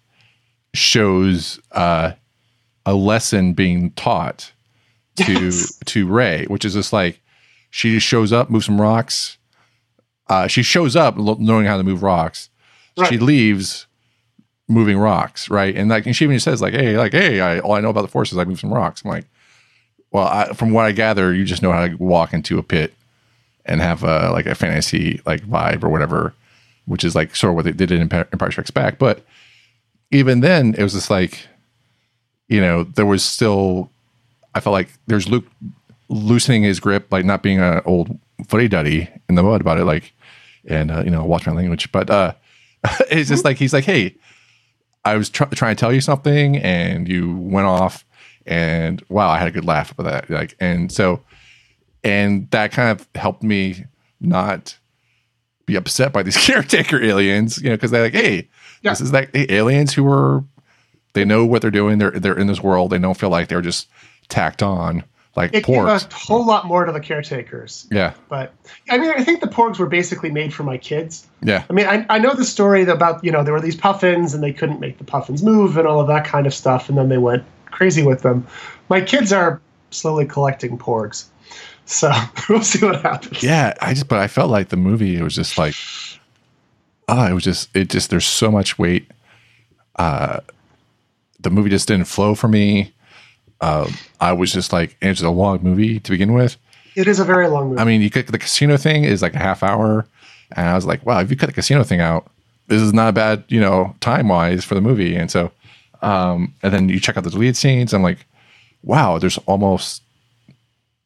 shows 0.74 1.58
uh, 1.72 2.12
a 2.86 2.94
lesson 2.94 3.52
being 3.54 3.90
taught 3.92 4.52
to 5.16 5.32
Yes. 5.32 5.78
to 5.86 6.06
Rey, 6.06 6.44
which 6.46 6.64
is 6.64 6.74
just 6.74 6.92
like 6.92 7.20
she 7.70 7.94
just 7.94 8.06
shows 8.06 8.32
up, 8.32 8.50
moves 8.50 8.66
some 8.66 8.80
rocks. 8.80 9.36
Uh, 10.28 10.46
she 10.46 10.62
shows 10.62 10.94
up 10.96 11.16
knowing 11.16 11.66
how 11.66 11.76
to 11.76 11.82
move 11.82 12.02
rocks. 12.02 12.48
She 13.08 13.18
leaves 13.18 13.86
moving 14.68 14.98
rocks, 14.98 15.48
right? 15.50 15.74
And 15.74 15.88
like, 15.90 16.06
and 16.06 16.14
she 16.14 16.24
even 16.24 16.38
says 16.38 16.60
like, 16.62 16.74
"Hey, 16.74 16.96
like, 16.98 17.12
hey, 17.12 17.40
I, 17.40 17.58
all 17.60 17.72
I 17.72 17.80
know 17.80 17.88
about 17.90 18.02
the 18.02 18.08
force 18.08 18.30
is 18.30 18.38
I 18.38 18.44
move 18.44 18.60
some 18.60 18.72
rocks." 18.72 19.02
I'm 19.04 19.10
like, 19.10 19.24
well, 20.12 20.26
I, 20.26 20.52
from 20.52 20.72
what 20.72 20.86
I 20.86 20.92
gather, 20.92 21.32
you 21.34 21.44
just 21.44 21.62
know 21.62 21.72
how 21.72 21.86
to 21.86 21.94
walk 21.96 22.32
into 22.32 22.58
a 22.58 22.62
pit 22.62 22.94
and 23.64 23.80
have 23.80 24.02
a 24.02 24.30
like 24.30 24.46
a 24.46 24.54
fantasy 24.54 25.20
like 25.26 25.42
vibe 25.42 25.84
or 25.84 25.88
whatever, 25.88 26.34
which 26.86 27.04
is 27.04 27.14
like 27.14 27.36
sort 27.36 27.50
of 27.50 27.56
what 27.56 27.64
they 27.64 27.72
did 27.72 27.92
in 27.92 28.00
Empire, 28.00 28.50
Strikes 28.50 28.70
Back. 28.70 28.98
But 28.98 29.24
even 30.10 30.40
then, 30.40 30.74
it 30.76 30.82
was 30.82 30.92
just 30.92 31.10
like, 31.10 31.46
you 32.48 32.60
know, 32.60 32.84
there 32.84 33.06
was 33.06 33.24
still. 33.24 33.90
I 34.52 34.58
felt 34.58 34.72
like 34.72 34.88
there's 35.06 35.28
Luke 35.28 35.46
loosening 36.08 36.64
his 36.64 36.80
grip, 36.80 37.06
like 37.12 37.24
not 37.24 37.42
being 37.42 37.60
an 37.60 37.82
old 37.84 38.18
footy 38.48 38.66
duddy 38.66 39.08
in 39.28 39.36
the 39.36 39.44
mud 39.44 39.60
about 39.60 39.78
it, 39.78 39.84
like, 39.84 40.12
and 40.66 40.90
uh, 40.90 41.02
you 41.04 41.10
know, 41.10 41.24
watch 41.24 41.46
my 41.46 41.52
language. 41.52 41.92
But 41.92 42.10
uh, 42.10 42.32
it's 43.10 43.28
just 43.28 43.44
like 43.44 43.58
he's 43.58 43.72
like, 43.72 43.84
hey, 43.84 44.16
I 45.04 45.16
was 45.16 45.30
try- 45.30 45.48
trying 45.48 45.76
to 45.76 45.80
tell 45.80 45.92
you 45.92 46.00
something, 46.00 46.56
and 46.56 47.08
you 47.08 47.36
went 47.36 47.68
off, 47.68 48.04
and 48.50 49.02
wow, 49.08 49.30
I 49.30 49.38
had 49.38 49.48
a 49.48 49.50
good 49.50 49.64
laugh 49.64 49.90
about 49.92 50.04
that. 50.04 50.28
Like, 50.30 50.54
and 50.60 50.92
so, 50.92 51.22
and 52.04 52.50
that 52.50 52.72
kind 52.72 52.90
of 52.90 53.08
helped 53.14 53.42
me 53.42 53.84
not 54.20 54.76
be 55.66 55.76
upset 55.76 56.12
by 56.12 56.22
these 56.22 56.36
caretaker 56.46 57.02
aliens, 57.02 57.56
you 57.62 57.70
know, 57.70 57.76
because 57.76 57.90
they're 57.90 58.02
like, 58.02 58.12
hey, 58.14 58.48
Yeah. 58.82 58.90
this 58.90 59.00
is 59.00 59.12
like 59.12 59.34
hey, 59.34 59.46
aliens 59.48 59.94
who 59.94 60.06
are, 60.10 60.44
they 61.14 61.24
know 61.24 61.46
what 61.46 61.62
they're 61.62 61.70
doing. 61.70 61.98
They're 61.98 62.10
they're 62.10 62.38
in 62.38 62.46
this 62.46 62.60
world. 62.62 62.90
They 62.90 62.98
don't 62.98 63.16
feel 63.16 63.30
like 63.30 63.48
they're 63.48 63.62
just 63.62 63.88
tacked 64.28 64.62
on 64.62 65.02
like 65.36 65.50
It 65.54 65.64
gave 65.64 65.76
porgs. 65.76 66.10
a 66.10 66.14
whole 66.14 66.44
lot 66.44 66.66
more 66.66 66.84
to 66.84 66.92
the 66.92 66.98
caretakers. 67.00 67.86
Yeah, 67.90 68.14
But 68.28 68.52
I 68.90 68.98
mean, 68.98 69.10
I 69.10 69.22
think 69.22 69.40
the 69.40 69.46
porgs 69.46 69.78
were 69.78 69.86
basically 69.86 70.30
made 70.30 70.52
for 70.52 70.64
my 70.64 70.76
kids. 70.76 71.26
yeah, 71.42 71.62
I 71.70 71.72
mean, 71.72 71.86
I, 71.86 72.04
I 72.10 72.18
know 72.18 72.34
the 72.34 72.44
story 72.44 72.82
about, 72.82 73.22
you 73.24 73.30
know, 73.30 73.44
there 73.44 73.52
were 73.54 73.60
these 73.60 73.76
puffins 73.76 74.34
and 74.34 74.42
they 74.42 74.52
couldn't 74.52 74.80
make 74.80 74.98
the 74.98 75.04
puffins 75.04 75.42
move 75.42 75.76
and 75.76 75.86
all 75.86 76.00
of 76.00 76.08
that 76.08 76.24
kind 76.24 76.46
of 76.48 76.54
stuff. 76.54 76.88
And 76.88 76.98
then 76.98 77.08
they 77.08 77.18
went 77.18 77.44
crazy 77.70 78.02
with 78.02 78.22
them. 78.22 78.46
My 78.88 79.00
kids 79.00 79.32
are 79.32 79.60
slowly 79.90 80.26
collecting 80.26 80.78
porgs. 80.78 81.26
So 81.86 82.12
we'll 82.48 82.62
see 82.62 82.84
what 82.84 83.02
happens. 83.02 83.42
yeah. 83.42 83.74
I 83.80 83.94
just, 83.94 84.08
but 84.08 84.18
I 84.18 84.28
felt 84.28 84.50
like 84.50 84.68
the 84.68 84.76
movie 84.76 85.16
it 85.16 85.22
was 85.22 85.34
just 85.34 85.58
like, 85.58 85.74
oh, 87.08 87.26
it 87.26 87.32
was 87.32 87.44
just, 87.44 87.74
it 87.74 87.90
just, 87.90 88.10
there's 88.10 88.26
so 88.26 88.50
much 88.50 88.78
weight. 88.78 89.10
Uh, 89.96 90.40
the 91.40 91.50
movie 91.50 91.70
just 91.70 91.88
didn't 91.88 92.06
flow 92.06 92.34
for 92.34 92.48
me. 92.48 92.92
Uh, 93.60 93.90
I 94.20 94.32
was 94.32 94.52
just 94.52 94.72
like, 94.72 94.96
it's 95.02 95.20
a 95.20 95.30
long 95.30 95.62
movie 95.62 96.00
to 96.00 96.10
begin 96.10 96.32
with. 96.32 96.56
It 96.96 97.06
is 97.06 97.20
a 97.20 97.24
very 97.24 97.48
long 97.48 97.70
movie. 97.70 97.80
I 97.80 97.84
mean, 97.84 98.00
you 98.00 98.10
could, 98.10 98.26
the 98.28 98.38
casino 98.38 98.76
thing 98.76 99.04
is 99.04 99.22
like 99.22 99.34
a 99.34 99.38
half 99.38 99.62
hour, 99.62 100.06
and 100.52 100.68
I 100.68 100.74
was 100.74 100.86
like, 100.86 101.04
wow, 101.04 101.20
if 101.20 101.30
you 101.30 101.36
cut 101.36 101.46
the 101.46 101.52
casino 101.52 101.84
thing 101.84 102.00
out, 102.00 102.30
this 102.68 102.80
is 102.80 102.92
not 102.92 103.08
a 103.08 103.12
bad, 103.12 103.44
you 103.48 103.60
know, 103.60 103.94
time 104.00 104.28
wise 104.28 104.64
for 104.64 104.74
the 104.74 104.80
movie. 104.80 105.14
And 105.16 105.30
so, 105.30 105.50
um, 106.02 106.54
and 106.62 106.72
then 106.72 106.88
you 106.88 107.00
check 107.00 107.16
out 107.16 107.24
the 107.24 107.30
deleted 107.30 107.56
scenes. 107.56 107.92
I'm 107.92 108.02
like, 108.02 108.26
wow, 108.82 109.18
there's 109.18 109.38
almost 109.46 110.02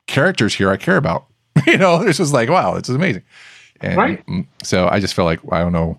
characters 0.07 0.55
here 0.55 0.71
I 0.71 0.77
care 0.77 0.97
about. 0.97 1.27
you 1.67 1.79
know, 1.79 2.03
it's 2.03 2.19
just 2.19 2.33
like, 2.33 2.49
wow, 2.49 2.75
this 2.75 2.89
is 2.89 2.97
amazing. 2.97 3.23
And 3.81 3.97
Right. 3.97 4.27
mm, 4.27 4.47
so 4.63 4.89
I 4.89 5.01
just 5.01 5.15
feel 5.15 5.25
like 5.25 5.41
I 5.53 5.61
don't 5.61 5.73
know, 5.73 5.99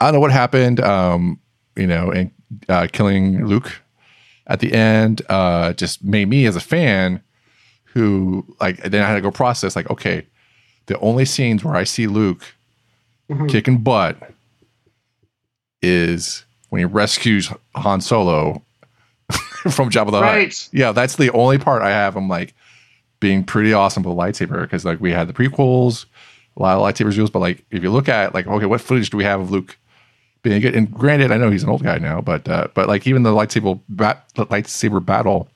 I 0.00 0.06
don't 0.06 0.14
know 0.14 0.20
what 0.20 0.30
happened. 0.32 0.80
Um, 0.80 1.40
you 1.76 1.86
know, 1.86 2.10
and 2.10 2.30
uh, 2.68 2.86
killing 2.92 3.46
Luke 3.46 3.80
at 4.46 4.60
the 4.60 4.72
end 4.72 5.22
uh, 5.28 5.72
just 5.74 6.02
made 6.02 6.28
me 6.28 6.46
as 6.46 6.56
a 6.56 6.60
fan 6.60 7.22
who 7.84 8.44
like 8.60 8.82
then 8.82 9.02
I 9.02 9.08
had 9.08 9.14
to 9.16 9.20
go 9.20 9.30
process 9.30 9.76
like 9.76 9.90
okay, 9.90 10.26
the 10.86 10.98
only 11.00 11.24
scenes 11.24 11.64
where 11.64 11.74
I 11.76 11.84
see 11.84 12.06
Luke 12.06 12.42
kicking 13.48 13.78
butt 13.78 14.16
is 15.82 16.44
when 16.68 16.80
he 16.80 16.84
rescues 16.84 17.52
Han 17.74 18.00
Solo 18.00 18.62
from 19.70 19.90
Jabba 19.90 20.10
the 20.10 20.20
Hutt. 20.20 20.68
Yeah, 20.72 20.92
that's 20.92 21.16
the 21.16 21.30
only 21.32 21.58
part 21.58 21.82
I 21.82 21.90
have. 21.90 22.16
I'm 22.16 22.28
like 22.28 22.54
being 23.20 23.44
pretty 23.44 23.72
awesome 23.72 24.02
with 24.02 24.12
a 24.12 24.16
lightsaber 24.16 24.62
because 24.62 24.84
like 24.84 25.00
we 25.00 25.12
had 25.12 25.28
the 25.28 25.32
prequels, 25.32 26.06
a 26.56 26.62
lot 26.62 26.76
of 26.76 26.82
lightsaber 26.82 27.06
reveals, 27.06 27.30
but 27.30 27.40
like 27.40 27.64
if 27.70 27.82
you 27.82 27.90
look 27.90 28.08
at 28.08 28.34
like 28.34 28.46
okay, 28.46 28.66
what 28.66 28.80
footage 28.80 29.10
do 29.10 29.16
we 29.16 29.24
have 29.24 29.40
of 29.40 29.50
Luke 29.50 29.76
being 30.42 30.60
good? 30.60 30.74
And 30.74 30.90
granted, 30.90 31.32
I 31.32 31.36
know 31.36 31.50
he's 31.50 31.62
an 31.62 31.70
old 31.70 31.82
guy 31.82 31.98
now, 31.98 32.20
but 32.20 32.48
uh, 32.48 32.68
but 32.74 32.88
like 32.88 33.06
even 33.06 33.22
the 33.22 33.32
lightsaber 33.32 33.80
bat, 33.88 34.28
lightsaber 34.34 35.04
battle 35.04 35.48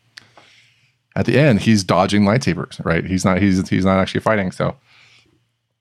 at 1.14 1.26
the 1.26 1.38
end, 1.38 1.60
he's 1.60 1.84
dodging 1.84 2.22
lightsabers, 2.22 2.82
right? 2.84 3.04
He's 3.04 3.24
not 3.24 3.40
he's 3.40 3.68
he's 3.68 3.84
not 3.84 3.98
actually 3.98 4.20
fighting. 4.20 4.50
So 4.50 4.76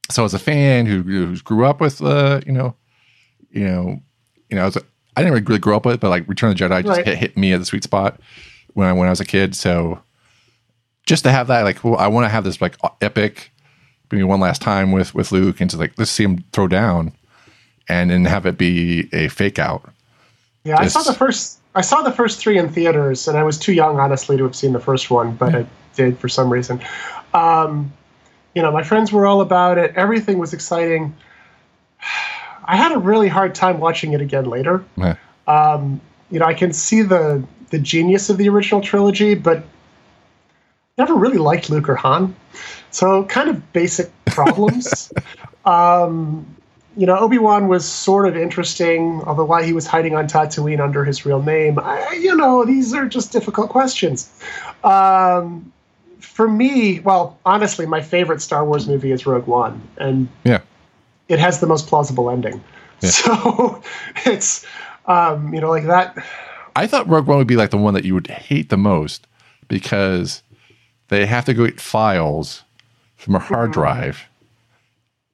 so 0.09 0.25
as 0.25 0.33
a 0.33 0.39
fan 0.39 0.85
who 0.85 1.03
who 1.03 1.37
grew 1.39 1.65
up 1.65 1.79
with 1.79 2.01
uh 2.01 2.41
you 2.45 2.51
know 2.51 2.75
you 3.51 3.63
know 3.63 4.01
you 4.49 4.57
know 4.57 4.65
as 4.65 4.75
a, 4.75 4.81
I 5.21 5.29
didn't 5.29 5.47
really 5.47 5.59
grow 5.59 5.75
up 5.75 5.85
with, 5.85 5.99
but 5.99 6.09
like 6.09 6.27
Return 6.27 6.51
of 6.51 6.57
the 6.57 6.63
Jedi 6.65 6.83
just 6.83 6.97
Right. 6.97 7.05
hit, 7.05 7.17
hit 7.17 7.37
me 7.37 7.53
at 7.53 7.59
the 7.59 7.65
sweet 7.65 7.83
spot 7.83 8.19
when 8.73 8.87
I 8.87 8.93
when 8.93 9.07
I 9.07 9.11
was 9.11 9.19
a 9.19 9.25
kid. 9.25 9.55
So 9.55 10.01
just 11.05 11.23
to 11.23 11.31
have 11.31 11.47
that 11.47 11.63
like 11.63 11.83
well, 11.83 11.97
I 11.97 12.07
want 12.07 12.25
to 12.25 12.29
have 12.29 12.43
this 12.43 12.61
like 12.61 12.75
epic 13.01 13.51
maybe 14.11 14.23
one 14.23 14.39
last 14.39 14.61
time 14.61 14.91
with 14.91 15.13
with 15.15 15.31
Luke 15.31 15.61
and 15.61 15.69
to 15.69 15.77
like 15.77 15.93
let's 15.97 16.11
see 16.11 16.23
him 16.23 16.43
throw 16.53 16.67
down 16.67 17.13
and 17.87 18.09
then 18.09 18.25
have 18.25 18.45
it 18.45 18.57
be 18.57 19.09
a 19.13 19.27
fake 19.27 19.59
out. 19.59 19.91
Yeah, 20.63 20.79
I 20.79 20.87
saw 20.87 21.01
the 21.01 21.13
first. 21.13 21.59
I 21.73 21.81
saw 21.81 22.01
the 22.01 22.11
first 22.11 22.39
three 22.39 22.57
in 22.57 22.69
theaters, 22.69 23.27
and 23.27 23.37
I 23.37 23.43
was 23.43 23.57
too 23.57 23.73
young, 23.73 23.99
honestly, 23.99 24.37
to 24.37 24.43
have 24.43 24.55
seen 24.55 24.73
the 24.73 24.79
first 24.79 25.09
one, 25.09 25.35
but 25.35 25.55
I 25.55 25.65
did 25.95 26.17
for 26.19 26.27
some 26.27 26.51
reason. 26.51 26.81
Um, 27.33 27.93
you 28.53 28.61
know, 28.61 28.71
my 28.71 28.83
friends 28.83 29.11
were 29.11 29.25
all 29.25 29.39
about 29.41 29.77
it. 29.77 29.93
Everything 29.95 30.37
was 30.37 30.53
exciting. 30.53 31.15
I 32.65 32.75
had 32.75 32.91
a 32.91 32.97
really 32.97 33.27
hard 33.27 33.55
time 33.55 33.79
watching 33.79 34.13
it 34.13 34.21
again 34.21 34.45
later. 34.45 34.83
Yeah. 34.97 35.15
You 36.31 36.39
know, 36.39 36.45
I 36.45 36.53
can 36.53 36.71
see 36.71 37.01
the 37.01 37.43
the 37.71 37.79
genius 37.79 38.29
of 38.29 38.37
the 38.37 38.47
original 38.49 38.81
trilogy, 38.81 39.33
but 39.33 39.63
never 40.97 41.15
really 41.15 41.37
liked 41.37 41.69
Luke 41.69 41.89
or 41.89 41.95
Han. 41.95 42.35
So, 42.91 43.23
kind 43.25 43.49
of 43.49 43.73
basic 43.73 44.11
problems. 44.25 45.11
um, 45.65 46.45
you 46.97 47.05
know, 47.05 47.17
Obi 47.17 47.37
Wan 47.37 47.67
was 47.67 47.85
sort 47.85 48.27
of 48.27 48.35
interesting, 48.35 49.21
although 49.23 49.45
why 49.45 49.63
he 49.63 49.71
was 49.71 49.87
hiding 49.87 50.15
on 50.15 50.27
Tatooine 50.27 50.81
under 50.81 51.05
his 51.05 51.25
real 51.25 51.41
name, 51.41 51.79
I, 51.79 52.11
you 52.21 52.35
know, 52.35 52.65
these 52.65 52.93
are 52.93 53.05
just 53.05 53.31
difficult 53.31 53.69
questions. 53.69 54.29
Um, 54.83 55.71
for 56.19 56.49
me, 56.49 56.99
well, 56.99 57.39
honestly, 57.45 57.85
my 57.85 58.01
favorite 58.01 58.41
Star 58.41 58.65
Wars 58.65 58.87
movie 58.87 59.11
is 59.11 59.25
Rogue 59.25 59.47
One, 59.47 59.81
and 59.97 60.27
Yeah. 60.43 60.59
It 61.31 61.39
has 61.39 61.59
the 61.59 61.67
most 61.67 61.87
plausible 61.87 62.29
ending. 62.29 62.55
Yeah. 62.55 62.61
So 63.11 63.81
it's, 64.27 64.63
um, 65.07 65.51
you 65.55 65.59
know, 65.59 65.69
like 65.69 65.85
that. 65.85 66.15
I 66.75 66.85
thought 66.85 67.07
Rogue 67.07 67.25
One 67.25 67.39
would 67.39 67.47
be 67.47 67.55
like 67.55 67.71
the 67.71 67.77
one 67.77 67.95
that 67.95 68.05
you 68.05 68.13
would 68.13 68.27
hate 68.27 68.69
the 68.69 68.77
most 68.77 69.25
because 69.67 70.43
they 71.07 71.25
have 71.25 71.45
to 71.45 71.53
go 71.55 71.65
get 71.65 71.81
files 71.81 72.61
from 73.15 73.33
a 73.35 73.39
hard 73.39 73.71
drive 73.71 74.23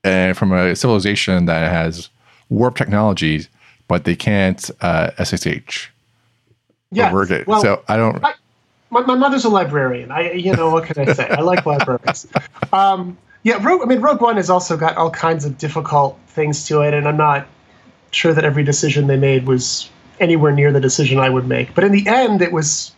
and 0.03 0.37
from 0.37 0.53
a 0.53 0.75
civilization 0.77 1.45
that 1.45 1.69
has 1.69 2.09
warp 2.49 2.77
technologies, 2.77 3.49
but 3.89 4.05
they 4.05 4.15
can't 4.15 4.69
uh, 4.79 5.11
SSH. 5.21 5.89
Yeah. 6.91 7.11
It. 7.29 7.47
Well, 7.47 7.61
so 7.61 7.83
I 7.89 7.97
don't. 7.97 8.23
I- 8.23 8.33
my, 8.89 9.01
my 9.01 9.15
mother's 9.15 9.43
a 9.43 9.49
librarian. 9.49 10.11
I, 10.11 10.31
you 10.31 10.53
know, 10.53 10.69
what 10.69 10.85
can 10.85 10.97
I 11.09 11.11
say? 11.11 11.27
I 11.27 11.41
like 11.41 11.65
libraries. 11.65 12.25
Um, 12.71 13.17
yeah, 13.47 13.65
Rogue. 13.65 13.81
I 13.81 13.85
mean, 13.85 14.01
Rogue 14.01 14.19
One 14.19 14.35
has 14.35 14.49
also 14.49 14.75
got 14.75 14.97
all 14.97 15.09
kinds 15.09 15.45
of 15.45 15.57
difficult 15.57 16.19
things 16.27 16.65
to 16.65 16.81
it, 16.81 16.93
and 16.93 17.07
I'm 17.07 17.15
not 17.15 17.47
sure 18.11 18.33
that 18.33 18.43
every 18.43 18.65
decision 18.65 19.07
they 19.07 19.15
made 19.15 19.47
was 19.47 19.89
anywhere 20.19 20.51
near 20.51 20.73
the 20.73 20.81
decision 20.81 21.17
I 21.17 21.29
would 21.29 21.47
make. 21.47 21.73
But 21.73 21.85
in 21.85 21.93
the 21.93 22.05
end, 22.09 22.41
it 22.41 22.51
was 22.51 22.91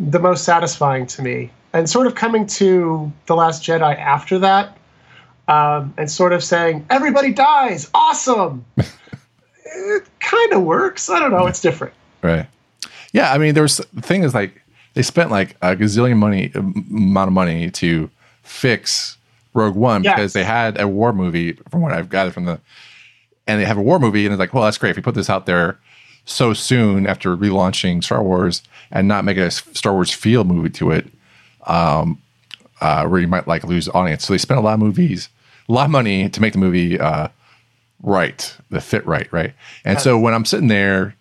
the 0.00 0.18
most 0.18 0.42
satisfying 0.42 1.06
to 1.06 1.22
me. 1.22 1.52
And 1.72 1.88
sort 1.88 2.08
of 2.08 2.16
coming 2.16 2.48
to 2.58 3.12
the 3.26 3.36
Last 3.36 3.62
Jedi 3.62 3.96
after 3.96 4.40
that, 4.40 4.76
um, 5.46 5.94
and 5.96 6.10
sort 6.10 6.32
of 6.32 6.42
saying 6.42 6.84
everybody 6.90 7.32
dies, 7.32 7.88
awesome. 7.94 8.64
it 8.76 10.02
kind 10.18 10.52
of 10.54 10.64
works. 10.64 11.08
I 11.08 11.20
don't 11.20 11.30
know. 11.30 11.46
It's 11.46 11.60
different. 11.60 11.94
Right. 12.20 12.48
Yeah, 13.12 13.32
I 13.32 13.38
mean, 13.38 13.54
there's 13.54 13.76
the 13.76 14.02
thing 14.02 14.24
is 14.24 14.34
like 14.34 14.60
they 14.94 15.02
spent 15.02 15.30
like 15.30 15.50
a 15.62 15.76
gazillion 15.76 16.16
money 16.16 16.50
amount 16.52 17.28
of 17.28 17.32
money 17.32 17.70
to 17.70 18.10
fix 18.42 19.16
Rogue 19.56 19.74
One 19.74 20.04
Yes. 20.04 20.14
because 20.14 20.32
they 20.34 20.44
had 20.44 20.78
a 20.80 20.86
war 20.86 21.12
movie, 21.12 21.52
from 21.70 21.80
what 21.80 21.92
I've 21.92 22.08
gathered 22.10 22.34
from 22.34 22.44
the, 22.44 22.60
and 23.46 23.60
they 23.60 23.64
have 23.64 23.78
a 23.78 23.82
war 23.82 23.98
movie, 23.98 24.26
and 24.26 24.32
it's 24.32 24.38
like, 24.38 24.52
well, 24.54 24.64
that's 24.64 24.78
great 24.78 24.90
if 24.90 24.96
you 24.96 25.02
put 25.02 25.14
this 25.14 25.30
out 25.30 25.46
there 25.46 25.78
so 26.24 26.52
soon 26.52 27.06
after 27.06 27.36
relaunching 27.36 28.02
Star 28.04 28.22
Wars 28.22 28.62
and 28.90 29.08
not 29.08 29.24
make 29.24 29.36
a 29.36 29.50
Star 29.50 29.92
Wars 29.92 30.10
feel 30.12 30.44
movie 30.44 30.70
to 30.70 30.90
it, 30.90 31.06
um, 31.66 32.20
uh, 32.80 33.06
where 33.06 33.20
you 33.20 33.28
might 33.28 33.46
like 33.48 33.64
lose 33.64 33.88
audience. 33.88 34.24
So 34.26 34.32
they 34.34 34.38
spent 34.38 34.58
a 34.58 34.62
lot 34.62 34.74
of 34.74 34.80
movies, 34.80 35.28
a 35.68 35.72
lot 35.72 35.84
of 35.86 35.90
money 35.90 36.28
to 36.28 36.40
make 36.40 36.52
the 36.52 36.58
movie 36.58 36.98
uh, 37.00 37.28
right, 38.02 38.56
the 38.70 38.80
fit 38.80 39.06
right, 39.06 39.32
right. 39.32 39.54
And 39.84 40.00
so 40.00 40.18
when 40.18 40.34
I'm 40.34 40.44
sitting 40.44 40.68
there 40.68 41.14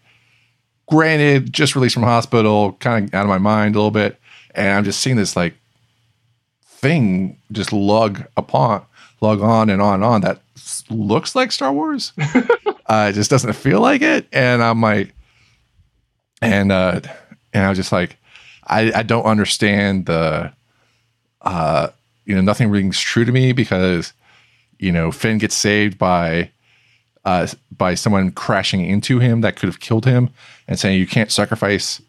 granted, 0.90 1.54
just 1.54 1.76
released 1.76 1.94
from 1.94 2.04
hospital, 2.04 2.74
kind 2.74 3.08
of 3.08 3.14
out 3.14 3.24
of 3.24 3.30
my 3.30 3.38
mind 3.38 3.76
a 3.76 3.78
little 3.80 3.92
bit, 3.92 4.20
and 4.54 4.70
I'm 4.78 4.84
just 4.84 5.00
seeing 5.00 5.16
this 5.16 5.36
like 5.36 5.54
thing 6.86 7.36
just 7.52 7.74
lug 7.74 8.26
upon, 8.38 8.86
lug 9.20 9.42
on 9.42 9.72
and 9.72 9.82
on 9.82 9.96
and 9.96 10.04
on 10.04 10.22
that 10.22 10.40
looks 10.92 11.36
like 11.36 11.52
Star 11.52 11.74
Wars. 11.74 12.14
uh, 12.86 13.08
it 13.10 13.14
just 13.14 13.32
doesn't 13.32 13.54
feel 13.54 13.82
like 13.82 14.04
it, 14.04 14.28
and 14.32 14.62
I'm 14.62 14.82
like, 14.82 15.12
and 16.42 16.72
uh, 16.72 17.02
and 17.54 17.66
I 17.66 17.70
was 17.70 17.78
just 17.78 17.92
like, 17.92 18.18
I 18.68 18.92
I 18.94 19.04
don't 19.04 19.26
understand 19.26 20.06
the, 20.06 20.54
uh, 21.42 21.88
you 22.26 22.36
know, 22.36 22.42
nothing 22.42 22.70
rings 22.70 23.00
true 23.00 23.26
to 23.26 23.32
me 23.32 23.52
because, 23.52 24.14
you 24.78 24.92
know, 24.92 25.12
Finn 25.12 25.40
gets 25.40 25.56
saved 25.56 25.98
by 25.98 26.52
uh, 27.24 27.48
by 27.76 27.96
someone 27.96 28.32
crashing 28.32 28.86
into 28.86 29.18
him 29.18 29.42
that 29.42 29.56
could 29.56 29.70
have 29.70 29.80
killed 29.80 30.06
him 30.06 30.30
and 30.68 30.80
saying 30.80 31.00
you 31.00 31.08
can't 31.08 31.32
sacrifice 31.32 32.00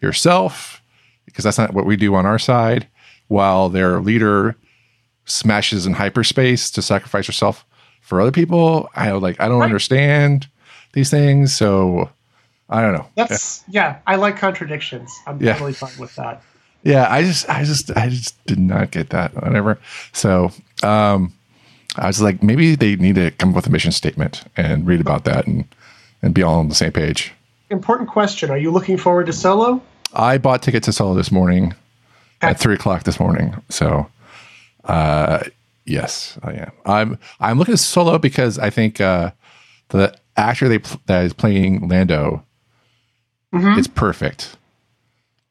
yourself 0.00 0.80
because 1.26 1.44
that's 1.44 1.58
not 1.58 1.74
what 1.74 1.84
we 1.84 1.96
do 1.96 2.14
on 2.14 2.24
our 2.24 2.38
side 2.38 2.88
while 3.28 3.68
their 3.68 4.00
leader 4.00 4.56
smashes 5.26 5.86
in 5.86 5.92
hyperspace 5.94 6.70
to 6.70 6.82
sacrifice 6.82 7.26
herself 7.26 7.64
for 8.00 8.20
other 8.20 8.30
people 8.32 8.90
i 8.94 9.10
like 9.12 9.40
i 9.40 9.48
don't 9.48 9.62
understand 9.62 10.46
these 10.92 11.10
things 11.10 11.54
so 11.56 12.10
i 12.68 12.82
don't 12.82 12.92
know 12.92 13.06
That's 13.16 13.64
yeah. 13.68 13.98
I 14.06 14.16
like 14.16 14.36
contradictions. 14.36 15.10
I'm 15.26 15.40
Yeah. 15.42 15.54
totally 15.54 15.72
fine 15.72 15.92
with 15.98 16.14
that. 16.16 16.42
yeah 16.82 17.06
i 17.10 17.22
just 17.22 17.48
i 17.48 17.64
just 17.64 17.90
i 17.96 18.08
just 18.10 18.44
did 18.46 18.58
not 18.58 18.90
get 18.90 19.08
that 19.10 19.34
whatever 19.34 19.78
so 20.12 20.50
um 20.82 21.32
i 21.96 22.06
was 22.06 22.20
like 22.20 22.42
maybe 22.42 22.74
they 22.74 22.96
need 22.96 23.14
to 23.14 23.30
come 23.32 23.50
up 23.50 23.56
with 23.56 23.66
a 23.66 23.70
mission 23.70 23.92
statement 23.92 24.44
and 24.56 24.86
read 24.86 25.00
about 25.00 25.24
that 25.24 25.46
and 25.46 25.64
and 26.20 26.34
be 26.34 26.42
all 26.42 26.58
on 26.58 26.68
the 26.68 26.74
same 26.74 26.92
page 26.92 27.32
Important 27.70 28.10
question. 28.10 28.50
Are 28.50 28.58
you 28.58 28.70
looking 28.70 28.98
forward 28.98 29.24
to 29.26 29.32
Solo? 29.32 29.80
I 30.12 30.36
bought 30.38 30.62
tickets 30.62 30.84
to 30.84 30.92
Solo 30.92 31.14
this 31.14 31.32
morning 31.32 31.72
at 32.50 32.58
three 32.60 32.74
o'clock 32.74 33.04
this 33.04 33.18
morning. 33.20 33.54
So, 33.68 34.06
uh, 34.84 35.44
yes, 35.84 36.38
I 36.42 36.52
am. 36.54 36.72
I'm 36.86 37.18
I'm 37.40 37.58
looking 37.58 37.74
at 37.74 37.80
Solo 37.80 38.18
because 38.18 38.58
I 38.58 38.70
think 38.70 39.00
uh, 39.00 39.30
the 39.88 40.16
actor 40.36 40.68
they 40.68 40.78
pl- 40.80 41.00
that 41.06 41.24
is 41.24 41.32
playing 41.32 41.88
Lando 41.88 42.44
is 43.78 43.88
perfect. 43.88 44.56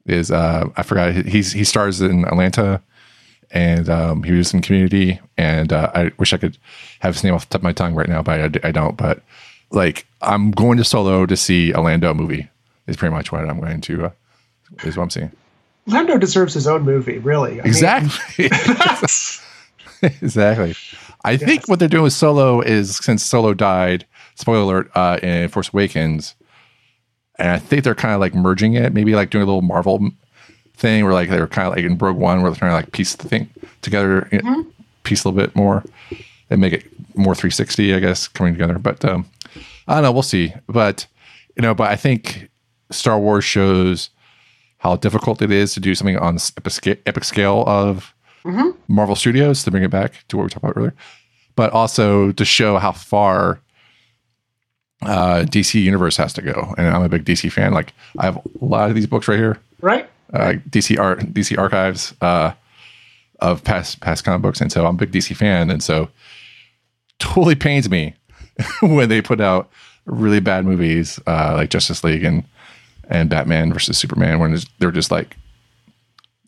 Is 0.06 0.32
uh, 0.32 0.66
I 0.76 0.84
forgot 0.84 1.14
he's 1.26 1.54
he 1.54 1.64
stars 1.64 2.02
in 2.02 2.26
Atlanta, 2.26 2.82
and 3.52 3.88
um, 3.90 4.24
he 4.24 4.34
was 4.34 4.54
in 4.54 4.62
Community, 4.62 5.20
and 5.38 5.72
uh, 5.72 5.90
I 5.96 6.12
wish 6.18 6.34
I 6.34 6.38
could 6.38 6.58
have 7.00 7.14
his 7.16 7.24
name 7.24 7.34
off 7.34 7.48
the 7.48 7.54
top 7.54 7.60
of 7.60 7.64
my 7.64 7.72
tongue 7.72 7.96
right 7.96 8.10
now, 8.10 8.22
but 8.22 8.64
I, 8.64 8.68
I 8.68 8.72
don't. 8.72 8.98
But 8.98 9.24
like, 9.72 10.06
I'm 10.22 10.52
going 10.52 10.78
to 10.78 10.84
Solo 10.84 11.26
to 11.26 11.38
see 11.38 11.72
a 11.72 11.80
Lando 11.80 12.14
movie. 12.14 12.50
Is 12.86 12.98
pretty 12.98 13.16
much 13.16 13.32
what 13.32 13.48
I'm 13.48 13.62
going 13.62 13.80
to. 13.80 14.06
Uh, 14.08 14.10
is 14.84 14.98
what 14.98 15.04
I'm 15.04 15.10
seeing. 15.10 15.32
Lando 15.86 16.18
deserves 16.18 16.54
his 16.54 16.68
own 16.68 16.84
movie, 16.84 17.18
really. 17.18 17.60
I 17.62 17.66
Exactly. 17.66 18.48
that's- 18.48 19.42
exactly. 20.02 20.76
I 21.24 21.38
think 21.38 21.68
what 21.68 21.80
they're 21.80 21.88
doing 21.88 22.04
with 22.04 22.14
Solo 22.14 22.60
is 22.62 22.98
since 22.98 23.24
Solo 23.24 23.54
died, 23.54 24.06
spoiler 24.36 24.62
alert, 24.64 24.92
uh, 24.96 25.20
in 25.24 25.48
Force 25.50 25.70
Awakens, 25.74 26.36
and 27.40 27.50
I 27.52 27.58
think 27.60 27.84
they're 27.84 27.96
kind 27.96 28.14
of 28.14 28.20
like 28.20 28.36
merging 28.36 28.74
it, 28.74 28.94
maybe 28.94 29.16
like 29.16 29.30
doing 29.30 29.44
a 29.44 29.46
little 29.46 29.62
Marvel 29.62 30.10
thing 30.76 31.04
where 31.06 31.14
like 31.14 31.30
they 31.30 31.40
were 31.40 31.48
kind 31.48 31.68
of 31.68 31.76
like 31.76 31.86
in 31.86 31.98
Rogue 31.98 32.18
One 32.18 32.42
where 32.42 32.52
they're 32.52 32.60
trying 32.60 32.72
to 32.72 32.76
like 32.76 32.92
piece 32.92 33.16
the 33.16 33.30
thing 33.30 33.50
together, 33.82 34.28
know, 34.44 34.66
piece 35.04 35.24
a 35.24 35.30
little 35.30 35.42
bit 35.42 35.56
more 35.56 35.84
and 36.50 36.60
make 36.60 36.74
it 36.74 36.86
more 37.16 37.34
360, 37.36 37.94
I 37.94 38.00
guess, 38.00 38.28
coming 38.28 38.54
together. 38.54 38.78
But 38.78 39.04
um, 39.06 39.26
I 39.88 39.96
don't 39.96 40.04
know. 40.04 40.12
We'll 40.12 40.22
see. 40.24 40.54
But, 40.68 41.08
you 41.56 41.62
know, 41.62 41.74
but 41.74 41.90
I 41.90 41.96
think 41.96 42.50
Star 42.92 43.18
Wars 43.20 43.46
shows 43.46 44.10
how 44.84 44.98
difficult 44.98 45.42
it 45.42 45.50
is 45.50 45.74
to 45.74 45.80
do 45.80 45.96
something 45.96 46.18
on 46.18 46.38
epic 46.58 47.24
scale, 47.24 47.64
of 47.66 48.14
Marvel 48.90 49.16
Studios 49.16 49.64
to 49.64 49.72
bring 49.72 49.84
it 49.84 49.90
back 49.90 50.26
to 50.28 50.36
what 50.36 50.44
we 50.44 50.50
talked 50.50 50.66
about 50.66 50.78
earlier, 50.78 50.94
but 51.56 51.72
also 51.72 52.34
to 52.34 52.44
show 52.44 52.78
how 52.78 52.92
far 52.92 53.62
uh, 55.04 55.46
DC 55.48 55.82
Universe 55.82 56.18
has 56.18 56.34
to 56.34 56.42
go. 56.42 56.76
And 56.78 56.88
I'm 56.88 57.02
a 57.02 57.08
big 57.08 57.24
DC 57.24 57.50
fan. 57.50 57.72
Like 57.72 57.94
I 58.20 58.26
have 58.26 58.36
a 58.36 58.66
lot 58.66 58.90
of 58.90 58.96
these 58.96 59.08
books 59.08 59.30
right 59.30 59.40
here, 59.40 59.58
right? 59.80 60.10
uh, 60.34 60.56
DC 60.70 61.00
art, 61.00 61.20
DC 61.34 61.58
archives 61.58 62.14
uh, 62.20 62.52
of 63.40 63.64
past 63.64 64.02
past 64.02 64.26
comic 64.26 64.42
books, 64.42 64.60
and 64.60 64.70
so 64.70 64.86
I'm 64.86 64.96
a 64.96 64.98
big 64.98 65.14
DC 65.14 65.34
fan, 65.34 65.72
and 65.72 65.82
so 65.82 66.10
totally 67.20 67.56
pains 67.56 67.90
me 67.90 68.16
when 68.82 69.08
they 69.08 69.22
put 69.22 69.40
out 69.40 69.70
really 70.06 70.42
bad 70.42 70.66
movies 70.66 71.22
uh, 71.26 71.54
like 71.56 71.70
Justice 71.70 72.04
League 72.04 72.26
and 72.26 72.44
and 73.10 73.30
Batman 73.30 73.74
versus 73.74 73.98
Superman 73.98 74.40
when 74.40 74.54
it's- 74.54 74.70
they're 74.80 74.92
just 74.92 75.12
like 75.12 75.38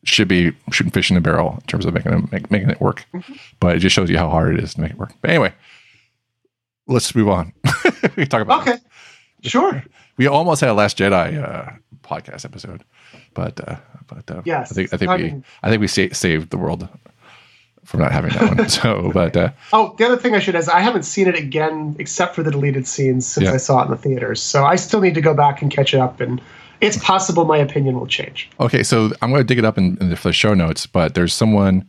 should 0.03 0.27
be 0.27 0.51
shooting 0.71 0.91
fish 0.91 1.09
in 1.09 1.17
a 1.17 1.21
barrel 1.21 1.53
in 1.55 1.61
terms 1.67 1.83
of 1.85 1.93
making 1.93 2.13
it, 2.13 2.31
make, 2.31 2.51
making 2.51 2.69
it 2.69 2.79
work. 2.79 3.05
But 3.59 3.75
it 3.75 3.79
just 3.79 3.95
shows 3.95 4.07
you 4.09 4.17
how 4.19 4.29
hard 4.29 4.53
it 4.55 4.63
is 4.63 4.75
to 4.75 4.81
make 4.81 4.91
it 4.91 4.97
work. 4.99 5.13
But 5.21 5.31
anyway, 5.31 5.51
let's 6.87 7.13
move 7.15 7.29
on. 7.29 7.53
we 7.83 8.23
can 8.23 8.27
talk 8.27 8.41
about 8.41 8.61
Okay, 8.67 8.77
sure. 9.43 9.83
we 10.17 10.27
almost 10.27 10.61
had 10.61 10.69
a 10.69 10.73
Last 10.73 10.97
Jedi 10.97 11.41
uh, 11.43 11.71
podcast 12.03 12.45
episode, 12.45 12.83
but 13.33 13.59
uh, 13.67 13.77
but 14.07 14.29
uh, 14.29 14.41
Yes, 14.45 14.71
I 14.71 14.75
think 14.75 14.93
I 14.93 14.97
think 14.97 15.09
I 15.11 15.15
we 15.17 15.23
mean- 15.23 15.43
I 15.63 15.69
think 15.69 15.81
we 15.81 15.87
sa- 15.87 16.13
saved 16.13 16.51
the 16.51 16.57
world 16.57 16.87
from 17.85 18.01
not 18.01 18.11
having 18.11 18.31
that 18.31 18.57
one. 18.57 18.69
So, 18.69 19.11
but 19.13 19.37
uh, 19.37 19.51
Oh, 19.71 19.95
the 19.97 20.05
other 20.05 20.17
thing 20.17 20.35
I 20.35 20.39
should 20.39 20.55
add 20.55 20.59
is 20.59 20.69
I 20.69 20.79
haven't 20.81 21.03
seen 21.03 21.27
it 21.27 21.35
again 21.35 21.95
except 21.99 22.35
for 22.35 22.43
the 22.43 22.51
deleted 22.51 22.85
scenes 22.87 23.25
since 23.25 23.45
Yeah. 23.45 23.53
I 23.53 23.57
saw 23.57 23.81
it 23.81 23.85
in 23.85 23.91
the 23.91 23.97
theaters. 23.97 24.41
So 24.41 24.65
I 24.65 24.75
still 24.75 24.99
need 25.01 25.13
to 25.15 25.21
go 25.21 25.33
back 25.33 25.61
and 25.61 25.71
catch 25.71 25.93
it 25.93 25.99
up, 25.99 26.19
and 26.19 26.41
it's 26.81 26.97
possible 26.97 27.45
my 27.45 27.57
opinion 27.57 27.97
will 27.99 28.07
change. 28.07 28.49
okay, 28.59 28.83
so 28.83 29.11
I'm 29.21 29.29
going 29.29 29.39
to 29.41 29.47
dig 29.47 29.57
it 29.59 29.65
up 29.65 29.77
in, 29.77 29.97
in 30.01 30.09
the, 30.09 30.31
show 30.33 30.53
notes. 30.53 30.85
But 30.87 31.13
there's 31.15 31.33
someone 31.33 31.87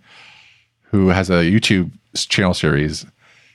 who 0.83 1.09
has 1.09 1.29
a 1.31 1.43
YouTube 1.45 1.91
channel 2.15 2.55
series, 2.55 3.05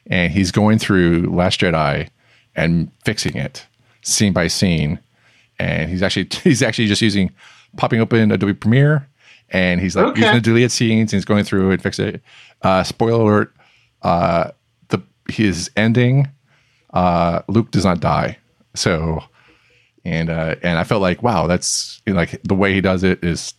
and 0.08 0.34
he's 0.34 0.52
going 0.52 0.78
through 0.80 1.30
Last 1.34 1.62
Jedi 1.62 2.10
and 2.56 2.92
fixing 3.06 3.38
it 3.38 3.66
scene 4.04 4.34
by 4.34 4.48
scene, 4.48 5.00
and 5.60 5.90
he's 5.90 6.02
actually 6.04 6.28
he's 6.44 6.62
actually 6.62 6.88
just 6.88 7.02
using 7.02 7.32
popping 7.78 8.02
open 8.02 8.32
Adobe 8.32 8.54
Premiere, 8.54 9.08
and 9.52 9.80
he's 9.82 9.96
like 9.96 10.08
Okay. 10.08 10.22
using 10.22 10.36
the 10.36 10.42
deleted 10.42 10.72
scenes 10.72 11.14
and 11.14 11.18
he's 11.20 11.26
going 11.26 11.44
through 11.44 11.72
and 11.72 11.82
fix 11.82 12.00
it. 12.00 12.22
Uh, 12.62 12.84
spoiler 12.84 13.22
alert: 13.22 13.56
uh, 14.02 14.52
the 14.90 15.02
his 15.30 15.70
ending, 15.76 16.28
uh, 16.94 17.42
Luke 17.48 17.72
does 17.72 17.86
not 17.86 18.00
die. 18.00 18.38
So, 18.76 19.24
and 20.06 20.30
uh, 20.30 20.56
and 20.64 20.78
I 20.80 20.84
felt 20.84 21.02
like 21.02 21.22
wow, 21.22 21.48
that's 21.48 22.02
you 22.06 22.14
know, 22.14 22.20
like 22.20 22.42
the 22.44 22.56
way 22.56 22.74
he 22.74 22.82
does 22.82 23.04
it 23.04 23.24
is, 23.24 23.54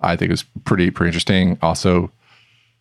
I 0.00 0.16
think 0.16 0.32
is 0.32 0.44
pretty 0.64 0.90
pretty 0.90 1.08
interesting. 1.08 1.58
Also, 1.62 2.10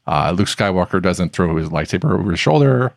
uh, 0.07 0.33
Luke 0.37 0.47
Skywalker 0.47 1.01
doesn't 1.01 1.33
throw 1.33 1.55
his 1.57 1.69
lightsaber 1.69 2.17
over 2.19 2.31
his 2.31 2.39
shoulder. 2.39 2.93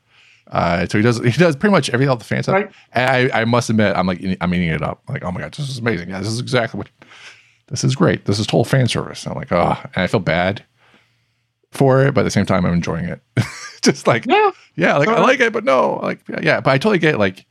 Uh, 0.50 0.84
so 0.86 0.98
he 0.98 1.02
does 1.02 1.18
he 1.18 1.30
does 1.30 1.54
pretty 1.54 1.70
much 1.70 1.88
everything 1.90 2.10
all 2.10 2.16
the 2.16 2.24
fan 2.24 2.42
stuff. 2.42 2.54
Right. 2.56 2.70
And 2.92 3.30
I, 3.32 3.42
I 3.42 3.44
must 3.44 3.70
admit, 3.70 3.94
I'm 3.96 4.08
like 4.08 4.20
I'm 4.40 4.52
eating 4.52 4.68
it 4.70 4.82
up. 4.82 5.00
Like, 5.08 5.22
oh 5.24 5.30
my 5.30 5.40
god, 5.40 5.52
this 5.54 5.68
is 5.68 5.78
amazing. 5.78 6.10
Yeah, 6.10 6.18
this 6.18 6.26
is 6.28 6.40
exactly 6.40 6.78
what 6.78 6.88
this 7.70 7.84
is 7.84 7.94
great. 7.94 8.24
This 8.24 8.38
is 8.38 8.46
total 8.46 8.64
fan 8.64 8.88
service. 8.88 9.26
I'm 9.26 9.34
like, 9.34 9.52
oh, 9.52 9.76
and 9.94 10.02
I 10.02 10.06
feel 10.06 10.20
bad 10.20 10.64
for 11.72 12.04
it, 12.04 12.14
but 12.14 12.22
at 12.22 12.24
the 12.24 12.30
same 12.30 12.46
time, 12.46 12.64
I'm 12.66 12.72
enjoying 12.72 13.04
it. 13.06 13.20
Just 13.82 14.06
like, 14.06 14.26
Yeah. 14.26 14.50
yeah, 14.76 14.96
like 14.96 15.08
I 15.08 15.20
like 15.20 15.40
it, 15.40 15.52
but 15.52 15.64
no, 15.64 16.00
like, 16.02 16.20
yeah, 16.42 16.60
but 16.60 16.70
I 16.70 16.78
totally 16.78 16.98
get 16.98 17.14
it, 17.14 17.18
like, 17.18 17.46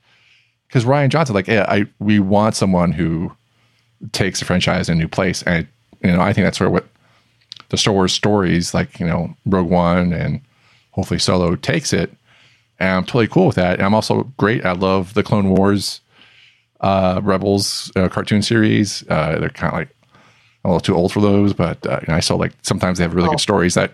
because 0.67 0.85
Rian 0.85 1.09
Johnson, 1.09 1.33
like, 1.33 1.47
yeah, 1.47 1.65
I 1.67 1.85
we 1.99 2.19
want 2.19 2.55
someone 2.55 2.91
who 2.91 3.31
takes 4.11 4.39
the 4.39 4.45
franchise 4.45 4.87
in 4.89 4.97
a 4.97 5.01
new 5.01 5.07
place, 5.07 5.41
and 5.43 5.67
you 6.03 6.11
know, 6.11 6.21
I 6.21 6.31
think 6.33 6.45
that's 6.45 6.57
sort 6.59 6.67
of 6.67 6.73
what 6.73 6.87
the 7.69 7.77
Star 7.77 7.93
Wars 7.93 8.13
stories, 8.13 8.73
like 8.73 8.99
you 8.99 9.07
know, 9.07 9.33
Rogue 9.45 9.69
One 9.69 10.13
and 10.13 10.41
hopefully 10.91 11.19
Solo 11.19 11.55
takes 11.55 11.91
it, 11.91 12.11
and 12.79 12.89
I'm 12.89 13.03
totally 13.05 13.27
cool 13.27 13.47
with 13.47 13.55
that. 13.55 13.77
And 13.79 13.83
I'm 13.85 13.95
also 13.95 14.23
great. 14.37 14.63
I 14.63 14.73
love 14.73 15.15
the 15.15 15.23
Clone 15.23 15.49
Wars, 15.49 16.01
uh, 16.81 17.19
Rebels 17.23 17.91
uh, 17.95 18.07
cartoon 18.09 18.41
series. 18.43 19.03
Uh, 19.09 19.39
they're 19.39 19.49
kind 19.49 19.73
of 19.73 19.79
like 19.79 19.89
a 20.63 20.67
little 20.67 20.79
too 20.79 20.95
old 20.95 21.11
for 21.13 21.21
those, 21.21 21.53
but 21.53 21.85
uh, 21.87 21.99
you 22.01 22.07
know, 22.11 22.15
I 22.15 22.19
saw 22.19 22.35
like 22.35 22.53
sometimes 22.63 22.97
they 22.97 23.03
have 23.03 23.13
really 23.15 23.27
Oh. 23.27 23.31
good 23.31 23.39
stories 23.39 23.73
that 23.75 23.91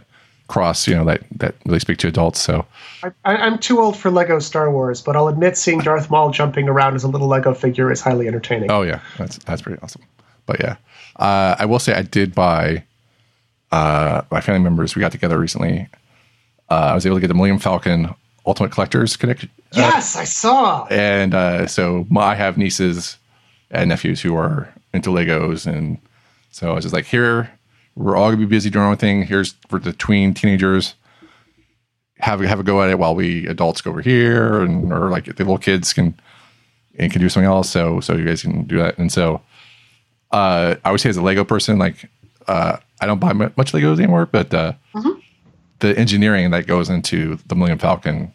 cross, 0.47 0.87
you 0.87 0.95
know, 0.95 1.05
that 1.05 1.21
that 1.37 1.55
really 1.65 1.79
speak 1.79 1.97
to 1.99 2.07
adults. 2.07 2.39
So 2.39 2.65
I, 3.03 3.11
I'm 3.35 3.57
too 3.57 3.79
old 3.79 3.97
for 3.97 4.11
Lego 4.11 4.39
Star 4.39 4.71
Wars, 4.71 5.01
but 5.01 5.15
I'll 5.15 5.27
admit 5.27 5.57
seeing 5.57 5.79
Darth 5.79 6.09
Maul 6.11 6.31
jumping 6.31 6.67
around 6.69 6.95
as 6.95 7.03
a 7.03 7.07
little 7.07 7.27
Lego 7.27 7.53
figure 7.53 7.91
is 7.91 8.01
highly 8.01 8.27
entertaining. 8.27 8.71
Oh 8.71 8.81
yeah, 8.83 8.99
that's 9.17 9.37
that's 9.39 9.61
pretty 9.61 9.81
awesome. 9.81 10.01
But 10.45 10.59
yeah, 10.59 10.75
uh, 11.15 11.55
I 11.57 11.65
will 11.65 11.79
say 11.79 11.93
I 11.93 12.01
did 12.03 12.33
buy. 12.35 12.83
Uh, 13.71 14.21
my 14.31 14.39
family 14.41 14.61
members 14.61 14.95
we 14.95 14.99
got 15.01 15.11
together 15.11 15.37
recently. 15.39 15.87
Uh, 16.69 16.73
I 16.91 16.93
was 16.95 17.05
able 17.05 17.17
to 17.17 17.21
get 17.21 17.27
the 17.27 17.33
Millennium 17.33 17.59
Falcon 17.59 18.13
Ultimate 18.45 18.71
Collectors 18.71 19.17
Connect, 19.17 19.45
yes, 19.73 20.15
I 20.15 20.23
saw. 20.23 20.85
and 20.85 21.33
uh, 21.33 21.67
so 21.67 22.05
my, 22.09 22.21
I 22.21 22.35
have 22.35 22.57
nieces 22.57 23.17
and 23.71 23.89
nephews 23.89 24.21
who 24.21 24.35
are 24.35 24.71
into 24.93 25.09
Legos, 25.09 25.65
and 25.67 25.97
so 26.55 26.71
I 26.71 26.73
was 26.75 26.85
just 26.85 26.93
like, 26.93 27.03
here 27.03 27.51
we're 27.95 28.15
all 28.15 28.29
gonna 28.29 28.37
be 28.37 28.45
busy 28.45 28.69
doing 28.69 28.85
our 28.85 28.91
own 28.91 28.97
thing. 28.97 29.23
Here's 29.23 29.55
for 29.67 29.77
the 29.77 29.91
tween 29.91 30.33
teenagers. 30.33 30.95
Have 32.19 32.39
have 32.39 32.61
a 32.61 32.63
go 32.63 32.81
at 32.81 32.89
it 32.89 32.97
while 32.97 33.13
we 33.13 33.45
adults 33.47 33.81
go 33.81 33.91
over 33.91 33.99
here, 33.99 34.61
and 34.61 34.93
or 34.93 35.09
like 35.09 35.25
the 35.25 35.33
little 35.33 35.57
kids 35.57 35.91
can 35.91 36.17
and 36.97 37.11
can 37.11 37.19
do 37.19 37.27
something 37.27 37.49
else. 37.49 37.69
So 37.69 37.99
so 37.99 38.15
you 38.15 38.23
guys 38.23 38.41
can 38.41 38.63
do 38.63 38.77
that. 38.77 38.97
And 38.97 39.11
so 39.11 39.41
uh, 40.31 40.75
I 40.85 40.91
would 40.91 41.01
say 41.01 41.09
as 41.09 41.17
a 41.17 41.21
Lego 41.21 41.43
person, 41.43 41.77
like 41.77 42.09
uh, 42.47 42.77
I 43.01 43.05
don't 43.05 43.19
buy 43.19 43.33
much 43.33 43.73
Legos 43.73 43.97
anymore, 43.97 44.25
but 44.25 44.53
uh, 44.53 44.73
the 45.79 45.97
engineering 45.99 46.51
that 46.51 46.67
goes 46.67 46.89
into 46.89 47.37
the 47.47 47.55
Millennium 47.55 47.79
Falcon 47.79 48.31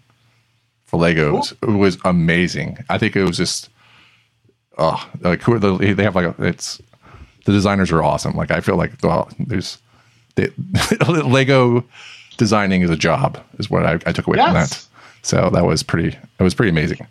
for 0.84 1.00
Legos 1.00 1.52
it 1.62 1.70
was 1.70 1.96
amazing. 2.04 2.84
I 2.90 2.98
think 2.98 3.16
it 3.16 3.24
was 3.24 3.38
just 3.38 3.70
oh 4.76 5.08
like 5.20 5.40
who 5.40 5.54
are 5.54 5.58
the, 5.58 5.94
they 5.94 6.02
have 6.02 6.14
like 6.14 6.38
a, 6.38 6.44
it's 6.44 6.82
the 7.44 7.52
designers 7.52 7.90
are 7.92 8.02
awesome. 8.02 8.34
Like 8.36 8.50
I 8.50 8.60
feel 8.60 8.76
like 8.76 8.92
well 9.02 9.28
there's 9.38 9.78
they, 10.36 10.48
Lego 11.08 11.84
designing 12.36 12.82
is 12.82 12.90
a 12.90 12.96
job 12.96 13.38
is 13.58 13.68
what 13.70 13.84
I, 13.84 13.94
I 14.06 14.12
took 14.12 14.26
away 14.26 14.38
from 14.38 14.54
that. 14.54 14.86
So 15.22 15.50
that 15.50 15.64
was 15.64 15.82
pretty 15.82 16.10
that 16.10 16.44
was 16.44 16.54
pretty 16.54 16.70
amazing. 16.70 17.06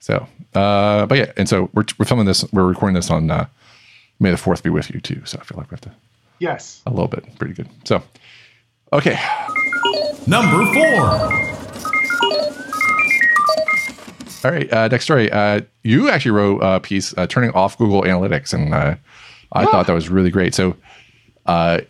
So 0.00 0.26
uh 0.54 1.06
but 1.06 1.18
yeah, 1.18 1.32
and 1.36 1.48
so 1.48 1.68
we're 1.74 1.84
we're 1.98 2.04
filming 2.06 2.26
this 2.26 2.44
we're 2.52 2.64
recording 2.66 2.94
this 2.94 3.10
on 3.10 3.30
uh 3.30 3.46
May 4.20 4.30
the 4.30 4.36
fourth 4.36 4.62
be 4.62 4.70
with 4.70 4.90
you 4.94 5.00
too. 5.00 5.20
So 5.24 5.38
I 5.40 5.44
feel 5.44 5.58
like 5.58 5.70
we 5.70 5.74
have 5.74 5.80
to 5.82 5.92
Yes. 6.38 6.82
a 6.86 6.90
little 6.90 7.08
bit 7.08 7.24
pretty 7.38 7.54
good. 7.54 7.68
So 7.84 8.02
okay. 8.92 9.18
Number 10.26 10.64
four. 10.72 11.30
All 14.44 14.50
right, 14.50 14.70
uh, 14.72 14.88
next 14.88 15.04
story. 15.04 15.30
Uh, 15.32 15.62
you 15.84 16.10
actually 16.10 16.32
wrote 16.32 16.58
a 16.58 16.78
piece 16.78 17.16
uh, 17.16 17.26
turning 17.26 17.50
off 17.52 17.78
Google 17.78 18.02
Analytics, 18.02 18.52
and 18.52 18.74
I 19.54 19.64
thought 19.66 19.86
that 19.86 19.92
was 19.94 20.08
really 20.08 20.30
great. 20.30 20.54
So, 20.54 20.76
uh, 21.46 21.80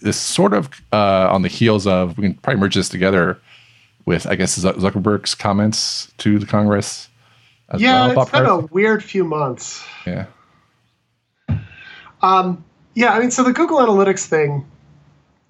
this 0.00 0.16
sort 0.16 0.52
of 0.52 0.68
uh, 0.92 1.28
on 1.30 1.42
the 1.42 1.48
heels 1.48 1.86
of 1.86 2.18
we 2.18 2.24
can 2.24 2.34
probably 2.34 2.60
merge 2.60 2.74
this 2.74 2.88
together 2.88 3.38
with 4.04 4.26
I 4.26 4.34
guess 4.34 4.58
Zuckerberg's 4.58 5.34
comments 5.36 6.10
to 6.18 6.38
the 6.40 6.46
Congress. 6.46 7.08
as 7.68 7.80
Yeah, 7.80 8.08
well 8.08 8.22
it's 8.22 8.30
been 8.32 8.46
a 8.46 8.58
weird 8.58 9.04
few 9.04 9.24
months. 9.24 9.84
yeah, 10.06 10.26
Um, 12.22 12.64
yeah, 12.94 13.12
I 13.12 13.20
mean, 13.20 13.30
so 13.30 13.42
the 13.42 13.52
Google 13.52 13.78
Analytics 13.78 14.26
thing 14.26 14.64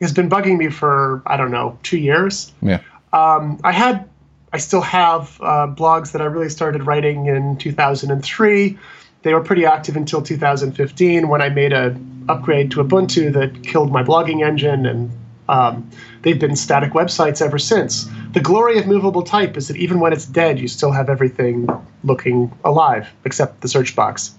has 0.00 0.12
been 0.12 0.28
bugging 0.28 0.58
me 0.58 0.68
for 0.68 1.22
I 1.26 1.36
don't 1.36 1.50
know 1.50 1.78
two 1.82 1.98
years. 1.98 2.52
yeah, 2.62 2.80
Um, 3.12 3.58
I 3.64 3.72
had, 3.72 4.08
I 4.52 4.58
still 4.58 4.80
have 4.80 5.38
uh, 5.40 5.66
blogs 5.68 6.12
that 6.12 6.20
I 6.22 6.26
really 6.26 6.48
started 6.48 6.86
writing 6.86 7.26
in 7.26 7.56
2003. 7.56 8.78
They 9.22 9.34
were 9.34 9.40
pretty 9.40 9.64
active 9.64 9.96
until 9.96 10.22
2015 10.22 11.28
when 11.28 11.42
I 11.42 11.48
made 11.48 11.72
a 11.72 11.96
upgrade 12.28 12.70
to 12.72 12.82
Ubuntu 12.82 13.32
that 13.32 13.62
killed 13.64 13.92
my 13.92 14.02
blogging 14.02 14.44
engine, 14.46 14.86
and 14.86 15.10
um, 15.48 15.88
they've 16.22 16.38
been 16.38 16.56
static 16.56 16.92
websites 16.92 17.42
ever 17.42 17.58
since. 17.58 18.08
The 18.32 18.40
glory 18.40 18.78
of 18.78 18.86
movable 18.86 19.22
type 19.22 19.56
is 19.56 19.68
that 19.68 19.76
even 19.76 20.00
when 20.00 20.12
it's 20.12 20.26
dead, 20.26 20.58
you 20.58 20.68
still 20.68 20.92
have 20.92 21.08
everything 21.08 21.68
looking 22.04 22.52
alive 22.64 23.08
except 23.24 23.60
the 23.60 23.68
search 23.68 23.94
box. 23.94 24.34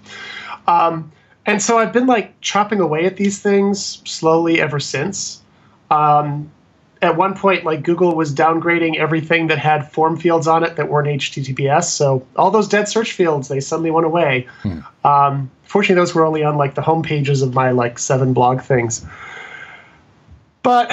Um, 0.66 1.12
and 1.46 1.62
so 1.62 1.78
I've 1.78 1.92
been 1.92 2.06
like 2.06 2.40
chopping 2.40 2.80
away 2.80 3.04
at 3.04 3.16
these 3.16 3.40
things 3.40 4.00
slowly 4.04 4.60
ever 4.60 4.80
since. 4.80 5.42
Um, 5.90 6.50
at 7.04 7.16
one 7.16 7.34
point, 7.34 7.64
like 7.64 7.82
Google 7.82 8.14
was 8.14 8.34
downgrading 8.34 8.96
everything 8.96 9.48
that 9.48 9.58
had 9.58 9.90
form 9.92 10.16
fields 10.16 10.46
on 10.46 10.64
it 10.64 10.76
that 10.76 10.88
weren't 10.88 11.08
HTTPS. 11.08 11.84
So 11.84 12.26
all 12.36 12.50
those 12.50 12.68
dead 12.68 12.88
search 12.88 13.12
fields, 13.12 13.48
they 13.48 13.60
suddenly 13.60 13.90
went 13.90 14.06
away. 14.06 14.48
Um, 15.04 15.50
fortunately, 15.64 16.00
those 16.00 16.14
were 16.14 16.24
only 16.24 16.42
on 16.42 16.56
like 16.56 16.74
the 16.74 16.82
home 16.82 17.02
pages 17.02 17.42
of 17.42 17.54
my 17.54 17.70
like 17.70 17.98
seven 17.98 18.32
blog 18.32 18.60
things. 18.62 19.04
But 20.62 20.92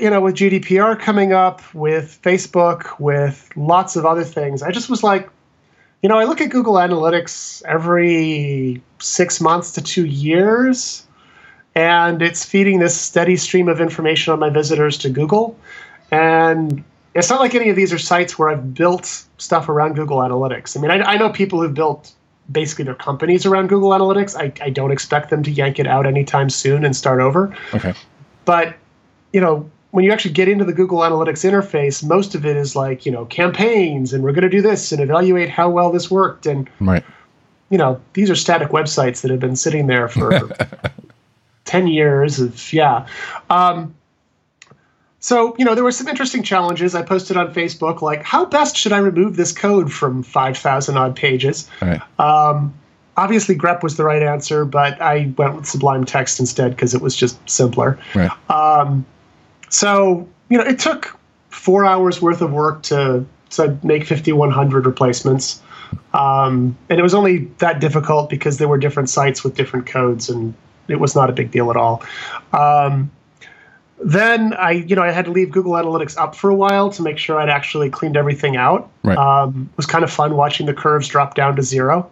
you 0.00 0.10
know, 0.10 0.20
with 0.20 0.34
GDPR 0.34 0.98
coming 0.98 1.32
up, 1.32 1.62
with 1.74 2.18
Facebook, 2.22 2.98
with 2.98 3.50
lots 3.56 3.96
of 3.96 4.04
other 4.04 4.24
things, 4.24 4.62
I 4.62 4.72
just 4.72 4.90
was 4.90 5.02
like, 5.02 5.30
you 6.02 6.08
know, 6.08 6.18
I 6.18 6.24
look 6.24 6.40
at 6.40 6.50
Google 6.50 6.74
Analytics 6.74 7.62
every 7.64 8.82
six 8.98 9.40
months 9.40 9.72
to 9.72 9.82
two 9.82 10.06
years, 10.06 11.06
and 11.74 12.20
it's 12.22 12.44
feeding 12.44 12.78
this 12.78 12.98
steady 12.98 13.36
stream 13.36 13.68
of 13.68 13.80
information 13.80 14.32
on 14.32 14.38
my 14.38 14.50
visitors 14.50 14.98
to 14.98 15.10
Google. 15.10 15.58
And 16.10 16.84
it's 17.14 17.30
not 17.30 17.40
like 17.40 17.54
any 17.54 17.70
of 17.70 17.76
these 17.76 17.92
are 17.92 17.98
sites 17.98 18.38
where 18.38 18.50
I've 18.50 18.74
built 18.74 19.24
stuff 19.38 19.68
around 19.68 19.94
Google 19.94 20.18
Analytics. 20.18 20.76
I 20.76 20.80
mean, 20.80 20.90
I, 20.90 21.12
I 21.12 21.16
know 21.16 21.30
people 21.30 21.60
who've 21.60 21.74
built 21.74 22.12
basically 22.50 22.84
their 22.84 22.94
companies 22.94 23.46
around 23.46 23.68
Google 23.68 23.90
Analytics. 23.90 24.36
I, 24.36 24.52
I 24.64 24.70
don't 24.70 24.90
expect 24.90 25.30
them 25.30 25.42
to 25.44 25.50
yank 25.50 25.78
it 25.78 25.86
out 25.86 26.06
anytime 26.06 26.50
soon 26.50 26.84
and 26.84 26.94
start 26.94 27.20
over. 27.20 27.56
okay, 27.72 27.94
But, 28.44 28.74
you 29.32 29.40
know, 29.40 29.70
when 29.92 30.04
you 30.04 30.12
actually 30.12 30.32
get 30.32 30.48
into 30.48 30.64
the 30.64 30.72
Google 30.72 30.98
Analytics 30.98 31.48
interface, 31.48 32.02
most 32.04 32.34
of 32.34 32.44
it 32.44 32.56
is 32.56 32.74
like, 32.74 33.06
you 33.06 33.12
know, 33.12 33.26
campaigns 33.26 34.12
and 34.12 34.22
we're 34.22 34.32
going 34.32 34.42
to 34.42 34.48
do 34.48 34.62
this 34.62 34.90
and 34.92 35.00
evaluate 35.00 35.48
how 35.48 35.70
well 35.70 35.92
this 35.92 36.10
worked. 36.10 36.46
And, 36.46 36.68
right, 36.80 37.04
you 37.70 37.78
know, 37.78 38.00
these 38.12 38.30
are 38.30 38.34
static 38.34 38.68
websites 38.68 39.22
that 39.22 39.30
have 39.30 39.40
been 39.40 39.56
sitting 39.56 39.86
there 39.86 40.08
for 40.08 40.50
10 41.72 41.86
years 41.86 42.38
of, 42.38 42.70
yeah. 42.70 43.06
Um, 43.48 43.94
so, 45.20 45.56
you 45.58 45.64
know, 45.64 45.74
there 45.74 45.82
were 45.84 45.90
some 45.92 46.06
interesting 46.06 46.42
challenges 46.42 46.94
I 46.94 47.00
posted 47.00 47.38
on 47.38 47.54
Facebook, 47.54 48.02
like, 48.02 48.22
how 48.22 48.44
best 48.44 48.76
should 48.76 48.92
I 48.92 48.98
remove 48.98 49.36
this 49.36 49.52
code 49.52 49.90
from 49.90 50.22
5,000 50.22 50.98
odd 50.98 51.16
pages? 51.16 51.70
right, 51.80 52.02
Um, 52.18 52.74
obviously, 53.16 53.56
grep 53.56 53.82
was 53.82 53.96
the 53.96 54.04
right 54.04 54.22
answer, 54.22 54.66
but 54.66 55.00
I 55.00 55.32
went 55.38 55.56
with 55.56 55.66
Sublime 55.66 56.04
Text 56.04 56.38
instead 56.40 56.72
because 56.72 56.92
it 56.92 57.00
was 57.00 57.16
just 57.16 57.38
simpler. 57.48 57.98
right, 58.14 58.30
Um, 58.50 59.06
so, 59.70 60.28
you 60.50 60.58
know, 60.58 60.64
it 60.64 60.78
took 60.78 61.18
four 61.48 61.86
hours 61.86 62.20
worth 62.20 62.42
of 62.42 62.52
work 62.52 62.82
to, 62.82 63.24
to 63.50 63.78
make 63.82 64.06
5,100 64.06 64.84
replacements. 64.84 65.62
Um, 66.12 66.76
and 66.90 66.98
it 67.00 67.02
was 67.02 67.14
only 67.14 67.46
that 67.58 67.80
difficult 67.80 68.28
because 68.28 68.58
there 68.58 68.68
were 68.68 68.78
different 68.78 69.08
sites 69.08 69.42
with 69.42 69.56
different 69.56 69.86
codes, 69.86 70.28
and 70.28 70.52
it 70.88 71.00
was 71.00 71.14
not 71.14 71.30
a 71.30 71.32
big 71.32 71.50
deal 71.50 71.70
at 71.70 71.76
all. 71.76 72.02
Um, 72.52 73.10
then 74.04 74.52
I, 74.54 74.72
you 74.72 74.96
know, 74.96 75.02
I 75.02 75.10
had 75.10 75.26
to 75.26 75.30
leave 75.30 75.50
Google 75.50 75.72
Analytics 75.72 76.16
up 76.18 76.34
for 76.34 76.50
a 76.50 76.54
while 76.54 76.90
to 76.90 77.02
make 77.02 77.18
sure 77.18 77.38
I'd 77.38 77.48
actually 77.48 77.88
cleaned 77.90 78.16
everything 78.16 78.56
out. 78.56 78.90
Right. 79.02 79.16
Um, 79.16 79.68
it 79.72 79.76
was 79.76 79.86
kind 79.86 80.02
of 80.02 80.10
fun 80.10 80.36
watching 80.36 80.66
the 80.66 80.74
curves 80.74 81.06
drop 81.08 81.34
down 81.34 81.56
to 81.56 81.62
zero. 81.62 82.10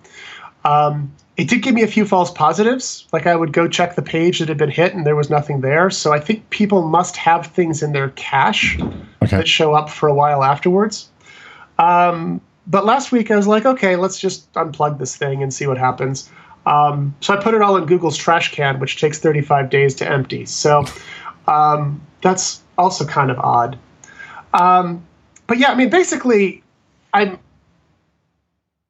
Um, 0.64 1.12
it 1.36 1.48
did 1.48 1.62
give 1.62 1.74
me 1.74 1.82
a 1.82 1.86
few 1.86 2.04
false 2.04 2.30
positives. 2.30 3.06
Like 3.12 3.26
I 3.26 3.34
would 3.34 3.52
go 3.52 3.66
check 3.66 3.96
the 3.96 4.02
page 4.02 4.40
that 4.40 4.48
had 4.48 4.58
been 4.58 4.70
hit 4.70 4.94
and 4.94 5.06
there 5.06 5.16
was 5.16 5.30
nothing 5.30 5.62
there. 5.62 5.90
So 5.90 6.12
I 6.12 6.20
think 6.20 6.48
people 6.50 6.86
must 6.86 7.16
have 7.16 7.46
things 7.46 7.82
in 7.82 7.92
their 7.92 8.10
cache 8.10 8.78
okay, 8.78 9.38
that 9.38 9.48
show 9.48 9.74
up 9.74 9.88
for 9.88 10.08
a 10.08 10.14
while 10.14 10.44
afterwards. 10.44 11.08
Um, 11.78 12.40
but 12.66 12.84
last 12.84 13.10
week 13.10 13.30
I 13.30 13.36
was 13.36 13.46
like, 13.46 13.64
okay, 13.64 13.96
let's 13.96 14.20
just 14.20 14.52
unplug 14.52 14.98
this 14.98 15.16
thing 15.16 15.42
and 15.42 15.52
see 15.52 15.66
what 15.66 15.78
happens. 15.78 16.30
Um, 16.70 17.16
so 17.20 17.34
I 17.34 17.42
put 17.42 17.54
it 17.54 17.62
all 17.62 17.76
in 17.76 17.84
Google's 17.84 18.16
trash 18.16 18.52
can, 18.52 18.78
which 18.78 19.00
takes 19.00 19.18
35 19.18 19.70
days 19.70 19.94
to 19.96 20.08
empty. 20.08 20.46
So 20.46 20.84
um, 21.48 22.00
that's 22.22 22.62
also 22.78 23.04
kind 23.04 23.30
of 23.30 23.38
odd. 23.40 23.76
Um, 24.54 25.04
but 25.48 25.58
yeah, 25.58 25.72
I 25.72 25.74
mean, 25.74 25.90
basically, 25.90 26.62
I'm 27.12 27.38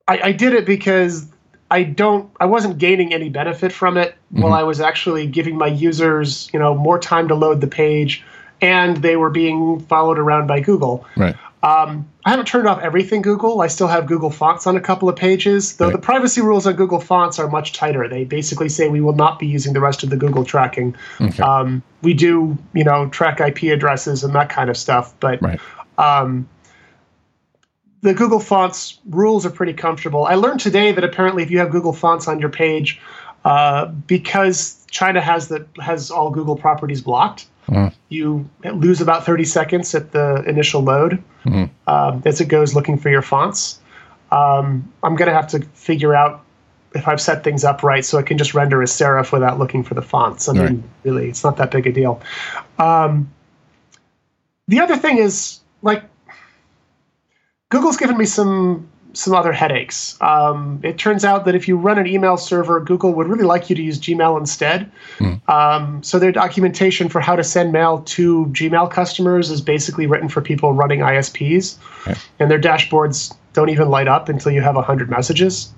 I, 0.07 0.21
I 0.25 0.33
did 0.33 0.53
it 0.53 0.67
because 0.67 1.27
I 1.71 1.85
don't 1.85 2.31
I 2.39 2.47
wasn't 2.47 2.77
gaining 2.79 3.15
any 3.15 3.31
benefit 3.31 3.73
from 3.73 3.97
it 3.97 4.15
while 4.31 4.53
I 4.53 4.63
was 4.63 4.81
actually 4.81 5.27
giving 5.27 5.57
my 5.57 5.69
users, 5.69 6.51
you 6.53 6.59
know, 6.59 6.75
more 6.75 6.99
time 6.99 7.29
to 7.29 7.35
load 7.35 7.61
the 7.63 7.67
page 7.67 8.23
and 8.61 8.99
they 8.99 9.17
were 9.17 9.31
being 9.31 9.81
followed 9.81 10.19
around 10.19 10.47
by 10.47 10.61
Google. 10.61 11.07
Right. 11.17 11.37
Um, 11.63 12.09
I 12.25 12.31
haven't 12.31 12.47
turned 12.47 12.67
off 12.67 12.81
everything 12.81 13.21
Google. 13.21 13.61
I 13.61 13.67
still 13.67 13.87
have 13.87 14.07
Google 14.07 14.31
Fonts 14.31 14.67
on 14.67 14.77
a 14.77 14.81
couple 14.81 15.11
of 15.11 15.17
pages, 15.17 15.77
though 15.77 15.87
Right. 15.87 15.93
the 15.93 15.99
privacy 15.99 16.41
rules 16.41 16.67
on 16.67 16.75
Google 16.75 17.01
Fonts 17.01 17.39
are 17.39 17.49
much 17.49 17.75
tighter. 17.75 18.09
They 18.09 18.25
basically 18.25 18.71
say 18.71 18.89
we 18.89 19.03
will 19.03 19.15
not 19.15 19.39
be 19.39 19.47
using 19.47 19.75
the 19.75 19.81
rest 19.81 20.03
of 20.03 20.09
the 20.09 20.17
Google 20.17 20.45
tracking. 20.45 20.97
Okay. 21.21 21.43
Um, 21.43 21.83
we 22.03 22.15
do, 22.15 22.57
you 22.73 22.85
know, 22.85 23.09
track 23.11 23.41
IP 23.41 23.65
addresses 23.65 24.25
and 24.25 24.35
that 24.35 24.49
kind 24.49 24.71
of 24.71 24.77
stuff, 24.77 25.15
but 25.21 25.43
right. 25.43 25.61
um, 25.99 26.49
the 28.01 28.15
Google 28.15 28.41
Fonts 28.41 28.99
rules 29.11 29.45
are 29.45 29.51
pretty 29.51 29.75
comfortable. 29.75 30.25
I 30.25 30.37
learned 30.37 30.61
today 30.61 30.93
that 30.93 31.05
apparently 31.05 31.43
if 31.43 31.51
you 31.51 31.59
have 31.59 31.71
Google 31.71 31.93
Fonts 31.93 32.27
on 32.27 32.41
your 32.41 32.49
page, 32.49 32.99
uh, 33.45 33.87
because 33.87 34.85
China 34.91 35.21
has 35.21 35.49
the 35.49 35.67
has 35.79 36.11
all 36.11 36.31
Google 36.31 36.57
properties 36.57 37.03
blocked, 37.03 37.47
you 38.09 38.49
lose 38.65 39.01
about 39.01 39.25
30 39.25 39.45
seconds 39.45 39.95
at 39.95 40.11
the 40.13 40.43
initial 40.47 40.83
load 40.83 41.23
um, 41.87 42.23
as 42.27 42.41
it 42.41 42.47
goes 42.49 42.75
looking 42.75 42.99
for 42.99 43.09
your 43.11 43.23
fonts. 43.23 43.79
Um, 44.33 44.93
I'm 45.03 45.17
going 45.17 45.29
to 45.29 45.35
have 45.35 45.47
to 45.49 45.61
figure 45.75 46.15
out 46.15 46.45
if 46.95 47.07
I've 47.07 47.21
set 47.21 47.45
things 47.45 47.63
up 47.65 47.83
right 47.85 48.05
so 48.05 48.19
it 48.19 48.27
can 48.27 48.37
just 48.39 48.53
render 48.55 48.83
as 48.83 48.91
serif 48.91 49.31
without 49.33 49.59
looking 49.59 49.85
for 49.85 49.95
the 49.95 50.03
fonts. 50.03 50.49
I 50.49 50.53
mean, 50.53 50.63
Right. 50.63 50.83
really, 51.05 51.29
it's 51.29 51.45
not 51.45 51.57
that 51.59 51.71
big 51.71 51.87
a 51.87 51.93
deal. 51.93 52.21
Um, 52.79 53.31
the 54.67 54.81
other 54.81 54.97
thing 54.97 55.19
is 55.19 55.61
like 55.83 56.03
Google's 57.71 57.97
given 57.97 58.19
me 58.19 58.25
some 58.27 58.89
some 59.13 59.35
other 59.35 59.53
headaches. 59.53 60.17
Um, 60.21 60.81
it 60.83 60.99
turns 60.99 61.25
out 61.25 61.45
that 61.45 61.55
if 61.55 61.69
you 61.69 61.77
run 61.77 61.99
an 61.99 62.07
email 62.07 62.37
server, 62.37 62.81
Google 62.81 63.13
would 63.15 63.27
really 63.29 63.45
like 63.45 63.69
you 63.71 63.77
to 63.77 63.83
use 63.83 63.99
Gmail 63.99 64.39
instead. 64.39 64.91
Um, 65.49 66.03
so 66.03 66.19
their 66.19 66.33
documentation 66.33 67.09
for 67.09 67.21
how 67.21 67.37
to 67.37 67.45
send 67.45 67.73
mail 67.73 68.03
to 68.03 68.47
Gmail 68.47 68.91
customers 68.91 69.51
is 69.51 69.61
basically 69.61 70.07
written 70.07 70.29
for 70.29 70.41
people 70.41 70.73
running 70.73 71.01
ISPs, 71.01 71.77
and 72.39 72.51
their 72.51 72.61
dashboards 72.61 73.35
don't 73.53 73.69
even 73.69 73.89
light 73.89 74.09
up 74.09 74.29
until 74.29 74.53
you 74.53 74.61
have 74.63 74.77
100 74.77 75.11
messages. 75.11 75.73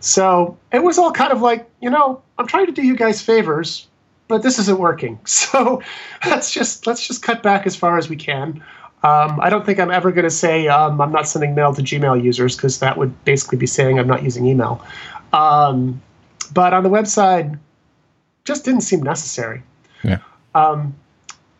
So 0.00 0.58
it 0.72 0.82
was 0.82 0.98
all 0.98 1.12
kind 1.12 1.32
of 1.32 1.42
like, 1.42 1.70
you 1.80 1.90
know, 1.90 2.22
I'm 2.38 2.46
trying 2.46 2.66
to 2.66 2.72
do 2.72 2.82
you 2.82 2.96
guys 2.96 3.22
favors, 3.22 3.86
but 4.26 4.42
this 4.42 4.58
isn't 4.58 4.78
working. 4.78 5.20
So 5.26 5.82
let's 6.24 6.50
just 6.50 6.86
let's 6.86 7.06
just 7.06 7.22
cut 7.22 7.42
back 7.42 7.66
as 7.66 7.76
far 7.76 7.98
as 7.98 8.08
we 8.08 8.16
can. 8.16 8.64
Um, 9.04 9.40
I 9.40 9.50
don't 9.50 9.66
think 9.66 9.80
I'm 9.80 9.90
ever 9.90 10.12
going 10.12 10.24
to 10.24 10.30
say 10.30 10.68
um, 10.68 11.00
I'm 11.00 11.10
not 11.10 11.26
sending 11.26 11.54
mail 11.54 11.74
to 11.74 11.82
Gmail 11.82 12.22
users 12.22 12.56
because 12.56 12.78
that 12.78 12.96
would 12.96 13.24
basically 13.24 13.58
be 13.58 13.66
saying 13.66 13.98
I'm 13.98 14.06
not 14.06 14.22
using 14.22 14.46
email. 14.46 14.84
Um, 15.32 16.00
but 16.54 16.72
on 16.72 16.82
the 16.84 16.90
website, 16.90 17.58
just 18.44 18.64
didn't 18.64 18.82
seem 18.82 19.02
necessary. 19.02 19.62
Yeah. 20.04 20.18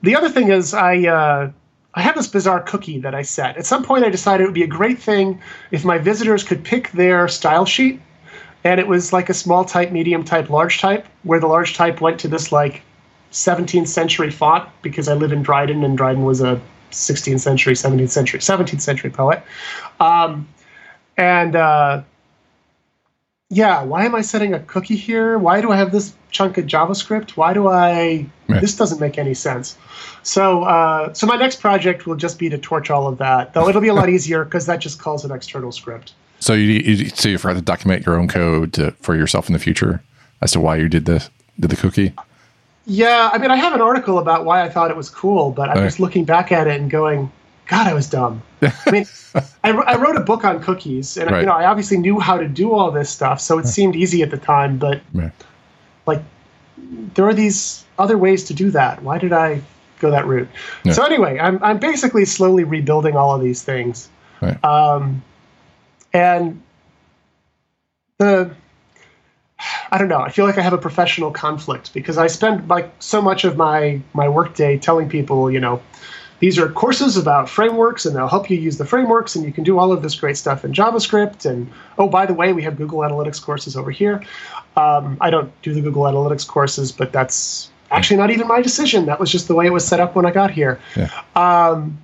The 0.03 0.17
other 0.17 0.29
thing 0.29 0.51
is, 0.51 0.75
I 0.75 0.99
uh, 1.07 1.51
I 1.95 2.03
have 2.03 2.17
this 2.17 2.27
bizarre 2.27 2.61
cookie 2.61 2.99
that 3.01 3.15
I 3.15 3.23
set. 3.23 3.57
At 3.57 3.67
some 3.67 3.85
point, 3.85 4.05
I 4.05 4.11
decided 4.11 4.45
it 4.45 4.47
would 4.47 4.55
be 4.55 4.65
a 4.65 4.67
great 4.79 4.99
thing 4.99 5.41
if 5.71 5.85
my 5.85 5.99
visitors 5.99 6.43
could 6.43 6.65
pick 6.65 6.91
their 6.93 7.29
style 7.29 7.65
sheet, 7.65 8.01
and 8.65 8.81
it 8.81 8.89
was 8.89 9.13
like 9.13 9.31
a 9.31 9.35
small 9.35 9.65
type, 9.65 9.93
medium 9.93 10.25
type, 10.25 10.51
large 10.51 10.81
type, 10.81 11.07
where 11.23 11.39
the 11.39 11.47
large 11.47 11.75
type 11.75 12.01
went 12.01 12.19
to 12.21 12.29
this 12.29 12.51
like 12.51 12.83
17th 13.31 13.89
century 13.89 14.31
font 14.31 14.69
because 14.83 15.07
I 15.07 15.15
live 15.15 15.33
in 15.33 15.43
Dryden, 15.43 15.85
and 15.85 15.97
Dryden 15.97 16.25
was 16.25 16.41
a 16.41 16.61
16th 16.93 17.41
century, 17.41 17.75
17th 17.75 18.11
century, 18.11 18.41
17th 18.41 18.81
century 18.81 19.11
poet. 19.11 19.43
Um, 20.01 20.49
and 21.17 21.57
uh, 21.57 22.03
yeah, 23.51 23.83
why 23.83 24.05
am 24.05 24.15
I 24.15 24.23
setting 24.23 24.55
a 24.55 24.61
cookie 24.61 24.97
here? 24.97 25.39
Why 25.39 25.61
do 25.61 25.71
I 25.71 25.77
have 25.77 25.93
this 25.93 26.15
chunk 26.31 26.57
of 26.57 26.65
JavaScript? 26.67 27.33
Why 27.33 27.53
do 27.53 27.69
I? 27.69 28.27
Yeah. 28.49 28.61
This 28.61 28.77
doesn't 28.77 29.01
make 29.01 29.19
any 29.19 29.35
sense. 29.35 29.77
So, 30.23 30.63
uh, 30.65 31.13
so 31.13 31.27
my 31.27 31.37
next 31.37 31.61
project 31.61 32.07
will 32.07 32.17
just 32.17 32.39
be 32.39 32.49
to 32.49 32.57
torch 32.57 32.91
all 32.91 33.07
of 33.07 33.19
that. 33.19 33.53
Though 33.53 33.69
it'll 33.69 33.83
be 33.83 33.89
a 33.89 33.95
lot 33.95 34.09
easier 34.17 34.45
because 34.45 34.67
that 34.67 34.81
just 34.81 34.99
calls 34.99 35.25
an 35.25 35.33
external 35.33 35.71
script. 35.71 36.15
So 36.41 36.55
you, 36.55 36.81
you 36.81 37.09
so 37.11 37.29
you 37.29 37.39
forgot 37.39 37.55
to 37.55 37.63
document 37.63 38.07
your 38.07 38.19
own 38.19 38.27
code 38.27 38.73
to, 38.73 38.93
for 39.03 39.15
yourself 39.15 39.49
in 39.49 39.53
the 39.53 39.59
future 39.59 40.03
as 40.41 40.53
to 40.53 40.61
why 40.61 40.77
you 40.77 40.89
did 40.89 41.05
the 41.05 41.29
did 41.61 41.71
the 41.71 41.77
cookie. 41.77 42.15
Yeah, 42.87 43.31
I 43.33 43.39
mean, 43.39 43.51
I 43.51 43.57
have 43.57 43.75
an 43.75 43.81
article 43.81 44.19
about 44.19 44.45
why 44.45 44.63
I 44.63 44.69
thought 44.69 44.91
it 44.91 44.97
was 44.97 45.09
cool, 45.09 45.53
but 45.53 45.69
I'm 45.71 45.79
Okay. 45.79 45.87
just 45.87 46.01
looking 46.01 46.25
back 46.25 46.51
at 46.51 46.67
it 46.67 46.81
and 46.81 46.91
going, 46.91 47.31
God, 47.69 47.87
I 47.87 47.95
was 47.95 48.09
dumb. 48.09 48.43
I 48.61 48.71
mean, 48.91 49.07
I, 49.65 49.71
I 49.71 49.95
wrote 49.97 50.17
a 50.17 50.21
book 50.21 50.45
on 50.45 50.61
cookies, 50.61 51.17
and 51.17 51.31
Right. 51.31 51.41
you 51.41 51.47
know, 51.47 51.53
I 51.53 51.67
obviously 51.67 51.97
knew 51.99 52.19
how 52.19 52.37
to 52.37 52.49
do 52.49 52.73
all 52.73 52.91
this 52.91 53.09
stuff, 53.09 53.41
so 53.41 53.59
it 53.59 53.67
seemed 53.67 53.95
easy 53.95 54.23
at 54.23 54.31
the 54.31 54.37
time. 54.37 54.79
But 54.79 55.01
Yeah. 55.15 55.31
like, 56.07 56.23
there 57.15 57.27
are 57.27 57.35
these 57.35 57.85
other 57.99 58.19
ways 58.19 58.45
to 58.45 58.55
do 58.55 58.71
that. 58.73 59.03
Why 59.03 59.19
did 59.19 59.33
I 59.33 59.63
go 60.01 60.11
that 60.11 60.27
route? 60.27 60.49
Yeah. 60.85 60.93
So 60.95 61.05
anyway, 61.05 61.39
I'm 61.39 61.63
I'm 61.63 61.79
basically 61.79 62.25
slowly 62.25 62.65
rebuilding 62.65 63.17
all 63.17 63.33
of 63.35 63.43
these 63.43 63.63
things, 63.63 64.09
Right. 64.41 64.63
um, 64.65 65.23
and 66.13 66.61
the 68.19 68.51
I 69.91 69.99
don't 69.99 70.09
know. 70.09 70.21
I 70.21 70.31
feel 70.31 70.45
like 70.45 70.59
I 70.59 70.63
have 70.63 70.73
a 70.73 70.79
professional 70.79 71.31
conflict 71.31 71.93
because 71.93 72.19
I 72.19 72.27
spend 72.27 72.69
like 72.69 72.91
so 72.99 73.23
much 73.23 73.45
of 73.45 73.57
my 73.57 74.01
my 74.15 74.29
workday 74.29 74.79
telling 74.79 75.09
people, 75.09 75.51
you 75.51 75.61
know, 75.61 75.83
these 76.43 76.59
are 76.59 76.69
courses 76.69 77.17
about 77.17 77.49
frameworks 77.49 78.05
and 78.05 78.17
they'll 78.17 78.27
help 78.27 78.51
you 78.51 78.59
use 78.59 78.77
the 78.77 78.85
frameworks 78.85 79.37
and 79.37 79.45
you 79.45 79.53
can 79.53 79.63
do 79.63 79.79
all 79.79 79.93
of 79.93 80.03
this 80.03 80.17
great 80.17 80.37
stuff 80.37 80.65
in 80.65 80.73
JavaScript. 80.73 81.49
And 81.49 81.71
oh, 81.99 82.09
by 82.09 82.27
the 82.27 82.35
way, 82.35 82.53
we 82.53 82.65
have 82.65 82.77
Google 82.77 82.99
Analytics 82.99 83.41
courses 83.41 83.77
over 83.77 83.93
here. 83.93 84.25
Um, 84.77 85.17
I 85.21 85.31
don't 85.31 85.53
do 85.63 85.73
the 85.73 85.81
Google 85.81 86.03
Analytics 86.03 86.45
courses, 86.45 86.91
but 86.91 87.13
that's 87.13 87.71
actually 87.93 88.17
not 88.17 88.33
even 88.33 88.49
my 88.49 88.61
decision. 88.61 89.07
That 89.07 89.21
was 89.21 89.31
just 89.31 89.47
the 89.47 89.55
way 89.55 89.67
it 89.67 89.73
was 89.73 89.87
set 89.87 90.01
up 90.01 90.17
when 90.17 90.27
I 90.27 90.33
got 90.33 90.51
here. 90.51 90.81
Yeah. 90.97 91.11
Um, 91.37 92.03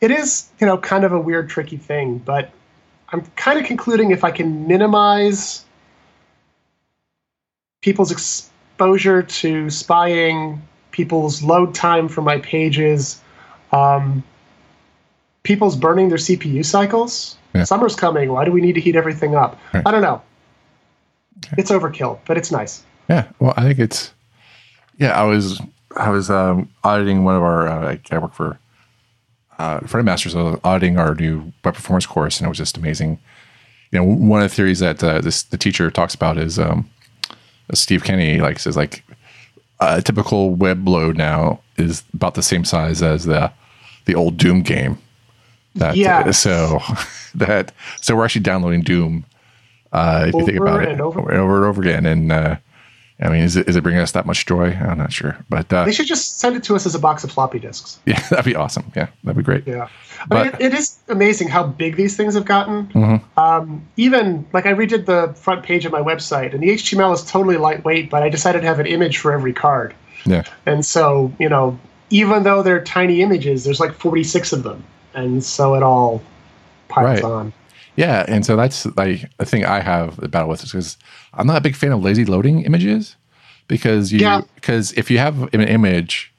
it 0.00 0.12
is, 0.12 0.48
you 0.60 0.66
know, 0.68 0.78
kind 0.78 1.02
of 1.02 1.12
a 1.12 1.18
weird, 1.18 1.48
tricky 1.48 1.76
thing, 1.76 2.18
but 2.18 2.52
I'm 3.08 3.22
kind 3.34 3.58
of 3.58 3.64
concluding 3.64 4.12
if 4.12 4.22
I 4.22 4.30
can 4.30 4.68
minimize 4.68 5.64
people's 7.86 8.10
exposure 8.10 9.22
to 9.22 9.70
spying, 9.70 10.60
people's 10.90 11.40
load 11.40 11.72
time 11.72 12.08
for 12.08 12.20
my 12.20 12.36
pages, 12.40 13.20
um, 13.70 14.24
people's 15.44 15.76
burning 15.76 16.08
their 16.08 16.18
CPU 16.18 16.64
cycles. 16.64 17.38
Yeah. 17.54 17.62
Summer's 17.62 17.94
coming. 17.94 18.32
Why 18.32 18.44
do 18.44 18.50
we 18.50 18.60
need 18.60 18.72
to 18.72 18.80
heat 18.80 18.96
everything 18.96 19.36
up? 19.36 19.56
Right. 19.72 19.84
I 19.86 19.92
don't 19.92 20.02
know. 20.02 20.20
It's 21.56 21.70
overkill, 21.70 22.18
but 22.26 22.36
it's 22.36 22.50
nice. 22.50 22.82
Yeah. 23.08 23.28
Well, 23.38 23.54
I 23.56 23.62
think 23.62 23.78
it's 23.78 24.12
yeah. 24.98 25.12
I 25.12 25.22
was 25.22 25.60
I 25.96 26.10
was 26.10 26.28
um, 26.28 26.68
auditing 26.82 27.22
one 27.22 27.36
of 27.36 27.42
our 27.44 27.68
uh, 27.68 27.96
I- 28.10 28.18
work 28.18 28.34
for 28.34 28.58
uh, 29.60 29.78
Masters. 30.02 30.34
I 30.34 30.42
was 30.42 30.60
auditing 30.64 30.98
our 30.98 31.14
new 31.14 31.52
web 31.64 31.74
performance 31.74 32.04
course, 32.04 32.40
and 32.40 32.46
it 32.46 32.48
was 32.48 32.58
just 32.58 32.76
amazing. 32.76 33.20
You 33.92 34.00
know, 34.00 34.04
one 34.04 34.42
of 34.42 34.50
the 34.50 34.54
theories 34.56 34.80
that 34.80 35.04
uh, 35.04 35.20
this 35.20 35.44
the 35.44 35.56
teacher 35.56 35.88
talks 35.92 36.16
about 36.16 36.36
is 36.36 36.58
um, 36.58 36.90
Steve 37.74 38.04
Kinney 38.04 38.38
like 38.40 38.58
says 38.58 38.76
like 38.76 39.02
a 39.80 40.00
typical 40.02 40.54
web 40.54 40.86
load 40.86 41.16
now 41.16 41.60
is 41.76 42.04
about 42.14 42.34
the 42.34 42.42
same 42.42 42.64
size 42.64 43.02
as 43.02 43.24
the 43.24 43.50
the 44.06 44.14
old 44.14 44.36
Doom 44.36 44.62
game. 44.62 44.98
That 45.74 45.96
Yes. 45.96 46.38
so 46.38 46.80
that 47.34 47.72
so 48.00 48.16
we're 48.16 48.24
actually 48.24 48.42
downloading 48.42 48.82
Doom. 48.82 49.24
Uh, 49.92 50.26
if 50.28 50.34
you 50.34 50.46
think 50.46 50.58
about 50.58 50.82
it, 50.82 51.00
over. 51.00 51.20
over 51.20 51.30
and 51.30 51.40
over, 51.40 51.56
and 51.56 51.64
over 51.66 51.80
again, 51.80 52.06
and 52.06 52.32
uh, 52.32 52.56
I 53.20 53.30
mean, 53.30 53.42
is 53.42 53.56
it 53.56 53.66
is 53.68 53.76
it 53.76 53.82
bringing 53.82 54.00
us 54.02 54.12
that 54.12 54.26
much 54.26 54.44
joy? 54.44 54.72
I'm 54.72 54.98
not 54.98 55.10
sure, 55.12 55.38
but 55.48 55.72
uh, 55.72 55.84
They 55.86 55.92
should 55.92 56.06
just 56.06 56.38
send 56.38 56.54
it 56.54 56.62
to 56.64 56.74
us 56.76 56.84
as 56.84 56.94
a 56.94 56.98
box 56.98 57.24
of 57.24 57.30
floppy 57.32 57.58
disks. 57.58 57.98
yeah, 58.06 58.20
that'd 58.28 58.44
be 58.44 58.54
awesome. 58.54 58.92
Yeah, 58.94 59.08
that'd 59.24 59.36
be 59.38 59.42
great. 59.42 59.66
Yeah. 59.66 59.88
I 60.20 60.26
But- 60.28 60.44
mean, 60.44 60.54
it, 60.68 60.74
it 60.74 60.78
is 60.78 60.98
amazing 61.08 61.48
how 61.48 61.66
big 61.66 61.96
these 61.96 62.14
things 62.16 62.34
have 62.34 62.44
gotten. 62.44 62.88
Mm-hmm. 62.88 63.38
Um, 63.40 63.86
even 63.96 64.46
like 64.52 64.66
I 64.66 64.74
redid 64.74 65.06
the 65.06 65.32
front 65.34 65.62
page 65.64 65.86
of 65.86 65.92
my 65.92 66.00
website, 66.00 66.52
and 66.52 66.62
the 66.62 66.68
HTML 66.68 67.14
is 67.14 67.24
totally 67.24 67.56
lightweight, 67.56 68.10
but 68.10 68.22
I 68.22 68.28
decided 68.28 68.60
to 68.60 68.66
have 68.66 68.80
an 68.80 68.86
image 68.86 69.16
for 69.18 69.32
every 69.32 69.52
card. 69.54 69.94
Yeah, 70.26 70.42
And 70.66 70.84
so, 70.84 71.32
you 71.38 71.48
know, 71.48 71.78
even 72.10 72.42
though 72.42 72.62
they're 72.62 72.82
tiny 72.82 73.22
images, 73.22 73.62
there's 73.64 73.78
like 73.80 73.92
46 73.94 74.52
of 74.52 74.62
them. 74.64 74.82
And 75.14 75.42
so 75.44 75.74
it 75.76 75.82
all 75.84 76.20
piles 76.88 77.22
Right. 77.22 77.24
on. 77.24 77.52
Yeah, 77.96 78.24
and 78.28 78.44
so 78.46 78.56
that's 78.56 78.86
like 78.96 79.30
the 79.38 79.44
thing 79.46 79.64
I 79.64 79.80
have 79.80 80.22
a 80.22 80.28
battle 80.28 80.48
with 80.48 80.62
is 80.62 80.70
because 80.72 80.96
I'm 81.34 81.46
not 81.46 81.56
a 81.58 81.60
big 81.60 81.74
fan 81.76 81.92
of 81.92 82.02
lazy 82.02 82.24
loading 82.24 82.62
images 82.62 83.16
because 83.68 84.12
you 84.12 84.20
Yeah. 84.20 84.42
because 84.54 84.92
if 84.92 85.10
you 85.10 85.18
have 85.18 85.42
an 85.54 85.62
image. 85.62 86.32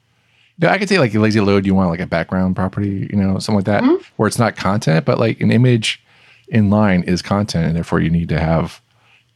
Yeah, 0.60 0.72
I 0.72 0.78
could 0.78 0.88
say 0.88 0.98
like 0.98 1.14
a 1.14 1.20
lazy 1.20 1.40
load. 1.40 1.66
You 1.66 1.74
want 1.76 1.88
like 1.90 2.00
a 2.00 2.06
background 2.06 2.56
property, 2.56 3.08
you 3.12 3.16
know, 3.16 3.38
something 3.38 3.56
like 3.56 3.64
that, 3.66 3.82
Mm-hmm. 3.84 4.02
where 4.16 4.26
it's 4.26 4.40
not 4.40 4.56
content, 4.56 5.04
but 5.04 5.16
like 5.18 5.40
an 5.40 5.52
image 5.52 6.02
in 6.48 6.68
line 6.68 7.02
is 7.04 7.22
content, 7.22 7.66
and 7.66 7.76
therefore 7.76 8.00
you 8.00 8.10
need 8.10 8.28
to 8.30 8.40
have 8.40 8.80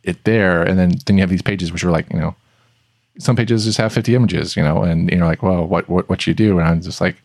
it 0.02 0.24
there. 0.24 0.62
And 0.64 0.76
then 0.78 0.94
then 1.06 1.16
you 1.16 1.22
have 1.22 1.30
these 1.30 1.42
pages 1.42 1.70
which 1.72 1.84
are 1.84 1.92
like 1.92 2.12
you 2.12 2.18
know, 2.18 2.34
some 3.18 3.36
pages 3.36 3.64
just 3.66 3.78
have 3.78 3.92
50 3.92 4.14
images, 4.16 4.56
you 4.56 4.62
know, 4.64 4.82
and 4.82 5.08
you're 5.10 5.24
like, 5.26 5.42
well, 5.44 5.64
what 5.64 5.88
what 5.88 6.08
what 6.08 6.26
you 6.26 6.34
do? 6.34 6.58
And 6.58 6.66
I'm 6.66 6.80
just 6.82 7.00
like, 7.00 7.16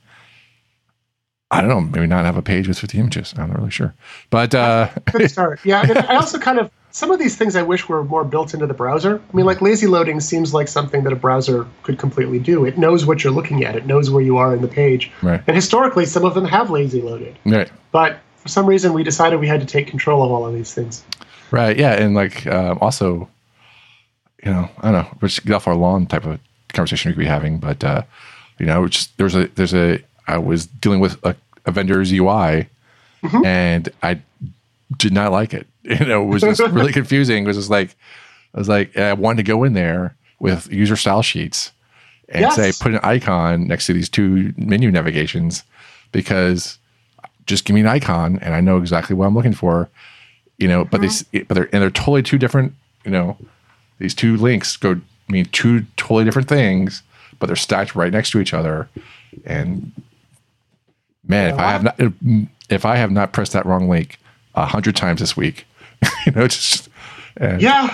I 1.49 1.61
don't 1.61 1.69
know, 1.69 1.81
maybe 1.81 2.07
not 2.07 2.25
have 2.25 2.35
a 2.35 2.41
page 2.41 2.67
with 2.67 2.77
50 2.77 2.97
images. 2.99 3.33
I'm 3.37 3.47
not 3.47 3.57
really 3.57 3.71
sure, 3.71 3.93
but 4.29 4.53
uh, 4.53 4.89
Good 5.11 5.31
start. 5.31 5.59
Yeah. 5.65 5.85
I, 5.87 6.13
I 6.13 6.15
also 6.17 6.39
kind 6.39 6.59
of 6.59 6.69
some 6.91 7.11
of 7.11 7.19
these 7.19 7.37
things 7.37 7.55
I 7.55 7.61
wish 7.61 7.87
were 7.87 8.03
more 8.03 8.23
built 8.23 8.53
into 8.53 8.65
the 8.65 8.73
browser. 8.73 9.21
I 9.31 9.35
mean, 9.35 9.45
like 9.45 9.61
lazy 9.61 9.87
loading 9.87 10.19
seems 10.19 10.53
like 10.53 10.67
something 10.67 11.03
that 11.03 11.13
a 11.13 11.15
browser 11.15 11.67
could 11.83 11.99
completely 11.99 12.39
do. 12.39 12.65
It 12.65 12.77
knows 12.77 13.05
what 13.05 13.23
you're 13.23 13.33
looking 13.33 13.63
at. 13.63 13.75
It 13.75 13.85
knows 13.85 14.09
where 14.09 14.23
you 14.23 14.37
are 14.37 14.55
in 14.55 14.61
the 14.61 14.67
page. 14.67 15.11
Right. 15.21 15.41
And 15.45 15.55
historically, 15.55 16.05
some 16.05 16.25
of 16.25 16.33
them 16.33 16.45
have 16.45 16.69
lazy 16.69 17.01
loaded. 17.01 17.37
Right. 17.45 17.71
But 17.91 18.17
for 18.37 18.47
some 18.47 18.65
reason, 18.65 18.93
we 18.93 19.03
decided 19.03 19.39
we 19.39 19.47
had 19.47 19.59
to 19.59 19.67
take 19.67 19.87
control 19.87 20.23
of 20.23 20.31
all 20.31 20.45
of 20.45 20.53
these 20.53 20.73
things. 20.73 21.03
Right. 21.51 21.77
Yeah. 21.77 21.93
And 21.93 22.15
like 22.15 22.47
um, 22.47 22.79
also, 22.81 23.29
you 24.43 24.51
know, 24.51 24.69
I 24.79 24.91
don't 24.91 25.03
know, 25.03 25.17
which 25.19 25.45
get 25.45 25.53
off 25.53 25.67
our 25.67 25.75
lawn 25.75 26.07
type 26.07 26.25
of 26.25 26.39
conversation 26.73 27.09
we 27.09 27.13
could 27.13 27.19
be 27.19 27.25
having, 27.27 27.59
but 27.59 27.83
uh, 27.83 28.03
you 28.59 28.65
know, 28.65 28.87
just 28.87 29.15
there's 29.17 29.35
a 29.35 29.47
there's 29.49 29.75
a 29.75 29.99
I 30.27 30.37
was 30.37 30.65
dealing 30.65 30.99
with 30.99 31.23
a, 31.23 31.35
a 31.65 31.71
vendor's 31.71 32.11
UI, 32.11 32.67
mm-hmm. 33.23 33.45
and 33.45 33.89
I 34.03 34.21
did 34.97 35.13
not 35.13 35.31
like 35.31 35.53
it. 35.53 35.67
You 35.87 36.05
know, 36.05 36.21
it 36.23 36.25
was 36.25 36.41
just 36.41 36.59
really 36.59 36.91
confusing. 36.91 37.45
It 37.45 37.47
was 37.47 37.55
just 37.55 37.69
like 37.69 37.95
I 38.53 38.57
was 38.57 38.67
like 38.67 38.97
I 38.97 39.13
wanted 39.13 39.37
to 39.37 39.43
go 39.43 39.63
in 39.63 39.71
there 39.71 40.17
with 40.37 40.69
user 40.69 40.97
style 40.97 41.21
sheets 41.21 41.71
and 42.27 42.41
Yes. 42.41 42.57
say 42.57 42.73
put 42.77 42.93
an 42.93 42.99
icon 43.03 43.67
next 43.67 43.85
to 43.85 43.93
these 43.93 44.09
two 44.09 44.53
menu 44.57 44.91
navigations 44.91 45.63
because 46.11 46.77
just 47.45 47.63
give 47.63 47.73
me 47.73 47.79
an 47.79 47.87
icon 47.87 48.37
and 48.41 48.53
I 48.53 48.59
know 48.59 48.79
exactly 48.79 49.15
what 49.15 49.27
I'm 49.27 49.33
looking 49.33 49.53
for. 49.53 49.89
You 50.57 50.67
know, 50.67 50.83
but 50.83 50.99
they 50.99 51.07
mm-hmm. 51.07 51.45
but 51.47 51.55
they're 51.55 51.69
and 51.71 51.81
they're 51.81 51.89
totally 51.89 52.21
two 52.21 52.37
different. 52.37 52.73
You 53.05 53.11
know, 53.11 53.37
these 53.99 54.13
two 54.13 54.35
links 54.35 54.75
go 54.75 54.99
mean 55.29 55.45
two 55.53 55.85
totally 55.95 56.25
different 56.25 56.49
things, 56.49 57.01
but 57.39 57.47
they're 57.47 57.55
stacked 57.55 57.95
right 57.95 58.11
next 58.11 58.31
to 58.31 58.41
each 58.41 58.53
other. 58.53 58.89
And 59.45 59.93
man, 61.27 61.53
if 61.53 61.59
I 61.59 61.71
have 61.71 61.83
not 61.83 61.99
if 62.69 62.85
I 62.85 62.95
have 62.97 63.11
not 63.11 63.33
pressed 63.33 63.53
that 63.53 63.65
wrong 63.65 63.89
link 63.89 64.19
a 64.55 64.65
hundred 64.65 64.95
times 64.95 65.19
this 65.19 65.37
week, 65.37 65.65
you 66.25 66.31
know, 66.31 66.47
just 66.47 66.89
and, 67.39 67.61
Yeah, 67.61 67.93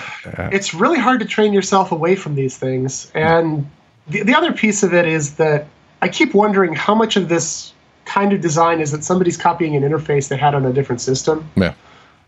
it's 0.52 0.74
really 0.74 0.98
hard 0.98 1.20
to 1.20 1.26
train 1.26 1.52
yourself 1.52 1.92
away 1.92 2.16
from 2.16 2.34
these 2.34 2.56
things. 2.56 3.10
And 3.14 3.70
the, 4.08 4.22
the 4.22 4.34
other 4.34 4.52
piece 4.52 4.82
of 4.82 4.94
it 4.94 5.06
is 5.06 5.36
that 5.36 5.66
I 6.02 6.08
keep 6.08 6.34
wondering 6.34 6.74
how 6.74 6.94
much 6.94 7.16
of 7.16 7.28
this 7.28 7.72
kind 8.04 8.32
of 8.32 8.40
design 8.40 8.80
is 8.80 8.90
that 8.92 9.04
somebody's 9.04 9.36
copying 9.36 9.76
an 9.76 9.82
interface 9.82 10.28
they 10.28 10.36
had 10.36 10.54
on 10.54 10.64
a 10.66 10.72
different 10.72 11.00
system. 11.00 11.50
yeah, 11.56 11.74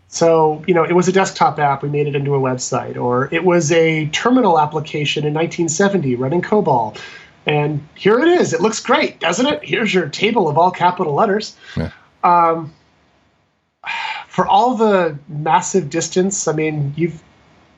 So, 0.08 0.64
you 0.66 0.74
know, 0.74 0.84
it 0.84 0.94
was 0.94 1.08
a 1.08 1.12
desktop 1.12 1.58
app, 1.58 1.82
we 1.82 1.88
made 1.88 2.06
it 2.06 2.14
into 2.14 2.34
a 2.34 2.40
website, 2.40 2.96
or 2.96 3.28
it 3.32 3.44
was 3.44 3.72
a 3.72 4.06
terminal 4.08 4.58
application 4.58 5.24
in 5.24 5.34
1970 5.34 6.16
running 6.16 6.42
COBOL. 6.42 6.98
And 7.46 7.86
here 7.94 8.18
it 8.18 8.28
is. 8.28 8.52
It 8.52 8.60
looks 8.60 8.80
great, 8.80 9.20
doesn't 9.20 9.46
it? 9.46 9.64
Here's 9.64 9.94
your 9.94 10.08
table 10.08 10.48
of 10.48 10.58
all 10.58 10.70
capital 10.70 11.14
letters. 11.14 11.56
Yeah. 11.76 11.92
Um, 12.24 12.74
for 14.28 14.46
all 14.46 14.74
the 14.74 15.16
massive 15.28 15.88
distance, 15.88 16.48
I 16.48 16.52
mean, 16.52 16.92
you've 16.96 17.22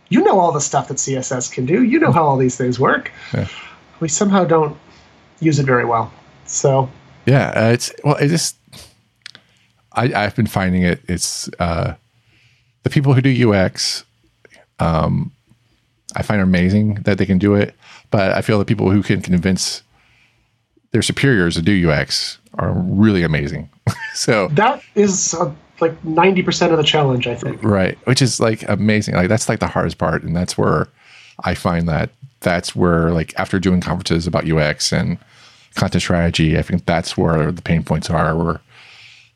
you 0.08 0.22
know 0.22 0.40
all 0.40 0.52
the 0.52 0.60
stuff 0.60 0.88
that 0.88 0.96
CSS 0.96 1.52
can 1.52 1.66
do. 1.66 1.82
You 1.82 1.98
know 1.98 2.12
how 2.12 2.24
all 2.24 2.38
these 2.38 2.56
things 2.56 2.80
work. 2.80 3.12
Yeah. 3.34 3.46
We 4.00 4.08
somehow 4.08 4.44
don't 4.44 4.76
use 5.40 5.58
it 5.58 5.66
very 5.66 5.84
well. 5.84 6.10
So, 6.46 6.88
yeah. 7.26 7.52
Uh, 7.54 7.72
it's 7.72 7.92
well, 8.02 8.16
it 8.16 8.28
just 8.28 8.56
I 9.92 10.12
I've 10.14 10.34
been 10.34 10.46
finding 10.46 10.82
it. 10.82 11.02
It's 11.08 11.50
uh, 11.58 11.94
the 12.84 12.90
people 12.90 13.12
who 13.12 13.20
do 13.20 13.52
UX. 13.52 14.04
Um, 14.78 15.32
I 16.16 16.22
find 16.22 16.40
amazing 16.40 16.94
that 17.04 17.18
they 17.18 17.26
can 17.26 17.38
do 17.38 17.54
it, 17.54 17.74
but 18.10 18.32
I 18.32 18.40
feel 18.42 18.58
the 18.58 18.64
people 18.64 18.90
who 18.90 19.02
can 19.02 19.20
convince 19.22 19.82
their 20.92 21.02
superiors 21.02 21.54
to 21.56 21.62
do 21.62 21.90
UX 21.90 22.38
are 22.54 22.72
really 22.72 23.22
amazing. 23.22 23.68
so 24.14 24.48
that 24.48 24.82
is 24.94 25.34
uh, 25.34 25.52
like 25.80 26.00
90% 26.02 26.70
of 26.72 26.76
the 26.78 26.82
challenge, 26.82 27.26
I 27.26 27.34
think. 27.36 27.62
right 27.62 27.96
which 28.04 28.20
is 28.20 28.40
like 28.40 28.68
amazing 28.68 29.14
like 29.14 29.28
that's 29.28 29.48
like 29.48 29.60
the 29.60 29.66
hardest 29.68 29.98
part 29.98 30.22
and 30.24 30.34
that's 30.36 30.58
where 30.58 30.88
i 31.44 31.54
find 31.54 31.88
that 31.88 32.10
that's 32.40 32.74
where 32.74 33.12
like 33.12 33.32
after 33.38 33.60
doing 33.60 33.80
conferences 33.80 34.26
about 34.26 34.50
ux 34.50 34.92
and 34.92 35.18
content 35.76 36.02
strategy 36.02 36.58
i 36.58 36.62
think 36.62 36.84
that's 36.84 37.16
where 37.16 37.52
the 37.52 37.62
pain 37.62 37.84
points 37.84 38.10
are 38.10 38.36
where 38.36 38.60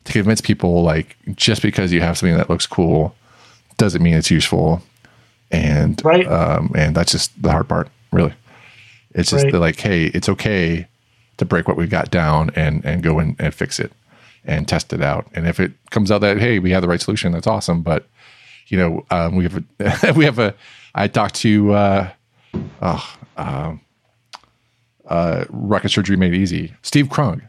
to 0.03 0.11
convince 0.11 0.41
people 0.41 0.83
like 0.83 1.15
just 1.35 1.61
because 1.61 1.93
you 1.93 2.01
have 2.01 2.17
something 2.17 2.35
that 2.37 2.49
looks 2.49 2.67
cool 2.67 3.15
doesn't 3.77 4.03
mean 4.03 4.13
it's 4.15 4.29
useful 4.29 4.81
and 5.51 6.01
Right. 6.03 6.27
um 6.27 6.71
and 6.75 6.93
that's 6.93 7.13
just 7.13 7.41
the 7.41 7.51
hard 7.51 7.69
part 7.69 7.87
really 8.11 8.33
it's 9.13 9.29
just 9.31 9.45
Right. 9.45 9.53
like 9.55 9.79
hey 9.79 10.05
it's 10.07 10.29
okay 10.29 10.87
to 11.37 11.45
break 11.45 11.67
what 11.67 11.77
we've 11.77 11.89
got 11.89 12.11
down 12.11 12.49
and 12.55 12.83
and 12.85 13.01
go 13.03 13.19
in 13.19 13.35
and 13.39 13.53
fix 13.53 13.79
it 13.79 13.91
and 14.45 14.67
test 14.67 14.91
it 14.93 15.01
out 15.01 15.27
and 15.33 15.47
if 15.47 15.59
it 15.59 15.71
comes 15.89 16.11
out 16.11 16.19
that 16.21 16.37
hey 16.39 16.59
we 16.59 16.71
have 16.71 16.81
the 16.81 16.87
right 16.87 17.01
solution 17.01 17.31
that's 17.31 17.47
awesome 17.47 17.81
but 17.81 18.07
you 18.67 18.77
know 18.77 19.05
um, 19.11 19.35
we 19.35 19.43
have 19.43 19.57
a 19.79 20.13
we 20.15 20.25
have 20.25 20.39
a 20.39 20.53
i 20.95 21.07
talked 21.07 21.35
to 21.35 21.73
uh 21.73 22.09
oh 22.81 23.15
um 23.37 23.79
uh 25.07 25.45
rocket 25.49 25.89
surgery 25.89 26.15
made 26.17 26.33
easy 26.33 26.73
steve 26.81 27.09
krug 27.09 27.41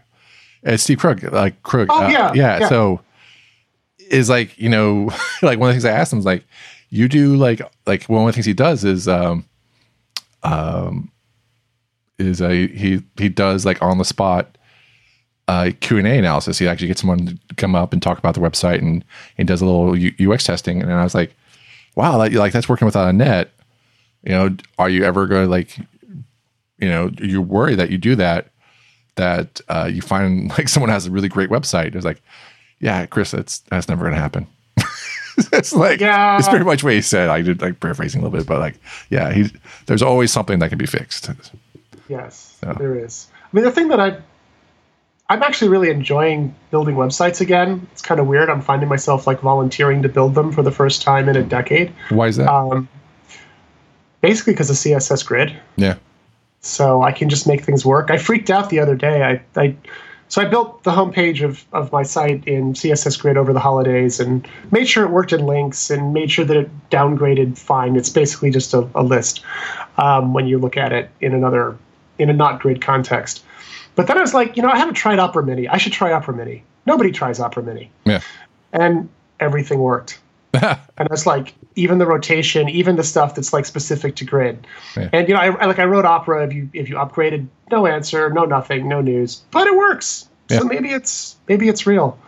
it's 0.63 0.83
steve 0.83 0.99
krug 0.99 1.23
like 1.33 1.63
krug 1.63 1.89
Oh, 1.91 2.05
uh, 2.05 2.09
yeah, 2.09 2.33
yeah 2.35 2.59
yeah. 2.61 2.69
so 2.69 3.01
is 4.11 4.29
like 4.29 4.57
you 4.59 4.69
know 4.69 5.11
like 5.43 5.59
one 5.59 5.69
of 5.71 5.75
the 5.77 5.81
things 5.81 5.85
i 5.85 5.91
asked 5.97 6.13
him 6.13 6.19
is 6.19 6.25
like 6.25 6.45
you 6.91 7.09
do 7.09 7.37
like 7.37 7.61
like 7.87 8.05
one 8.05 8.23
of 8.23 8.27
the 8.27 8.33
things 8.33 8.47
he 8.47 8.55
does 8.55 8.85
is 8.85 9.09
um 9.09 9.45
um 10.43 11.11
is 12.19 12.41
a 12.41 12.69
he 12.69 13.03
he 13.19 13.29
does 13.29 13.65
like 13.67 13.81
on 13.83 13.99
the 13.99 14.05
spot 14.05 14.57
uh, 15.49 15.71
Q 15.81 15.99
and 15.99 16.07
A 16.07 16.19
analysis. 16.19 16.59
He 16.59 16.67
actually 16.67 16.89
gets 16.89 17.01
someone 17.03 17.27
to 17.49 17.55
come 17.57 17.75
up 17.75 17.93
and 17.93 18.03
talk 18.03 18.19
about 18.19 18.35
the 18.35 18.41
website, 18.41 18.79
and 18.79 19.05
he 19.37 19.45
does 19.45 19.61
a 19.61 19.67
little 19.67 19.97
U- 19.97 20.33
UX 20.33 20.45
testing. 20.45 20.81
And 20.83 20.93
I 20.93 21.05
was 21.05 21.15
like, 21.15 21.35
"Wow, 21.97 22.17
that, 22.19 22.33
like 22.33 22.53
that's 22.53 22.69
working 22.69 22.87
without 22.87 23.09
a 23.09 23.13
net." 23.13 23.51
You 24.23 24.31
know, 24.33 24.57
are 24.79 24.89
you 24.89 25.05
ever 25.05 25.27
going 25.27 25.45
to 25.45 25.51
like, 25.51 25.77
you 26.79 26.89
know, 26.89 27.11
you 27.21 27.43
worry 27.43 27.75
that 27.75 27.91
you 27.91 27.99
do 27.99 28.17
that, 28.17 28.49
that 29.17 29.61
uh, 29.69 29.91
you 29.93 30.01
find 30.01 30.49
like 30.59 30.69
someone 30.69 30.89
has 30.89 31.07
a 31.07 31.11
really 31.11 31.29
great 31.29 31.51
website? 31.51 31.95
It's 31.95 32.07
like, 32.07 32.23
yeah, 32.81 33.05
Chris, 33.05 33.33
that's 33.33 33.59
that's 33.69 33.87
never 33.89 34.03
going 34.05 34.15
to 34.15 34.21
happen. 34.21 34.47
it's 35.53 35.75
like, 35.75 36.01
Yeah. 36.01 36.39
it's 36.39 36.49
pretty 36.49 36.65
much 36.65 36.83
what 36.83 36.95
he 36.95 37.03
said. 37.03 37.29
I 37.29 37.43
did 37.43 37.61
like 37.61 37.81
paraphrasing 37.81 38.23
a 38.23 38.25
little 38.25 38.39
bit, 38.39 38.47
but 38.47 38.61
like, 38.61 38.77
yeah, 39.11 39.31
he 39.31 39.51
there's 39.85 40.01
always 40.03 40.33
something 40.33 40.59
that 40.61 40.71
can 40.71 40.79
be 40.79 40.87
fixed. 40.87 41.29
Yes, 42.09 42.59
there 42.79 42.97
is. 42.99 43.29
I 43.43 43.57
mean, 43.57 43.65
the 43.65 43.71
thing 43.71 43.89
that 43.89 44.01
I, 44.01 44.19
I'm 45.29 45.43
actually 45.43 45.69
really 45.69 45.91
enjoying 45.91 46.55
building 46.71 46.97
websites 46.97 47.41
again. 47.41 47.87
It's 47.93 48.03
kind 48.03 48.21
of 48.21 48.27
weird. 48.27 48.51
I'm 48.51 48.61
finding 48.61 48.89
myself 48.89 49.27
like 49.27 49.41
volunteering 49.41 50.03
to 50.03 50.09
build 50.09 50.35
them 50.35 50.53
for 50.53 50.63
the 50.63 50.71
first 50.73 51.03
time 51.03 51.29
in 51.29 51.37
a 51.37 51.43
decade. 51.43 51.93
Why 52.11 52.29
is 52.29 52.37
that? 52.37 52.53
Um, 52.53 52.89
basically 54.21 54.53
because 54.53 54.71
of 54.71 54.77
CSS 54.77 55.25
Grid. 55.25 55.57
yeah, 55.77 55.97
so 56.61 57.03
I 57.03 57.13
can 57.13 57.29
just 57.29 57.47
make 57.47 57.63
things 57.63 57.85
work. 57.85 58.11
I 58.11 58.19
freaked 58.19 58.51
out 58.51 58.71
the 58.71 58.81
other 58.81 58.97
day. 58.97 59.23
I, 59.23 59.61
I 59.61 59.77
so 60.29 60.41
I 60.41 60.47
built 60.47 60.83
the 60.83 60.91
homepage 60.91 61.45
of, 61.45 61.65
of 61.73 61.93
my 61.93 62.03
site 62.03 62.47
in 62.49 62.73
CSS 62.73 63.21
Grid 63.21 63.37
over 63.37 63.53
the 63.53 63.61
holidays 63.61 64.19
and 64.19 64.49
made 64.73 64.89
sure 64.89 65.05
it 65.05 65.11
worked 65.11 65.33
in 65.33 65.47
links 65.47 65.91
and 65.91 66.15
made 66.15 66.31
sure 66.31 66.45
that 66.45 66.57
it 66.57 66.91
downgraded 66.91 67.59
fine. 67.59 67.95
It's 67.95 68.09
basically 68.09 68.51
just 68.51 68.73
a, 68.73 68.89
a 68.95 69.03
list 69.03 69.45
um, 69.99 70.33
when 70.33 70.47
you 70.47 70.59
look 70.59 70.77
at 70.77 70.93
it 70.93 71.11
in 71.21 71.35
another 71.35 71.77
in 72.19 72.31
a 72.31 72.33
not 72.33 72.61
grid 72.61 72.81
context. 72.81 73.45
But 73.95 74.07
then 74.09 74.19
I 74.19 74.21
was 74.21 74.35
like, 74.35 74.57
you 74.57 74.63
know, 74.63 74.71
I 74.71 74.79
haven't 74.79 74.95
tried 74.95 75.19
Opera 75.19 75.45
Mini. 75.45 75.69
I 75.69 75.77
should 75.77 75.93
try 75.93 76.13
Opera 76.13 76.35
Mini. 76.35 76.65
Nobody 76.87 77.13
tries 77.13 77.41
Opera 77.41 77.63
Mini, 77.63 77.91
yeah, 78.05 78.21
and 78.73 79.09
everything 79.41 79.79
worked. 79.79 80.21
and 80.55 81.09
it's 81.11 81.27
like 81.27 81.55
even 81.75 81.99
the 81.99 82.07
rotation, 82.07 82.69
even 82.69 82.95
the 82.97 83.03
stuff 83.03 83.35
that's 83.35 83.53
like 83.53 83.67
specific 83.67 84.15
to 84.17 84.25
grid. 84.25 84.67
Yeah. 84.97 85.09
And 85.13 85.29
you 85.29 85.35
know, 85.35 85.41
I, 85.41 85.47
I 85.47 85.67
like 85.67 85.79
I 85.79 85.85
wrote 85.85 86.05
opera. 86.05 86.45
If 86.47 86.53
you 86.53 86.71
if 86.73 86.89
you 86.89 86.97
upgraded, 86.97 87.49
no 87.73 87.87
answer, 87.87 88.31
no 88.31 88.45
nothing, 88.45 88.89
no 88.89 89.01
news, 89.01 89.43
but 89.51 89.67
it 89.67 89.77
works. 89.77 90.29
Yeah. 90.51 90.59
So 90.61 90.65
maybe 90.67 90.91
it's 90.91 91.37
maybe 91.49 91.69
it's 91.69 91.87
real. 91.87 92.19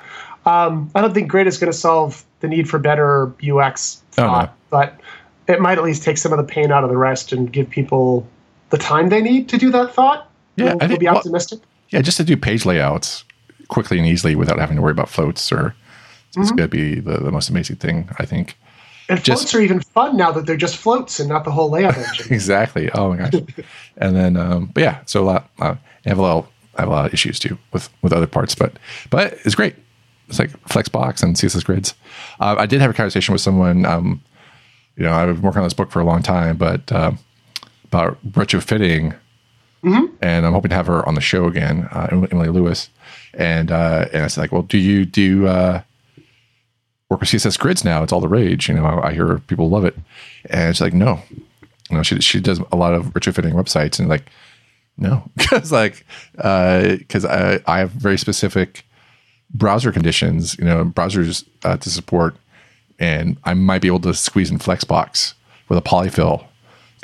Um, 0.45 0.91
I 0.95 1.01
don't 1.03 1.13
think 1.15 1.29
grid 1.29 1.47
is 1.47 1.59
going 1.59 1.71
to 1.71 1.77
solve 1.77 2.25
the 2.41 2.49
need 2.49 2.69
for 2.69 2.79
better 2.79 3.33
UX 3.43 4.03
Oh, 4.19 4.23
no. 4.23 4.29
thought, 4.29 4.57
but 4.71 5.01
it 5.49 5.61
might 5.61 5.79
at 5.79 5.85
least 5.85 6.03
take 6.03 6.19
some 6.19 6.33
of 6.33 6.39
the 6.39 6.45
pain 6.45 6.73
out 6.73 6.83
of 6.85 6.91
the 6.91 6.97
rest 6.97 7.33
and 7.33 7.53
give 7.53 7.69
people 7.69 8.27
the 8.71 8.79
time 8.79 9.09
they 9.09 9.21
need 9.21 9.49
to 9.51 9.59
do 9.59 9.71
that 9.71 9.95
thought. 9.95 10.31
Yeah, 10.57 10.65
We'll- 10.65 10.73
I 10.73 10.77
we'll 10.77 10.89
think- 10.89 11.01
be 11.01 11.07
well- 11.07 11.17
optimistic. 11.17 11.61
Yeah, 11.91 12.03
just 12.03 12.17
to 12.17 12.25
do 12.25 12.37
page 12.37 12.67
layouts 12.67 13.25
quickly 13.69 13.99
and 13.99 14.07
easily 14.07 14.35
without 14.35 14.59
having 14.59 14.77
to 14.77 14.83
worry 14.83 14.91
about 14.93 15.09
floats 15.09 15.53
or 15.53 15.75
it's 16.29 16.37
Mm-hmm. 16.37 16.57
going 16.57 16.69
to 16.71 16.77
be 16.77 17.01
the, 17.01 17.19
the 17.19 17.31
most 17.31 17.49
amazing 17.49 17.77
thing, 17.77 18.09
I 18.19 18.27
think. 18.27 18.57
And 19.09 19.23
just- 19.23 19.43
floats 19.43 19.55
are 19.55 19.61
even 19.61 19.81
fun 19.81 20.17
now 20.17 20.33
that 20.33 20.47
they're 20.47 20.57
just 20.57 20.77
floats 20.77 21.21
and 21.21 21.29
not 21.29 21.45
the 21.45 21.53
whole 21.53 21.71
layout 21.71 21.97
engine. 21.97 22.27
Exactly. 22.33 22.91
Oh 22.91 23.11
my 23.15 23.19
gosh. 23.19 23.41
and 23.99 24.17
then, 24.17 24.37
um, 24.37 24.67
but 24.75 24.83
yeah, 24.83 24.99
so 25.07 25.23
a 25.23 25.25
lot, 25.25 25.51
uh, 25.61 25.77
I 26.05 26.09
have 26.09 26.19
a 26.19 26.23
lot, 26.23 26.51
I 26.75 26.83
have 26.83 26.89
a 26.89 26.93
lot 26.93 27.07
of 27.07 27.15
issues 27.15 27.39
too 27.39 27.57
with, 27.73 27.89
with 28.03 28.13
other 28.13 28.27
parts, 28.27 28.55
but, 28.57 28.73
but 29.11 29.35
it's 29.45 29.55
great. 29.55 29.77
It's 30.29 30.41
like 30.41 30.51
Flexbox 30.65 31.23
and 31.23 31.37
CSS 31.37 31.65
grids. 31.65 31.95
Uh, 32.41 32.57
I 32.59 32.67
did 32.67 32.81
have 32.81 32.91
a 32.91 32.95
conversation 32.95 33.33
with 33.33 33.41
someone, 33.41 33.87
um, 33.87 34.21
you 34.97 35.05
know, 35.05 35.13
I've 35.13 35.37
been 35.37 35.43
working 35.43 35.61
on 35.61 35.67
this 35.67 35.73
book 35.75 35.93
for 35.93 36.01
a 36.01 36.05
long 36.05 36.23
time, 36.23 36.57
but, 36.57 36.91
um, 36.91 37.19
about 37.89 38.19
retrofitting. 38.33 39.17
And 40.21 40.47
I'm 40.47 40.53
hoping 40.53 40.71
to 40.71 40.75
have 40.75 40.87
her 40.87 41.07
on 41.09 41.15
the 41.15 41.21
show 41.21 41.47
again, 41.47 41.89
uh, 41.93 42.09
Emily 42.11 42.49
Lewis. 42.49 42.91
And 43.35 43.71
uh, 43.71 44.09
and 44.13 44.25
I 44.25 44.27
said 44.27 44.41
like, 44.41 44.53
well, 44.53 44.63
do 44.63 44.79
you 44.79 45.05
do 45.05 45.47
uh, 45.47 45.83
work 47.09 47.21
with 47.21 47.29
CSS 47.29 47.59
grids 47.59 47.85
now. 47.85 48.03
It's 48.03 48.13
all 48.13 48.21
the 48.21 48.29
rage. 48.29 48.69
You 48.69 48.75
know, 48.75 48.85
I, 48.85 49.09
I 49.09 49.13
hear 49.13 49.39
people 49.41 49.69
love 49.69 49.85
it, 49.85 49.97
and 50.51 50.75
she's 50.75 50.81
like 50.81 50.95
no, 50.95 51.21
you 51.91 51.97
know, 51.97 52.03
she 52.03 52.21
she 52.21 52.41
does 52.41 52.61
a 52.73 52.77
lot 52.77 52.95
of 52.95 53.07
retrofitting 53.07 53.53
websites, 53.53 53.99
and 53.99 54.09
like 54.09 54.25
no, 54.97 55.29
because 55.37 55.73
like 55.73 56.05
because 56.37 57.25
I 57.25 57.61
I 57.67 57.79
have 57.79 57.91
very 57.91 58.19
specific 58.19 58.85
browser 59.55 59.93
conditions, 59.93 60.59
you 60.59 60.65
know, 60.65 60.85
browsers 60.85 61.47
uh, 61.65 61.77
to 61.77 61.91
support, 61.91 62.37
and 62.99 63.39
I 63.45 63.55
might 63.55 63.83
be 63.83 63.89
able 63.89 64.01
to 64.01 64.15
squeeze 64.15 64.51
in 64.51 64.59
Flexbox 64.59 65.35
with 65.69 65.79
a 65.79 65.83
polyfill 65.83 66.47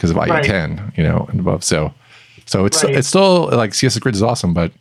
because 0.02 0.10
of 0.10 0.16
IE10, 0.16 0.80
right. 0.80 0.98
you 0.98 1.04
know, 1.04 1.26
and 1.30 1.38
above. 1.38 1.62
So, 1.62 1.94
so 2.44 2.64
it's 2.64 2.82
right. 2.82 2.96
it's 2.96 3.06
still 3.06 3.48
like 3.52 3.70
CSS 3.70 4.00
Grid 4.00 4.16
is 4.16 4.22
awesome, 4.22 4.52
but 4.52 4.72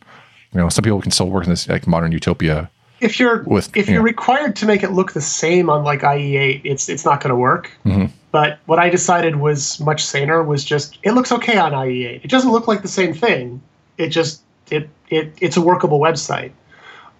you 0.52 0.58
know, 0.58 0.68
some 0.68 0.82
people 0.82 1.00
can 1.00 1.12
still 1.12 1.28
work 1.28 1.44
in 1.44 1.50
this 1.50 1.68
like 1.68 1.86
modern 1.86 2.10
utopia. 2.10 2.68
If 3.00 3.20
you're 3.20 3.44
with, 3.44 3.76
if 3.76 3.88
you 3.88 4.00
are 4.00 4.02
required 4.02 4.56
to 4.56 4.66
make 4.66 4.82
it 4.82 4.90
look 4.90 5.12
the 5.12 5.20
same 5.20 5.70
on 5.70 5.84
like 5.84 6.00
IE8, 6.00 6.62
it's 6.64 6.88
it's 6.88 7.04
not 7.04 7.20
going 7.20 7.30
to 7.30 7.36
work. 7.36 7.70
Mm-hmm. 7.84 8.06
But 8.32 8.58
what 8.66 8.80
I 8.80 8.88
decided 8.88 9.36
was 9.36 9.78
much 9.78 10.04
saner 10.04 10.42
was 10.42 10.64
just 10.64 10.98
it 11.04 11.12
looks 11.12 11.30
okay 11.30 11.56
on 11.56 11.70
IE8. 11.70 12.24
It 12.24 12.28
doesn't 12.28 12.50
look 12.50 12.66
like 12.66 12.82
the 12.82 12.88
same 12.88 13.14
thing. 13.14 13.62
It 13.98 14.08
just 14.08 14.42
it 14.70 14.88
it 15.08 15.32
it's 15.40 15.56
a 15.56 15.60
workable 15.60 16.00
website. 16.00 16.50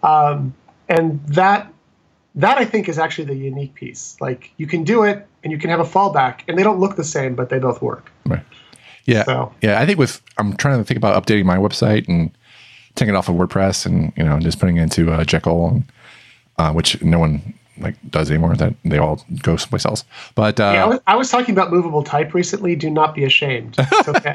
Um, 0.03 0.53
and 0.89 1.25
that 1.29 1.72
that 2.35 2.59
I 2.59 2.65
think 2.65 2.89
is 2.89 2.99
actually 2.99 3.25
the 3.25 3.35
unique 3.35 3.75
piece. 3.75 4.17
Like 4.21 4.53
you 4.57 4.67
can 4.67 4.85
do 4.85 5.03
it 5.03 5.27
and 5.43 5.53
you 5.53 5.59
can 5.59 5.71
have 5.71 5.81
a 5.81 5.85
fallback, 5.85 6.41
and 6.49 6.59
they 6.59 6.63
don't 6.63 6.79
look 6.79 6.97
the 6.97 7.05
same, 7.05 7.35
but 7.35 7.49
they 7.49 7.59
both 7.59 7.83
work. 7.83 8.11
Right. 8.25 8.45
Yeah. 9.05 9.25
So. 9.25 9.53
Yeah. 9.61 9.81
I 9.81 9.87
think 9.87 9.99
with 9.99 10.23
I'm 10.39 10.57
trying 10.57 10.79
to 10.79 10.85
think 10.85 10.97
about 10.97 11.23
updating 11.23 11.45
my 11.45 11.57
website 11.57 12.09
and 12.09 12.31
taking 12.95 13.15
it 13.15 13.19
off 13.19 13.29
of 13.29 13.37
WordPress 13.37 13.87
and 13.87 14.13
you 14.17 14.25
know 14.25 14.39
just 14.41 14.59
putting 14.59 14.77
it 14.77 14.83
into 14.83 15.11
uh, 15.11 15.25
Jekyll, 15.25 15.69
and, 15.69 15.85
uh, 16.59 16.73
which 16.73 17.03
no 17.03 17.19
one 17.19 17.55
like 17.79 17.97
does 18.11 18.31
anymore. 18.31 18.55
That 18.55 18.75
they 18.85 18.99
all 18.99 19.25
go 19.43 19.57
someplace 19.57 19.85
else. 19.85 20.05
But 20.35 20.61
uh, 20.61 20.73
yeah, 20.75 20.85
I 20.85 20.87
was, 20.87 21.01
I 21.09 21.17
was, 21.17 21.31
talking 21.31 21.55
about 21.55 21.71
movable 21.71 22.03
type 22.03 22.35
recently. 22.35 22.77
Do 22.77 22.91
not 22.91 23.15
be 23.15 23.25
ashamed. 23.25 23.77
It's 23.79 24.09
okay. 24.09 24.35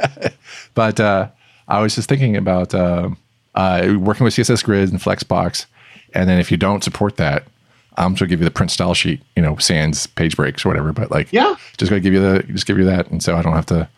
but 0.73 0.99
uh, 0.99 1.29
I 1.67 1.81
was 1.81 1.95
just 1.95 2.09
thinking 2.09 2.35
about 2.35 2.73
uh, 2.73 3.09
uh, 3.55 3.95
working 3.99 4.23
with 4.23 4.35
CSS 4.35 4.63
Grid 4.63 4.91
and 4.91 4.99
Flexbox, 4.99 5.65
and 6.13 6.29
then 6.29 6.39
if 6.39 6.51
you 6.51 6.57
don't 6.57 6.83
support 6.83 7.17
that, 7.17 7.43
I'm 7.97 8.13
just 8.13 8.19
gonna 8.19 8.29
give 8.29 8.39
you 8.39 8.45
the 8.45 8.51
print 8.51 8.71
style 8.71 8.93
sheet, 8.93 9.21
you 9.35 9.41
know, 9.41 9.57
sans 9.57 10.07
page 10.07 10.35
breaks 10.35 10.65
or 10.65 10.69
whatever. 10.69 10.93
But 10.93 11.11
like, 11.11 11.31
yeah, 11.31 11.55
just 11.77 11.89
gonna 11.89 11.99
give 11.99 12.13
you 12.13 12.19
the 12.19 12.43
just 12.43 12.65
give 12.65 12.77
you 12.77 12.85
that, 12.85 13.09
and 13.09 13.21
so 13.21 13.35
I 13.35 13.41
don't 13.41 13.53
have 13.53 13.65
to, 13.67 13.89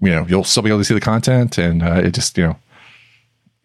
you 0.00 0.10
know, 0.10 0.26
you'll 0.28 0.44
still 0.44 0.62
be 0.62 0.70
able 0.70 0.78
to 0.78 0.84
see 0.84 0.94
the 0.94 1.00
content, 1.00 1.58
and 1.58 1.82
uh, 1.82 2.00
it 2.04 2.14
just 2.14 2.36
you 2.38 2.46
know, 2.46 2.56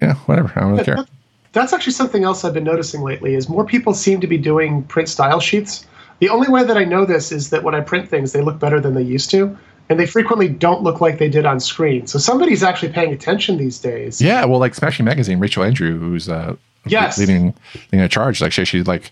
yeah, 0.02 0.16
whatever. 0.26 0.52
I 0.56 0.62
don't 0.62 0.72
really 0.72 0.84
care. 0.84 1.06
That's 1.54 1.72
actually 1.72 1.94
something 1.94 2.24
else 2.24 2.44
I've 2.44 2.54
been 2.54 2.66
noticing 2.66 3.02
lately. 3.02 3.36
Is 3.36 3.48
more 3.48 3.66
people 3.66 3.94
seem 3.94 4.20
to 4.22 4.28
be 4.28 4.38
doing 4.38 4.84
print 4.84 5.08
style 5.08 5.40
sheets. 5.40 5.88
The 6.20 6.30
only 6.30 6.48
way 6.48 6.64
that 6.64 6.78
I 6.78 6.86
know 6.86 7.06
this 7.06 7.32
is 7.32 7.50
that 7.50 7.64
when 7.64 7.76
I 7.76 7.82
print 7.82 8.10
things, 8.10 8.32
they 8.32 8.42
look 8.42 8.60
better 8.60 8.80
than 8.80 8.94
they 8.94 9.02
used 9.02 9.30
to 9.32 9.58
and 9.90 10.00
they 10.00 10.06
frequently 10.06 10.48
don't 10.48 10.82
look 10.82 11.02
like 11.02 11.20
they 11.20 11.30
did 11.30 11.46
on 11.46 11.60
screen. 11.60 12.08
So 12.08 12.18
somebody's 12.20 12.64
actually 12.64 12.92
paying 12.92 13.14
attention 13.14 13.58
these 13.58 13.80
days. 13.80 14.22
Yeah, 14.22 14.46
well, 14.46 14.60
like 14.60 14.74
Smashing 14.74 15.06
Magazine, 15.06 15.40
Rachel 15.40 15.64
Andrew, 15.64 15.98
who's 16.00 16.28
uh, 16.28 16.56
yes. 16.86 17.18
leading 17.18 17.54
leading 17.92 18.02
a 18.02 18.10
charge, 18.10 18.42
like 18.42 18.52
she, 18.52 18.66
she 18.66 18.84
like 18.84 19.12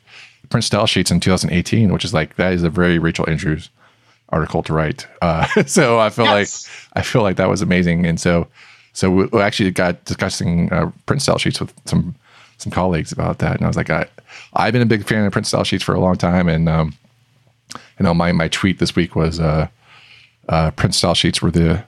print 0.49 0.63
style 0.63 0.88
sheets 0.88 1.11
in 1.11 1.19
2018, 1.19 1.91
which 1.91 2.03
is 2.03 2.13
like 2.13 2.36
that 2.36 2.53
is 2.53 2.63
a 2.63 2.69
very 2.69 2.97
Rachel 2.99 3.30
Andrew's 3.30 3.69
article 4.30 4.63
to 4.63 4.74
write. 4.74 5.07
Uh, 5.21 5.45
so 5.65 5.99
I 5.99 6.09
feel 6.09 6.26
yes. 6.26 6.67
like 6.67 6.97
I 6.97 7.01
feel 7.03 7.21
like 7.21 7.38
that 7.38 7.49
was 7.49 7.61
amazing, 7.61 8.05
and 8.05 8.19
so 8.19 8.47
so 8.93 9.11
we 9.11 9.41
actually 9.41 9.71
got 9.71 10.03
discussing 10.05 10.71
uh, 10.71 10.91
print 11.05 11.21
style 11.21 11.38
sheets 11.38 11.59
with 11.59 11.74
some 11.86 12.15
some 12.57 12.71
colleagues 12.71 13.11
about 13.11 13.39
that, 13.39 13.57
and 13.57 13.63
I 13.63 13.67
was 13.67 13.78
like, 13.78 13.89
I 13.89 14.07
I've 14.53 14.74
been 14.74 14.82
a 14.82 14.88
big 14.88 15.05
fan 15.05 15.26
of 15.26 15.32
print 15.32 15.47
style 15.47 15.63
sheets 15.63 15.84
for 15.84 15.93
a 15.93 15.99
long 15.99 16.15
time, 16.15 16.47
and 16.47 16.67
um, 16.67 16.95
you 17.99 18.03
know 18.03 18.13
my 18.13 18.32
my 18.32 18.47
tweet 18.47 18.80
this 18.80 18.95
week 18.95 19.15
was. 19.15 19.39
Uh, 19.39 19.67
uh, 20.49 20.71
print 20.71 20.95
style 20.95 21.13
sheets 21.13 21.41
were 21.41 21.51
the 21.51 21.83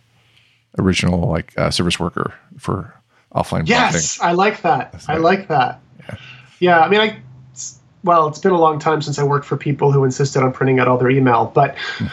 original 0.79 1.29
like 1.29 1.57
uh, 1.57 1.69
service 1.69 1.99
worker 1.99 2.33
for 2.57 2.93
offline. 3.33 3.67
Yes, 3.67 4.19
I 4.19 4.31
like 4.31 4.61
that. 4.61 5.03
I 5.07 5.17
like 5.17 5.47
that. 5.47 5.79
Yeah. 5.99 6.15
yeah, 6.59 6.79
I 6.79 6.89
mean, 6.89 6.99
I 7.01 7.17
well, 8.03 8.27
it's 8.27 8.39
been 8.39 8.51
a 8.51 8.59
long 8.59 8.79
time 8.79 9.01
since 9.01 9.17
I 9.17 9.23
worked 9.23 9.45
for 9.45 9.57
people 9.57 9.91
who 9.91 10.03
insisted 10.03 10.43
on 10.43 10.53
printing 10.53 10.79
out 10.79 10.87
all 10.87 10.97
their 10.97 11.09
email, 11.09 11.51
but. 11.53 11.75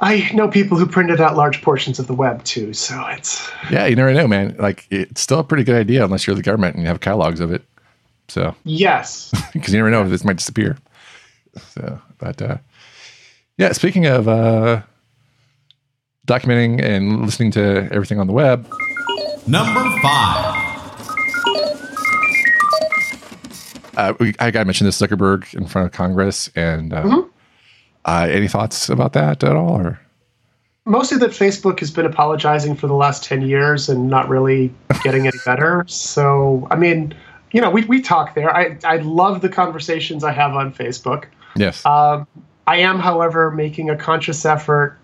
I 0.00 0.30
know 0.32 0.46
people 0.46 0.78
who 0.78 0.86
printed 0.86 1.20
out 1.20 1.36
large 1.36 1.60
portions 1.60 1.98
of 1.98 2.06
the 2.06 2.14
web 2.14 2.44
too, 2.44 2.72
so 2.72 3.04
it's 3.08 3.50
yeah. 3.68 3.84
You 3.86 3.96
never 3.96 4.14
know, 4.14 4.28
man. 4.28 4.54
Like 4.56 4.86
it's 4.90 5.20
still 5.20 5.40
a 5.40 5.44
pretty 5.44 5.64
good 5.64 5.74
idea 5.74 6.04
unless 6.04 6.24
you're 6.24 6.36
the 6.36 6.42
government 6.42 6.76
and 6.76 6.84
you 6.84 6.88
have 6.88 7.00
catalogs 7.00 7.40
of 7.40 7.50
it. 7.50 7.64
So 8.28 8.54
yes, 8.62 9.32
because 9.52 9.72
you 9.72 9.78
never 9.80 9.90
know 9.90 10.04
if 10.04 10.08
this 10.08 10.22
might 10.22 10.36
disappear. 10.36 10.78
So, 11.70 12.00
but 12.18 12.40
uh, 12.40 12.58
yeah. 13.56 13.72
Speaking 13.72 14.06
of 14.06 14.28
uh, 14.28 14.82
documenting 16.28 16.80
and 16.82 17.22
listening 17.22 17.50
to 17.52 17.88
everything 17.90 18.20
on 18.20 18.26
the 18.26 18.32
web. 18.32 18.70
Number 19.46 19.82
five. 20.02 20.68
Uh, 23.96 24.14
we, 24.20 24.34
I 24.38 24.52
got 24.52 24.60
to 24.60 24.64
mention 24.64 24.84
this 24.84 25.00
Zuckerberg 25.00 25.52
in 25.54 25.66
front 25.66 25.86
of 25.86 25.92
Congress, 25.92 26.48
and 26.54 26.92
uh, 26.92 27.02
mm-hmm. 27.02 27.28
uh, 28.04 28.28
any 28.30 28.46
thoughts 28.46 28.88
about 28.88 29.12
that 29.14 29.42
at 29.42 29.56
all? 29.56 29.70
Or 29.70 30.00
mostly 30.84 31.18
that 31.18 31.30
Facebook 31.30 31.80
has 31.80 31.90
been 31.90 32.06
apologizing 32.06 32.76
for 32.76 32.86
the 32.86 32.94
last 32.94 33.24
ten 33.24 33.42
years 33.42 33.88
and 33.88 34.08
not 34.08 34.28
really 34.28 34.72
getting 35.02 35.26
any 35.26 35.38
better. 35.44 35.84
So, 35.88 36.68
I 36.70 36.76
mean, 36.76 37.12
you 37.50 37.60
know, 37.60 37.70
we 37.70 37.84
we 37.86 38.00
talk 38.00 38.36
there. 38.36 38.54
I 38.54 38.78
I 38.84 38.98
love 38.98 39.40
the 39.40 39.48
conversations 39.48 40.22
I 40.22 40.30
have 40.30 40.54
on 40.54 40.72
Facebook. 40.72 41.24
Yes. 41.56 41.84
Um, 41.84 42.24
I 42.68 42.76
am, 42.76 43.00
however, 43.00 43.50
making 43.50 43.90
a 43.90 43.96
conscious 43.96 44.44
effort 44.44 44.96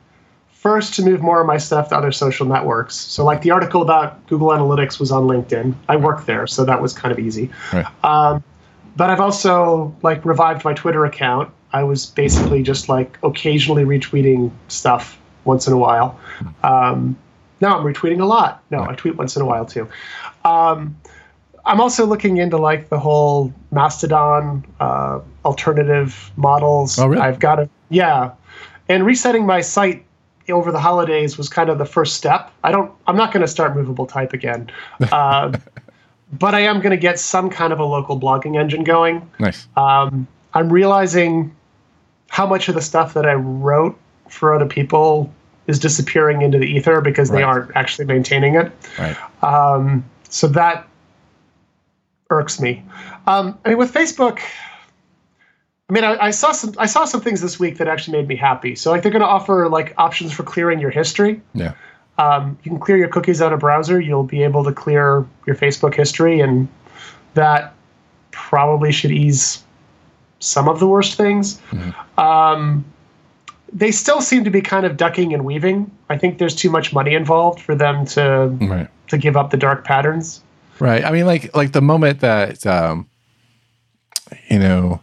first 0.65 0.95
to 0.95 1.03
move 1.03 1.21
more 1.21 1.43
of 1.43 1.47
my 1.47 1.59
stuff 1.59 1.91
to 1.91 1.97
other 1.97 2.11
social 2.11 2.47
networks. 2.47 2.97
So, 2.97 3.23
like 3.23 3.43
the 3.43 3.51
article 3.51 3.83
about 3.83 4.27
Google 4.27 4.49
Analytics 4.49 4.99
was 4.99 5.13
on 5.13 5.25
LinkedIn. 5.25 5.75
I 5.89 5.97
work 5.97 6.25
there, 6.25 6.47
so 6.47 6.65
that 6.65 6.81
was 6.81 6.95
kind 6.95 7.13
of 7.13 7.19
easy. 7.19 7.51
Right. 7.73 7.87
Um, 8.03 8.43
but 8.97 9.11
I've 9.11 9.21
also 9.21 9.95
like 10.03 10.25
revived 10.25 10.65
my 10.65 10.73
Twitter 10.73 11.05
account. 11.05 11.53
I 11.73 11.85
was 11.85 12.07
basically 12.07 12.63
just 12.63 12.89
like 12.89 13.19
occasionally 13.23 13.85
retweeting 13.85 14.51
stuff 14.69 15.21
once 15.45 15.67
in 15.67 15.73
a 15.73 15.77
while. 15.77 16.19
Um, 16.63 17.17
now 17.61 17.79
I'm 17.79 17.85
retweeting 17.85 18.21
a 18.21 18.25
lot. 18.25 18.63
No, 18.71 18.79
right. 18.79 18.91
I 18.91 18.95
tweet 18.95 19.17
once 19.17 19.37
in 19.37 19.43
a 19.43 19.45
while 19.45 19.67
too. 19.67 19.87
Um, 20.45 20.97
I'm 21.67 21.81
also 21.81 22.07
looking 22.07 22.39
into 22.39 22.57
like 22.57 22.89
the 22.89 22.99
whole 22.99 23.53
Mastodon 23.71 24.65
uh, 24.81 25.21
alternative 25.45 26.33
models. 26.37 26.99
Oh, 26.99 27.07
really? 27.07 27.23
I've 27.23 27.39
got 27.39 27.59
a 27.59 27.69
yeah, 27.91 28.33
and 28.89 29.05
resetting 29.05 29.45
my 29.45 29.61
site 29.61 30.05
over 30.53 30.71
the 30.73 30.81
holidays 30.81 31.39
was 31.39 31.49
kind 31.49 31.71
of 31.71 31.79
the 31.79 31.87
first 31.87 32.17
step. 32.17 32.51
I 32.63 32.71
don't. 32.71 32.93
I'm 33.07 33.17
not 33.17 33.33
going 33.33 33.43
to 33.43 33.49
start 33.49 33.75
movable 33.75 34.07
type 34.07 34.33
again, 34.33 34.71
uh, 35.13 35.57
but 36.33 36.55
I 36.55 36.61
am 36.61 36.81
going 36.81 36.91
to 36.91 36.97
get 36.97 37.19
some 37.19 37.51
kind 37.51 37.73
of 37.73 37.81
a 37.81 37.85
local 37.85 38.19
blogging 38.19 38.59
engine 38.59 38.85
going. 38.85 39.29
Nice. 39.39 39.67
Um, 39.77 40.27
I'm 40.55 40.73
realizing 40.73 41.55
how 42.29 42.47
much 42.47 42.69
of 42.69 42.75
the 42.75 42.83
stuff 42.83 43.15
that 43.15 43.27
I 43.27 43.35
wrote 43.35 43.99
for 44.29 44.55
other 44.55 44.67
people 44.67 45.33
is 45.67 45.79
disappearing 45.79 46.43
into 46.43 46.59
the 46.59 46.67
ether 46.67 47.01
because 47.01 47.31
right. 47.31 47.39
they 47.39 47.43
aren't 47.43 47.75
actually 47.77 48.05
maintaining 48.05 48.55
it. 48.55 48.73
Right. 48.99 49.17
Um, 49.43 50.05
so 50.29 50.49
that 50.49 50.89
irks 52.31 52.61
me. 52.61 52.83
Um, 53.27 53.59
I 53.65 53.71
mean, 53.71 53.79
with 53.79 53.93
Facebook, 53.93 54.41
I 55.89 55.93
mean, 55.93 56.05
I, 56.05 56.27
I, 56.27 56.31
saw 56.31 56.53
some 56.53 56.75
I 56.79 56.87
saw 56.87 57.05
some 57.05 57.21
things 57.21 57.43
this 57.43 57.61
week 57.61 57.77
that 57.77 57.89
actually 57.89 58.17
made 58.19 58.29
me 58.29 58.37
happy. 58.37 58.75
So 58.75 58.91
like 58.91 59.03
they're 59.03 59.13
going 59.13 59.21
to 59.23 59.29
offer 59.29 59.69
like 59.69 59.93
options 59.99 60.33
for 60.33 60.43
clearing 60.43 60.81
your 60.81 60.91
history. 60.91 61.43
Yeah. 61.53 61.75
Um, 62.17 62.57
you 62.63 62.71
can 62.71 62.81
clear 62.81 62.97
your 62.97 63.09
cookies 63.09 63.43
out 63.43 63.53
of 63.53 63.61
browser. 63.61 64.01
You'll 64.01 64.23
be 64.23 64.43
able 64.45 64.65
to 64.65 64.73
clear 64.73 65.27
your 65.47 65.57
Facebook 65.57 65.95
history, 65.95 66.41
and 66.41 66.69
that 67.35 67.75
probably 68.31 68.93
should 68.93 69.11
ease 69.11 69.63
some 70.39 70.69
of 70.69 70.79
the 70.79 70.87
worst 70.87 71.17
things. 71.17 71.61
Mm-hmm. 71.71 72.21
Um, 72.21 72.85
they 73.73 73.91
still 73.91 74.21
seem 74.21 74.45
to 74.45 74.51
be 74.51 74.61
kind 74.63 74.87
of 74.87 74.97
ducking 74.97 75.35
and 75.35 75.45
weaving. 75.45 75.91
I 76.09 76.17
think 76.17 76.39
there's 76.39 76.55
too 76.55 76.71
much 76.71 76.93
money 76.93 77.15
involved 77.15 77.61
for 77.61 77.75
them 77.75 78.07
to 78.07 78.57
right. 78.61 78.89
to 79.09 79.19
give 79.19 79.37
up 79.37 79.51
the 79.51 79.57
dark 79.57 79.85
patterns. 79.85 80.41
Right. 80.79 81.05
I 81.05 81.11
mean, 81.11 81.27
like 81.27 81.55
like 81.55 81.73
the 81.73 81.83
moment 81.83 82.21
that 82.21 82.65
um, 82.65 83.09
you 84.49 84.61
know 84.61 85.01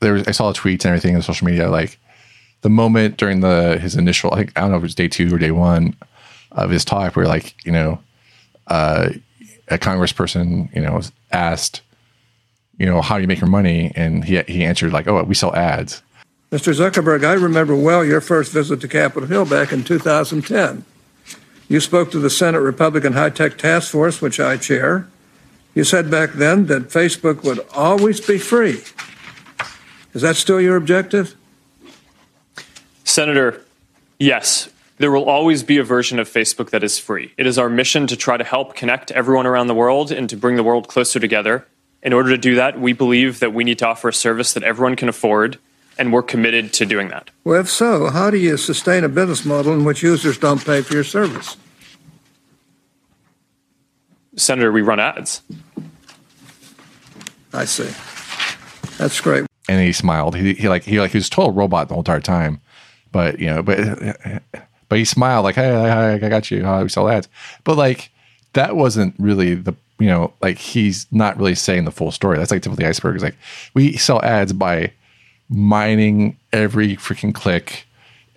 there 0.00 0.14
was 0.14 0.28
I 0.28 0.32
saw 0.32 0.52
tweets 0.52 0.84
and 0.84 0.86
everything 0.86 1.16
on 1.16 1.22
social 1.22 1.46
media. 1.46 1.68
Like 1.70 1.98
the 2.62 2.70
moment 2.70 3.16
during 3.16 3.40
the 3.40 3.78
his 3.80 3.96
initial, 3.96 4.32
I 4.32 4.38
think 4.38 4.52
I 4.56 4.60
don't 4.60 4.70
know 4.70 4.76
if 4.76 4.82
it 4.82 4.86
was 4.86 4.94
day 4.94 5.08
two 5.08 5.34
or 5.34 5.38
day 5.38 5.50
one 5.50 5.96
of 6.52 6.70
his 6.70 6.84
talk, 6.84 7.16
where 7.16 7.26
like 7.26 7.54
you 7.64 7.72
know, 7.72 8.00
uh, 8.68 9.10
a 9.68 9.78
congressperson 9.78 10.74
you 10.74 10.80
know 10.80 10.94
was 10.94 11.12
asked, 11.32 11.82
you 12.78 12.86
know, 12.86 13.00
how 13.00 13.16
do 13.16 13.22
you 13.22 13.28
make 13.28 13.40
your 13.40 13.50
money, 13.50 13.92
and 13.94 14.24
he 14.24 14.40
he 14.42 14.64
answered 14.64 14.92
like, 14.92 15.06
oh, 15.06 15.22
we 15.24 15.34
sell 15.34 15.54
ads. 15.54 16.02
Mr. 16.50 16.72
Zuckerberg, 16.72 17.26
I 17.26 17.34
remember 17.34 17.76
well 17.76 18.02
your 18.02 18.22
first 18.22 18.52
visit 18.52 18.80
to 18.80 18.88
Capitol 18.88 19.28
Hill 19.28 19.44
back 19.44 19.70
in 19.70 19.84
2010. 19.84 20.82
You 21.68 21.80
spoke 21.80 22.10
to 22.12 22.18
the 22.18 22.30
Senate 22.30 22.60
Republican 22.60 23.12
High 23.12 23.28
Tech 23.28 23.58
Task 23.58 23.90
Force, 23.92 24.22
which 24.22 24.40
I 24.40 24.56
chair. 24.56 25.06
You 25.74 25.84
said 25.84 26.10
back 26.10 26.32
then 26.32 26.64
that 26.66 26.88
Facebook 26.88 27.44
would 27.44 27.60
always 27.74 28.22
be 28.22 28.38
free 28.38 28.80
Is 30.14 30.22
that 30.22 30.36
still 30.36 30.60
your 30.60 30.76
objective? 30.76 31.34
Senator, 33.04 33.62
yes. 34.18 34.68
There 34.98 35.12
will 35.12 35.24
always 35.24 35.62
be 35.62 35.78
a 35.78 35.84
version 35.84 36.18
of 36.18 36.28
Facebook 36.28 36.70
that 36.70 36.82
is 36.82 36.98
free. 36.98 37.32
It 37.36 37.46
is 37.46 37.56
our 37.56 37.68
mission 37.68 38.06
to 38.08 38.16
try 38.16 38.36
to 38.36 38.44
help 38.44 38.74
connect 38.74 39.12
everyone 39.12 39.46
around 39.46 39.68
the 39.68 39.74
world 39.74 40.10
and 40.10 40.28
to 40.28 40.36
bring 40.36 40.56
the 40.56 40.64
world 40.64 40.88
closer 40.88 41.20
together. 41.20 41.66
In 42.02 42.12
order 42.12 42.30
to 42.30 42.38
do 42.38 42.54
that, 42.56 42.80
we 42.80 42.92
believe 42.92 43.40
that 43.40 43.52
we 43.52 43.64
need 43.64 43.78
to 43.78 43.86
offer 43.86 44.08
a 44.08 44.12
service 44.12 44.52
that 44.54 44.62
everyone 44.62 44.96
can 44.96 45.08
afford, 45.08 45.58
and 45.98 46.12
we're 46.12 46.22
committed 46.22 46.72
to 46.74 46.86
doing 46.86 47.08
that. 47.08 47.30
Well, 47.44 47.60
if 47.60 47.68
so, 47.68 48.10
how 48.10 48.30
do 48.30 48.38
you 48.38 48.56
sustain 48.56 49.04
a 49.04 49.08
business 49.08 49.44
model 49.44 49.72
in 49.72 49.84
which 49.84 50.02
users 50.02 50.38
don't 50.38 50.64
pay 50.64 50.82
for 50.82 50.94
your 50.94 51.04
service? 51.04 51.56
Senator, 54.36 54.70
we 54.70 54.82
run 54.82 55.00
ads. 55.00 55.42
I 57.52 57.64
see. 57.64 57.90
That's 58.96 59.20
great. 59.20 59.47
And 59.68 59.80
he 59.84 59.92
smiled. 59.92 60.34
He, 60.36 60.54
he 60.54 60.68
like 60.68 60.82
he 60.84 61.00
like 61.00 61.12
he 61.12 61.18
was 61.18 61.26
a 61.28 61.30
total 61.30 61.52
robot 61.52 61.88
the 61.88 61.94
whole 61.94 62.00
entire 62.02 62.20
time, 62.20 62.60
but 63.12 63.38
you 63.38 63.46
know, 63.46 63.62
but 63.62 63.78
but 64.88 64.98
he 64.98 65.04
smiled 65.04 65.44
like, 65.44 65.54
hey, 65.56 65.70
hi, 65.72 66.14
I 66.14 66.18
got 66.18 66.50
you. 66.50 66.64
How 66.64 66.82
we 66.82 66.88
sell 66.88 67.08
ads, 67.08 67.28
but 67.64 67.76
like 67.76 68.10
that 68.54 68.76
wasn't 68.76 69.14
really 69.18 69.54
the 69.54 69.74
you 69.98 70.06
know 70.06 70.32
like 70.40 70.58
he's 70.58 71.06
not 71.12 71.36
really 71.36 71.54
saying 71.54 71.84
the 71.84 71.90
full 71.92 72.10
story. 72.10 72.38
That's 72.38 72.50
like 72.50 72.62
tip 72.62 72.72
of 72.72 72.78
the 72.78 72.86
iceberg. 72.88 73.14
It's 73.16 73.24
like 73.24 73.36
we 73.74 73.96
sell 73.96 74.22
ads 74.22 74.52
by 74.52 74.92
mining 75.48 76.36
every 76.52 76.96
freaking 76.96 77.34
click 77.34 77.86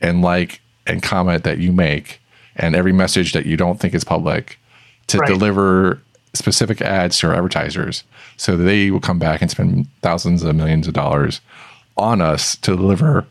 and 0.01 0.21
like 0.21 0.61
and 0.87 1.03
comment 1.03 1.43
that 1.43 1.57
you 1.59 1.71
make 1.71 2.19
and 2.55 2.75
every 2.75 2.91
message 2.93 3.33
that 3.33 3.45
you 3.45 3.57
don't 3.57 3.79
think 3.79 3.93
is 3.93 4.03
public 4.03 4.57
to 5.07 5.17
Right. 5.19 5.27
deliver 5.27 6.01
specific 6.33 6.81
ads 6.81 7.17
to 7.19 7.27
our 7.27 7.33
advertisers 7.35 8.03
so 8.41 8.57
that 8.57 8.63
they 8.63 8.89
will 8.89 8.99
come 8.99 9.19
back 9.19 9.39
and 9.39 9.51
spend 9.51 9.85
thousands 10.01 10.41
of 10.41 10.55
millions 10.55 10.87
of 10.87 10.95
dollars 10.95 11.41
on 11.95 12.21
us 12.21 12.55
to 12.55 12.75
deliver 12.75 13.23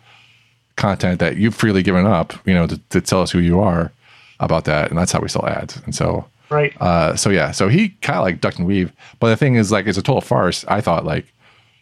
content 0.76 1.18
that 1.18 1.36
you've 1.36 1.56
freely 1.56 1.82
given 1.82 2.06
up, 2.06 2.32
you 2.46 2.54
know, 2.54 2.68
to, 2.68 2.78
to 2.90 3.00
tell 3.00 3.20
us 3.20 3.32
who 3.32 3.40
you 3.40 3.58
are 3.58 3.90
about 4.38 4.66
that. 4.66 4.88
And 4.88 4.96
that's 4.96 5.10
how 5.10 5.18
we 5.18 5.28
sell 5.28 5.44
ads. 5.46 5.82
And 5.84 5.96
so, 5.96 6.26
Right. 6.48 6.80
uh, 6.80 7.16
so 7.16 7.28
yeah, 7.28 7.50
so 7.50 7.66
he 7.66 7.88
kind 8.02 8.20
of 8.20 8.24
like 8.24 8.40
ducked 8.40 8.58
and 8.58 8.68
weave. 8.68 8.92
But 9.18 9.30
the 9.30 9.36
thing 9.36 9.56
is, 9.56 9.72
like, 9.72 9.88
it's 9.88 9.98
a 9.98 10.02
total 10.02 10.20
farce. 10.20 10.64
I 10.68 10.80
thought, 10.80 11.04
like, 11.04 11.26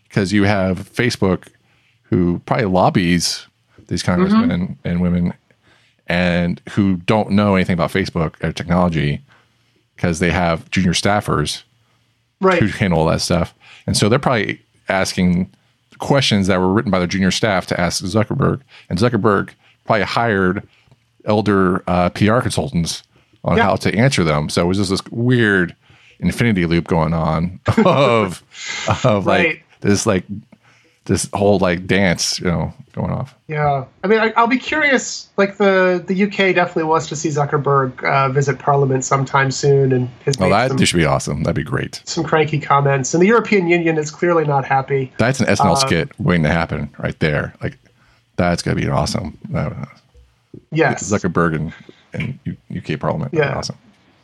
because 0.04 0.32
you 0.32 0.44
have 0.44 0.90
Facebook, 0.90 1.48
who 2.04 2.40
probably 2.46 2.64
lobbies 2.64 3.46
these 3.88 4.02
congressmen 4.02 4.50
and, 4.50 4.76
and 4.84 5.02
women, 5.02 5.34
and 6.06 6.62
who 6.70 6.96
don't 6.96 7.32
know 7.32 7.56
anything 7.56 7.74
about 7.74 7.90
Facebook 7.92 8.42
or 8.42 8.54
technology, 8.54 9.20
because 9.96 10.18
they 10.18 10.30
have 10.30 10.70
junior 10.70 10.94
staffers 10.94 11.64
right. 12.40 12.60
who 12.62 12.68
handle 12.68 13.00
all 13.00 13.06
that 13.06 13.20
stuff, 13.20 13.54
and 13.86 13.96
so 13.96 14.08
they're 14.08 14.18
probably 14.18 14.60
asking 14.88 15.50
questions 15.98 16.46
that 16.46 16.58
were 16.60 16.72
written 16.72 16.90
by 16.90 16.98
their 16.98 17.08
junior 17.08 17.30
staff 17.30 17.66
to 17.66 17.80
ask 17.80 18.02
Zuckerberg, 18.04 18.60
and 18.88 18.98
Zuckerberg 18.98 19.50
probably 19.84 20.04
hired 20.04 20.66
elder 21.24 21.82
uh, 21.88 22.08
PR 22.10 22.40
consultants 22.40 23.02
on 23.44 23.56
Yeah. 23.56 23.64
how 23.64 23.76
to 23.76 23.94
answer 23.94 24.24
them. 24.24 24.48
So 24.48 24.62
it 24.62 24.66
was 24.66 24.78
just 24.78 24.90
this 24.90 25.02
weird 25.10 25.74
infinity 26.20 26.66
loop 26.66 26.86
going 26.86 27.12
on 27.14 27.60
of 27.84 28.42
of 29.04 29.26
Right. 29.26 29.46
like 29.48 29.64
this 29.80 30.06
like 30.06 30.24
this 31.08 31.28
whole 31.32 31.58
like 31.58 31.86
dance, 31.86 32.38
you 32.38 32.46
know, 32.46 32.72
going 32.92 33.10
off. 33.10 33.34
Yeah, 33.48 33.86
I 34.04 34.06
mean, 34.06 34.20
I, 34.20 34.32
I'll 34.36 34.46
be 34.46 34.58
curious. 34.58 35.28
Like 35.36 35.56
the 35.56 36.02
the 36.06 36.22
UK 36.24 36.54
definitely 36.54 36.84
wants 36.84 37.08
to 37.08 37.16
see 37.16 37.30
Zuckerberg 37.30 38.04
uh, 38.04 38.28
visit 38.28 38.58
Parliament 38.60 39.04
sometime 39.04 39.50
soon, 39.50 39.92
and 39.92 40.08
has 40.24 40.38
Well, 40.38 40.50
made 40.50 40.54
that 40.56 40.68
some, 40.68 40.84
should 40.84 40.96
be 40.98 41.04
awesome. 41.06 41.42
That'd 41.42 41.56
be 41.56 41.64
great. 41.68 42.00
some 42.04 42.22
cranky 42.24 42.60
comments. 42.60 43.12
And 43.14 43.22
the 43.22 43.26
European 43.26 43.66
Union 43.68 43.98
is 43.98 44.10
clearly 44.12 44.44
not 44.44 44.64
happy. 44.64 45.12
That's 45.18 45.40
an 45.40 45.46
SNL 45.46 45.72
Uh, 45.72 45.76
skit 45.76 46.20
waiting 46.20 46.44
to 46.44 46.50
happen 46.50 46.88
right 46.98 47.18
there. 47.18 47.54
Like 47.62 47.76
that's 48.36 48.62
gonna 48.62 48.76
be 48.76 48.88
awesome. 48.88 49.36
Uh, 49.54 49.70
Yes. 50.70 51.10
Zuckerberg 51.10 51.54
and, 51.54 51.72
and 52.12 52.38
UK 52.76 52.98
Parliament. 53.00 53.32
That'd 53.32 53.46
Yeah. 53.48 53.56
awesome. 53.58 53.76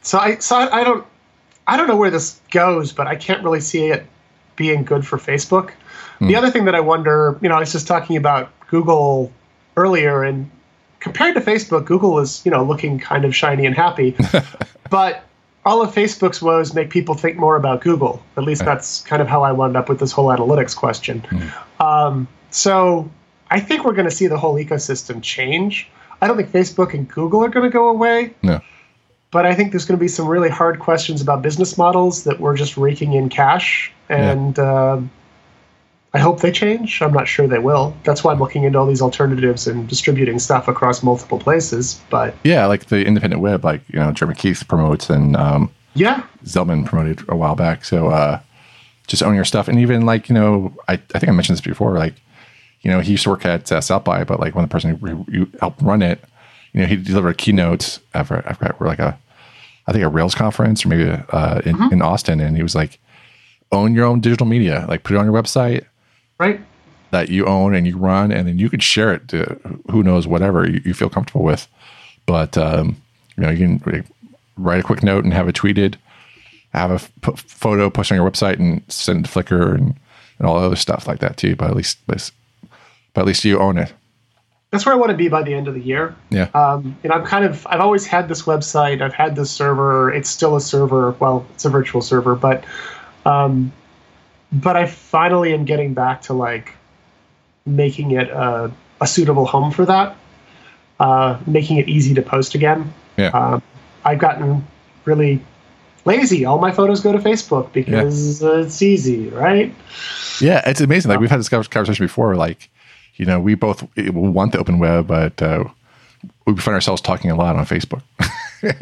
So 0.03 0.19
I 0.19 0.37
so 0.39 0.57
I, 0.57 0.81
I 0.81 0.85
don't 0.85 1.07
I 1.67 1.77
don't 1.79 1.89
know 1.89 1.97
where 1.97 2.11
this 2.11 2.41
goes, 2.51 2.93
but 2.93 3.07
I 3.07 3.17
can't 3.17 3.43
really 3.43 3.61
see 3.61 3.87
it 3.87 4.07
being 4.57 4.85
good 4.85 5.07
for 5.07 5.19
Facebook. 5.19 5.71
Hmm. 6.19 6.29
The 6.29 6.37
other 6.37 6.51
thing 6.51 6.65
that 6.67 6.75
I 6.75 6.81
wonder, 6.81 7.39
you 7.43 7.49
know, 7.49 7.57
I 7.57 7.61
was 7.61 7.73
just 7.73 7.87
talking 7.87 8.17
about 8.17 8.51
Google 8.69 9.33
earlier, 9.77 10.23
and 10.23 10.51
compared 11.01 11.35
to 11.35 11.41
Facebook, 11.41 11.85
Google 11.87 12.19
is 12.19 12.43
you 12.45 12.51
know 12.51 12.65
looking 12.65 12.99
kind 12.99 13.25
of 13.25 13.35
shiny 13.35 13.67
and 13.67 13.75
happy, 13.75 14.17
but 14.91 15.25
all 15.67 15.81
of 15.83 15.95
Facebook's 15.95 16.43
woes 16.43 16.75
make 16.75 16.91
people 16.91 17.15
think 17.15 17.37
more 17.39 17.57
about 17.57 17.81
Google. 17.81 18.23
At 18.37 18.45
least 18.45 18.65
that's 18.65 19.01
kind 19.03 19.23
of 19.23 19.29
how 19.29 19.43
I 19.43 19.51
wound 19.53 19.77
up 19.77 19.89
with 19.89 19.99
this 19.99 20.13
whole 20.13 20.27
analytics 20.27 20.77
question. 20.77 21.21
Hmm. 21.21 21.83
Um, 21.83 22.29
so 22.51 23.11
I 23.51 23.61
think 23.61 23.85
we're 23.85 23.95
going 23.95 24.09
to 24.09 24.15
see 24.15 24.27
the 24.27 24.39
whole 24.39 24.55
ecosystem 24.57 25.23
change. 25.23 25.89
I 26.21 26.27
don't 26.27 26.37
think 26.37 26.51
Facebook 26.51 26.95
and 26.95 27.09
Google 27.09 27.43
are 27.45 27.49
going 27.49 27.65
to 27.65 27.73
go 27.73 27.89
away 27.89 28.35
No. 28.43 28.61
but 29.31 29.45
I 29.47 29.55
think 29.55 29.73
there's 29.73 29.85
going 29.85 29.99
to 29.99 30.01
be 30.01 30.09
some 30.09 30.27
really 30.27 30.49
hard 30.49 30.79
questions 30.79 31.21
about 31.21 31.43
business 31.43 31.77
models 31.77 32.25
that 32.25 32.41
we're 32.41 32.57
just 32.57 32.77
raking 32.77 33.15
in 33.15 33.29
cash, 33.29 33.93
and 34.09 34.59
um 34.59 35.11
I 36.15 36.21
hope 36.21 36.41
they 36.41 36.53
change. 36.53 37.03
I'm 37.03 37.13
not 37.13 37.27
sure 37.27 37.49
they 37.49 37.59
will. 37.59 37.93
That's 38.05 38.23
why 38.23 38.33
I'm 38.33 38.39
looking 38.39 38.63
into 38.63 38.79
all 38.79 38.87
these 38.87 39.03
alternatives 39.03 39.67
and 39.67 39.89
distributing 39.89 40.39
stuff 40.39 40.69
across 40.69 41.03
multiple 41.03 41.41
places. 41.41 42.01
But 42.09 42.37
Yeah, 42.45 42.67
like 42.67 42.87
the 42.87 43.05
independent 43.05 43.43
web, 43.43 43.65
like 43.65 43.81
you 43.89 43.99
know, 43.99 44.13
Jeremy 44.13 44.37
Keith 44.37 44.63
promotes 44.69 45.11
and 45.11 45.35
um, 45.37 45.73
yeah, 45.95 46.25
Zeldman 46.45 46.87
promoted 46.87 47.25
a 47.29 47.35
while 47.35 47.57
back. 47.57 47.85
So 47.85 48.09
uh, 48.09 48.39
just 49.09 49.25
own 49.25 49.35
your 49.35 49.45
stuff, 49.45 49.67
and 49.67 49.79
even 49.81 50.07
like 50.07 50.29
you 50.29 50.35
know, 50.35 50.73
I, 50.87 50.95
I 50.95 51.19
think 51.19 51.29
I 51.29 51.33
mentioned 51.33 51.57
this 51.57 51.65
before. 51.65 51.99
Like 51.99 52.15
you 52.83 52.91
know, 52.91 53.01
he 53.01 53.13
used 53.13 53.25
to 53.25 53.31
work 53.31 53.45
at 53.45 53.73
uh, 53.73 53.81
South 53.81 54.05
by, 54.05 54.23
but 54.23 54.39
like 54.39 54.55
when 54.55 54.63
the 54.63 54.69
person 54.69 54.95
who, 54.97 55.49
helped 55.59 55.83
run 55.83 56.03
it, 56.03 56.23
you 56.73 56.81
know, 56.81 56.87
he 56.87 56.97
delivered 56.97 57.31
a 57.31 57.35
keynote. 57.35 57.99
I 58.13 58.23
forgot 58.23 58.79
we're 58.79 58.87
like 58.87 58.99
a, 58.99 59.19
I 59.87 59.93
think 59.93 60.05
a 60.05 60.09
Rails 60.09 60.35
conference 60.35 60.85
or 60.85 60.89
maybe 60.91 61.11
uh, 61.11 61.61
in, 61.65 61.93
in 61.93 62.03
Austin, 62.03 62.41
and 62.41 62.57
he 62.57 62.63
was 62.63 62.75
like, 62.75 63.01
own 63.73 63.95
your 63.95 64.05
own 64.05 64.21
digital 64.21 64.47
media, 64.47 64.87
like 64.89 65.03
put 65.03 65.15
it 65.15 65.19
on 65.19 65.25
your 65.27 65.35
website 65.35 65.85
right. 66.39 66.61
that 67.11 67.29
you 67.29 67.47
own 67.47 67.75
and 67.75 67.87
you 67.87 67.97
run, 67.97 68.33
and 68.33 68.47
then 68.47 68.59
you 68.59 68.71
could 68.71 68.83
share 68.83 69.13
it 69.13 69.29
to 69.29 69.59
who 69.91 70.03
knows 70.03 70.27
whatever 70.27 70.69
you, 70.69 70.81
you 70.85 70.95
feel 70.95 71.11
comfortable 71.11 71.43
with. 71.43 71.67
But 72.27 72.57
um, 72.57 73.01
you 73.37 73.43
know, 73.43 73.51
you 73.51 73.79
can 73.79 74.05
write 74.57 74.81
a 74.81 74.85
quick 74.85 75.03
note 75.03 75.25
and 75.25 75.33
have 75.33 75.49
it 75.49 75.57
tweeted, 75.57 75.97
have 76.73 76.91
a 76.91 76.99
p- 77.21 77.37
photo 77.37 77.91
posted 77.91 78.19
on 78.19 78.23
your 78.23 78.31
website, 78.31 78.59
and 78.59 78.83
send 78.89 79.25
it 79.25 79.29
to 79.29 79.39
Flickr 79.39 79.75
and, 79.75 79.95
and 80.39 80.49
all 80.49 80.59
the 80.59 80.67
other 80.67 80.77
stuff 80.77 81.07
like 81.07 81.21
that 81.21 81.37
too. 81.37 81.57
But 81.57 81.71
at 81.71 81.77
least, 81.77 81.99
but, 82.07 82.31
but 83.13 83.23
at 83.23 83.27
least 83.27 83.45
you 83.45 83.59
own 83.59 83.79
it. 83.79 83.93
That's 84.71 84.85
where 84.87 84.93
I 84.93 84.99
want 84.99 85.11
to 85.11 85.17
be 85.17 85.29
by 85.29 85.45
the 85.45 85.55
end 85.55 85.69
of 85.69 85.75
the 85.75 85.81
year. 85.81 86.17
Yeah. 86.31 86.49
Um, 86.53 86.97
and 87.05 87.13
I'm 87.13 87.25
kind 87.25 87.45
of 87.45 87.65
I've 87.69 87.79
always 87.79 88.07
had 88.07 88.29
this 88.29 88.43
website. 88.43 89.03
I've 89.03 89.15
had 89.15 89.37
this 89.37 89.49
server. 89.49 90.13
It's 90.13 90.29
still 90.29 90.57
a 90.57 90.61
server. 90.61 91.13
Well, 91.21 91.47
it's 91.55 91.65
a 91.65 91.71
virtual 91.71 92.03
server, 92.03 92.35
but 92.35 92.65
um, 93.25 93.73
but 94.53 94.77
I 94.77 94.87
finally 94.87 95.53
am 95.55 95.65
getting 95.65 95.95
back 95.95 96.23
to 96.23 96.33
like 96.33 96.73
making 97.67 98.13
it 98.13 98.29
a, 98.29 98.71
a 99.01 99.07
suitable 99.07 99.47
home 99.47 99.71
for 99.71 99.85
that. 99.87 100.17
Uh, 101.01 101.39
making 101.47 101.79
it 101.79 101.89
easy 101.89 102.15
to 102.15 102.23
post 102.23 102.55
again. 102.55 102.93
yeah. 103.17 103.29
Um, 103.29 103.63
I've 104.05 104.19
gotten 104.19 104.65
really 105.05 105.41
lazy. 106.05 106.45
All 106.45 106.59
my 106.59 106.71
photos 106.71 107.01
go 107.01 107.13
to 107.13 107.19
Facebook 107.19 107.73
because 107.73 108.43
uh, 108.45 108.59
it's 108.59 108.81
easy, 108.81 109.29
right? 109.31 109.75
Yeah, 110.41 110.63
it's 110.69 110.81
amazing. 110.81 111.11
Like 111.11 111.21
we've 111.21 111.31
had 111.31 111.41
this 111.41 111.49
conversation 111.49 112.05
before. 112.05 112.37
Like, 112.37 112.71
you 113.17 113.25
know, 113.25 113.41
we 113.41 113.55
both 113.55 113.87
want 113.97 114.53
the 114.53 114.59
open 114.59 114.79
web, 114.79 115.07
but 115.07 115.41
uh, 115.43 115.65
we 116.47 116.55
find 116.57 116.75
ourselves 116.75 117.01
talking 117.01 117.31
a 117.31 117.37
lot 117.37 117.57
on 117.57 117.65
Facebook. 117.67 118.03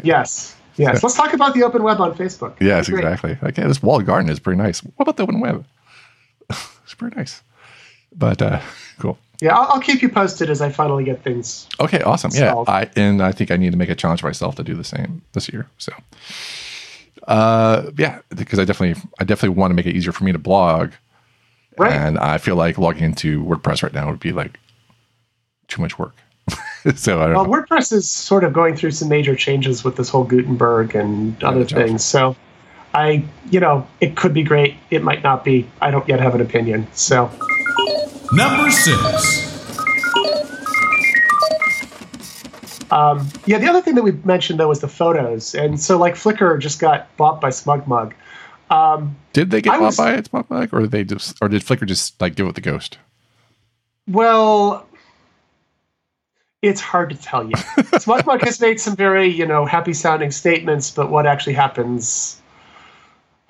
Yes. 0.01 0.55
Yes. 0.75 1.03
Let's 1.03 1.15
talk 1.15 1.33
about 1.33 1.53
the 1.53 1.63
open 1.63 1.83
web 1.83 1.99
on 2.01 2.15
Facebook. 2.15 2.55
yes, 2.59 2.89
exactly. 2.89 3.37
Like, 3.41 3.57
yeah, 3.57 3.67
this 3.67 3.81
walled 3.83 4.05
garden 4.05 4.29
is 4.29 4.39
pretty 4.39 4.61
nice. 4.61 4.79
What 4.79 5.03
about 5.03 5.17
the 5.17 5.23
open 5.23 5.39
web? 5.39 5.65
it's 6.49 6.93
pretty 6.95 7.15
nice. 7.15 7.41
But 8.15 8.41
uh, 8.41 8.59
cool. 8.99 9.17
Yeah, 9.41 9.57
I'll, 9.57 9.73
I'll 9.73 9.81
keep 9.81 10.01
you 10.01 10.09
posted 10.09 10.49
as 10.49 10.61
I 10.61 10.69
finally 10.69 11.03
get 11.03 11.23
things. 11.23 11.67
Okay, 11.79 12.01
awesome. 12.01 12.31
Yeah, 12.33 12.55
I 12.67 12.89
and 12.95 13.21
I 13.21 13.31
think 13.31 13.51
I 13.51 13.57
need 13.57 13.71
to 13.71 13.77
make 13.77 13.89
a 13.89 13.95
challenge 13.95 14.21
for 14.21 14.27
myself 14.27 14.55
to 14.55 14.63
do 14.63 14.73
the 14.75 14.83
same 14.83 15.21
this 15.33 15.49
year. 15.49 15.67
So, 15.79 15.91
uh, 17.27 17.91
yeah, 17.97 18.19
because 18.35 18.59
I 18.59 18.65
definitely, 18.65 19.01
I 19.19 19.23
definitely 19.23 19.57
want 19.57 19.71
to 19.71 19.75
make 19.75 19.85
it 19.85 19.95
easier 19.95 20.11
for 20.11 20.23
me 20.23 20.31
to 20.31 20.37
blog, 20.39 20.91
Right. 21.77 21.91
and 21.91 22.19
I 22.19 22.37
feel 22.37 22.55
like 22.55 22.77
logging 22.77 23.03
into 23.03 23.43
WordPress 23.43 23.81
right 23.83 23.93
now 23.93 24.09
would 24.09 24.19
be 24.19 24.31
like 24.31 24.59
too 25.67 25.81
much 25.81 25.97
work. 25.97 26.15
so 26.95 27.21
I 27.21 27.27
don't 27.27 27.35
Well, 27.35 27.45
know. 27.45 27.51
WordPress 27.51 27.91
is 27.93 28.09
sort 28.09 28.43
of 28.43 28.53
going 28.53 28.75
through 28.75 28.91
some 28.91 29.09
major 29.09 29.35
changes 29.35 29.83
with 29.83 29.95
this 29.95 30.09
whole 30.09 30.23
Gutenberg 30.23 30.95
and 30.95 31.41
other 31.43 31.63
things. 31.65 32.03
So, 32.03 32.35
I, 32.93 33.23
you 33.49 33.59
know, 33.59 33.87
it 34.01 34.15
could 34.17 34.33
be 34.33 34.43
great. 34.43 34.75
It 34.91 35.03
might 35.03 35.23
not 35.23 35.43
be. 35.43 35.69
I 35.81 35.91
don't 35.91 36.07
yet 36.07 36.19
have 36.19 36.35
an 36.35 36.41
opinion. 36.41 36.87
So, 36.93 37.31
Number 38.31 38.69
six. 38.71 39.51
Um, 42.91 43.27
yeah, 43.47 43.57
the 43.57 43.67
other 43.67 43.81
thing 43.81 43.95
that 43.95 44.03
we 44.03 44.11
mentioned 44.23 44.59
though 44.59 44.67
was 44.67 44.79
the 44.81 44.87
photos, 44.87 45.55
and 45.55 45.79
so 45.79 45.97
like 45.97 46.13
Flickr 46.13 46.59
just 46.59 46.79
got 46.79 47.15
bought 47.17 47.41
by 47.41 47.49
SmugMug. 47.49 48.13
Um, 48.69 49.15
did 49.33 49.49
they 49.49 49.61
get 49.61 49.73
I 49.73 49.77
bought 49.79 49.85
was- 49.85 49.97
by 49.97 50.21
SmugMug, 50.21 50.73
or 50.73 50.81
did 50.81 50.91
they 50.91 51.03
just, 51.03 51.35
or 51.41 51.47
did 51.47 51.63
Flickr 51.63 51.87
just 51.87 52.19
like 52.21 52.35
give 52.35 52.45
it 52.47 52.53
the 52.55 52.61
ghost? 52.61 52.99
Well, 54.07 54.85
it's 56.63 56.81
hard 56.81 57.09
to 57.11 57.15
tell 57.15 57.43
you. 57.43 57.51
SmugMug 58.01 58.41
has 58.43 58.59
made 58.59 58.79
some 58.79 58.95
very, 58.95 59.27
you 59.27 59.45
know, 59.45 59.65
happy 59.65 59.93
sounding 59.93 60.31
statements, 60.31 60.89
but 60.89 61.11
what 61.11 61.27
actually 61.27 61.53
happens, 61.53 62.41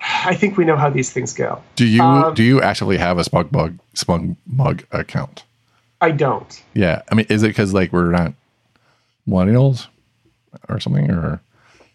I 0.00 0.34
think 0.34 0.56
we 0.58 0.64
know 0.64 0.76
how 0.76 0.90
these 0.90 1.10
things 1.12 1.32
go. 1.32 1.62
Do 1.76 1.86
you 1.86 2.02
Um, 2.02 2.34
do 2.34 2.42
you 2.42 2.60
actually 2.60 2.98
have 2.98 3.16
a 3.18 3.22
SmugMug 3.22 3.78
smug 3.94 4.34
mug 4.46 4.82
account? 4.92 5.44
I 6.00 6.10
don't. 6.10 6.62
Yeah, 6.74 7.00
I 7.10 7.14
mean, 7.14 7.26
is 7.30 7.42
it 7.42 7.48
because 7.48 7.72
like 7.72 7.92
we're 7.92 8.10
not 8.10 8.34
millennials 9.26 9.86
or 10.68 10.80
something, 10.80 11.10
or 11.10 11.40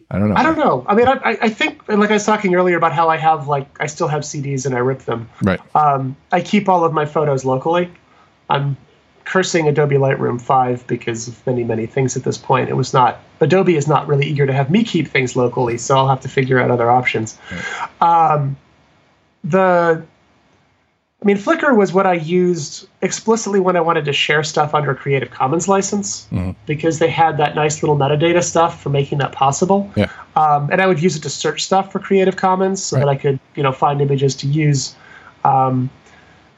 I 0.09 0.17
don't 0.17 0.29
know. 0.29 0.35
I 0.35 0.43
don't 0.43 0.57
know. 0.57 0.85
I 0.87 0.95
mean, 0.95 1.07
I, 1.07 1.13
I- 1.23 1.37
I 1.43 1.49
think, 1.49 1.81
and 1.87 1.99
like 1.99 2.09
I 2.09 2.13
was 2.13 2.25
talking 2.25 2.55
earlier 2.55 2.77
about 2.77 2.93
how 2.93 3.09
I 3.09 3.17
have, 3.17 3.47
like, 3.47 3.67
I 3.79 3.85
still 3.85 4.07
have 4.07 4.21
CDs 4.23 4.65
and 4.65 4.73
I 4.73 4.79
rip 4.79 4.99
them. 4.99 5.29
Right. 5.43 5.59
Um, 5.75 6.15
I 6.31 6.41
keep 6.41 6.67
all 6.67 6.83
of 6.83 6.93
my 6.93 7.05
photos 7.05 7.45
locally. 7.45 7.91
I'm 8.49 8.75
cursing 9.29 9.67
Adobe 9.67 9.95
Lightroom 9.95 10.41
5 10.41 10.87
because 10.87 11.27
of 11.27 11.45
many, 11.45 11.63
many 11.63 11.85
things 11.85 12.17
at 12.17 12.23
this 12.23 12.37
point. 12.37 12.67
It 12.67 12.73
was 12.73 12.93
not, 12.93 13.19
Adobe 13.39 13.75
is 13.75 13.87
not 13.87 14.07
really 14.07 14.25
eager 14.25 14.47
to 14.47 14.53
have 14.53 14.71
me 14.71 14.83
keep 14.83 15.07
things 15.07 15.35
locally, 15.35 15.77
so 15.77 15.95
I'll 15.95 16.07
have 16.07 16.21
to 16.21 16.27
figure 16.27 16.59
out 16.59 16.71
other 16.71 16.89
options. 16.89 17.37
Um, 18.01 18.57
the, 19.43 20.03
I 21.21 21.25
mean, 21.25 21.37
Flickr 21.37 21.77
was 21.77 21.93
what 21.93 22.07
I 22.07 22.13
used 22.13 22.87
explicitly 23.03 23.59
when 23.59 23.75
I 23.75 23.81
wanted 23.81 24.05
to 24.05 24.13
share 24.13 24.43
stuff 24.43 24.73
under 24.73 24.91
a 24.91 24.95
Creative 24.95 25.29
Commons 25.29 25.67
license 25.67 26.27
because 26.65 26.97
they 26.97 27.09
had 27.09 27.37
that 27.37 27.53
nice 27.53 27.83
little 27.83 27.97
metadata 27.97 28.43
stuff 28.43 28.81
for 28.81 28.89
making 28.89 29.19
that 29.19 29.31
possible. 29.31 29.91
Yeah. 29.95 30.09
Um, 30.35 30.69
and 30.71 30.81
I 30.81 30.87
would 30.87 31.03
use 31.03 31.15
it 31.15 31.21
to 31.21 31.29
search 31.29 31.63
stuff 31.63 31.91
for 31.91 31.99
Creative 31.99 32.35
Commons 32.35 32.83
so 32.83 32.95
that 32.95 33.07
I 33.07 33.15
could, 33.15 33.39
you 33.55 33.61
know, 33.61 33.73
find 33.73 34.01
images 34.01 34.33
to 34.37 34.47
use. 34.47 34.95
Um, 35.43 35.91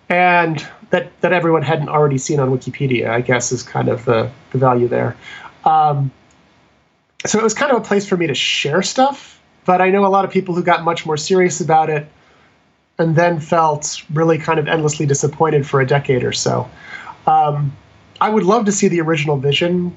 and 0.07 0.65
that, 0.91 1.19
that 1.22 1.34
everyone 1.34 1.61
hadn't 1.61 1.89
already 1.89 2.18
seen 2.18 2.39
on 2.39 2.49
Wikipedia, 2.49 3.09
I 3.09 3.22
guess, 3.22 3.51
is 3.51 3.63
kind 3.63 3.89
of 3.89 4.05
the, 4.05 4.30
the 4.51 4.57
value 4.57 4.88
there. 4.88 5.18
Um, 5.65 6.11
so 7.26 7.39
it 7.39 7.43
was 7.43 7.53
kind 7.53 7.72
of 7.72 7.77
a 7.77 7.84
place 7.84 8.07
for 8.07 8.18
me 8.18 8.27
to 8.27 8.35
share 8.35 8.81
stuff, 8.81 9.41
but 9.65 9.81
I 9.81 9.89
know 9.89 10.05
a 10.05 10.07
lot 10.07 10.26
of 10.26 10.31
people 10.31 10.55
who 10.55 10.63
got 10.63 10.84
much 10.84 11.05
more 11.05 11.18
serious 11.18 11.61
about 11.61 11.89
it 11.89 12.07
and 12.97 13.15
then 13.15 13.39
felt 13.39 14.03
really 14.13 14.38
kind 14.38 14.59
of 14.59 14.68
endlessly 14.68 15.05
disappointed 15.05 15.65
for 15.65 15.81
a 15.81 15.88
decade 15.88 16.23
or 16.23 16.34
so. 16.34 16.69
Um, 17.26 17.76
I 18.19 18.30
would 18.30 18.43
love 18.43 18.65
to 18.65 18.72
see 18.72 18.88
the 18.88 19.01
original 19.01 19.38
vision 19.38 19.95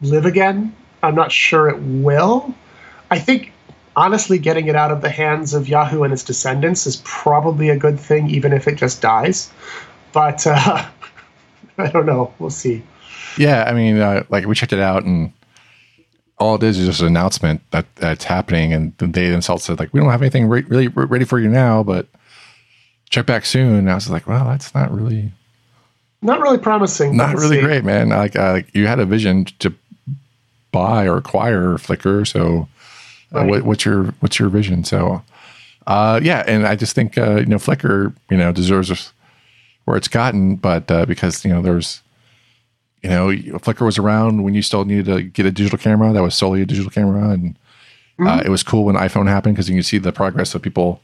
live 0.00 0.26
again. 0.26 0.74
I'm 1.02 1.14
not 1.14 1.32
sure 1.32 1.68
it 1.68 1.78
will. 1.78 2.54
I 3.10 3.18
think 3.18 3.52
honestly, 3.98 4.38
getting 4.38 4.68
it 4.68 4.76
out 4.76 4.92
of 4.92 5.00
the 5.00 5.10
hands 5.10 5.54
of 5.54 5.68
Yahoo 5.68 6.04
and 6.04 6.12
its 6.12 6.22
descendants 6.22 6.86
is 6.86 7.02
probably 7.04 7.68
a 7.68 7.76
good 7.76 7.98
thing, 7.98 8.30
even 8.30 8.52
if 8.52 8.68
it 8.68 8.76
just 8.76 9.02
dies. 9.02 9.50
But 10.12 10.46
uh, 10.46 10.86
I 11.78 11.88
don't 11.90 12.06
know. 12.06 12.32
We'll 12.38 12.50
see. 12.50 12.82
Yeah, 13.36 13.64
I 13.66 13.72
mean, 13.72 13.98
uh, 13.98 14.24
like 14.30 14.46
we 14.46 14.54
checked 14.54 14.72
it 14.72 14.80
out, 14.80 15.04
and 15.04 15.32
all 16.38 16.54
it 16.56 16.62
is 16.62 16.78
is 16.78 16.86
just 16.86 17.00
an 17.00 17.06
announcement 17.08 17.60
that 17.70 17.86
that's 17.96 18.24
happening, 18.24 18.72
and 18.72 18.96
they 18.98 19.28
themselves 19.30 19.64
said 19.64 19.78
like, 19.78 19.92
we 19.92 20.00
don't 20.00 20.10
have 20.10 20.22
anything 20.22 20.46
re- 20.48 20.62
really 20.68 20.88
re- 20.88 21.06
ready 21.06 21.24
for 21.24 21.38
you 21.38 21.48
now, 21.48 21.82
but 21.82 22.06
check 23.10 23.26
back 23.26 23.44
soon. 23.44 23.74
And 23.74 23.90
I 23.90 23.94
was 23.94 24.08
like, 24.10 24.26
well, 24.26 24.44
that's 24.46 24.74
not 24.74 24.92
really 24.92 25.32
Not 26.22 26.40
really 26.40 26.58
promising. 26.58 27.16
not 27.16 27.34
really 27.36 27.56
see. 27.58 27.62
great, 27.62 27.84
man. 27.84 28.08
Like, 28.10 28.34
uh, 28.36 28.52
like 28.52 28.74
you 28.74 28.86
had 28.86 28.98
a 28.98 29.06
vision 29.06 29.44
to 29.60 29.72
buy 30.72 31.06
or 31.06 31.16
acquire 31.16 31.74
Flickr, 31.74 32.26
so 32.26 32.68
uh, 33.34 33.38
Right. 33.40 33.50
what, 33.50 33.62
what's 33.62 33.84
your 33.84 34.04
what's 34.20 34.38
your 34.38 34.48
vision? 34.48 34.84
So, 34.84 35.22
uh, 35.86 36.18
yeah, 36.22 36.42
and 36.46 36.66
I 36.66 36.74
just 36.76 36.94
think 36.94 37.16
uh, 37.18 37.36
you 37.36 37.46
know 37.46 37.56
Flickr, 37.58 38.14
you 38.30 38.36
know, 38.36 38.52
deserves 38.52 39.12
where 39.88 39.96
it's 39.96 40.08
gotten, 40.08 40.56
but 40.56 40.90
uh, 40.90 41.06
because 41.06 41.44
you 41.46 41.52
know 41.52 41.62
there's 41.62 42.02
you 43.02 43.08
know 43.08 43.28
Flickr 43.58 43.86
was 43.86 43.96
around 43.96 44.42
when 44.42 44.52
you 44.52 44.60
still 44.60 44.84
needed 44.84 45.06
to 45.06 45.22
get 45.22 45.46
a 45.46 45.50
digital 45.50 45.78
camera. 45.78 46.12
That 46.12 46.22
was 46.22 46.34
solely 46.34 46.60
a 46.60 46.66
digital 46.66 46.90
camera, 46.90 47.30
and 47.30 47.56
uh, 48.20 48.42
it 48.44 48.50
was 48.50 48.62
cool 48.62 48.84
when 48.84 48.96
iPhone 48.96 49.28
happened 49.28 49.54
because 49.54 49.70
you 49.70 49.74
can 49.74 49.82
see 49.82 49.96
the 49.96 50.12
progress 50.12 50.54
of 50.54 50.60
people 50.60 51.00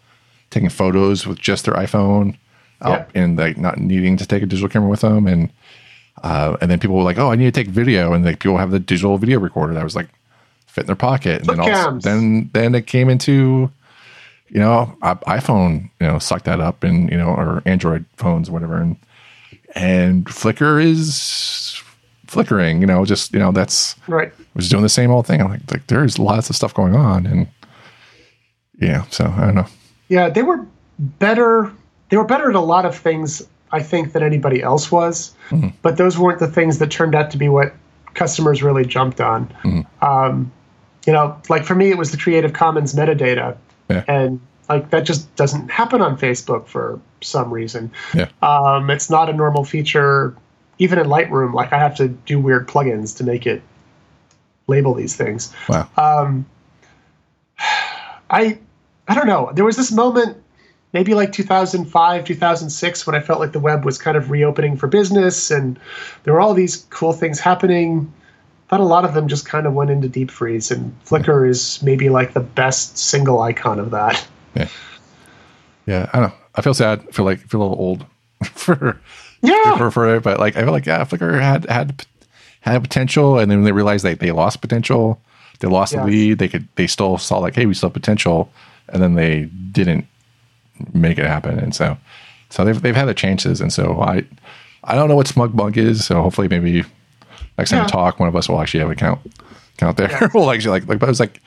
taking 0.50 0.68
photos 0.68 1.26
with 1.26 1.38
just 1.38 1.64
their 1.64 1.74
iPhone 1.74 2.36
out 2.82 3.08
and 3.14 3.38
like 3.38 3.56
not 3.56 3.78
needing 3.78 4.18
to 4.18 4.26
take 4.26 4.42
a 4.42 4.46
digital 4.46 4.68
camera 4.68 4.90
with 4.90 5.00
them. 5.00 5.26
And 5.26 5.50
uh, 6.22 6.58
and 6.60 6.70
then 6.70 6.78
people 6.78 6.96
were 6.96 7.02
like, 7.02 7.18
"Oh, 7.18 7.32
I 7.32 7.36
need 7.36 7.52
to 7.52 7.64
take 7.64 7.68
video," 7.68 8.12
and 8.12 8.22
like 8.22 8.40
people 8.40 8.58
have 8.58 8.70
the 8.70 8.80
digital 8.80 9.16
video 9.16 9.40
recorder 9.40 9.72
that 9.72 9.84
was 9.84 9.96
like 9.96 10.08
fit 10.66 10.82
in 10.82 10.86
their 10.88 10.96
pocket, 10.96 11.40
and 11.40 11.46
then 11.46 11.60
all, 11.60 11.66
then 12.00 12.50
then 12.52 12.74
it 12.74 12.86
came 12.86 13.08
into 13.08 13.70
you 14.54 14.60
know 14.60 14.96
iPhone, 15.02 15.90
you 16.00 16.06
know, 16.06 16.18
sucked 16.18 16.46
that 16.46 16.60
up, 16.60 16.82
and 16.84 17.10
you 17.10 17.18
know, 17.18 17.28
or 17.28 17.62
Android 17.66 18.06
phones, 18.16 18.48
or 18.48 18.52
whatever, 18.52 18.80
and 18.80 18.96
and 19.74 20.24
Flickr 20.26 20.82
is 20.82 21.82
flickering, 22.26 22.80
you 22.80 22.86
know, 22.86 23.04
just 23.04 23.32
you 23.32 23.38
know 23.38 23.52
that's 23.52 23.96
Right. 24.06 24.32
was 24.54 24.68
doing 24.68 24.82
the 24.82 24.88
same 24.88 25.10
old 25.10 25.26
thing. 25.26 25.40
I'm 25.40 25.50
like, 25.50 25.70
like 25.70 25.86
there's 25.88 26.18
lots 26.18 26.48
of 26.48 26.56
stuff 26.56 26.72
going 26.72 26.94
on, 26.94 27.26
and 27.26 27.48
yeah, 28.80 29.04
so 29.10 29.26
I 29.26 29.46
don't 29.46 29.56
know. 29.56 29.66
Yeah, 30.08 30.28
they 30.30 30.42
were 30.42 30.64
better. 30.98 31.72
They 32.10 32.16
were 32.16 32.24
better 32.24 32.48
at 32.48 32.54
a 32.54 32.60
lot 32.60 32.86
of 32.86 32.96
things, 32.96 33.42
I 33.72 33.82
think, 33.82 34.12
than 34.12 34.22
anybody 34.22 34.62
else 34.62 34.92
was. 34.92 35.34
Mm-hmm. 35.50 35.68
But 35.82 35.96
those 35.96 36.16
weren't 36.16 36.38
the 36.38 36.46
things 36.46 36.78
that 36.78 36.90
turned 36.90 37.14
out 37.14 37.30
to 37.32 37.38
be 37.38 37.48
what 37.48 37.74
customers 38.14 38.62
really 38.62 38.84
jumped 38.84 39.20
on. 39.20 39.48
Mm-hmm. 39.64 40.04
Um, 40.04 40.52
you 41.06 41.12
know, 41.12 41.40
like 41.48 41.64
for 41.64 41.74
me, 41.74 41.90
it 41.90 41.98
was 41.98 42.12
the 42.12 42.16
Creative 42.16 42.52
Commons 42.52 42.94
metadata, 42.94 43.56
Yeah. 43.88 44.04
and 44.08 44.40
like 44.68 44.90
that 44.90 45.04
just 45.04 45.34
doesn't 45.36 45.70
happen 45.70 46.00
on 46.00 46.16
Facebook 46.16 46.66
for 46.66 47.00
some 47.20 47.52
reason. 47.52 47.90
Yeah. 48.14 48.28
Um, 48.42 48.90
it's 48.90 49.10
not 49.10 49.28
a 49.28 49.32
normal 49.32 49.64
feature, 49.64 50.34
even 50.78 50.98
in 50.98 51.06
Lightroom. 51.06 51.52
Like 51.54 51.72
I 51.72 51.78
have 51.78 51.96
to 51.96 52.08
do 52.08 52.38
weird 52.38 52.68
plugins 52.68 53.16
to 53.18 53.24
make 53.24 53.46
it 53.46 53.62
label 54.66 54.94
these 54.94 55.16
things. 55.16 55.52
Wow. 55.68 55.88
Um, 55.96 56.46
I 58.30 58.58
I 59.06 59.14
don't 59.14 59.26
know. 59.26 59.50
There 59.54 59.64
was 59.64 59.76
this 59.76 59.92
moment, 59.92 60.36
maybe 60.92 61.14
like 61.14 61.32
2005, 61.32 62.24
2006, 62.24 63.06
when 63.06 63.14
I 63.14 63.20
felt 63.20 63.40
like 63.40 63.52
the 63.52 63.60
web 63.60 63.84
was 63.84 63.98
kind 63.98 64.16
of 64.16 64.30
reopening 64.30 64.76
for 64.76 64.86
business, 64.86 65.50
and 65.50 65.78
there 66.22 66.32
were 66.32 66.40
all 66.40 66.54
these 66.54 66.86
cool 66.90 67.12
things 67.12 67.38
happening. 67.38 68.12
But 68.68 68.80
a 68.80 68.84
lot 68.84 69.04
of 69.04 69.14
them 69.14 69.28
just 69.28 69.46
kind 69.46 69.66
of 69.66 69.74
went 69.74 69.90
into 69.90 70.08
deep 70.08 70.30
freeze, 70.30 70.70
and 70.70 70.94
Flickr 71.04 71.48
is 71.48 71.82
maybe 71.82 72.08
like 72.08 72.32
the 72.32 72.40
best 72.40 72.96
single 72.98 73.40
icon 73.42 73.78
of 73.78 73.90
that. 73.90 74.26
Yeah. 74.54 74.68
Yeah. 75.86 76.10
I 76.12 76.20
don't 76.20 76.28
know. 76.30 76.34
I 76.54 76.62
feel 76.62 76.74
sad. 76.74 77.04
I 77.08 77.12
feel 77.12 77.24
like 77.24 77.40
I 77.40 77.42
feel 77.42 77.60
a 77.60 77.64
little 77.64 77.78
old 77.78 78.06
for 78.52 78.98
Yeah, 79.42 79.76
for, 79.76 79.90
for 79.90 80.16
it, 80.16 80.22
but 80.22 80.38
like 80.40 80.56
I 80.56 80.62
feel 80.62 80.72
like 80.72 80.86
yeah, 80.86 81.04
Flickr 81.04 81.40
had 81.40 81.66
had 81.68 82.06
had 82.62 82.82
potential, 82.82 83.38
and 83.38 83.50
then 83.50 83.64
they 83.64 83.72
realized 83.72 84.04
that 84.04 84.18
they 84.20 84.30
lost 84.32 84.60
potential. 84.60 85.20
They 85.60 85.68
lost 85.68 85.92
Yes. 85.92 86.04
the 86.04 86.10
lead. 86.10 86.38
They 86.38 86.48
could 86.48 86.66
they 86.76 86.86
still 86.86 87.18
saw 87.18 87.38
like, 87.38 87.54
hey, 87.54 87.66
we 87.66 87.74
still 87.74 87.88
have 87.90 87.94
potential, 87.94 88.50
and 88.88 89.02
then 89.02 89.14
they 89.14 89.44
didn't 89.72 90.06
make 90.92 91.18
it 91.18 91.26
happen. 91.26 91.58
And 91.58 91.74
so, 91.74 91.96
so 92.50 92.64
they've 92.64 92.80
they've 92.80 92.96
had 92.96 93.04
their 93.04 93.14
chances. 93.14 93.60
And 93.60 93.72
so 93.72 94.00
I 94.00 94.24
I 94.84 94.94
don't 94.94 95.08
know 95.08 95.16
what 95.16 95.28
Smug 95.28 95.54
Bug 95.54 95.76
is. 95.76 96.04
So 96.06 96.22
hopefully 96.22 96.48
maybe 96.48 96.84
next 97.58 97.70
time 97.70 97.78
Yeah. 97.78 97.84
we 97.84 97.90
talk, 97.90 98.18
one 98.20 98.28
of 98.28 98.36
us 98.36 98.48
will 98.48 98.60
actually 98.60 98.80
have 98.80 98.90
a 98.90 98.94
count 98.94 99.20
count 99.78 99.96
there. 99.96 100.30
we'll 100.34 100.50
actually 100.50 100.70
like 100.80 100.88
like. 100.88 100.98
But 100.98 101.06
I 101.06 101.10
was 101.10 101.20
like, 101.20 101.40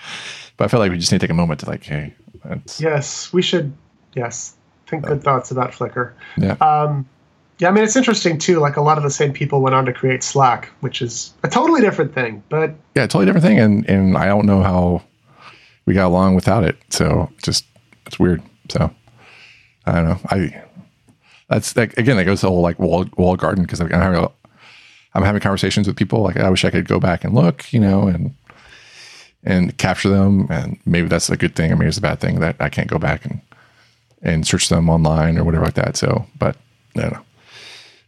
but 0.58 0.66
I 0.66 0.68
feel 0.68 0.80
like 0.80 0.92
we 0.92 0.98
just 0.98 1.12
need 1.12 1.20
to 1.20 1.24
take 1.28 1.32
a 1.32 1.36
moment 1.36 1.60
to 1.62 1.70
like, 1.70 1.84
hey, 1.84 2.14
that's, 2.46 2.80
yes, 2.82 3.32
we 3.34 3.42
should. 3.42 3.74
Yes, 4.16 4.56
think 4.88 5.06
good 5.06 5.24
thoughts 5.24 5.52
about 5.52 5.72
Flickr. 5.72 6.14
yeah, 6.38 6.54
Um, 6.54 7.08
yeah, 7.60 7.68
I 7.70 7.72
mean 7.72 7.84
it's 7.84 7.96
interesting 7.96 8.38
too. 8.38 8.60
Like 8.60 8.78
a 8.78 8.82
lot 8.82 8.98
of 8.98 9.04
the 9.04 9.10
same 9.12 9.32
people 9.34 9.62
went 9.62 9.76
on 9.76 9.86
to 9.86 9.94
create 9.94 10.24
Slack, 10.24 10.70
which 10.82 11.02
is 11.02 11.34
a 11.44 11.48
totally 11.50 11.82
different 11.82 12.14
thing. 12.14 12.42
But 12.50 12.72
yeah, 12.96 13.04
totally 13.04 13.26
different 13.26 13.46
thing. 13.46 13.60
And 13.60 13.88
and 13.90 14.18
I 14.18 14.26
don't 14.26 14.46
know 14.46 14.64
how 14.64 15.04
we 15.86 15.94
got 15.94 16.08
along 16.08 16.36
without 16.36 16.64
it. 16.64 16.78
So 16.90 17.30
just 17.44 17.66
it's 18.06 18.18
weird. 18.20 18.42
So 18.70 18.90
I 19.86 19.92
don't 19.94 20.06
know. 20.06 20.20
I 20.30 20.64
that's 21.50 21.76
like 21.78 21.98
again 21.98 22.18
that 22.18 22.26
goes 22.26 22.40
to 22.42 22.46
the 22.48 22.52
whole 22.52 22.62
like 22.62 22.80
wall 22.80 23.06
wall 23.18 23.36
garden 23.36 23.64
because 23.64 23.80
I'm 23.80 23.90
having 23.90 24.20
a, 24.24 24.30
I'm 25.14 25.24
having 25.24 25.42
conversations 25.42 25.88
with 25.88 25.96
people 25.98 26.22
like 26.22 26.38
I 26.38 26.50
wish 26.50 26.64
I 26.66 26.70
could 26.70 26.88
go 26.88 27.00
back 27.00 27.24
and 27.24 27.34
look, 27.34 27.72
you 27.74 27.80
know, 27.80 28.08
and 28.08 28.34
and 29.44 29.78
capture 29.78 30.10
them. 30.10 30.48
And 30.50 30.80
maybe 30.86 31.08
that's 31.08 31.30
a 31.30 31.38
good 31.38 31.56
thing. 31.56 31.72
or 31.72 31.76
maybe 31.76 31.88
it's 31.90 31.98
a 31.98 32.02
bad 32.02 32.20
thing 32.20 32.40
that 32.40 32.56
I 32.60 32.70
can't 32.70 32.90
go 32.90 33.00
back 33.00 33.26
and 33.26 33.42
and 34.22 34.46
search 34.48 34.70
them 34.70 34.90
online 34.90 35.38
or 35.38 35.44
whatever 35.44 35.66
like 35.66 35.76
that. 35.76 35.96
So, 35.98 36.26
but 36.40 36.56
I 36.98 37.02
don't 37.02 37.14
know. 37.14 37.22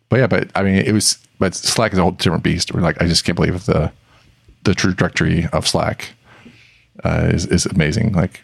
But 0.10 0.18
yeah, 0.20 0.28
but 0.28 0.50
I 0.56 0.64
mean, 0.64 0.76
it 0.76 0.92
was, 0.92 1.20
but 1.38 1.54
Slack 1.54 1.94
is 1.94 2.00
a 2.00 2.02
whole 2.02 2.12
different 2.12 2.44
beast. 2.44 2.74
We're 2.74 2.82
like, 2.82 3.00
I 3.02 3.06
just 3.08 3.24
can't 3.26 3.36
believe 3.36 3.66
the 3.66 3.92
the 4.64 4.74
trajectory 4.74 5.48
of 5.54 5.68
Slack 5.68 6.14
uh, 7.04 7.30
is 7.32 7.46
is 7.46 7.66
amazing. 7.68 8.14
Like, 8.14 8.44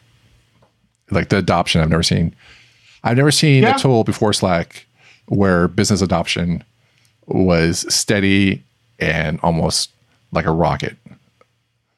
like 1.12 1.30
the 1.30 1.38
adoption 1.38 1.82
I've 1.82 1.90
never 1.90 2.04
seen. 2.04 2.36
I've 3.04 3.18
never 3.18 3.32
seen 3.32 3.64
Yeah. 3.64 3.76
a 3.76 3.80
tool 3.80 4.04
before 4.04 4.32
Slack 4.34 4.86
where 5.28 5.68
business 5.68 6.02
adoption 6.02 6.64
was 7.28 7.86
steady 7.94 8.64
and 9.00 9.40
almost 9.42 9.92
like 10.32 10.46
a 10.46 10.52
rocket. 10.52 10.96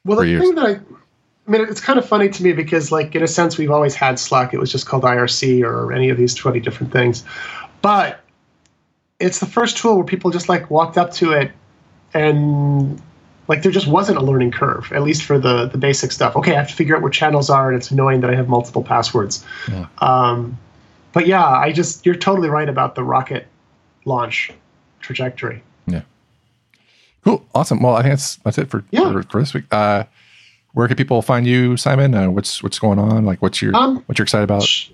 Well, 0.06 0.20
the 0.20 0.28
years. 0.28 0.42
thing 0.42 0.56
that 0.56 0.66
I, 0.66 0.72
I 0.72 1.52
mean, 1.52 1.62
it's 1.62 1.82
kind 1.82 2.00
of 2.00 2.08
funny 2.08 2.30
to 2.30 2.44
me 2.44 2.54
because, 2.54 2.92
like, 2.92 3.16
in 3.16 3.24
a 3.24 3.28
sense, 3.28 3.58
we've 3.58 3.72
always 3.72 3.96
had 3.96 4.20
Slack. 4.20 4.54
It 4.54 4.60
was 4.60 4.72
just 4.72 4.86
called 4.86 5.04
IRC 5.04 5.64
or 5.64 5.94
any 5.94 6.10
of 6.10 6.18
these 6.18 6.34
20 6.34 6.60
different 6.60 6.92
things. 6.92 7.24
But 7.82 8.22
it's 9.20 9.40
the 9.40 9.46
first 9.46 9.78
tool 9.78 9.96
where 9.96 10.06
people 10.06 10.32
just 10.32 10.50
like 10.50 10.70
walked 10.70 10.98
up 10.98 11.12
to 11.12 11.32
it 11.32 11.52
and 12.14 13.02
like 13.48 13.64
there 13.64 13.72
just 13.72 13.88
wasn't 13.88 14.18
a 14.18 14.22
learning 14.22 14.52
curve, 14.52 14.92
at 14.92 15.04
least 15.04 15.24
for 15.24 15.40
the 15.40 15.68
the 15.68 15.78
basic 15.78 16.12
stuff. 16.12 16.36
Okay, 16.36 16.54
I 16.54 16.56
have 16.56 16.68
to 16.70 16.76
figure 16.76 16.96
out 16.96 17.02
what 17.02 17.14
channels 17.14 17.50
are, 17.50 17.70
and 17.70 17.78
it's 17.78 17.92
annoying 17.92 18.22
that 18.22 18.30
I 18.30 18.36
have 18.36 18.50
multiple 18.50 18.84
passwords. 18.84 19.46
Yeah. 19.70 19.88
Um, 20.00 20.58
but 21.14 21.28
yeah, 21.28 21.46
I 21.46 21.72
just 21.72 22.06
you're 22.06 22.16
totally 22.16 22.50
right 22.50 22.68
about 22.68 22.96
the 22.96 23.04
rocket 23.04 23.48
launch 24.06 24.52
trajectory. 25.08 25.64
Yeah. 25.88 26.02
Cool. 27.24 27.46
Awesome. 27.56 27.82
Well, 27.82 27.96
I 27.96 28.02
think 28.04 28.12
that's 28.14 28.36
that's 28.38 28.58
it 28.58 28.70
for 28.70 28.84
Yeah. 28.92 29.12
for, 29.12 29.24
for 29.24 29.40
this 29.42 29.54
week. 29.54 29.64
Uh, 29.72 30.04
where 30.74 30.88
can 30.88 30.98
people 30.98 31.22
find 31.22 31.48
you, 31.48 31.76
Simon? 31.78 32.14
Uh, 32.14 32.30
what's 32.30 32.62
what's 32.62 32.78
going 32.78 33.00
on? 33.00 33.26
Like, 33.26 33.42
what's 33.42 33.62
your 33.62 33.76
Um, 33.76 34.04
what 34.06 34.20
you're 34.20 34.24
excited 34.26 34.44
about 34.44 34.64
sh- 34.64 34.90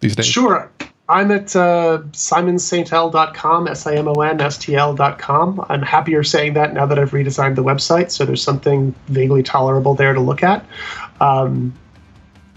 these 0.00 0.14
days? 0.16 0.26
Sure. 0.26 0.70
I'm 1.08 1.30
at 1.30 1.54
uh, 1.56 1.98
simonstl.com, 2.12 3.68
S 3.68 3.86
I 3.86 3.94
M 3.96 4.08
O 4.08 4.12
N 4.14 4.40
S 4.40 4.58
T 4.58 4.74
L.com. 4.74 5.64
I'm 5.68 5.82
happier 5.82 6.22
saying 6.22 6.54
that 6.54 6.74
now 6.74 6.86
that 6.86 6.98
I've 6.98 7.10
redesigned 7.12 7.54
the 7.56 7.64
website, 7.64 8.10
so 8.10 8.24
there's 8.24 8.42
something 8.42 8.94
vaguely 9.08 9.42
tolerable 9.42 9.94
there 9.94 10.12
to 10.12 10.20
look 10.20 10.42
at. 10.42 10.64
Um, 11.20 11.72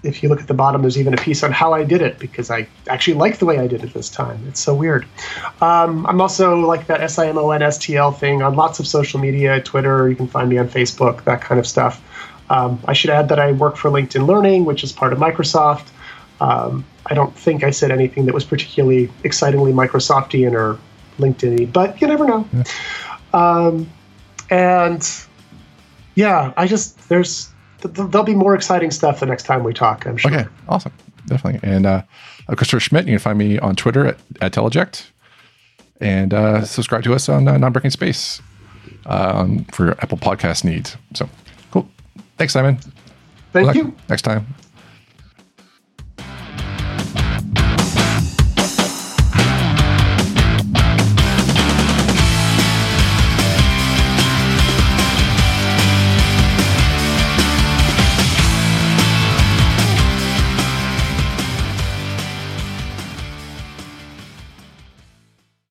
if 0.05 0.21
you 0.21 0.29
look 0.29 0.39
at 0.39 0.47
the 0.47 0.53
bottom, 0.53 0.81
there's 0.81 0.97
even 0.97 1.13
a 1.13 1.17
piece 1.17 1.43
on 1.43 1.51
how 1.51 1.73
I 1.73 1.83
did 1.83 2.01
it 2.01 2.19
because 2.19 2.49
I 2.49 2.67
actually 2.87 3.15
like 3.15 3.39
the 3.39 3.45
way 3.45 3.59
I 3.59 3.67
did 3.67 3.83
it 3.83 3.93
this 3.93 4.09
time. 4.09 4.43
It's 4.47 4.59
so 4.59 4.73
weird. 4.73 5.05
Um, 5.61 6.05
I'm 6.05 6.21
also 6.21 6.59
like 6.59 6.87
that 6.87 7.01
S 7.01 7.17
I 7.17 7.27
M 7.27 7.37
O 7.37 7.51
N 7.51 7.61
S 7.61 7.77
T 7.77 7.97
L 7.97 8.11
thing 8.11 8.41
on 8.41 8.55
lots 8.55 8.79
of 8.79 8.87
social 8.87 9.19
media, 9.19 9.61
Twitter. 9.61 10.09
You 10.09 10.15
can 10.15 10.27
find 10.27 10.49
me 10.49 10.57
on 10.57 10.69
Facebook, 10.69 11.23
that 11.25 11.41
kind 11.41 11.59
of 11.59 11.67
stuff. 11.67 12.01
Um, 12.49 12.79
I 12.85 12.93
should 12.93 13.09
add 13.09 13.29
that 13.29 13.39
I 13.39 13.51
work 13.53 13.75
for 13.75 13.89
LinkedIn 13.89 14.27
Learning, 14.27 14.65
which 14.65 14.83
is 14.83 14.91
part 14.91 15.13
of 15.13 15.19
Microsoft. 15.19 15.87
Um, 16.39 16.85
I 17.07 17.13
don't 17.13 17.35
think 17.35 17.63
I 17.63 17.71
said 17.71 17.91
anything 17.91 18.25
that 18.25 18.33
was 18.33 18.43
particularly 18.43 19.11
excitingly 19.23 19.71
Microsoftian 19.71 20.53
or 20.53 20.79
LinkedIn-y, 21.17 21.65
but 21.65 21.99
you 22.01 22.07
never 22.07 22.25
know. 22.25 22.47
Um, 23.33 23.89
and 24.49 25.07
yeah, 26.15 26.53
I 26.55 26.67
just 26.67 27.09
there's 27.09 27.47
th- 27.47 27.47
th- 27.47 27.54
there'll 27.87 28.25
be 28.25 28.35
more 28.35 28.55
exciting 28.55 28.91
stuff 28.91 29.19
the 29.19 29.25
next 29.25 29.43
time 29.43 29.63
we 29.63 29.73
talk. 29.73 30.05
I'm 30.05 30.17
sure. 30.17 30.33
Okay, 30.33 30.49
awesome, 30.67 30.91
definitely. 31.27 31.67
And 31.67 31.85
uh, 31.85 32.03
Christopher 32.55 32.79
Schmitt, 32.79 33.05
you 33.05 33.13
can 33.13 33.19
find 33.19 33.37
me 33.37 33.59
on 33.59 33.75
Twitter 33.75 34.05
at, 34.05 34.17
at 34.41 34.53
Teleject, 34.53 35.07
and 35.99 36.33
uh, 36.33 36.63
subscribe 36.63 37.03
to 37.03 37.13
us 37.13 37.29
on 37.29 37.47
uh, 37.47 37.57
Non-Breaking 37.57 37.91
Space 37.91 38.41
uh, 39.05 39.33
on, 39.35 39.65
for 39.65 39.85
your 39.85 39.95
Apple 39.99 40.17
Podcast 40.17 40.63
needs. 40.63 40.97
So 41.13 41.29
cool. 41.71 41.87
Thanks, 42.37 42.53
Simon. 42.53 42.79
Thank 43.53 43.75
you. 43.75 43.95
Next 44.09 44.23
time. 44.23 44.45